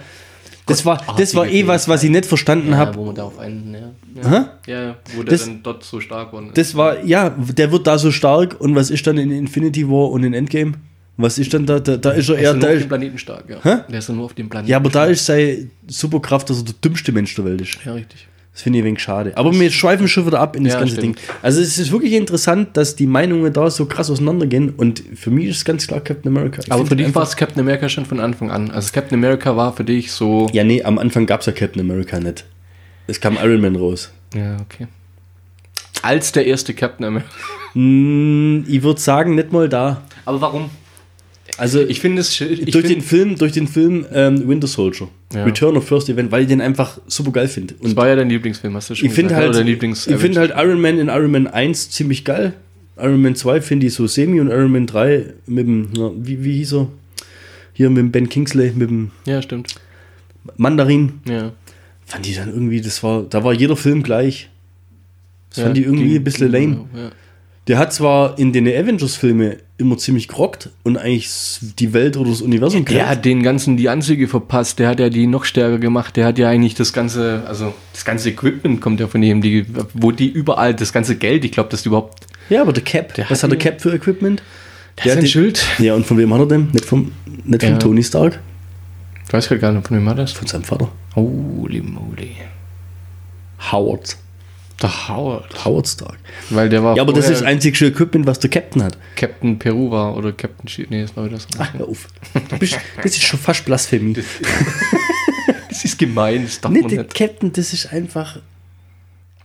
Das 0.65 0.85
war, 0.85 1.01
das 1.17 1.33
war 1.33 1.47
eh 1.47 1.65
was, 1.65 1.87
was 1.89 2.03
ich 2.03 2.11
nicht 2.11 2.27
verstanden 2.27 2.69
ja 2.71 2.77
habe. 2.77 2.95
wo 2.95 3.05
man 3.05 3.15
da 3.15 3.23
auf 3.23 3.39
einen, 3.39 3.73
ja. 3.73 4.21
Ja, 4.23 4.49
ja 4.67 4.95
wo 5.15 5.23
der 5.23 5.31
Das- 5.31 5.45
dann 5.45 5.63
dort 5.63 5.83
so 5.83 5.99
stark 5.99 6.31
war. 6.31 6.43
Das 6.53 6.75
war, 6.75 7.03
ja, 7.03 7.29
der 7.31 7.71
wird 7.71 7.87
da 7.87 7.97
so 7.97 8.11
stark 8.11 8.61
und 8.61 8.75
was 8.75 8.91
ist 8.91 9.07
dann 9.07 9.17
in 9.17 9.31
Infinity 9.31 9.87
War 9.89 10.11
und 10.11 10.23
in 10.23 10.33
Endgame? 10.33 10.73
Was 11.17 11.37
ist 11.39 11.53
dann 11.53 11.65
da? 11.65 11.79
Da, 11.79 11.97
da 11.97 12.11
ist 12.11 12.29
er 12.29 12.35
der 12.35 12.43
eher. 12.43 12.53
ist 12.53 12.63
Da 12.63 12.67
auf 12.67 12.73
ist, 12.75 12.81
dem 12.83 12.87
Planeten 12.87 13.17
stark, 13.17 13.43
ja. 13.49 13.57
Hä? 13.63 13.77
Der 13.89 13.99
ist 13.99 14.07
ja 14.07 14.15
nur 14.15 14.25
auf 14.25 14.33
dem 14.35 14.47
Planeten 14.47 14.69
ja, 14.71 14.77
aber 14.77 14.89
da 14.89 14.99
stark. 15.01 15.09
ist 15.09 15.25
seine 15.25 15.67
Superkraft, 15.87 16.49
dass 16.49 16.59
er 16.59 16.63
der 16.65 16.75
dümmste 16.83 17.11
Mensch 17.11 17.33
der 17.35 17.43
Welt 17.45 17.59
ist. 17.61 17.77
Ja, 17.83 17.93
richtig. 17.93 18.27
Das 18.59 18.63
finde 18.63 18.79
ich 18.79 18.83
ein 18.83 18.87
wenig 18.87 18.99
schade. 18.99 19.31
Aber 19.37 19.57
wir 19.57 19.71
schweifen 19.71 20.09
schon 20.09 20.25
wieder 20.27 20.41
ab 20.41 20.57
in 20.57 20.65
das 20.65 20.73
Ja, 20.73 20.79
ganze 20.79 20.97
stimmt. 20.97 21.17
Ding. 21.17 21.25
Also 21.41 21.61
es 21.61 21.77
ist 21.77 21.93
wirklich 21.93 22.11
interessant, 22.11 22.75
dass 22.75 22.93
die 22.93 23.07
Meinungen 23.07 23.53
da 23.53 23.71
so 23.71 23.85
krass 23.85 24.09
auseinandergehen 24.11 24.71
und 24.71 25.01
für 25.15 25.31
mich 25.31 25.45
ist 25.45 25.63
ganz 25.63 25.87
klar 25.87 26.01
Captain 26.01 26.29
America. 26.35 26.61
Ich 26.65 26.69
Aber 26.69 26.85
für 26.85 26.97
dich 26.97 27.15
war 27.15 27.23
es 27.23 27.37
Captain 27.37 27.61
America 27.61 27.87
schon 27.87 28.05
von 28.05 28.19
Anfang 28.19 28.51
an. 28.51 28.69
Also 28.69 28.91
Captain 28.91 29.17
America 29.17 29.55
war 29.55 29.71
für 29.71 29.85
dich 29.85 30.11
so. 30.11 30.49
Ja, 30.51 30.65
nee, 30.65 30.83
am 30.83 30.97
Anfang 30.99 31.25
gab 31.25 31.39
es 31.39 31.45
ja 31.45 31.53
Captain 31.53 31.79
America 31.79 32.19
nicht. 32.19 32.43
Es 33.07 33.21
kam 33.21 33.37
Iron 33.41 33.61
Man 33.61 33.77
raus. 33.77 34.11
Ja, 34.35 34.57
okay. 34.59 34.87
Als 36.01 36.33
der 36.33 36.45
erste 36.45 36.73
Captain 36.73 37.05
America. 37.05 37.29
Hm, 37.71 38.65
ich 38.67 38.83
würde 38.83 38.99
sagen, 38.99 39.35
nicht 39.35 39.53
mal 39.53 39.69
da. 39.69 40.01
Aber 40.25 40.41
warum? 40.41 40.69
Also 41.59 41.81
Ich 41.81 41.99
finde 41.99 42.21
es. 42.21 42.39
Ich 42.41 42.71
durch 42.71 42.85
find, 42.85 42.89
den 42.97 43.01
Film, 43.01 43.35
durch 43.35 43.51
den 43.51 43.67
Film 43.67 44.05
ähm, 44.13 44.47
Winter 44.47 44.67
Soldier, 44.67 45.07
Ja. 45.33 45.43
Return 45.43 45.75
of 45.77 45.87
First 45.87 46.09
Event, 46.09 46.31
weil 46.31 46.43
ich 46.43 46.47
den 46.47 46.61
einfach 46.61 46.99
super 47.07 47.31
geil 47.31 47.47
finde. 47.47 47.75
das 47.75 47.91
Und 47.91 47.95
war 47.97 48.07
ja 48.07 48.15
dein 48.15 48.29
Lieblingsfilm, 48.29 48.73
hast 48.75 48.89
du 48.89 48.95
schon 48.95 49.07
ich 49.07 49.13
finde 49.13 49.29
gesagt, 49.29 49.41
halt, 49.41 49.49
Oder 49.49 49.59
dein 49.59 49.67
Lieblings 49.67 50.07
ich 50.07 50.15
finde 50.17 50.39
halt 50.39 50.53
Iron 50.55 50.79
Man 50.81 50.97
in 50.99 51.07
Iron 51.09 51.31
Man 51.31 51.47
1 51.47 51.89
ziemlich 51.91 52.23
geil. 52.25 52.53
Iron 52.97 53.21
Man 53.21 53.35
2 53.35 53.61
finde 53.61 53.87
ich 53.87 53.93
so 53.93 54.07
semi 54.07 54.39
und 54.41 54.47
Iron 54.49 54.71
Man 54.71 54.87
3 54.87 55.25
mit 55.47 55.67
dem, 55.67 55.89
na, 55.97 56.11
wie, 56.15 56.43
wie 56.43 56.53
hieß 56.57 56.73
er? 56.73 56.87
Hier 57.73 57.89
mit 57.89 57.97
dem 57.99 58.11
Ben 58.11 58.27
Kingsley, 58.29 58.71
mit 58.75 58.89
dem 58.89 59.11
Ja, 59.25 59.41
stimmt. 59.41 59.75
Mandarin. 60.57 61.13
Ja. 61.29 61.51
Fand 62.05 62.27
ich 62.27 62.35
dann 62.37 62.49
irgendwie, 62.49 62.81
das 62.81 63.03
war, 63.03 63.23
da 63.23 63.43
war 63.43 63.53
jeder 63.53 63.75
Film 63.75 64.03
gleich. 64.03 64.49
Das 65.49 65.59
ja, 65.59 65.63
fand 65.65 65.77
ich 65.77 65.85
irgendwie 65.85 66.07
ging- 66.09 66.15
ein 66.17 66.23
bisschen 66.23 66.51
ging- 66.51 66.69
lame. 66.71 66.85
Ja. 66.95 67.11
Der 67.67 67.77
hat 67.77 67.93
zwar 67.93 68.37
in 68.39 68.51
den 68.51 68.67
Avengers-Filmen 68.67 69.57
immer 69.79 69.97
ziemlich 69.97 70.27
gerockt 70.27 70.69
und 70.83 70.97
eigentlich 70.97 71.29
die 71.79 71.93
Welt 71.93 72.17
oder 72.17 72.29
das 72.29 72.41
Universum 72.41 72.83
Der 72.85 73.09
hat 73.09 73.25
den 73.25 73.41
ganzen 73.43 73.77
die 73.77 73.89
Anzüge 73.89 74.27
verpasst, 74.27 74.77
der 74.77 74.89
hat 74.89 74.99
ja 74.99 75.09
die 75.09 75.25
noch 75.25 75.45
stärker 75.45 75.79
gemacht, 75.79 76.17
der 76.17 76.25
hat 76.25 76.37
ja 76.37 76.49
eigentlich 76.49 76.75
das 76.75 76.91
ganze, 76.93 77.43
also 77.47 77.73
das 77.93 78.03
ganze 78.05 78.29
Equipment 78.29 78.81
kommt 78.81 78.99
ja 78.99 79.07
von 79.07 79.23
ihm, 79.23 79.41
die, 79.41 79.65
wo 79.93 80.11
die 80.11 80.27
überall, 80.29 80.75
das 80.75 80.91
ganze 80.93 81.15
Geld, 81.15 81.45
ich 81.45 81.51
glaube, 81.51 81.69
dass 81.69 81.83
die 81.83 81.87
überhaupt, 81.89 82.27
Ja, 82.49 82.61
aber 82.61 82.73
der 82.73 82.83
Cap, 82.83 83.13
Der 83.15 83.25
was 83.29 83.41
hat 83.41 83.43
hat 83.43 83.51
der 83.51 83.57
Cap 83.71 83.81
für 83.81 83.93
Equipment? 83.93 84.43
der 84.97 85.03
hat 85.05 85.11
hat 85.11 85.17
ein 85.19 85.23
den- 85.23 85.29
Schild. 85.29 85.65
Ja, 85.79 85.95
und 85.95 86.05
von 86.05 86.17
wem 86.17 86.33
hat 86.33 86.41
er 86.41 86.45
den? 86.47 86.69
Nicht 86.71 86.83
vom, 86.85 87.11
nicht 87.45 87.63
vom 87.63 87.71
Ja. 87.71 87.77
Tony 87.77 88.03
Stark, 88.03 88.39
Ich 89.27 89.31
weiß 89.33 89.47
gar 89.61 89.71
nicht, 89.71 89.87
von 89.87 89.95
wem 89.97 90.05
war 90.05 90.15
das? 90.15 90.33
von 90.33 90.45
seinem 90.47 90.63
Vater. 90.65 90.89
Holy 91.15 91.81
moly. 91.81 92.31
Howard. 93.71 94.17
Der 94.81 95.09
Howard. 95.09 95.65
Howard 95.65 95.87
Stark. 95.87 96.17
Weil 96.49 96.69
der 96.69 96.83
war 96.83 96.95
Ja, 96.95 97.01
aber 97.03 97.11
das 97.13 97.25
ist 97.29 97.41
das 97.41 97.43
einzige 97.43 97.87
Equipment, 97.87 98.25
was 98.25 98.39
der 98.39 98.49
Captain 98.49 98.83
hat. 98.83 98.97
Captain 99.15 99.59
Peru 99.59 99.91
war 99.91 100.15
oder 100.15 100.31
Captain 100.31 100.67
Shi 100.69 100.87
Nee, 100.89 101.01
das 101.01 101.15
war 101.17 101.25
wieder 101.25 101.35
das. 101.35 101.47
Ach, 101.57 101.73
hör 101.73 101.87
auf. 101.87 102.07
Du 102.49 102.57
bist, 102.57 102.77
das 102.97 103.11
ist 103.11 103.23
schon 103.23 103.39
fast 103.39 103.65
Blasphemie. 103.65 104.13
Das 104.13 104.25
ist 105.83 105.99
gemein, 105.99 106.43
das 106.45 106.61
darf 106.61 106.71
Nicht 106.71 106.83
man 106.83 106.89
der 106.91 107.03
nicht. 107.03 107.15
Captain, 107.15 107.51
das 107.51 107.73
ist 107.73 107.91
einfach. 107.91 108.39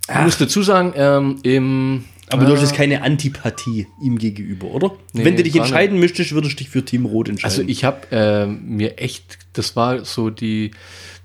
Ich 0.09 0.21
muss 0.21 0.39
dazu 0.39 0.63
sagen, 0.63 0.93
ähm, 0.97 1.39
im. 1.43 2.05
Aber 2.31 2.47
du 2.47 2.53
hast 2.53 2.61
äh, 2.61 2.63
jetzt 2.65 2.75
keine 2.75 3.03
Antipathie 3.03 3.87
ihm 4.03 4.19
gegenüber, 4.19 4.69
oder? 4.69 4.93
Nee, 5.13 5.25
Wenn 5.25 5.37
du 5.37 5.43
dich 5.43 5.57
entscheiden 5.57 5.99
müsstest, 5.99 6.33
würdest 6.33 6.55
du 6.55 6.57
dich 6.59 6.71
für 6.71 6.85
Team 6.85 7.05
Rot 7.07 7.29
entscheiden. 7.29 7.59
Also 7.59 7.71
ich 7.71 7.85
habe 7.85 8.07
äh, 8.11 8.47
mir 8.47 8.99
echt, 8.99 9.39
das 9.53 9.77
war 9.77 10.05
so 10.05 10.31
die, 10.31 10.71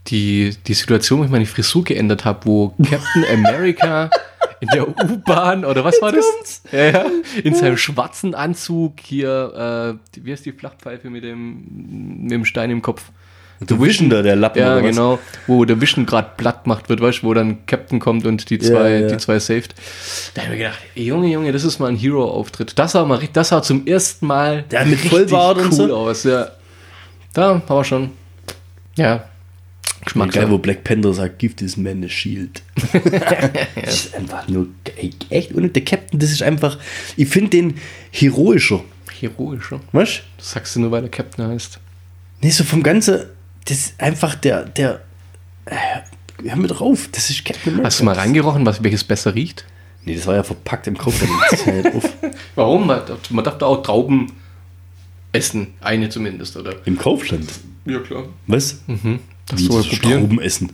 die, 0.10 0.56
die 0.68 0.74
Situation, 0.74 1.20
wo 1.20 1.24
ich 1.24 1.30
meine 1.30 1.46
Frisur 1.46 1.84
geändert 1.84 2.26
habe, 2.26 2.46
wo 2.46 2.70
Captain 2.90 3.26
America 3.34 4.10
in 4.60 4.68
der 4.74 4.88
U-Bahn 4.88 5.64
oder 5.66 5.84
was 5.84 6.02
war 6.02 6.12
das? 6.12 6.62
Ja, 6.72 6.86
ja, 6.90 7.06
in 7.44 7.56
seinem 7.56 7.78
schwarzen 7.78 8.36
Anzug 8.36 9.00
hier, 9.02 9.98
äh, 10.16 10.20
wie 10.24 10.32
heißt 10.32 10.46
die 10.46 10.52
Flachpfeife 10.52 11.10
mit 11.10 11.24
dem, 11.24 12.22
mit 12.24 12.32
dem 12.32 12.46
Stein 12.46 12.70
im 12.72 12.82
Kopf? 12.82 13.04
Der 13.62 13.80
Vision 13.80 14.10
da, 14.10 14.22
der 14.22 14.38
Lappen 14.38 14.60
Ja, 14.62 14.78
oder 14.78 14.84
was? 14.84 14.96
genau, 14.96 15.20
wo 15.46 15.66
der 15.66 15.82
Vision 15.82 16.06
gerade 16.06 16.30
platt 16.38 16.64
gemacht 16.64 16.88
wird, 16.88 17.02
weißt 17.02 17.24
du, 17.24 17.28
wo 17.28 17.34
dann 17.34 17.66
Captain 17.66 18.00
kommt 18.00 18.26
und 18.26 18.50
die 18.50 18.58
zwei, 18.58 19.00
ja. 19.02 19.08
die 19.08 19.18
zwei 19.18 19.38
saved. 19.40 19.76
Da 20.34 20.44
habe 20.44 20.54
ich 20.54 20.60
mir 20.60 20.66
gedacht, 20.66 20.80
ey, 20.96 21.04
Junge, 21.04 21.28
Junge, 21.28 21.52
das 21.52 21.66
ist 21.66 21.78
mal 21.78 21.88
ein 21.88 21.98
Hero-Auftritt. 21.98 22.80
Das 22.80 22.94
sah 22.94 23.04
mal 23.04 23.16
richtig, 23.16 23.34
das 23.34 23.50
sah 23.50 23.62
zum 23.62 23.86
ersten 23.86 24.28
Mal 24.28 24.64
Der 24.72 24.86
mit 24.86 24.94
richtig 24.94 25.10
Vollbart 25.12 25.58
und 25.58 25.66
cool 25.68 25.74
so? 25.74 25.96
aus, 25.96 26.24
ja. 26.24 26.48
Da 27.34 27.62
war 27.68 27.84
schon, 27.84 28.12
ja, 28.96 29.26
Geil, 30.06 30.28
Geschmack. 30.28 30.50
wo 30.50 30.58
Black 30.58 30.84
Panther 30.84 31.14
sagt, 31.14 31.40
give 31.40 31.56
this 31.56 31.78
man 31.78 32.04
a 32.04 32.08
shield. 32.08 32.62
das 33.76 34.06
ist 34.06 34.16
einfach 34.16 34.48
nur 34.48 34.68
echt. 35.30 35.52
Und 35.54 35.76
der 35.76 35.84
Captain, 35.84 36.20
das 36.20 36.32
ist 36.32 36.42
einfach, 36.42 36.78
ich 37.18 37.28
finde 37.28 37.50
den 37.50 37.76
heroischer. 38.12 38.84
Heroischer. 39.20 39.82
Weißt 39.92 40.24
Das 40.38 40.52
sagst 40.52 40.76
du 40.76 40.82
nur, 40.82 40.92
weil 40.92 41.02
der 41.02 41.12
Captain 41.12 41.48
heißt. 41.48 41.80
Nee, 42.42 42.52
so 42.52 42.64
vom 42.64 42.82
Ganzen, 42.82 43.26
das 43.66 43.78
ist 43.78 44.02
einfach 44.02 44.36
der, 44.36 44.64
der, 44.64 45.02
äh, 45.66 45.76
hör 46.44 46.56
mir 46.56 46.68
drauf, 46.68 47.10
das 47.12 47.30
ist 47.30 47.44
Captain 47.44 47.74
America. 47.74 47.88
Hast 47.88 48.00
du 48.00 48.06
mal 48.06 48.16
reingerochen, 48.16 48.66
was, 48.66 48.82
welches 48.82 49.04
besser 49.04 49.36
riecht? 49.36 49.66
Nee, 50.06 50.16
das 50.16 50.26
war 50.26 50.36
ja 50.36 50.44
verpackt 50.44 50.88
im 50.88 50.98
Kopf. 50.98 51.22
auf. 51.94 52.14
Warum? 52.56 52.88
Man 52.88 53.02
man 53.30 53.44
darf 53.44 53.58
da 53.58 53.66
auch 53.66 53.84
Trauben 53.84 54.32
essen. 55.34 55.74
Eine 55.82 56.10
zumindest, 56.10 56.56
oder? 56.56 56.76
Im 56.86 56.98
Kaufland. 56.98 57.50
Ja, 57.86 58.00
klar. 58.00 58.24
Was? 58.48 58.80
Das 59.50 59.62
soll 59.62 59.84
probieren. 59.84 60.20
Trauben 60.22 60.42
essen. 60.42 60.72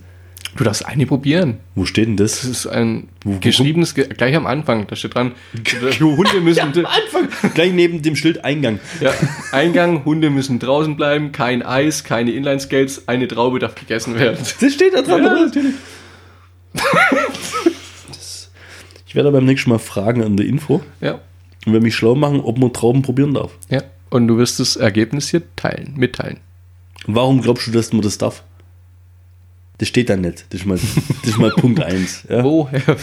Du 0.57 0.63
darfst 0.63 0.85
eine 0.85 1.05
probieren. 1.05 1.57
Wo 1.75 1.83
steht 1.83 2.07
denn 2.07 2.15
das? 2.15 2.41
Das 2.41 2.45
ist 2.49 2.67
ein 2.67 3.09
wo 3.25 3.37
geschriebenes, 3.39 3.93
ge- 3.93 4.07
gleich 4.07 4.35
am 4.37 4.45
Anfang, 4.45 4.87
da 4.87 4.95
steht 4.95 5.13
dran, 5.13 5.33
Hunde 5.99 6.39
müssen, 6.39 6.61
Anfang. 6.61 7.27
Gleich 7.53 7.73
neben 7.73 8.01
dem 8.01 8.15
Schild 8.15 8.45
Eingang. 8.45 8.79
ja, 9.01 9.13
Eingang, 9.51 10.05
Hunde 10.05 10.29
müssen 10.29 10.59
draußen 10.59 10.95
bleiben, 10.95 11.33
kein 11.33 11.61
Eis, 11.61 12.05
keine 12.05 12.31
Inline-Skates, 12.31 13.09
eine 13.09 13.27
Traube 13.27 13.59
darf 13.59 13.75
gegessen 13.75 14.15
werden. 14.17 14.37
Das 14.61 14.73
steht 14.73 14.93
da 14.93 15.01
dran, 15.01 15.23
Ja, 15.25 15.33
natürlich. 15.33 15.75
Das, 18.07 18.49
ich 19.07 19.15
werde 19.15 19.31
beim 19.31 19.45
nächsten 19.45 19.69
Mal 19.69 19.79
fragen 19.79 20.23
an 20.23 20.37
der 20.37 20.45
Info 20.45 20.81
Ja, 21.01 21.19
und 21.65 21.73
werde 21.73 21.83
mich 21.83 21.95
schlau 21.95 22.15
machen, 22.15 22.39
ob 22.41 22.57
man 22.57 22.71
Trauben 22.73 23.01
probieren 23.01 23.33
darf. 23.33 23.51
ja. 23.69 23.81
Und 24.11 24.27
du 24.29 24.37
wirst 24.37 24.59
das 24.61 24.77
Ergebnis 24.77 25.29
hier 25.29 25.41
teilen, 25.57 25.95
mitteilen. 25.97 26.37
Warum 27.05 27.41
glaubst 27.41 27.67
du, 27.67 27.71
dass 27.71 27.91
man 27.91 28.01
das 28.01 28.17
darf? 28.17 28.43
Das 29.77 29.87
steht 29.89 30.09
da 30.09 30.15
nicht. 30.15 30.45
Das 30.49 30.61
ist 30.61 30.65
mal, 30.67 30.77
das 30.77 31.29
ist 31.31 31.37
mal 31.37 31.51
Punkt 31.57 31.81
1. 31.81 32.25
Ja? 32.29 32.43
Woher? 32.43 32.81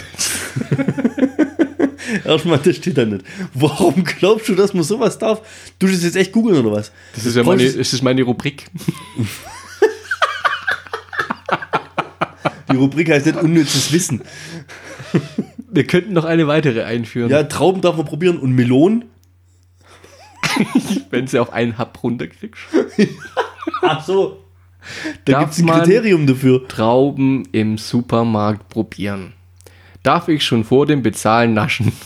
Erstmal, 2.25 2.59
das 2.59 2.77
steht 2.77 2.99
da 2.99 3.05
nicht. 3.05 3.25
Warum 3.55 4.05
glaubst 4.05 4.49
du, 4.49 4.55
dass 4.55 4.75
man 4.75 4.83
sowas 4.83 5.19
darf? 5.19 5.41
Du 5.79 5.87
das 5.87 6.03
jetzt 6.03 6.17
echt 6.17 6.33
googeln 6.33 6.59
oder 6.65 6.73
was? 6.77 6.93
Das 7.15 7.25
ist 7.27 7.37
ja 7.37 7.43
meine, 7.43 7.65
das 7.65 7.93
ist 7.93 8.03
meine 8.03 8.23
Rubrik. 8.23 8.67
Die 12.71 12.77
Rubrik 12.77 13.11
heißt 13.11 13.27
nicht 13.27 13.39
unnützes 13.39 13.93
Wissen. 13.93 14.23
Wir 15.71 15.87
könnten 15.87 16.13
noch 16.15 16.25
eine 16.25 16.47
weitere 16.47 16.85
einführen, 16.85 17.31
Ja, 17.31 17.43
Trauben 17.45 17.81
darf 17.83 17.97
man 17.97 18.07
probieren 18.07 18.39
und 18.39 18.53
Melonen. 18.53 19.05
wenn 21.11 21.27
sie 21.27 21.39
auf 21.39 21.53
einen 21.53 21.79
Hub 21.79 22.03
runterkriegst. 22.03 22.63
Ach 23.83 24.05
so. 24.05 24.42
Da 25.25 25.41
gibt 25.41 25.53
es 25.53 25.59
ein 25.61 25.67
Kriterium 25.67 26.27
dafür. 26.27 26.67
Trauben 26.69 27.49
im 27.53 27.79
Supermarkt 27.79 28.69
probieren. 28.69 29.33
Darf 30.03 30.29
ich 30.29 30.45
schon 30.45 30.65
vor 30.65 30.87
dem 30.87 31.03
Bezahlen 31.03 31.55
naschen? 31.55 31.93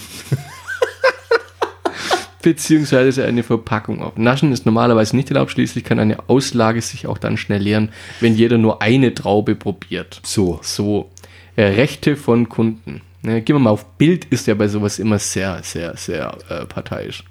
Beziehungsweise 2.43 3.25
eine 3.25 3.43
Verpackung 3.43 4.03
auf. 4.03 4.17
Naschen 4.17 4.53
ist 4.53 4.67
normalerweise 4.67 5.17
nicht 5.17 5.31
erlaubt, 5.31 5.51
schließlich 5.51 5.83
kann 5.83 5.99
eine 5.99 6.29
Auslage 6.29 6.81
sich 6.81 7.07
auch 7.09 7.19
dann 7.19 7.37
schnell 7.37 7.61
leeren, 7.61 7.91
wenn 8.21 8.37
jeder 8.37 8.59
nur 8.59 8.83
eine 8.83 9.15
Traube 9.15 9.57
probiert. 9.57 10.21
So. 10.23 10.61
So, 10.63 11.11
äh, 11.57 11.65
Rechte 11.65 12.15
von 12.15 12.49
Kunden. 12.49 13.01
Ne, 13.23 13.43
gehen 13.43 13.57
wir 13.57 13.61
mal 13.61 13.71
auf 13.71 13.85
Bild, 13.97 14.27
ist 14.27 14.47
ja 14.47 14.55
bei 14.55 14.69
sowas 14.69 15.01
immer 15.01 15.19
sehr, 15.19 15.61
sehr, 15.65 15.97
sehr 15.97 16.39
äh, 16.49 16.65
parteiisch. 16.67 17.25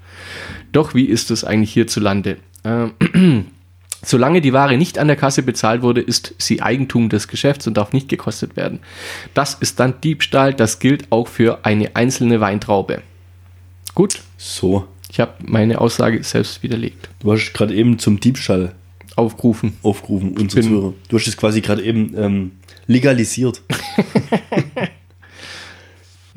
Doch 0.74 0.94
wie 0.94 1.06
ist 1.06 1.32
es 1.32 1.46
eigentlich 1.46 1.72
hierzulande? 1.72 2.38
Ähm, 2.66 2.92
Solange 4.06 4.40
die 4.40 4.54
Ware 4.54 4.78
nicht 4.78 5.00
an 5.00 5.08
der 5.08 5.16
Kasse 5.16 5.42
bezahlt 5.42 5.82
wurde, 5.82 6.00
ist 6.00 6.36
sie 6.38 6.62
Eigentum 6.62 7.10
des 7.10 7.28
Geschäfts 7.28 7.66
und 7.66 7.76
darf 7.76 7.92
nicht 7.92 8.08
gekostet 8.08 8.56
werden. 8.56 8.80
Das 9.34 9.56
ist 9.56 9.80
dann 9.80 10.00
Diebstahl, 10.02 10.54
das 10.54 10.78
gilt 10.80 11.12
auch 11.12 11.28
für 11.28 11.66
eine 11.66 11.96
einzelne 11.96 12.40
Weintraube. 12.40 13.02
Gut, 13.96 14.20
So. 14.38 14.88
ich 15.10 15.20
habe 15.20 15.34
meine 15.44 15.82
Aussage 15.82 16.24
selbst 16.24 16.62
widerlegt. 16.62 17.10
Du 17.22 17.32
hast 17.32 17.54
gerade 17.54 17.74
eben 17.74 17.98
zum 17.98 18.20
Diebstahl 18.20 18.74
Aufgerufen. 19.16 19.78
aufgerufen, 19.82 20.36
unsere 20.38 20.62
Bin- 20.62 20.70
Zuhörer. 20.70 20.94
Du 21.10 21.18
hast 21.18 21.28
es 21.28 21.38
quasi 21.38 21.62
gerade 21.62 21.82
eben 21.82 22.14
ähm, 22.18 22.52
legalisiert. 22.88 23.62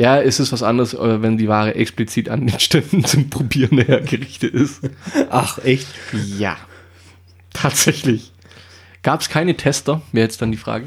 Ja, 0.01 0.21
es 0.21 0.39
ist 0.39 0.53
was 0.53 0.63
anderes, 0.63 0.95
äh, 0.95 1.23
wenn 1.23 1.39
die 1.39 1.49
Ware 1.49 1.75
explizit 1.75 2.29
an 2.29 2.47
den 2.47 2.61
Ständen 2.61 3.05
zum 3.05 3.31
Probieren 3.31 3.79
hergerichtet 3.79 4.55
ist. 4.55 4.81
Ach, 5.29 5.59
echt? 5.65 5.89
Ja, 6.39 6.57
tatsächlich. 7.63 8.33
Gab 9.03 9.21
es 9.21 9.29
keine 9.29 9.57
Tester, 9.57 10.03
wäre 10.13 10.25
jetzt 10.27 10.43
dann 10.43 10.51
die 10.51 10.57
Frage. 10.59 10.87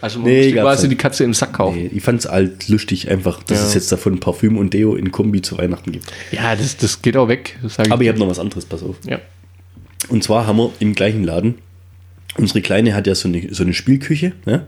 Also 0.00 0.18
man 0.18 0.28
Nee, 0.30 0.46
musste 0.46 0.60
quasi 0.60 0.88
nicht. 0.88 0.98
die 0.98 1.02
Katze 1.02 1.24
im 1.24 1.32
Sack 1.32 1.52
kaufen. 1.52 1.76
Nee, 1.78 1.90
ich 1.94 2.02
fand 2.02 2.18
es 2.18 2.26
alt 2.26 2.68
lustig 2.68 3.08
einfach, 3.08 3.42
dass 3.44 3.60
Ja. 3.60 3.66
es 3.66 3.74
jetzt 3.74 3.92
davon 3.92 4.18
Parfüm 4.18 4.56
und 4.58 4.74
Deo 4.74 4.96
in 4.96 5.12
Kombi 5.12 5.42
zu 5.42 5.58
Weihnachten 5.58 5.92
gibt. 5.92 6.12
Ja, 6.32 6.56
das, 6.56 6.76
das 6.76 7.02
geht 7.02 7.16
auch 7.16 7.28
weg. 7.28 7.56
Aber 7.62 7.76
ich 7.76 7.98
dir. 8.00 8.08
habe 8.08 8.18
noch 8.18 8.28
was 8.28 8.40
anderes, 8.40 8.64
pass 8.64 8.82
auf. 8.82 8.96
Ja. 9.08 9.20
Und 10.08 10.24
zwar 10.24 10.48
haben 10.48 10.56
wir 10.58 10.72
im 10.80 10.94
gleichen 10.94 11.22
Laden, 11.22 11.54
unsere 12.36 12.60
Kleine 12.62 12.94
hat 12.94 13.06
ja 13.06 13.14
so 13.14 13.28
eine, 13.28 13.54
so 13.54 13.62
eine 13.62 13.74
Spielküche. 13.74 14.32
Ne? 14.44 14.66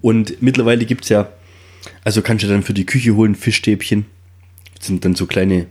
Und 0.00 0.40
mittlerweile 0.40 0.84
gibt 0.84 1.02
es 1.02 1.08
ja, 1.10 1.28
also 2.04 2.22
kannst 2.22 2.44
du 2.44 2.48
dann 2.48 2.62
für 2.62 2.74
die 2.74 2.86
Küche 2.86 3.16
holen 3.16 3.34
Fischstäbchen. 3.34 4.06
Das 4.78 4.86
sind 4.86 5.04
dann 5.04 5.16
so 5.16 5.26
kleine 5.26 5.66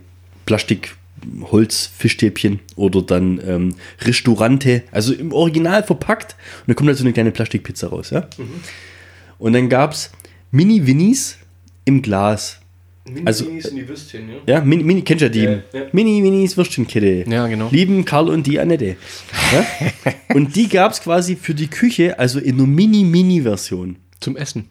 Plastik-Holz-Fischstäbchen 1.18 2.60
oder 2.76 3.02
dann 3.02 3.40
ähm, 3.46 3.74
Restaurante, 4.00 4.82
also 4.90 5.12
im 5.12 5.32
Original 5.32 5.82
verpackt. 5.82 6.36
Und 6.60 6.68
da 6.68 6.74
kommt 6.74 6.88
halt 6.88 6.98
so 6.98 7.04
eine 7.04 7.12
kleine 7.12 7.30
Plastikpizza 7.30 7.88
raus. 7.88 8.10
Ja? 8.10 8.28
Und 9.38 9.52
dann 9.52 9.68
gab 9.68 9.92
es 9.92 10.10
Mini-Winnies 10.50 11.38
im 11.84 12.02
Glas. 12.02 12.60
Also- 13.24 13.46
die 13.46 13.88
Würstchen, 13.88 14.28
ja? 14.28 14.54
Ja, 14.54 14.60
Mini, 14.60 14.82
Mini 14.82 15.00
kennst 15.00 15.22
du 15.22 15.26
ja 15.26 15.30
die. 15.30 15.40
Ja, 15.40 15.62
ja. 15.72 15.86
Mini, 15.92 16.20
Minis 16.20 16.58
Würstchenkette. 16.58 17.24
Ja, 17.26 17.46
genau. 17.46 17.70
Lieben 17.70 18.04
Karl 18.04 18.28
und 18.28 18.46
die 18.46 18.60
Annette. 18.60 18.96
Ja? 19.52 20.12
und 20.34 20.54
die 20.54 20.68
gab 20.68 20.92
es 20.92 21.00
quasi 21.00 21.34
für 21.34 21.54
die 21.54 21.68
Küche, 21.68 22.18
also 22.18 22.38
in 22.38 22.56
einer 22.56 22.66
Mini-Mini-Version. 22.66 23.96
Zum 24.20 24.36
Essen. 24.36 24.68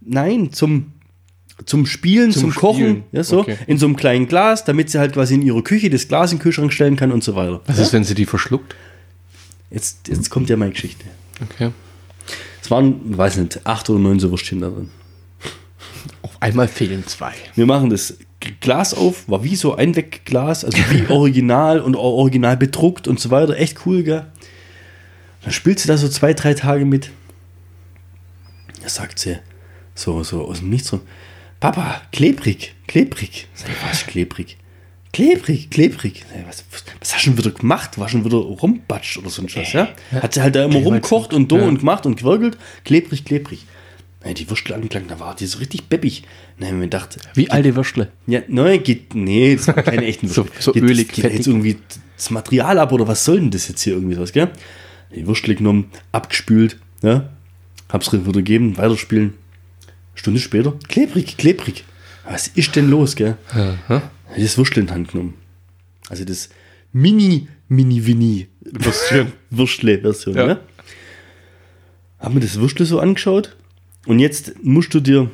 Nein, 0.00 0.52
zum, 0.52 0.94
zum 1.66 1.86
Spielen, 1.86 2.32
zum, 2.32 2.52
Zum 2.52 2.54
Kochen, 2.54 2.76
Spielen. 2.80 3.04
ja, 3.12 3.22
so, 3.24 3.40
Okay. 3.40 3.56
in 3.66 3.78
so 3.78 3.86
einem 3.86 3.96
kleinen 3.96 4.26
Glas, 4.28 4.64
damit 4.64 4.90
sie 4.90 4.98
halt 4.98 5.12
quasi 5.14 5.34
in 5.34 5.42
ihrer 5.42 5.62
Küche 5.62 5.90
das 5.90 6.08
Glas 6.08 6.32
in 6.32 6.38
den 6.38 6.42
Kühlschrank 6.42 6.72
stellen 6.72 6.96
kann 6.96 7.12
und 7.12 7.22
so 7.24 7.34
weiter. 7.36 7.60
Was 7.66 7.78
ist, 7.78 7.92
wenn 7.92 8.04
sie 8.04 8.14
die 8.14 8.26
verschluckt? 8.26 8.74
Jetzt, 9.70 10.08
jetzt 10.08 10.30
kommt 10.30 10.48
ja 10.50 10.56
meine 10.56 10.72
Geschichte. 10.72 11.04
Okay. 11.42 11.70
Es 12.62 12.70
waren, 12.70 13.16
weiß 13.16 13.36
nicht, 13.38 13.60
acht 13.66 13.88
oder 13.90 13.98
neun 13.98 14.18
so 14.20 14.30
Würstchen 14.30 14.60
da 14.60 14.68
drin. 14.70 14.90
Auf 16.22 16.32
einmal 16.40 16.68
fehlen 16.68 17.06
zwei. 17.06 17.32
Wir 17.54 17.66
machen 17.66 17.90
das 17.90 18.16
Glas 18.60 18.94
auf, 18.94 19.28
war 19.28 19.44
wie 19.44 19.54
so 19.56 19.74
Einwegglas, 19.74 20.64
also 20.64 20.78
wie 20.90 21.06
original 21.12 21.80
und 21.80 21.94
original 21.94 22.56
bedruckt 22.56 23.06
und 23.06 23.20
so 23.20 23.30
weiter. 23.30 23.56
Echt 23.56 23.84
cool, 23.86 24.02
gell? 24.02 24.26
Dann 25.42 25.52
spielt 25.52 25.78
sie 25.78 25.88
da 25.88 25.96
so 25.96 26.08
zwei, 26.08 26.32
drei 26.34 26.54
Tage 26.54 26.84
mit. 26.84 27.10
Da 28.82 28.88
sagt 28.88 29.18
sie 29.18 29.38
so, 29.94 30.22
so 30.22 30.44
aus 30.46 30.60
dem 30.60 30.70
Nichts 30.70 30.88
so, 30.88 31.00
Papa, 31.60 32.00
klebrig, 32.12 32.74
klebrig. 32.86 33.46
Sag 33.54 33.68
was 33.88 34.06
klebrig? 34.06 34.56
Klebrig, 35.12 35.70
klebrig. 35.70 36.24
Was, 36.46 36.64
was 36.70 36.84
hast 37.12 37.14
du 37.14 37.18
schon 37.30 37.38
wieder 37.38 37.50
gemacht? 37.50 37.98
War 37.98 38.08
schon 38.08 38.24
wieder 38.24 38.36
rumbatscht 38.38 39.18
oder 39.18 39.28
so 39.28 39.42
ein 39.42 39.48
Scheiß, 39.48 39.72
ja? 39.72 39.88
Hat 40.12 40.34
sie 40.34 40.40
halt 40.40 40.54
da 40.54 40.64
immer 40.64 40.78
rumkocht 40.78 41.34
und 41.34 41.50
do 41.50 41.58
Ja. 41.58 41.64
und 41.66 41.80
gemacht 41.80 42.06
und 42.06 42.16
gewirkelt. 42.16 42.56
Klebrig, 42.84 43.24
klebrig. 43.24 43.66
Nein, 44.24 44.34
die 44.34 44.48
Würstel 44.48 44.74
angelangt, 44.74 45.10
da 45.10 45.18
war 45.18 45.34
die 45.34 45.46
so 45.46 45.58
richtig 45.58 45.84
beppig. 45.88 46.22
Haben 46.62 46.76
wir 46.78 46.86
gedacht, 46.86 47.18
Wie 47.34 47.50
alte 47.50 47.74
Würstle. 47.74 48.08
ja, 48.26 48.40
nein, 48.48 48.82
geht, 48.82 49.14
nee, 49.14 49.56
das 49.56 49.66
war 49.68 49.74
keine 49.82 50.04
echten 50.04 50.28
So- 50.28 50.44
Würstel. 50.44 50.62
so 50.62 50.72
geht, 50.72 50.82
ölig, 50.82 51.06
das 51.08 51.16
geht 51.16 51.24
ja 51.24 51.30
jetzt 51.30 51.46
irgendwie 51.46 51.78
das 52.16 52.30
Material 52.30 52.78
ab 52.78 52.92
oder 52.92 53.08
was 53.08 53.24
soll 53.24 53.40
denn 53.40 53.50
das 53.50 53.66
jetzt 53.68 53.82
hier 53.82 53.94
irgendwie 53.94 54.18
was, 54.18 54.32
gell? 54.32 54.50
Die 55.14 55.26
Würstel 55.26 55.54
genommen, 55.56 55.90
abgespült, 56.12 56.76
ja, 57.02 57.30
hab's 57.88 58.12
wieder 58.12 58.22
gegeben, 58.32 58.76
weiterspielen. 58.76 59.34
Stunde 60.14 60.40
später, 60.40 60.74
klebrig, 60.88 61.36
klebrig. 61.36 61.84
Was 62.28 62.46
ist 62.48 62.76
denn 62.76 62.90
los, 62.90 63.16
gell? 63.16 63.36
Hab 63.88 64.10
ich 64.36 64.42
Das 64.44 64.58
Würstel 64.58 64.80
in 64.80 64.86
die 64.86 64.92
Hand 64.92 65.08
genommen. 65.12 65.34
Also 66.08 66.24
das 66.24 66.50
Mini, 66.92 67.48
Mini, 67.68 68.04
Winnie 68.06 68.48
Version, 68.72 69.32
Würstle-Version, 69.50 70.34
Ja. 70.36 70.46
ja. 70.48 70.60
Hab 72.18 72.34
mir 72.34 72.40
das 72.40 72.58
Würstel 72.60 72.84
so 72.84 73.00
angeschaut 73.00 73.56
und 74.06 74.18
jetzt 74.18 74.62
musst 74.62 74.92
du 74.92 75.00
dir, 75.00 75.30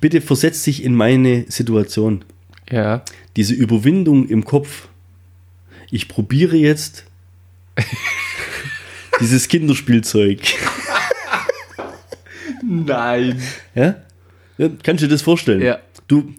bitte 0.00 0.20
versetz 0.20 0.62
dich 0.64 0.82
in 0.84 0.94
meine 0.94 1.46
Situation 1.48 2.24
Ja. 2.70 3.02
diese 3.36 3.54
Überwindung 3.54 4.28
im 4.28 4.44
Kopf. 4.44 4.88
Ich 5.90 6.08
probiere 6.08 6.56
jetzt 6.56 7.04
dieses 9.20 9.48
Kinderspielzeug. 9.48 10.40
Nein. 12.68 13.40
Ja? 13.74 13.96
ja? 14.58 14.68
Kannst 14.82 15.02
du 15.02 15.06
dir 15.06 15.12
das 15.14 15.22
vorstellen? 15.22 15.62
Ja. 15.62 15.78
Du 16.06 16.34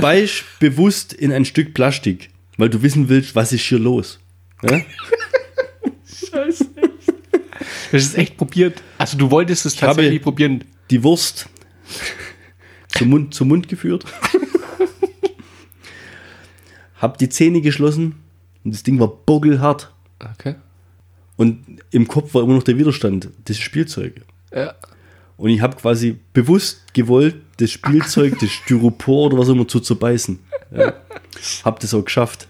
beißt 0.00 0.44
bewusst 0.60 1.12
in 1.12 1.32
ein 1.32 1.44
Stück 1.44 1.72
Plastik, 1.74 2.30
weil 2.56 2.68
du 2.68 2.82
wissen 2.82 3.08
willst, 3.08 3.34
was 3.36 3.52
ist 3.52 3.62
hier 3.64 3.78
los. 3.78 4.18
Ja? 4.62 4.80
Scheiße. 6.30 6.66
Das 7.92 8.02
ist 8.02 8.18
echt 8.18 8.36
probiert. 8.36 8.82
Also 8.98 9.16
du 9.16 9.30
wolltest 9.30 9.64
es 9.66 9.76
habe- 9.80 9.94
tatsächlich 9.94 10.20
probieren. 10.22 10.64
Die 10.90 11.02
Wurst 11.04 11.48
zum 12.88 13.08
Mund, 13.10 13.34
zum 13.34 13.48
Mund 13.48 13.68
geführt. 13.68 14.04
Hab 16.96 17.18
die 17.18 17.28
Zähne 17.28 17.60
geschlossen 17.60 18.16
und 18.64 18.74
das 18.74 18.82
Ding 18.82 18.98
war 18.98 19.08
boggelhart. 19.08 19.92
Okay. 20.18 20.56
Und 21.36 21.80
im 21.92 22.08
Kopf 22.08 22.34
war 22.34 22.42
immer 22.42 22.54
noch 22.54 22.64
der 22.64 22.76
Widerstand. 22.76 23.28
Das 23.44 23.56
ist 23.56 23.62
Spielzeug. 23.62 24.22
Ja. 24.52 24.74
Und 25.38 25.50
ich 25.50 25.60
habe 25.62 25.76
quasi 25.76 26.18
bewusst 26.32 26.92
gewollt, 26.92 27.36
das 27.58 27.70
Spielzeug, 27.70 28.38
das 28.40 28.50
Styropor 28.50 29.26
oder 29.26 29.38
was 29.38 29.48
immer 29.48 29.66
zu 29.66 29.80
zerbeißen. 29.80 30.40
Ja. 30.76 30.94
Hab 31.64 31.80
das 31.80 31.94
auch 31.94 32.04
geschafft. 32.04 32.48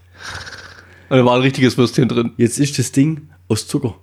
Und 1.11 1.19
da 1.19 1.25
war 1.25 1.37
ein 1.37 1.43
richtiges 1.43 1.77
Würstchen 1.77 2.09
drin. 2.09 2.33
Jetzt 2.39 2.59
ist 2.59 2.79
das 2.79 2.91
Ding 2.91 3.29
aus 3.47 3.69
Zucker. 3.69 3.95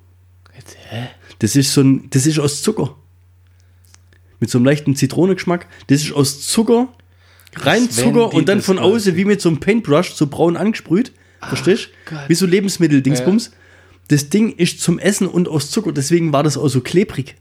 Jetzt, 0.56 0.78
hä? 0.90 1.07
Das 1.40 1.56
ist 1.56 1.74
so 1.74 1.82
ein, 1.82 2.10
das 2.12 2.28
ist 2.28 2.40
aus 2.40 2.62
Zucker. 2.62 2.95
Mit 4.40 4.52
so 4.52 4.60
einem 4.60 4.66
leichten 4.66 4.95
Zitronengeschmack. 4.95 5.68
Das 5.88 6.03
ist 6.03 6.14
aus 6.14 6.48
Zucker, 6.48 6.88
rein 7.56 7.84
wenn 7.84 7.90
Zucker 7.90 8.34
und 8.34 8.48
dann 8.48 8.62
von 8.62 8.78
außen 8.78 9.16
wie 9.16 9.26
mit 9.26 9.41
so 9.41 9.49
einem 9.49 9.60
Paintbrush 9.60 10.14
so 10.14 10.28
braun 10.28 10.57
angesprüht. 10.57 11.12
Verstehst? 11.41 11.90
Gott. 12.06 12.20
Wie 12.28 12.36
so 12.36 12.45
Lebensmittel-Dingsbums. 12.45 13.52
Das 14.10 14.30
Ding 14.30 14.56
ist 14.56 14.80
zum 14.82 14.99
Essen 14.99 15.28
und 15.28 15.48
aus 15.48 15.72
Zucker, 15.72 15.91
deswegen 15.91 16.32
war 16.32 16.44
das 16.44 16.57
auch 16.57 16.68
so 16.68 16.82
klebrig. 16.82 17.36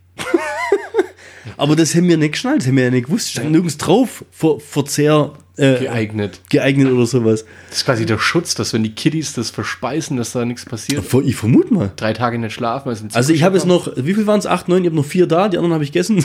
Aber 1.56 1.76
das 1.76 1.94
haben 1.94 2.08
wir 2.08 2.16
nicht 2.16 2.32
geschnallt, 2.32 2.60
das 2.62 2.68
haben 2.68 2.76
wir 2.76 2.84
ja 2.84 2.90
nicht 2.90 3.06
gewusst. 3.06 3.30
Stand 3.30 3.50
nirgends 3.52 3.76
drauf, 3.78 4.24
Ver 4.30 4.58
Verzehr 4.60 5.32
äh, 5.56 5.78
Geeignet. 5.78 6.40
geeignet 6.50 6.90
oder 6.90 7.06
sowas. 7.06 7.44
Das 7.68 7.78
ist 7.78 7.84
quasi 7.84 8.06
der 8.06 8.18
Schutz, 8.18 8.54
dass 8.56 8.72
wenn 8.72 8.82
die 8.82 8.92
Kiddies 8.94 9.34
das 9.34 9.50
verspeisen, 9.50 10.16
dass 10.16 10.32
da 10.32 10.44
nichts 10.44 10.64
passiert. 10.64 11.04
Ich 11.24 11.36
vermute 11.36 11.72
mal. 11.72 11.92
Drei 11.94 12.12
Tage 12.12 12.38
nicht 12.38 12.54
schlafen. 12.54 12.88
einen 12.88 13.10
Also 13.12 13.32
ich 13.32 13.42
habe 13.44 13.56
jetzt 13.56 13.68
Zuckerschock 13.68 13.96
noch, 13.98 14.04
wie 14.04 14.14
viel 14.14 14.26
waren 14.26 14.40
es? 14.40 14.46
Acht, 14.46 14.68
neun, 14.68 14.82
ich 14.82 14.86
habe 14.86 14.96
noch 14.96 15.04
vier 15.04 15.26
da, 15.26 15.48
die 15.48 15.56
anderen 15.56 15.74
habe 15.74 15.84
ich 15.84 15.92
gegessen. 15.92 16.18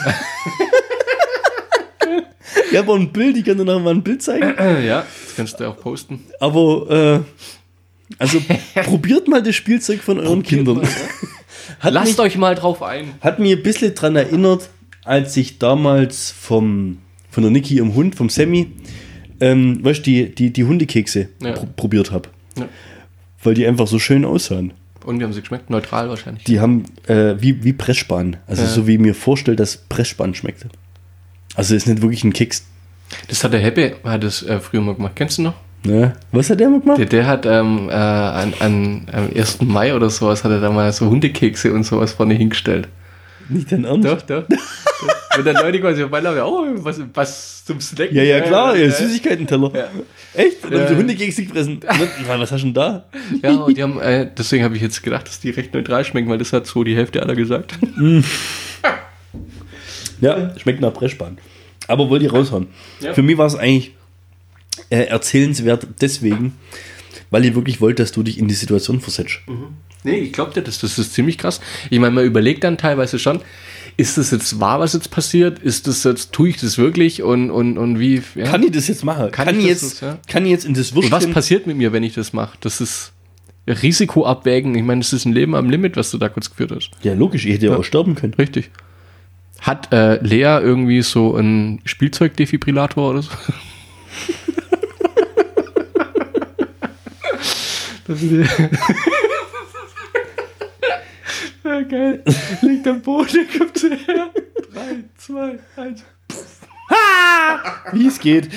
ich 2.71 2.77
habe 2.77 2.91
auch 2.91 2.95
ein 2.95 3.11
Bild, 3.11 3.37
ich 3.37 3.45
kann 3.45 3.57
dir 3.57 3.65
noch 3.65 3.79
mal 3.79 3.93
ein 3.93 4.03
Bild 4.03 4.21
zeigen. 4.23 4.53
Ja, 4.85 5.05
das 5.25 5.35
kannst 5.35 5.59
du 5.59 5.65
auch 5.67 5.77
posten. 5.77 6.23
Aber, 6.39 6.89
äh, 6.89 7.19
also 8.17 8.41
probiert 8.85 9.27
mal 9.27 9.43
das 9.43 9.55
Spielzeug 9.55 10.01
von 10.01 10.19
euren 10.19 10.43
Kindern. 10.43 10.81
Hat 11.79 11.93
Lasst 11.93 12.07
mich, 12.17 12.19
euch 12.19 12.37
mal 12.37 12.55
drauf 12.55 12.81
ein. 12.81 13.13
hat 13.21 13.37
mich 13.39 13.51
ein 13.55 13.61
bisschen 13.63 13.93
dran 13.93 14.15
erinnert, 14.15 14.69
als 15.09 15.35
ich 15.37 15.57
damals 15.57 16.29
vom, 16.31 16.99
von 17.31 17.41
der 17.43 17.51
Niki 17.51 17.79
im 17.79 17.95
Hund, 17.95 18.13
vom 18.15 18.29
Sammy, 18.29 18.67
ähm, 19.39 19.83
weißt 19.83 19.99
du, 19.99 20.03
die, 20.03 20.35
die, 20.35 20.53
die 20.53 20.63
Hundekekse 20.65 21.29
Ja. 21.41 21.53
pr 21.53 21.65
probiert 21.75 22.11
habe. 22.11 22.29
Ja. 22.57 22.67
Weil 23.43 23.55
die 23.55 23.65
einfach 23.65 23.87
so 23.87 23.97
schön 23.97 24.23
aussahen. 24.23 24.73
Und 25.05 25.19
wie 25.19 25.23
haben 25.23 25.33
sie 25.33 25.39
geschmeckt? 25.41 25.69
Neutral 25.69 26.09
wahrscheinlich. 26.09 26.43
Die 26.43 26.59
haben 26.59 26.83
äh, 27.07 27.35
wie, 27.39 27.63
wie 27.63 27.73
Pressspan. 27.73 28.37
Also 28.45 28.63
Ja. 28.63 28.67
so 28.67 28.85
wie 28.85 28.93
ich 28.93 28.99
mir 28.99 29.15
vorstellt, 29.15 29.59
dass 29.59 29.77
Pressspan 29.77 30.35
schmeckt. 30.35 30.65
Also 31.55 31.73
ist 31.73 31.87
nicht 31.87 32.01
wirklich 32.03 32.23
ein 32.23 32.33
Keks. 32.33 32.65
Das 33.27 33.43
hat 33.43 33.53
der 33.53 33.61
Heppe, 33.61 33.95
hat 34.03 34.23
das 34.23 34.43
äh, 34.43 34.59
früher 34.59 34.81
mal 34.81 34.93
gemacht. 34.93 35.13
Kennst 35.15 35.39
du 35.39 35.43
noch? 35.43 35.53
Ne? 35.83 36.13
Was 36.31 36.49
hat 36.51 36.59
der 36.59 36.69
mal 36.69 36.81
gemacht? 36.81 36.99
Der, 36.99 37.05
der 37.07 37.25
hat 37.25 37.45
ähm, 37.47 37.89
äh, 37.89 37.93
an, 37.93 38.53
an, 38.59 39.07
am 39.11 39.29
1. 39.35 39.61
Mai 39.63 39.95
oder 39.95 40.09
sowas, 40.11 40.43
hat 40.43 40.51
er 40.51 40.59
da 40.59 40.69
mal 40.69 40.91
so 40.93 41.09
Hundekekse 41.09 41.73
und 41.73 41.83
sowas 41.85 42.11
vorne 42.13 42.35
hingestellt. 42.35 42.89
Nicht 43.49 43.71
dein 43.71 43.83
Ernst? 43.83 44.07
Doch, 44.07 44.21
doch. 44.21 44.43
und 45.37 45.45
dann 45.45 45.55
Leute 45.55 45.79
quasi 45.79 46.03
auf 46.03 46.13
einmal, 46.13 46.39
oh, 46.41 46.65
was, 46.75 47.01
was 47.13 47.65
zum 47.65 47.81
Snacken. 47.81 48.15
Ja, 48.15 48.23
ja, 48.23 48.41
klar, 48.41 48.75
ja, 48.75 48.89
Süßigkeiten-Teller. 48.89 49.71
Ja. 49.75 49.89
Echt? 50.33 50.63
Und 50.63 50.71
dann 50.71 50.81
ja. 50.81 50.89
die 50.89 50.95
Hundekekse 50.95 51.43
gefressen. 51.43 51.79
Na, 51.83 52.39
was 52.39 52.51
hast 52.51 52.61
du 52.61 52.67
denn 52.67 52.73
da? 52.73 53.05
Ja, 53.41 53.51
und 53.51 53.77
die 53.77 53.83
haben, 53.83 53.99
äh, 53.99 54.29
deswegen 54.37 54.63
habe 54.63 54.75
ich 54.75 54.81
jetzt 54.81 55.01
gedacht, 55.03 55.27
dass 55.27 55.39
die 55.39 55.49
recht 55.49 55.73
neutral 55.73 56.05
schmecken, 56.05 56.29
weil 56.29 56.37
das 56.37 56.53
hat 56.53 56.67
so 56.67 56.83
die 56.83 56.95
Hälfte 56.95 57.21
aller 57.21 57.35
gesagt. 57.35 57.77
Ja, 60.21 60.57
schmeckt 60.57 60.81
nach 60.81 60.93
Pressspan. 60.93 61.37
Aber 61.87 62.09
wollte 62.09 62.25
ich 62.25 62.33
raushauen. 62.33 62.67
Ja. 62.99 63.13
Für 63.13 63.21
mich 63.21 63.37
war 63.37 63.47
es 63.47 63.55
eigentlich 63.55 63.93
äh, 64.89 65.03
erzählenswert 65.03 65.87
deswegen, 66.01 66.57
weil 67.29 67.45
ich 67.45 67.55
wirklich 67.55 67.81
wollte, 67.81 68.03
dass 68.03 68.11
du 68.11 68.23
dich 68.23 68.37
in 68.37 68.47
die 68.47 68.53
Situation 68.53 68.99
versetzt. 68.99 69.39
Nee, 70.03 70.19
ich 70.19 70.33
glaube 70.33 70.53
dir, 70.53 70.61
das, 70.61 70.79
das 70.79 70.97
ist 70.97 71.13
ziemlich 71.13 71.37
krass. 71.37 71.59
Ich 71.89 71.99
meine, 71.99 72.15
man 72.15 72.25
überlegt 72.25 72.63
dann 72.63 72.77
teilweise 72.77 73.19
schon, 73.19 73.41
ist 73.97 74.17
das 74.17 74.31
jetzt 74.31 74.59
wahr, 74.61 74.79
was 74.79 74.93
jetzt 74.93 75.11
passiert? 75.11 75.59
Ist 75.59 75.87
das 75.87 76.05
jetzt, 76.05 76.31
tue 76.31 76.49
ich 76.49 76.57
das 76.57 76.77
wirklich? 76.77 77.21
Und, 77.21 77.51
und, 77.51 77.77
und 77.77 77.99
wie? 77.99 78.21
Ja. 78.35 78.45
Kann 78.45 78.63
ich 78.63 78.71
das 78.71 78.87
jetzt 78.87 79.03
machen? 79.03 79.29
Kann 79.31 79.47
Kann, 79.47 79.59
ich 79.59 79.63
das 79.63 79.81
jetzt, 79.81 79.91
jetzt, 79.91 80.01
ja? 80.01 80.17
kann 80.27 80.45
ich 80.45 80.51
jetzt 80.51 80.63
in 80.65 80.73
das 80.73 80.91
und 80.91 81.11
was 81.11 81.27
passiert 81.27 81.67
mit 81.67 81.75
mir, 81.75 81.91
wenn 81.91 82.03
ich 82.03 82.13
das 82.13 82.31
mache? 82.31 82.57
Das 82.61 82.79
ist 82.79 83.11
Risiko 83.67 84.25
abwägen. 84.25 84.73
Ich 84.75 84.83
meine, 84.83 85.01
das 85.01 85.11
ist 85.11 85.25
ein 85.25 85.33
Leben 85.33 85.53
am 85.53 85.69
Limit, 85.69 85.97
was 85.97 86.11
du 86.11 86.17
da 86.17 86.29
kurz 86.29 86.49
geführt 86.49 86.71
hast. 86.73 86.91
Ja, 87.03 87.13
logisch, 87.13 87.45
ich 87.45 87.55
hätte 87.55 87.65
ja 87.65 87.75
auch 87.75 87.83
sterben 87.83 88.15
können. 88.15 88.33
Richtig. 88.35 88.71
Hat 89.59 89.91
äh, 89.91 90.15
Lea 90.23 90.59
irgendwie 90.61 91.01
so 91.01 91.35
einen 91.35 91.81
Spielzeugdefibrillator 91.83 93.09
oder 93.09 93.21
so? 93.21 93.31
das 98.07 98.23
ist 98.23 98.49
ja, 101.69 101.81
geil. 101.83 102.23
Liegt 102.61 102.87
am 102.87 103.01
Boden, 103.01 103.47
kommt 103.57 103.77
her. 103.81 104.29
Drei, 104.73 105.03
zwei, 105.17 105.59
eins. 105.75 106.03
Wie 107.93 108.07
es 108.07 108.19
geht. 108.19 108.49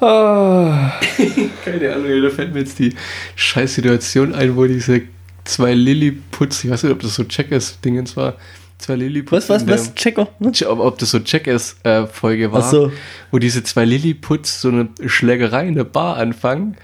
ah. 0.00 0.92
Keine 1.64 1.94
Ahnung, 1.94 2.22
da 2.22 2.30
fällt 2.30 2.52
mir 2.52 2.60
jetzt 2.60 2.78
die 2.78 2.94
scheiß 3.34 3.74
Situation 3.74 4.34
ein, 4.34 4.56
wo 4.56 4.66
diese 4.66 5.02
zwei 5.44 5.74
Lilliputz, 5.74 6.62
ich 6.64 6.70
weiß 6.70 6.84
nicht, 6.84 6.92
ob 6.92 7.00
das 7.00 7.16
so 7.16 7.24
Checkers-Dingens 7.24 8.16
war, 8.16 8.36
zwei 8.78 8.94
Lilliputz. 8.94 9.48
Was, 9.48 9.66
was, 9.66 9.66
was? 9.66 9.94
Checker? 9.94 10.28
Ne? 10.38 10.52
Ob, 10.68 10.78
ob 10.78 10.98
das 10.98 11.10
so 11.10 11.18
Checkers-Folge 11.18 12.52
war, 12.52 12.62
Ach 12.62 12.70
so. 12.70 12.92
wo 13.32 13.38
diese 13.38 13.64
zwei 13.64 13.84
Lilliputz 13.84 14.60
so 14.60 14.68
eine 14.68 14.88
Schlägerei 15.06 15.66
in 15.66 15.74
der 15.74 15.84
Bar 15.84 16.16
anfangen 16.16 16.76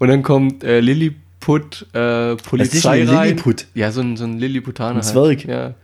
und 0.00 0.08
dann 0.08 0.22
kommt 0.24 0.64
äh, 0.64 0.80
Lilliput 0.80 1.86
äh, 1.94 2.34
Polizei 2.36 3.04
rein. 3.04 3.28
Lilliput? 3.28 3.66
Ja, 3.74 3.92
so 3.92 4.00
ein, 4.00 4.16
so 4.16 4.24
ein 4.24 4.38
Lilliputaner. 4.38 4.96
Ein 4.96 5.02
Zwerg? 5.04 5.38
Halt. 5.38 5.44
Ja, 5.44 5.74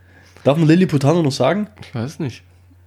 Darf 0.43 0.57
man 0.57 0.67
Lilliputaner 0.67 1.23
noch 1.23 1.31
sagen? 1.31 1.67
ich 1.81 1.95
weiß 1.95 2.19
nicht. 2.19 2.43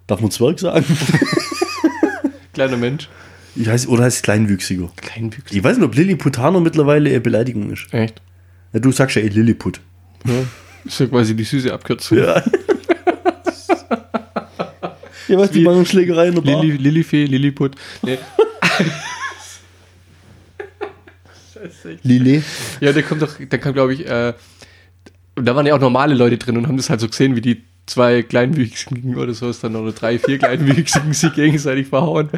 Darf 0.06 0.20
man 0.20 0.30
Zwerg 0.30 0.58
sagen? 0.60 0.84
Kleiner 2.52 2.76
Mensch. 2.76 3.08
Ich 3.56 3.66
heißt, 3.68 3.88
oder 3.88 4.04
heißt 4.04 4.16
es 4.18 4.22
Kleinwüchsiger? 4.22 4.90
Kleinwüchsig. 4.96 5.56
Ich 5.56 5.64
weiß 5.64 5.76
nicht, 5.78 5.86
ob 5.86 5.94
Lilliputaner 5.94 6.60
mittlerweile 6.60 7.10
eine 7.10 7.20
Beleidigung 7.20 7.70
ist. 7.70 7.86
Echt? 7.92 8.20
Ja, 8.72 8.80
du 8.80 8.92
sagst 8.92 9.16
ja 9.16 9.22
eh 9.22 9.28
Lilliput. 9.28 9.80
Ja. 10.26 10.32
Das 10.84 10.94
ist 10.94 11.00
ja 11.00 11.06
quasi 11.06 11.34
die 11.34 11.44
süße 11.44 11.72
Abkürzung. 11.72 12.18
Ja. 12.18 12.42
Ja, 15.28 15.38
was, 15.38 15.52
die 15.52 15.60
Wie- 15.60 15.64
machen 15.64 15.86
Schlägerei 15.86 16.26
in 16.28 16.34
der 16.34 16.42
Bar. 16.42 16.60
Lilly, 16.60 16.76
Lillifee, 16.76 17.24
Lilliput. 17.24 17.76
Nee. 18.02 18.18
Lillet. 22.02 22.42
Ja, 22.80 22.92
der 22.92 23.02
kommt 23.02 23.22
doch, 23.22 23.36
der 23.38 23.58
kam, 23.58 23.72
glaube 23.72 23.94
ich, 23.94 24.06
äh, 24.06 24.34
und 25.36 25.46
da 25.46 25.56
waren 25.56 25.66
ja 25.66 25.74
auch 25.74 25.80
normale 25.80 26.14
Leute 26.14 26.36
drin 26.38 26.56
und 26.56 26.66
haben 26.68 26.76
das 26.76 26.90
halt 26.90 27.00
so 27.00 27.08
gesehen, 27.08 27.34
wie 27.36 27.40
die 27.40 27.64
zwei 27.86 28.22
Kleinwüchsigen 28.22 29.16
oder 29.16 29.32
so 29.34 29.48
ist 29.48 29.64
dann 29.64 29.76
oder 29.76 29.92
drei, 29.92 30.18
vier 30.18 30.38
Kleinwüchsigen 30.38 31.12
sich 31.14 31.32
gegenseitig 31.34 31.88
verhauen. 31.88 32.30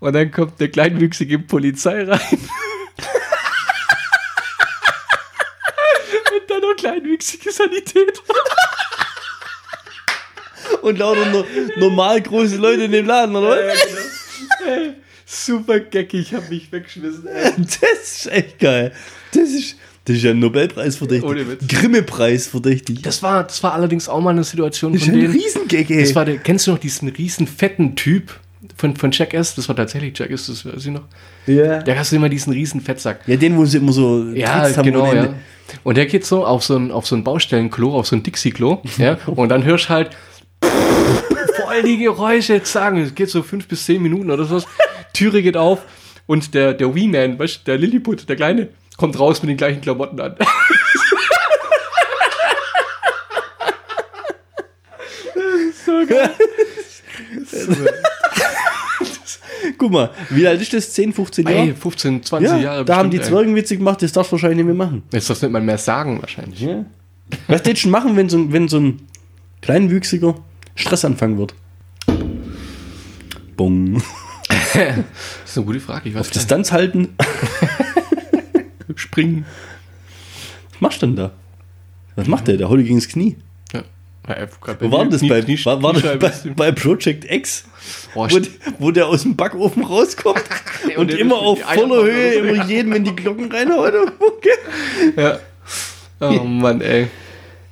Und 0.00 0.12
dann 0.14 0.30
kommt 0.30 0.58
der 0.60 0.70
Kleinwüchsige 0.70 1.38
Polizei 1.38 2.04
rein. 2.04 2.20
und 6.32 6.48
dann 6.48 6.60
noch 6.60 6.76
kleinwüchsige 6.76 7.52
Sanität. 7.52 8.22
Und 10.82 10.98
lauter 10.98 11.26
no 11.26 11.44
normal 11.76 12.22
große 12.22 12.56
Leute 12.56 12.84
in 12.84 12.92
dem 12.92 13.06
Laden, 13.06 13.36
oder? 13.36 13.50
was? 13.66 13.86
Ey, 14.66 14.94
Super 15.32 15.78
geckig, 15.78 16.20
ich 16.22 16.34
hab 16.34 16.50
mich 16.50 16.72
weggeschmissen. 16.72 17.26
Ey. 17.28 17.52
Das 17.80 18.00
ist 18.02 18.26
echt 18.32 18.58
geil. 18.58 18.90
Das 19.32 19.48
ist, 19.50 19.76
das 20.04 20.16
ist 20.16 20.22
ja 20.24 20.32
ein 20.32 20.40
Nobelpreis 20.40 20.96
verdächtig. 20.96 21.28
Ohne 21.30 21.48
Witz. 21.48 21.68
Grimme-Preis 21.68 22.48
verdächtig. 22.48 23.02
Das 23.02 23.22
war, 23.22 23.44
das 23.44 23.62
war 23.62 23.74
allerdings 23.74 24.08
auch 24.08 24.20
mal 24.20 24.30
eine 24.30 24.42
Situation 24.42 24.92
Das 24.92 25.02
ist 25.02 25.08
von 25.08 25.14
ein 25.14 25.20
denen. 25.20 25.32
Riesengag, 25.32 25.88
ey. 25.90 26.00
Das 26.00 26.14
war 26.16 26.24
der, 26.24 26.38
kennst 26.38 26.66
du 26.66 26.72
noch 26.72 26.78
diesen 26.78 27.08
riesen 27.10 27.46
fetten 27.46 27.94
Typ 27.94 28.32
von, 28.76 28.96
von 28.96 29.12
Jackass? 29.12 29.54
Das 29.54 29.68
war 29.68 29.76
tatsächlich 29.76 30.18
Jackass, 30.18 30.46
das 30.46 30.66
weiß 30.66 30.84
ich 30.86 30.90
noch. 30.92 31.04
ja. 31.46 31.80
Der 31.80 31.96
hast 31.96 32.10
du 32.10 32.16
immer 32.16 32.28
diesen 32.28 32.52
riesen 32.52 32.80
Fettsack. 32.80 33.20
ja, 33.28 33.36
den, 33.36 33.56
wo 33.56 33.64
sie 33.64 33.76
immer 33.78 33.92
so 33.92 34.24
Ja, 34.34 34.64
Tricks 34.64 34.82
genau, 34.82 35.08
ohne 35.08 35.14
ja. 35.16 35.34
Und 35.84 35.96
der 35.96 36.06
geht 36.06 36.26
so 36.26 36.44
auf 36.44 36.64
so 36.64 36.76
ein, 36.76 36.90
auf 36.90 37.06
so 37.06 37.14
ein 37.14 37.22
Baustellenklo, 37.22 37.94
auf 37.96 38.08
so 38.08 38.16
ein 38.16 38.24
Dixie-Klo, 38.24 38.82
ja, 38.98 39.16
und 39.26 39.48
dann 39.50 39.62
hörst 39.62 39.84
du 39.84 39.88
halt 39.90 40.10
voll 40.60 41.82
die 41.84 41.98
Geräusche 41.98 42.54
jetzt 42.54 42.72
sagen, 42.72 42.98
es 42.98 43.14
geht 43.14 43.30
so 43.30 43.42
fünf 43.44 43.68
bis 43.68 43.84
zehn 43.86 44.02
Minuten 44.02 44.32
oder 44.32 44.44
sowas, 44.44 44.66
Türe 45.12 45.42
geht 45.42 45.56
auf 45.56 45.80
und 46.26 46.54
der, 46.54 46.74
der 46.74 46.94
Wee-Man, 46.94 47.38
weißt 47.38 47.58
du, 47.58 47.64
der 47.66 47.78
Lilliput, 47.78 48.28
der 48.28 48.36
Kleine, 48.36 48.68
kommt 48.96 49.18
raus 49.18 49.42
mit 49.42 49.50
den 49.50 49.56
gleichen 49.56 49.80
Klamotten 49.80 50.20
an. 50.20 50.36
so 55.86 56.06
geil. 56.06 56.30
Guck 59.78 59.92
mal, 59.92 60.10
wie 60.30 60.46
alt 60.46 60.60
ist 60.60 60.72
das? 60.72 60.92
10, 60.92 61.12
15 61.12 61.46
Jahre? 61.46 61.58
Ey, 61.58 61.74
15, 61.74 62.22
20 62.22 62.50
ja, 62.50 62.58
Jahre 62.58 62.84
da 62.84 62.96
haben 62.96 63.10
die. 63.10 63.20
Zwergenwitze 63.20 63.76
gemacht, 63.76 64.02
das 64.02 64.12
darfst 64.12 64.30
du 64.30 64.34
wahrscheinlich 64.36 64.58
nicht 64.58 64.66
mehr 64.66 64.74
machen. 64.74 65.02
Jetzt 65.12 65.28
darfst 65.30 65.42
du 65.42 65.46
nicht 65.46 65.52
mal 65.52 65.62
mehr 65.62 65.78
sagen, 65.78 66.20
wahrscheinlich. 66.20 66.60
Ja. 66.60 66.84
Was 67.48 67.62
die 67.62 67.76
schon 67.76 67.90
machen, 67.90 68.16
wenn 68.16 68.28
so, 68.28 68.38
ein- 68.38 68.52
wenn 68.52 68.68
so 68.68 68.78
ein 68.78 69.00
kleinwüchsiger 69.62 70.34
Stressanfang 70.74 71.38
wird? 71.38 71.54
Bong. 73.56 74.02
Das 74.74 75.50
ist 75.50 75.56
eine 75.56 75.66
gute 75.66 75.80
Frage. 75.80 76.08
Ich 76.08 76.14
weiß 76.14 76.20
Auf 76.22 76.30
Distanz 76.30 76.72
halten. 76.72 77.08
Springen. 78.96 79.44
Was 80.72 80.80
machst 80.80 81.02
du 81.02 81.06
denn 81.06 81.16
da? 81.16 81.32
Was 82.16 82.26
macht 82.26 82.48
der? 82.48 82.56
Der 82.56 82.68
Holly 82.68 82.84
gegens 82.84 83.08
Knie. 83.08 83.36
Ja. 83.72 83.82
Wo 84.80 84.92
war 84.92 85.06
das 85.06 85.20
Knie- 85.22 85.28
bei, 85.28 85.40
Knie- 85.42 85.64
war, 85.64 85.82
war 85.82 85.92
das 85.94 86.18
bei, 86.18 86.50
bei 86.54 86.72
Project 86.72 87.24
X? 87.30 87.64
Oh, 88.14 88.26
Wo, 88.28 88.40
wo 88.78 88.90
der 88.90 89.06
aus 89.06 89.22
dem 89.22 89.36
Backofen 89.36 89.84
rauskommt 89.84 90.42
und, 90.84 90.96
Und 90.96 91.14
immer 91.14 91.36
das 91.36 91.44
auf 91.44 91.60
voller 91.60 92.04
Höhe 92.04 92.34
immer 92.34 92.64
jeden 92.66 92.92
in 92.92 93.04
die 93.04 93.16
Glocken 93.16 93.50
reinhaut. 93.50 93.94
Okay. 94.20 95.16
Ja. 95.16 95.38
Oh 96.20 96.44
Mann, 96.44 96.80
ey. 96.82 97.08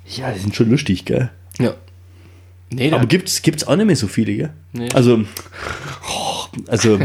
Ja, 0.07 0.31
die 0.31 0.39
sind 0.39 0.55
schon 0.55 0.71
lustig, 0.71 1.05
gell? 1.05 1.29
Ja. 1.59 1.75
Nee, 2.71 2.91
Aber 2.91 3.05
gibt's, 3.05 3.41
gibt's 3.43 3.67
auch 3.67 3.75
nicht 3.75 3.85
mehr 3.85 3.95
so 3.95 4.07
viele, 4.07 4.33
gell? 4.35 4.49
Nee. 4.73 4.89
Also, 4.93 5.23
oh, 6.09 6.28
also 6.67 6.99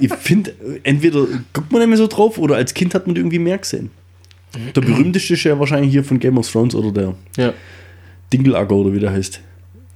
ich 0.00 0.12
finde, 0.14 0.54
entweder 0.82 1.26
guckt 1.52 1.70
man 1.72 1.80
nicht 1.80 1.88
mehr 1.88 1.98
so 1.98 2.06
drauf 2.06 2.38
oder 2.38 2.56
als 2.56 2.74
Kind 2.74 2.94
hat 2.94 3.06
man 3.06 3.16
irgendwie 3.16 3.38
mehr 3.38 3.58
gesehen. 3.58 3.90
Der 4.74 4.80
berühmteste 4.80 5.34
ist 5.34 5.44
ja 5.44 5.58
wahrscheinlich 5.58 5.92
hier 5.92 6.02
von 6.04 6.18
Game 6.18 6.38
of 6.38 6.50
Thrones 6.50 6.74
oder 6.74 6.90
der 6.92 7.14
ja. 7.36 7.52
Dinkelagger 8.32 8.74
oder 8.74 8.92
wie 8.92 8.98
der 9.00 9.10
heißt. 9.12 9.40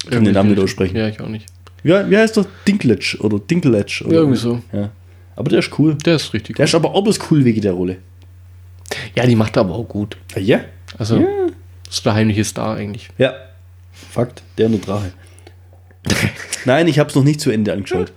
Ich 0.05 0.11
kann 0.11 0.25
den 0.25 0.35
Namen 0.35 0.51
nicht 0.51 0.61
aussprechen. 0.61 0.97
Ja, 0.97 1.09
ich 1.09 1.21
auch 1.21 1.29
nicht. 1.29 1.47
Ja, 1.85 2.09
wie 2.09 2.17
heißt 2.17 2.37
der? 2.37 2.47
Dinklage 2.69 3.17
oder 3.21 3.39
Dinklage. 3.39 4.05
Oder 4.05 4.13
Irgendwie 4.19 4.39
so. 4.39 4.61
Ja. 4.73 4.91
Aber 5.37 5.49
der 5.49 5.61
ist 5.61 5.71
cool. 5.79 5.97
Der 6.05 6.17
ist 6.17 6.33
richtig 6.35 6.57
Der 6.57 6.65
gut. 6.65 6.69
ist 6.71 6.75
aber 6.75 6.95
auch 6.95 7.03
bloß 7.03 7.19
cool 7.31 7.45
wegen 7.45 7.61
der 7.61 7.73
Rolle. 7.73 7.97
Ja, 9.17 9.27
die 9.27 9.37
macht 9.37 9.57
er 9.57 9.61
aber 9.61 9.75
auch 9.75 9.89
gut. 9.89 10.17
Ah, 10.37 10.41
ja? 10.41 10.61
Also, 10.99 11.17
Ja. 11.19 11.27
ist 11.89 12.05
der 12.05 12.15
heimliche 12.15 12.45
Star 12.45 12.77
eigentlich. 12.77 13.09
Ja. 13.19 13.33
Fakt, 13.93 14.43
der 14.59 14.67
und 14.67 14.73
der 14.73 14.81
Drache. 14.81 15.13
Nein, 16.65 16.89
ich 16.89 16.99
habe 16.99 17.09
es 17.09 17.15
noch 17.15 17.25
nicht 17.25 17.41
zu 17.41 17.51
Ende 17.51 17.73
angeschaut. 17.73 18.13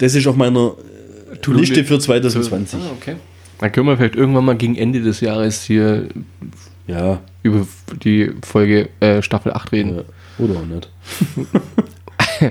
Das 0.00 0.14
ist 0.14 0.26
auf 0.26 0.36
meiner 0.36 0.74
äh, 1.46 1.50
Liste 1.52 1.84
für 1.84 1.98
2020. 1.98 2.78
Ah, 2.80 2.90
okay. 3.00 3.16
Dann 3.58 3.70
können 3.72 3.86
wir 3.86 3.96
vielleicht 3.96 4.16
irgendwann 4.16 4.44
mal 4.44 4.56
gegen 4.56 4.76
Ende 4.76 5.00
des 5.00 5.20
Jahres 5.20 5.62
hier 5.62 6.08
Ja, 6.86 7.20
über 7.42 7.66
die 8.02 8.32
Folge 8.44 8.88
äh, 9.00 9.22
Staffel 9.22 9.52
8 9.52 9.72
reden. 9.72 9.96
ja. 9.96 10.02
oder 10.44 10.58
auch 10.60 10.66
nicht. 10.66 10.88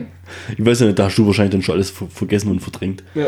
ich 0.58 0.66
weiß 0.66 0.82
ja 0.82 0.86
nicht, 0.88 1.00
da 1.00 1.06
hast 1.06 1.18
du 1.18 1.26
wahrscheinlich 1.26 1.52
dann 1.54 1.62
schon 1.62 1.76
alles 1.76 1.90
ver 1.90 2.08
vergessen 2.08 2.52
und 2.52 2.60
verdrängt. 2.60 3.04
Ja. 3.16 3.28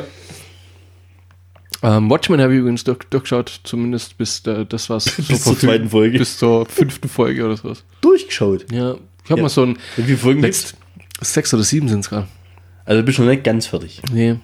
Ähm, 1.83 2.09
Watchmen 2.11 2.39
habe 2.39 2.53
ich 2.53 2.59
übrigens 2.59 2.83
durch, 2.83 2.99
durchgeschaut, 3.09 3.61
zumindest 3.63 4.15
bis 4.17 4.45
äh, 4.45 4.65
das 4.67 4.89
was 4.91 5.05
so 5.05 5.11
Bis 5.17 5.43
zur 5.43 5.53
verfilmt- 5.53 5.59
zweiten 5.59 5.89
Folge. 5.89 6.19
Bis 6.19 6.37
zur 6.37 6.65
fünften 6.67 7.09
Folge 7.09 7.43
oder 7.43 7.57
sowas. 7.57 7.83
Durchgeschaut. 8.01 8.71
Ja, 8.71 8.95
ich 9.25 9.31
habe 9.31 9.39
Ja. 9.39 9.43
mal 9.43 9.49
so 9.49 9.63
ein 9.63 9.77
Wie 9.97 10.03
viele 10.03 10.17
Folgen 10.17 10.41
gibt's? 10.43 10.75
sechs 11.21 11.51
oder 11.53 11.63
sieben 11.63 11.87
sind 11.89 12.01
es 12.01 12.09
gerade. 12.09 12.27
Also 12.85 13.03
bist 13.03 13.17
du 13.17 13.23
noch 13.23 13.29
nicht 13.29 13.43
ganz 13.43 13.67
fertig. 13.67 14.01
Nee, 14.11 14.35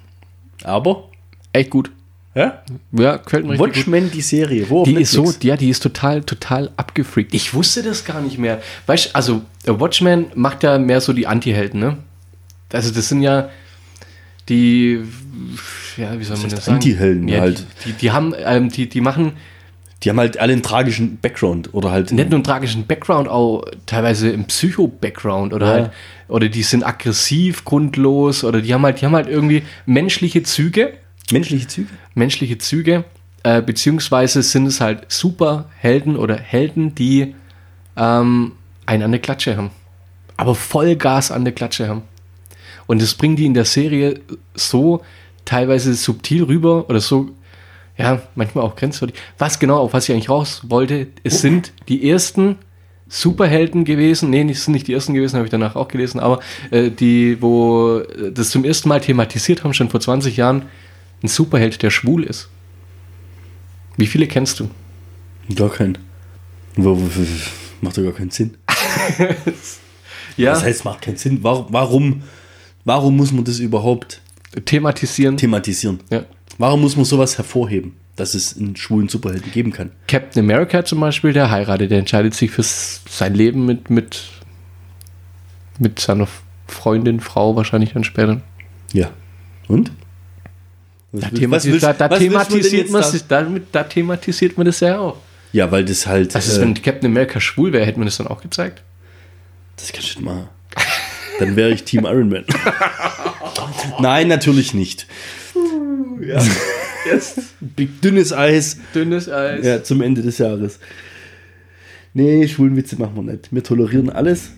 Aber, 0.64 1.10
echt 1.54 1.70
gut. 1.70 1.92
ja? 2.36 2.62
Ja, 2.92 3.18
gefällt 3.18 3.46
mir 3.46 3.52
richtig 3.54 3.68
gut. 3.68 3.78
Watchmen, 3.78 4.12
die 4.12 4.22
Serie. 4.22 4.70
Wo 4.70 4.84
Die 4.84 4.96
ist 4.96 5.12
so, 5.12 5.34
ja, 5.42 5.58
die 5.58 5.70
ist 5.70 5.82
total, 5.82 6.22
total 6.24 6.72
abgefreakt. 6.78 7.34
Ich 7.34 7.54
wusste 7.54 7.84
das 7.84 8.06
gar 8.06 8.22
nicht 8.22 8.38
mehr. 8.38 8.62
Weißt 8.86 9.08
du, 9.08 9.16
also, 9.16 9.42
der 9.66 9.80
Watchman 9.80 10.28
macht 10.36 10.64
ja 10.64 10.78
mehr 10.78 11.02
so 11.02 11.14
die 11.14 11.28
Anti-Helden, 11.28 11.80
ne? 11.80 11.98
Also, 12.72 12.94
das 12.94 13.10
sind 13.10 13.22
ja 13.22 13.50
die, 14.50 15.02
ja, 15.98 16.18
wie 16.20 16.24
soll 16.24 16.38
man 16.38 16.46
heißt 16.46 16.54
das 16.58 16.66
sagen? 16.66 16.76
Anti-Helden 16.76 17.28
ja, 17.28 17.42
halt. 17.42 17.66
Die, 17.86 17.92
die, 17.92 17.98
die 17.98 18.12
haben, 18.12 18.34
ähm, 18.46 18.70
die, 18.70 18.88
die 18.88 19.02
machen 19.02 19.34
Die 20.04 20.10
haben 20.10 20.20
halt 20.20 20.40
alle 20.40 20.54
einen 20.54 20.62
tragischen 20.64 21.18
Background. 21.18 21.74
Oder 21.74 21.92
halt. 21.92 22.12
nicht 22.12 22.30
nur 22.30 22.38
einen 22.38 22.44
tragischen 22.44 22.86
Background, 22.86 23.28
auch 23.28 23.66
teilweise 23.88 24.32
einen 24.32 24.46
Psycho-Background 24.46 25.54
oder 25.54 25.66
Ja. 25.66 25.74
halt, 25.74 25.92
oder 26.28 26.50
die 26.50 26.64
sind 26.64 26.86
aggressiv, 26.86 27.66
grundlos, 27.66 28.44
oder 28.44 28.62
die 28.62 28.74
haben 28.74 28.84
halt, 28.84 29.02
die 29.02 29.06
haben 29.06 29.16
halt 29.16 29.28
irgendwie 29.28 29.64
menschliche 29.86 30.44
Züge, 30.44 30.94
menschliche 31.32 31.68
Züge. 31.68 31.90
menschliche 32.16 32.58
Züge, 32.58 33.06
äh, 33.44 33.62
beziehungsweise 33.62 34.44
sind 34.44 34.66
es 34.68 34.82
halt 34.82 35.12
Superhelden 35.12 36.18
oder 36.18 36.38
Helden, 36.38 36.96
die 36.96 37.36
ähm, 37.96 38.54
einen 38.86 39.04
an 39.04 39.12
der 39.12 39.22
Klatsche 39.22 39.58
haben. 39.58 39.72
Aber 40.36 40.54
Vollgas 40.54 41.32
an 41.32 41.46
der 41.46 41.54
Klatsche 41.54 41.88
haben. 41.88 42.04
Und 42.86 43.02
das 43.02 43.16
bringen 43.16 43.36
die 43.36 43.46
in 43.46 43.54
der 43.54 43.66
Serie 43.66 44.20
so 44.54 45.02
teilweise 45.46 45.94
subtil 45.94 46.44
rüber 46.44 46.90
oder 46.90 47.00
so, 47.00 47.30
ja, 47.98 48.22
manchmal 48.36 48.64
auch 48.64 48.76
grenzwertig. 48.76 49.20
Was 49.38 49.60
genau, 49.60 49.80
auf 49.80 49.94
was 49.94 50.08
ich 50.08 50.14
eigentlich 50.14 50.30
raus 50.30 50.62
wollte, 50.68 51.08
es 51.24 51.42
sind 51.42 51.74
die 51.88 52.10
ersten 52.10 52.58
Superhelden 53.10 53.86
gewesen, 53.86 54.30
nee, 54.30 54.50
es 54.50 54.66
sind 54.66 54.74
nicht 54.74 54.88
die 54.88 54.94
ersten 54.94 55.14
gewesen, 55.14 55.36
habe 55.36 55.46
ich 55.46 55.52
danach 55.52 55.76
auch 55.76 55.88
gelesen, 55.88 56.20
aber 56.20 56.40
äh, 56.72 56.90
die, 56.92 57.42
wo 57.42 58.00
äh, 58.00 58.32
das 58.32 58.50
zum 58.50 58.66
ersten 58.66 58.90
Mal 58.90 59.00
thematisiert 59.02 59.64
haben, 59.64 59.74
schon 59.74 59.90
vor 59.90 60.00
20 60.00 60.36
Jahren, 60.38 60.64
ein 61.24 61.28
Superheld, 61.28 61.82
der 61.82 61.90
schwul 61.90 62.24
ist. 62.24 62.50
Wie 63.96 64.08
viele 64.08 64.28
kennst 64.28 64.60
du? 64.60 64.70
Gar 65.56 65.70
keinen. 65.70 65.98
Macht 67.82 67.98
doch 67.98 68.04
gar 68.04 68.14
keinen 68.14 68.32
Sinn. 68.32 68.58
Ja, 70.38 70.54
Das 70.54 70.64
heißt, 70.64 70.86
macht 70.86 71.02
keinen 71.02 71.18
Sinn. 71.18 71.40
Warum, 71.42 71.66
warum, 71.70 72.24
warum 72.86 73.18
muss 73.18 73.32
man 73.32 73.44
das 73.44 73.58
überhaupt 73.58 74.22
thematisieren. 74.66 75.36
thematisieren? 75.36 76.00
ja. 76.12 76.26
Warum 76.60 76.82
muss 76.82 76.96
man 76.96 77.06
sowas 77.06 77.38
hervorheben, 77.38 77.94
dass 78.18 78.34
es 78.36 78.58
einen 78.58 78.76
schwulen 78.76 79.08
Superhelden 79.08 79.52
geben 79.52 79.72
kann? 79.72 79.92
Captain 80.08 80.44
America 80.44 80.84
zum 80.84 81.00
Beispiel, 81.00 81.32
der 81.34 81.50
heiratet, 81.50 81.90
der 81.92 82.00
entscheidet 82.00 82.34
sich 82.34 82.52
für 82.52 82.64
sein 82.64 83.34
Leben 83.34 83.66
mit, 83.66 83.90
mit, 83.90 84.24
mit 85.80 86.00
seiner 86.00 86.28
Freundin, 86.68 87.20
Frau 87.22 87.56
wahrscheinlich 87.56 87.94
dann 87.94 88.04
später. 88.04 88.42
Ja. 88.92 89.10
Und? 89.70 89.92
Was 91.14 91.22
Da, 91.22 91.30
thematisiert, 91.30 91.74
willst- 91.74 91.84
da, 91.86 91.94
da, 91.94 92.08
du 92.10 92.18
thematisiert 92.20 92.90
man, 92.90 93.02
da- 93.02 93.08
sich- 93.08 93.28
damit, 93.28 93.68
da 93.72 93.84
thematisiert 93.84 94.58
man 94.58 94.66
das 94.66 94.82
ja 94.82 95.00
auch. 95.00 95.18
Ja, 95.54 95.72
weil 95.72 95.86
das 95.86 96.06
halt. 96.06 96.36
Das 96.36 96.48
ist, 96.48 96.58
äh, 96.58 96.62
wenn 96.62 96.74
Captain 96.74 97.10
America 97.10 97.40
schwul 97.40 97.72
wäre, 97.72 97.86
hätte 97.86 97.98
man 97.98 98.06
das 98.08 98.18
dann 98.18 98.28
auch 98.28 98.42
gezeigt. 98.42 98.84
das 99.78 99.94
kannst 99.94 100.16
du 100.16 100.20
nicht 100.20 100.26
machen. 100.26 100.50
Dann 101.40 101.56
wäre 101.56 101.70
ich 101.72 101.84
Team 101.84 102.04
Iron 102.06 102.30
Man. 102.30 102.44
Nein, 104.00 104.28
natürlich 104.28 104.74
nicht. 104.74 105.08
Ja. 106.22 106.42
Big 107.60 108.02
dünnes 108.02 108.34
Eis. 108.34 108.78
dünnes 108.94 109.30
Eis. 109.30 109.66
Ja, 109.66 109.84
zum 109.84 110.02
Ende 110.02 110.22
des 110.22 110.38
Jahres. 110.38 110.80
Nee, 112.14 112.48
schwulen 112.48 112.76
Witze 112.76 112.98
machen 112.98 113.16
wir 113.16 113.32
nicht. 113.34 113.50
Wir 113.52 113.64
tolerieren 113.64 114.10
alles. 114.10 114.52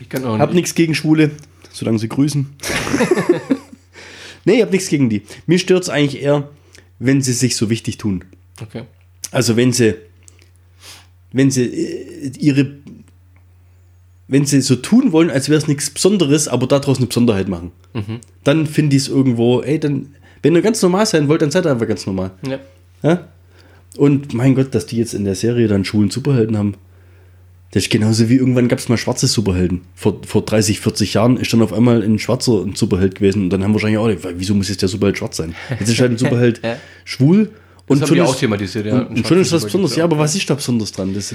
Ich 0.00 0.08
kann 0.08 0.24
auch 0.24 0.38
Hab 0.38 0.54
nichts 0.54 0.74
gegen 0.74 0.94
Schwule, 0.94 1.30
solange 1.72 1.98
sie 1.98 2.08
grüßen. 2.08 2.46
nee, 4.44 4.56
ich 4.56 4.62
hab 4.62 4.72
nichts 4.72 4.88
gegen 4.88 5.08
die. 5.10 5.22
Mir 5.46 5.58
stört 5.58 5.84
es 5.84 5.88
eigentlich 5.88 6.22
eher, 6.22 6.48
wenn 6.98 7.22
sie 7.22 7.32
sich 7.32 7.56
so 7.56 7.70
wichtig 7.70 7.98
tun. 7.98 8.24
Okay. 8.60 8.84
Also 9.30 9.56
wenn 9.56 9.72
sie, 9.72 9.96
wenn 11.32 11.50
sie 11.50 11.64
äh, 11.64 12.32
ihre, 12.38 12.74
wenn 14.28 14.46
sie 14.46 14.60
so 14.60 14.76
tun 14.76 15.12
wollen, 15.12 15.30
als 15.30 15.48
wäre 15.48 15.58
es 15.58 15.68
nichts 15.68 15.90
Besonderes, 15.90 16.48
aber 16.48 16.66
daraus 16.66 16.98
eine 16.98 17.06
Besonderheit 17.06 17.48
machen, 17.48 17.72
dann 18.44 18.66
finde 18.66 18.96
ich 18.96 19.02
es 19.02 19.08
irgendwo, 19.08 19.60
ey, 19.62 19.78
dann, 19.78 20.14
wenn 20.42 20.54
ihr 20.54 20.62
ganz 20.62 20.80
normal 20.82 21.06
sein 21.06 21.28
wollt, 21.28 21.42
dann 21.42 21.50
seid 21.50 21.66
ihr 21.66 21.70
einfach 21.72 21.88
ganz 21.88 22.06
normal. 22.06 22.30
Ja. 22.46 22.58
Ja? 23.02 23.28
Und 23.96 24.34
mein 24.34 24.54
Gott, 24.54 24.74
dass 24.74 24.86
die 24.86 24.96
jetzt 24.98 25.14
in 25.14 25.24
der 25.24 25.34
Serie 25.34 25.68
dann 25.68 25.84
schwulen 25.84 26.10
Superhelden 26.10 26.56
haben. 26.58 26.74
Das 27.72 27.82
ist 27.84 27.90
genauso 27.90 28.28
wie 28.28 28.36
irgendwann 28.36 28.68
gab 28.68 28.78
es 28.78 28.88
mal 28.88 28.96
schwarze 28.96 29.26
Superhelden. 29.26 29.82
Vor, 29.94 30.20
vor 30.26 30.42
30, 30.44 30.80
40 30.80 31.14
Jahren 31.14 31.36
ist 31.36 31.52
dann 31.52 31.62
auf 31.62 31.72
einmal 31.72 32.02
ein 32.02 32.18
schwarzer 32.18 32.62
ein 32.62 32.74
Superheld 32.74 33.16
gewesen 33.16 33.44
und 33.44 33.50
dann 33.50 33.64
haben 33.64 33.72
wahrscheinlich 33.72 33.98
auch, 33.98 34.08
wieso 34.36 34.54
muss 34.54 34.68
jetzt 34.68 34.82
der 34.82 34.88
Superheld 34.88 35.18
schwarz 35.18 35.36
sein? 35.36 35.54
Jetzt 35.80 35.90
ist 35.90 36.00
halt 36.00 36.12
ein 36.12 36.18
Superheld 36.18 36.60
schwul 37.04 37.50
und 37.86 38.00
haben 38.00 38.06
schon 38.08 38.16
die 38.16 38.22
ist, 38.22 38.28
auch 38.28 38.36
thematisiert, 38.36 38.86
ja. 38.86 39.00
und, 39.00 39.08
und 39.18 39.26
schon 39.26 39.40
ist 39.40 39.52
was 39.52 39.64
Besonderes. 39.64 39.96
Ja, 39.96 40.04
aber 40.04 40.18
was 40.18 40.34
ist 40.34 40.48
da 40.48 40.54
besonders 40.54 40.92
dran? 40.92 41.12
Das, 41.14 41.34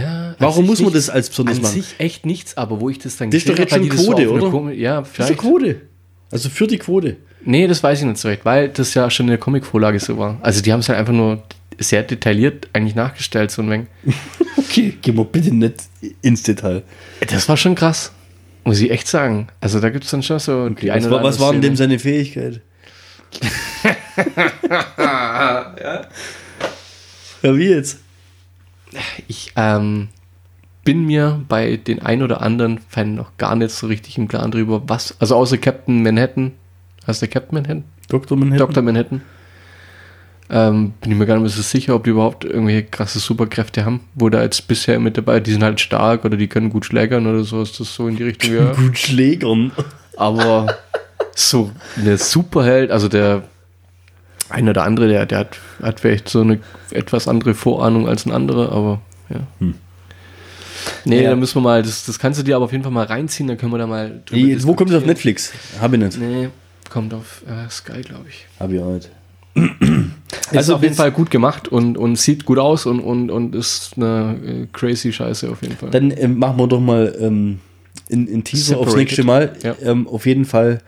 Ja, 0.00 0.34
warum 0.38 0.64
an 0.64 0.66
muss 0.66 0.78
man 0.80 0.86
nicht- 0.92 0.96
das 0.96 1.10
als 1.10 1.28
besonders 1.30 1.56
An 1.56 1.62
machen? 1.62 1.74
sich 1.74 1.94
echt 1.98 2.24
nichts, 2.26 2.56
aber 2.56 2.80
wo 2.80 2.88
ich 2.88 2.98
das 2.98 3.16
dann 3.16 3.30
Das 3.30 3.38
ist 3.38 3.48
doch 3.48 3.54
gesehen 3.56 3.62
jetzt 3.64 3.72
hab, 3.72 3.80
weil 3.80 3.88
schon 3.88 3.90
die 3.90 3.96
das 3.96 4.04
so 4.04 4.12
Quote, 4.12 4.30
oder? 4.30 4.46
Kom- 4.70 4.72
ja, 4.72 5.00
Das 5.00 5.08
ist 5.10 5.18
eine 5.20 5.26
vielleicht. 5.26 5.40
Quote. 5.40 5.80
Also 6.30 6.48
für 6.48 6.66
die 6.68 6.78
Quote. 6.78 7.16
Nee, 7.44 7.66
das 7.66 7.82
weiß 7.82 8.00
ich 8.00 8.04
nicht 8.06 8.18
so 8.18 8.28
recht, 8.28 8.44
weil 8.44 8.68
das 8.68 8.94
ja 8.94 9.08
schon 9.10 9.26
in 9.26 9.30
der 9.30 9.38
Comicvorlage 9.38 9.98
so 9.98 10.18
war. 10.18 10.38
Also 10.42 10.62
die 10.62 10.72
haben 10.72 10.80
es 10.80 10.88
halt 10.88 10.98
einfach 10.98 11.12
nur 11.12 11.42
sehr 11.78 12.02
detailliert 12.02 12.68
eigentlich 12.72 12.94
nachgestellt, 12.94 13.50
so 13.50 13.62
ein 13.62 13.70
wenig. 13.70 13.86
Okay, 14.56 14.94
gehen 15.02 15.16
wir 15.16 15.24
bitte 15.24 15.52
nicht 15.52 15.88
ins 16.22 16.44
Detail. 16.44 16.84
Das 17.26 17.48
war 17.48 17.56
schon 17.56 17.74
krass. 17.74 18.12
Muss 18.62 18.80
ich 18.80 18.90
echt 18.90 19.08
sagen. 19.08 19.48
Also 19.60 19.80
da 19.80 19.90
gibt 19.90 20.04
es 20.04 20.10
dann 20.12 20.22
schon 20.22 20.38
so 20.38 20.68
die 20.68 20.92
eine 20.92 21.06
Was, 21.06 21.10
war, 21.10 21.22
was 21.24 21.40
war 21.40 21.50
denn 21.52 21.62
dem 21.62 21.76
seine 21.76 21.98
Fähigkeit? 21.98 22.60
ja, 27.42 27.56
wie 27.56 27.68
jetzt? 27.68 27.98
Ich 29.26 29.52
ähm, 29.56 30.08
bin 30.84 31.04
mir 31.04 31.44
bei 31.48 31.76
den 31.76 32.00
ein 32.02 32.22
oder 32.22 32.42
anderen 32.42 32.78
Fan 32.88 33.14
noch 33.14 33.36
gar 33.38 33.56
nicht 33.56 33.70
so 33.70 33.86
richtig 33.86 34.18
im 34.18 34.28
Klaren 34.28 34.50
drüber, 34.50 34.82
was, 34.86 35.16
also 35.20 35.36
außer 35.36 35.58
Captain 35.58 36.02
Manhattan, 36.02 36.52
heißt 37.10 37.22
der 37.22 37.28
Captain 37.28 37.54
Manhattan? 37.56 37.84
Dr. 38.08 38.36
Manhattan? 38.38 38.58
Dr. 38.66 38.82
Manhattan. 38.82 39.22
Ähm, 40.52 40.94
bin 41.00 41.12
ich 41.12 41.18
mir 41.18 41.26
gar 41.26 41.34
nicht 41.34 41.42
mehr 41.42 41.50
so 41.50 41.62
sicher, 41.62 41.94
ob 41.94 42.02
die 42.04 42.10
überhaupt 42.10 42.44
irgendwelche 42.44 42.82
krasse 42.84 43.20
Superkräfte 43.20 43.84
haben. 43.84 44.00
Wo 44.16 44.28
da 44.30 44.42
jetzt 44.42 44.66
bisher 44.66 44.98
mit 44.98 45.16
dabei, 45.16 45.38
die 45.38 45.52
sind 45.52 45.62
halt 45.62 45.78
stark 45.80 46.24
oder 46.24 46.36
die 46.36 46.48
können 46.48 46.70
gut 46.70 46.86
schlägern 46.86 47.26
oder 47.28 47.44
so, 47.44 47.62
ist 47.62 47.78
das 47.78 47.94
so 47.94 48.08
in 48.08 48.16
die 48.16 48.24
Richtung, 48.24 48.54
ja. 48.54 48.72
Gut 48.76 48.98
Schlägern. 48.98 49.70
Aber 50.16 50.74
so 51.36 51.70
eine 51.96 52.18
Superheld, 52.18 52.90
also 52.90 53.06
der 53.08 53.44
ein 54.48 54.68
oder 54.68 54.82
andere, 54.82 55.06
der, 55.06 55.24
der 55.26 55.38
hat, 55.38 55.58
hat 55.80 56.00
vielleicht 56.00 56.28
so 56.28 56.40
eine 56.40 56.58
etwas 56.90 57.28
andere 57.28 57.54
Vorahnung 57.54 58.08
als 58.08 58.26
ein 58.26 58.32
anderer, 58.32 58.72
aber 58.72 59.00
ja. 59.28 59.40
Nee, 61.04 61.22
Ja. 61.22 61.30
da 61.30 61.36
müssen 61.36 61.54
wir 61.56 61.60
mal, 61.62 61.82
das, 61.82 62.04
das 62.06 62.18
kannst 62.18 62.40
du 62.40 62.42
dir 62.42 62.56
aber 62.56 62.64
auf 62.64 62.72
jeden 62.72 62.82
Fall 62.82 62.92
mal 62.92 63.04
reinziehen, 63.06 63.46
dann 63.46 63.56
können 63.56 63.70
wir 63.72 63.78
da 63.78 63.86
mal 63.86 64.20
drüber 64.26 64.32
Wie, 64.48 64.64
wo 64.64 64.74
kommt 64.74 64.90
es 64.90 64.96
auf. 64.96 65.06
Netflix? 65.06 65.52
Hab 65.80 65.92
ich 65.92 66.00
nicht. 66.00 66.18
Nee, 66.18 66.48
kommt 66.90 67.14
auf 67.14 67.42
äh, 67.46 67.68
Sky, 67.70 68.02
glaube 68.02 68.26
ich. 68.28 68.46
Hab 68.58 68.70
ich 68.70 68.80
auch 68.80 68.92
nicht. 68.94 69.10
Also 70.48 70.58
Also 70.58 70.74
auf 70.76 70.82
jeden 70.82 70.94
Fall 70.94 71.12
gut 71.12 71.30
gemacht 71.30 71.68
und, 71.68 71.96
und 71.96 72.16
sieht 72.16 72.44
gut 72.44 72.58
aus 72.58 72.84
und, 72.86 72.98
und, 73.00 73.30
und 73.30 73.54
ist 73.54 73.92
eine 73.96 74.36
äh, 74.44 74.66
crazy 74.72 75.12
Scheiße 75.12 75.48
auf 75.50 75.62
jeden 75.62 75.76
Fall. 75.76 75.90
Dann 75.90 76.10
ähm, 76.16 76.38
machen 76.38 76.58
wir 76.58 76.66
doch 76.66 76.80
mal 76.80 77.16
ähm, 77.20 77.60
in, 78.08 78.26
in 78.26 78.42
Teaser 78.44 78.78
aufs 78.78 78.90
Separated. 78.92 78.98
nächste 78.98 79.24
Mal. 79.24 79.52
Ja. 79.62 79.76
Ähm, 79.82 80.08
auf 80.08 80.26
jeden 80.26 80.44
Fall. 80.44 80.80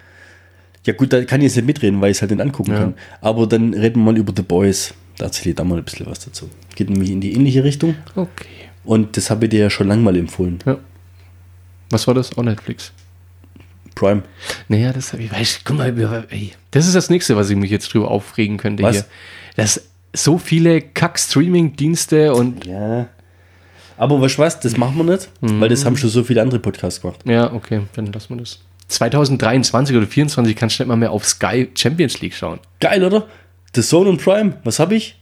Ja 0.85 0.93
gut, 0.95 1.13
da 1.13 1.25
kann 1.25 1.41
ich 1.41 1.45
jetzt 1.47 1.57
nicht 1.57 1.67
mitreden, 1.67 2.01
weil 2.01 2.11
ich 2.11 2.17
es 2.19 2.23
halt 2.23 2.33
nicht 2.33 2.41
angucken 2.41 2.73
Ja. 2.73 2.79
kann. 2.81 2.95
Aber 3.21 3.47
dann 3.47 3.73
reden 3.75 4.01
wir 4.01 4.13
mal 4.13 4.19
über 4.19 4.33
The 4.35 4.43
Boys. 4.43 4.95
Da 5.19 5.27
erzähle 5.27 5.51
ich 5.51 5.57
da 5.57 5.63
mal 5.65 5.79
ein 5.79 5.85
bisschen 5.85 6.07
was 6.07 6.21
dazu. 6.25 6.49
Geht 6.75 6.91
nämlich 6.91 7.11
in 7.11 7.21
die 7.21 7.33
ähnliche 7.35 7.63
Richtung. 7.63 7.95
okay. 8.17 8.47
Und 8.85 9.17
das 9.17 9.31
habe 9.31 9.45
ich 9.45 9.51
dir 9.51 9.61
ja 9.61 9.71
schon 9.71 9.87
lange 9.87 10.03
mal 10.03 10.17
empfohlen. 10.17 10.59
Ja. 10.67 10.79
Was 11.91 12.07
war 12.09 12.15
das? 12.15 12.37
Auch 12.37 12.43
Netflix. 12.43 12.93
Prime. 13.95 14.23
Naja, 14.69 14.93
das 14.93 15.13
habe 15.13 15.23
ich, 15.23 15.33
weiß, 15.33 15.61
guck 15.65 15.79
mal, 15.79 16.27
ey, 16.31 16.53
das 16.71 16.87
ist 16.87 16.95
das 16.95 17.11
nächste, 17.11 17.37
was 17.37 17.51
ich 17.51 17.57
mich 17.57 17.71
jetzt 17.71 17.93
drüber 17.93 18.11
aufregen 18.11 18.57
könnte 18.57 18.83
Was? 18.83 18.97
hier. 18.97 19.05
Dass 19.57 19.83
so 20.15 20.39
viele 20.39 20.81
Kack-Streaming-Dienste 20.81 22.35
und, 22.35 22.67
Ja. 22.67 23.09
Aber 23.99 24.21
weißt 24.21 24.39
du 24.39 24.43
was, 24.43 24.59
das 24.59 24.77
machen 24.77 24.97
wir 24.97 25.05
nicht, 25.05 25.29
weil 25.41 25.69
das 25.69 25.85
haben 25.85 25.97
schon 25.97 26.11
so 26.11 26.25
viele 26.25 26.43
andere 26.43 26.59
Podcasts 26.59 27.01
gemacht. 27.01 27.21
ja, 27.25 27.53
okay, 27.53 27.83
dann 27.95 28.07
lassen 28.07 28.31
wir 28.31 28.39
das. 28.39 28.61
2023 28.89 29.97
oder 29.97 30.07
2024 30.07 30.57
kannst 30.57 30.79
du 30.79 30.83
nicht 30.83 30.89
mal 30.89 30.97
mehr 30.97 31.13
auf 31.13 31.25
Sky 31.25 31.71
Champions 31.75 32.21
League 32.21 32.35
schauen. 32.35 32.59
Geil, 32.81 33.05
oder? 33.05 33.27
The 33.75 33.83
Zone 33.83 34.11
und 34.11 34.23
Prime, 34.23 34.59
was 34.65 34.79
habe 34.79 34.95
ich? 34.97 35.17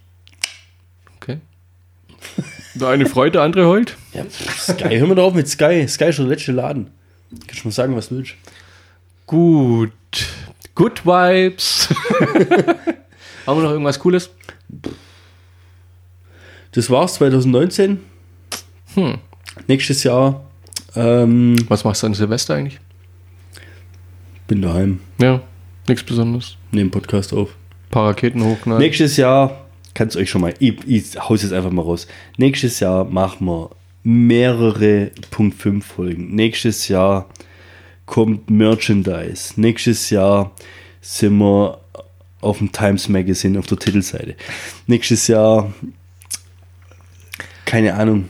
Okay. 1.16 1.38
Der 2.74 2.88
eine 2.88 3.06
freut, 3.06 3.34
der 3.34 3.42
andere 3.42 3.66
heult. 3.66 3.97
Ja, 4.14 4.24
Sky, 4.30 4.98
hör 4.98 5.06
mal 5.09 5.14
drauf 5.16 5.34
mit 5.34 5.48
Sky. 5.48 5.86
Sky 5.88 6.05
ist 6.05 6.16
schon 6.16 6.26
der 6.28 6.36
letzte 6.36 6.52
Laden. 6.52 6.90
Kannst 7.47 7.64
du 7.64 7.68
mal 7.68 7.72
sagen, 7.72 7.97
was 7.97 8.09
du 8.09 8.16
willst. 8.16 8.34
Gut. 9.31 9.93
Good 10.74 11.07
Vibes. 11.07 11.89
Haben 13.47 13.59
wir 13.59 13.62
noch 13.62 13.70
irgendwas 13.70 14.01
Cooles? 14.01 14.28
Das 16.73 16.90
war's 16.90 17.15
2019. 17.15 18.01
Hm. 18.94 19.19
Nächstes 19.69 20.02
Jahr 20.02 20.43
ähm, 20.97 21.55
Was 21.69 21.85
machst 21.85 22.02
du 22.02 22.09
an 22.09 22.15
Silvester 22.15 22.57
eigentlich? 22.57 22.81
bin 24.48 24.62
daheim. 24.62 24.98
Ja, 25.20 25.40
nichts 25.86 26.02
Besonderes. 26.02 26.57
Nehmen 26.73 26.90
Podcast 26.90 27.32
auf. 27.32 27.51
paar 27.93 28.09
Raketen 28.09 28.43
hochknallen. 28.43 28.82
Nächstes 28.82 29.16
Jahr, 29.16 29.65
kannst 29.94 30.16
euch 30.16 30.28
schon 30.28 30.40
mal, 30.40 30.55
ich, 30.59 30.74
ich 30.89 31.20
hau's 31.20 31.44
jetzt 31.44 31.52
einfach 31.52 31.70
mal 31.70 31.82
raus. 31.82 32.09
Nächstes 32.36 32.81
Jahr 32.81 33.05
machen 33.05 33.47
wir 33.47 33.70
mehrere 34.02 35.12
Punkt 35.31 35.55
5 35.55 35.86
Folgen. 35.86 36.35
Nächstes 36.35 36.89
Jahr 36.89 37.28
kommt 38.06 38.51
Merchandise. 38.51 39.52
Nächstes 39.60 40.10
Jahr 40.10 40.52
sind 41.01 41.39
wir 41.39 41.81
auf 42.40 42.59
dem 42.59 42.72
Times 42.72 43.09
Magazine 43.09 43.59
auf 43.59 43.66
der 43.66 43.78
Titelseite. 43.78 44.35
Nächstes 44.86 45.27
Jahr, 45.28 45.72
keine 47.64 47.94
Ahnung, 47.94 48.28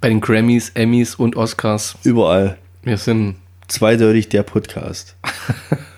Bei 0.00 0.08
den 0.08 0.20
Grammys, 0.20 0.70
Emmys 0.74 1.14
und 1.14 1.36
Oscars. 1.36 1.96
überall. 2.04 2.58
Wir 2.82 2.98
sind 2.98 3.36
Zweideutig 3.68 4.28
der 4.28 4.42
Podcast. 4.42 5.16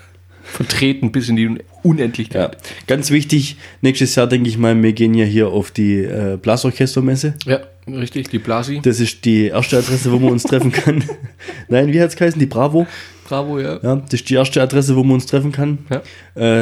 vertreten 0.57 1.11
bis 1.11 1.29
in 1.29 1.35
die 1.35 1.47
Un- 1.47 1.57
Ja, 1.57 1.63
Unendlichkeit. 1.83 2.57
ganz 2.87 3.11
wichtig, 3.11 3.55
nächstes 3.81 4.15
Jahr 4.15 4.27
denke 4.27 4.49
ich 4.49 4.57
mal, 4.57 4.81
wir 4.81 4.91
gehen 4.93 5.13
ja 5.13 5.23
hier 5.25 5.47
auf 5.49 5.71
die 5.71 5.99
äh, 6.03 6.37
Blasorchestermesse. 6.41 7.35
Ja, 7.45 7.59
richtig, 7.87 8.29
die 8.29 8.39
Blasi. 8.39 8.79
Das 8.83 8.99
ist 8.99 9.23
die 9.23 9.45
erste 9.47 9.77
Adresse, 9.77 10.11
wo 10.11 10.17
man 10.19 10.31
uns 10.31 10.43
treffen 10.43 10.71
kann. 10.71 11.03
Nein, 11.69 11.93
wie 11.93 12.01
hat 12.01 12.09
es 12.09 12.15
geheißen? 12.15 12.39
Die 12.39 12.45
Bravo. 12.47 12.87
Bravo, 13.27 13.59
ja. 13.59 13.79
Ja, 13.83 13.95
das 13.97 14.13
ist 14.15 14.29
die 14.29 14.33
erste 14.35 14.61
Adresse, 14.61 14.95
wo 14.95 15.03
man 15.03 15.13
uns 15.15 15.25
treffen 15.27 15.51
kann. 15.51 15.77
Ja, 15.89 16.01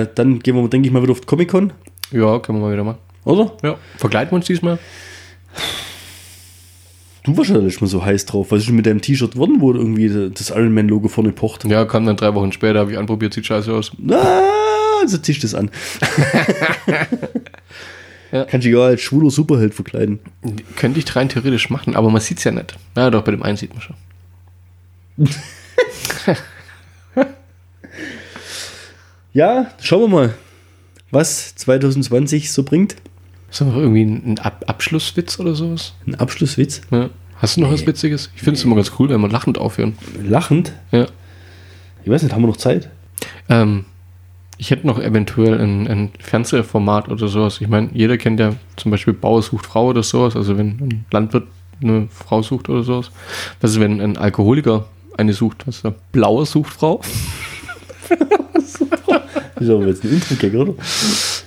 Äh, 0.01 0.07
dann 0.13 0.39
gehen 0.39 0.55
wir, 0.55 0.67
denke 0.67 0.87
ich 0.87 0.93
mal, 0.93 1.01
wieder 1.01 1.11
auf 1.13 1.25
Comic-Con, 1.25 1.71
ja 2.11 2.39
können 2.39 2.59
wir 2.59 2.65
mal 2.67 2.73
wieder 2.73 2.83
machen. 2.83 2.97
oder? 3.23 3.53
Ja. 3.63 3.77
Vergleiten 3.97 4.31
wir 4.31 4.35
uns 4.37 4.45
diesmal? 4.45 4.77
Du 7.25 7.35
warst 7.35 7.49
ja 7.49 7.57
letztes 7.57 7.81
Mal 7.81 7.87
so 7.87 8.05
heiß 8.05 8.25
drauf. 8.25 8.51
Was 8.51 8.65
denn 8.67 8.75
mit 8.75 8.85
deinem 8.85 9.01
T-Shirt 9.01 9.31
geworden, 9.31 9.55
wo 9.59 9.73
irgendwie 9.73 10.29
das 10.31 10.51
Iron 10.51 10.73
Man-Logo 10.73 11.07
vorne 11.07 11.31
pocht? 11.31 11.65
Ja, 11.65 11.83
kam 11.85 12.05
dann 12.05 12.17
drei 12.17 12.35
Wochen 12.35 12.51
später, 12.51 12.79
habe 12.79 12.91
ich 12.91 12.99
anprobiert, 12.99 13.33
sieht 13.33 13.47
scheiße 13.47 13.73
aus. 13.73 13.91
Ah, 14.11 14.43
also 15.01 15.17
du 15.17 15.33
das 15.33 15.55
an. 15.55 15.71
Ja. 18.31 18.43
Kannst 18.43 18.65
dich 18.65 18.75
auch 18.75 18.83
als 18.83 18.99
schwuler 19.01 19.29
Superheld 19.29 19.73
verkleiden. 19.73 20.19
Könnte 20.75 20.99
ich 20.99 21.15
rein 21.15 21.29
theoretisch 21.29 21.69
machen, 21.69 21.95
aber 21.95 22.09
man 22.09 22.19
sieht 22.19 22.39
es 22.39 22.43
ja 22.43 22.51
nicht. 22.51 22.75
Ja, 22.97 23.09
doch, 23.09 23.23
bei 23.23 23.31
dem 23.31 23.41
einen 23.43 23.55
sieht 23.55 23.71
man 23.73 23.81
schon. 23.81 23.95
Ja, 29.31 29.71
schauen 29.81 30.01
wir 30.01 30.07
mal, 30.07 30.33
was 31.11 31.55
2020 31.55 32.53
so 32.53 32.63
bringt. 32.63 32.95
Ist 33.55 33.61
da 33.61 33.65
noch 33.67 33.77
irgendwie 33.77 34.03
ein 34.03 34.37
Ab 34.39 34.65
Abschlusswitz 34.67 35.39
oder 35.39 35.55
sowas? 35.55 35.93
Ein 36.05 36.15
Abschlusswitz. 36.15 36.81
Ja. 36.91 37.09
Hast 37.37 37.55
du 37.55 37.61
noch 37.61 37.71
was 37.71 37.87
Witziges? 37.87 38.29
Ich 38.35 38.41
finde 38.41 38.57
es 38.57 38.65
immer 38.65 38.75
ganz 38.75 38.91
cool, 38.99 39.07
wenn 39.07 39.21
wir 39.21 39.29
lachend 39.29 39.57
aufhören. 39.57 39.97
Lachend. 40.21 40.73
Ja. 40.91 41.05
Ich 42.03 42.11
weiß 42.11 42.23
nicht, 42.23 42.35
haben 42.35 42.41
wir 42.41 42.47
noch 42.49 42.57
Zeit? 42.57 42.89
Ähm, 43.47 43.85
ich 44.57 44.71
hätte 44.71 44.85
noch 44.85 44.99
eventuell 44.99 45.57
ein, 45.57 45.87
ein 45.87 46.11
Fernsehformat 46.19 47.07
oder 47.07 47.29
sowas. 47.29 47.61
Ich 47.61 47.69
meine, 47.69 47.87
jeder 47.93 48.17
kennt 48.17 48.41
ja 48.41 48.57
zum 48.75 48.91
Beispiel 48.91 49.13
Bauer 49.13 49.41
sucht 49.41 49.67
Frau 49.67 49.87
oder 49.87 50.03
sowas. 50.03 50.35
Also 50.35 50.57
wenn 50.57 50.71
ein 50.71 51.05
Landwirt 51.09 51.47
eine 51.81 52.09
Frau 52.09 52.41
sucht 52.41 52.67
oder 52.67 52.83
sowas. 52.83 53.09
Was 53.61 53.71
ist, 53.71 53.79
wenn 53.79 54.01
ein 54.01 54.17
Alkoholiker 54.17 54.89
eine 55.17 55.31
sucht? 55.31 55.65
Was 55.65 55.77
ist 55.77 55.85
da? 55.85 55.95
Blauer 56.11 56.45
sucht 56.45 56.73
Frau? 56.73 56.99
Das 59.55 59.63
ist 59.63 59.69
aber 59.69 59.87
jetzt 59.87 60.03
ein 60.03 60.11
Intro-Gag, 60.11 60.53
oder? 60.53 60.73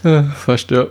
Ja, 0.02 0.22
fast, 0.22 0.70
ja. 0.70 0.86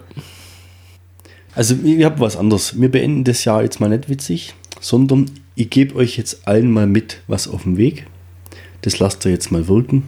Also, 1.57 1.75
ich 1.83 2.03
habe 2.03 2.19
was 2.19 2.37
anderes. 2.37 2.79
Wir 2.79 2.91
beenden 2.91 3.23
das 3.23 3.43
Jahr 3.43 3.63
jetzt 3.63 3.79
mal 3.79 3.89
nicht 3.89 4.09
witzig, 4.09 4.53
sondern 4.79 5.25
ich 5.55 5.71
gebe 5.71 5.95
euch 5.95 6.15
jetzt 6.15 6.47
allen 6.47 6.71
mal 6.71 6.85
mit 6.85 7.23
was 7.25 7.47
auf 7.47 7.63
dem 7.63 7.77
Weg. 7.77 8.05
Das 8.83 8.99
lasst 8.99 9.25
ihr 9.25 9.31
jetzt 9.31 9.51
mal 9.51 9.67
wirken. 9.67 10.03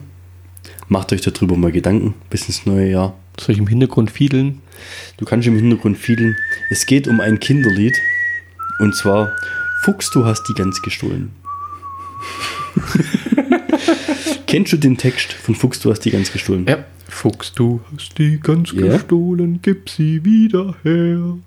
Macht 0.86 1.12
euch 1.12 1.22
darüber 1.22 1.56
mal 1.56 1.72
Gedanken 1.72 2.14
bis 2.30 2.46
ins 2.46 2.66
neue 2.66 2.88
Jahr. 2.88 3.18
Soll 3.40 3.54
ich 3.54 3.58
im 3.58 3.66
Hintergrund 3.66 4.12
fiedeln? 4.12 4.62
Du 5.16 5.24
kannst 5.24 5.48
im 5.48 5.56
Hintergrund 5.56 5.98
fiedeln. 5.98 6.36
Es 6.70 6.86
geht 6.86 7.08
um 7.08 7.18
ein 7.18 7.40
Kinderlied. 7.40 7.96
Und 8.78 8.94
zwar 8.94 9.32
Fuchs, 9.82 10.08
du 10.12 10.24
hast 10.24 10.44
die 10.44 10.54
Gans 10.54 10.80
gestohlen. 10.82 11.32
Kennst 14.46 14.72
du 14.72 14.76
den 14.76 14.96
Text 14.96 15.32
von 15.32 15.56
Fuchs, 15.56 15.80
du 15.80 15.90
hast 15.90 16.04
die 16.04 16.12
Gans 16.12 16.32
gestohlen? 16.32 16.64
Ja. 16.68 16.84
Fuchs, 17.10 17.52
du 17.52 17.80
hast 17.94 18.16
die 18.18 18.38
Gans 18.40 18.72
Ja. 18.72 18.92
gestohlen, 18.96 19.58
gib 19.62 19.88
sie 19.90 20.24
wieder 20.24 20.74
her. 20.82 21.38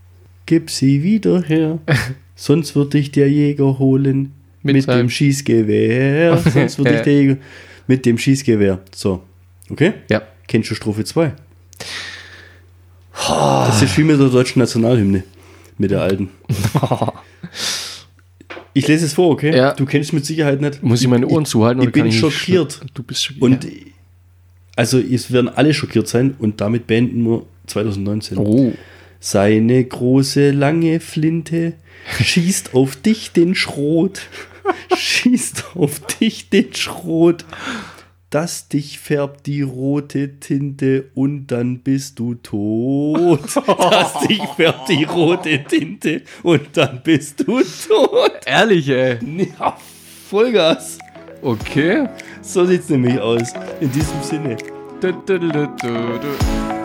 Gib 0.45 0.69
sie 0.69 1.01
wieder 1.03 1.41
her, 1.41 1.79
sonst 2.35 2.75
wird 2.75 2.93
dich 2.93 3.11
der 3.11 3.29
Jäger 3.29 3.79
holen. 3.79 4.31
Mit 4.61 4.75
Mit, 4.75 4.87
dem 4.87 5.09
Schießgewehr. 5.09 6.37
Sonst 6.53 6.77
wird 6.77 6.89
dich 6.89 7.01
der 7.01 7.13
Jäger. 7.13 7.37
Mit 7.87 8.05
dem 8.05 8.17
Schießgewehr. 8.17 8.79
So. 8.95 9.21
Okay? 9.69 9.91
Ja. 10.09 10.21
Kennst 10.47 10.71
du 10.71 10.75
Strophe 10.75 11.03
2? 11.03 11.33
Das 13.27 13.81
ist 13.81 13.97
wie 13.97 14.03
mit 14.05 14.19
der 14.19 14.29
deutschen 14.29 14.59
Nationalhymne. 14.59 15.23
Mit 15.77 15.91
der 15.91 16.01
alten. 16.01 16.29
Ich 18.75 18.87
lese 18.87 19.05
es 19.05 19.13
vor, 19.13 19.29
okay? 19.29 19.55
Ja. 19.55 19.73
Du 19.73 19.85
kennst 19.85 20.09
es 20.09 20.13
mit 20.13 20.25
Sicherheit 20.25 20.59
nicht. 20.59 20.81
Muss 20.81 20.99
ich 21.01 21.07
meine 21.07 21.27
Ohren 21.27 21.45
zuhalten? 21.45 21.81
ich 21.83 21.91
kann 21.91 22.03
bin 22.03 22.11
schockiert. 22.11 22.71
sch- 22.73 22.87
Du 22.95 23.03
bist 23.03 23.23
schockiert. 23.23 23.43
Und 23.43 23.67
also 24.75 24.99
es 24.99 25.31
werden 25.31 25.49
alle 25.49 25.73
schockiert 25.73 26.07
sein 26.07 26.35
und 26.39 26.61
damit 26.61 26.87
beenden 26.87 27.23
wir 27.23 27.45
2019. 27.67 28.37
oh. 28.37 28.73
Seine 29.19 29.83
große 29.83 30.51
lange 30.51 30.99
Flinte 30.99 31.73
schießt 32.21 32.73
auf 32.73 32.95
dich 32.97 33.31
den 33.31 33.55
Schrot. 33.55 34.23
schießt 34.97 35.75
auf 35.75 35.99
dich 36.01 36.49
den 36.49 36.73
Schrot. 36.73 37.45
Das 38.29 38.67
dich 38.67 38.97
färbt 38.97 39.45
die 39.45 39.61
rote 39.61 40.39
Tinte 40.39 41.11
und 41.13 41.47
dann 41.47 41.79
bist 41.79 42.17
du 42.17 42.33
tot. 42.33 43.39
Das 43.55 44.27
dich 44.27 44.41
färbt 44.57 44.89
die 44.89 45.03
rote 45.03 45.63
Tinte 45.65 46.23
und 46.41 46.61
dann 46.73 47.01
bist 47.03 47.47
du 47.47 47.61
tot. 47.61 48.31
Ehrlich, 48.45 48.89
ey. 48.89 49.19
Ja, 49.37 49.77
Vollgas. 50.29 50.97
Okay. 51.43 52.07
So 52.43 52.65
sieht's 52.65 52.89
nämlich 52.89 53.19
aus. 53.19 53.53
In 53.79 53.89
diesem 53.91 54.21
Sinne. 54.21 54.57
Du, 54.99 55.13
du, 55.25 55.39
du. 55.39 56.82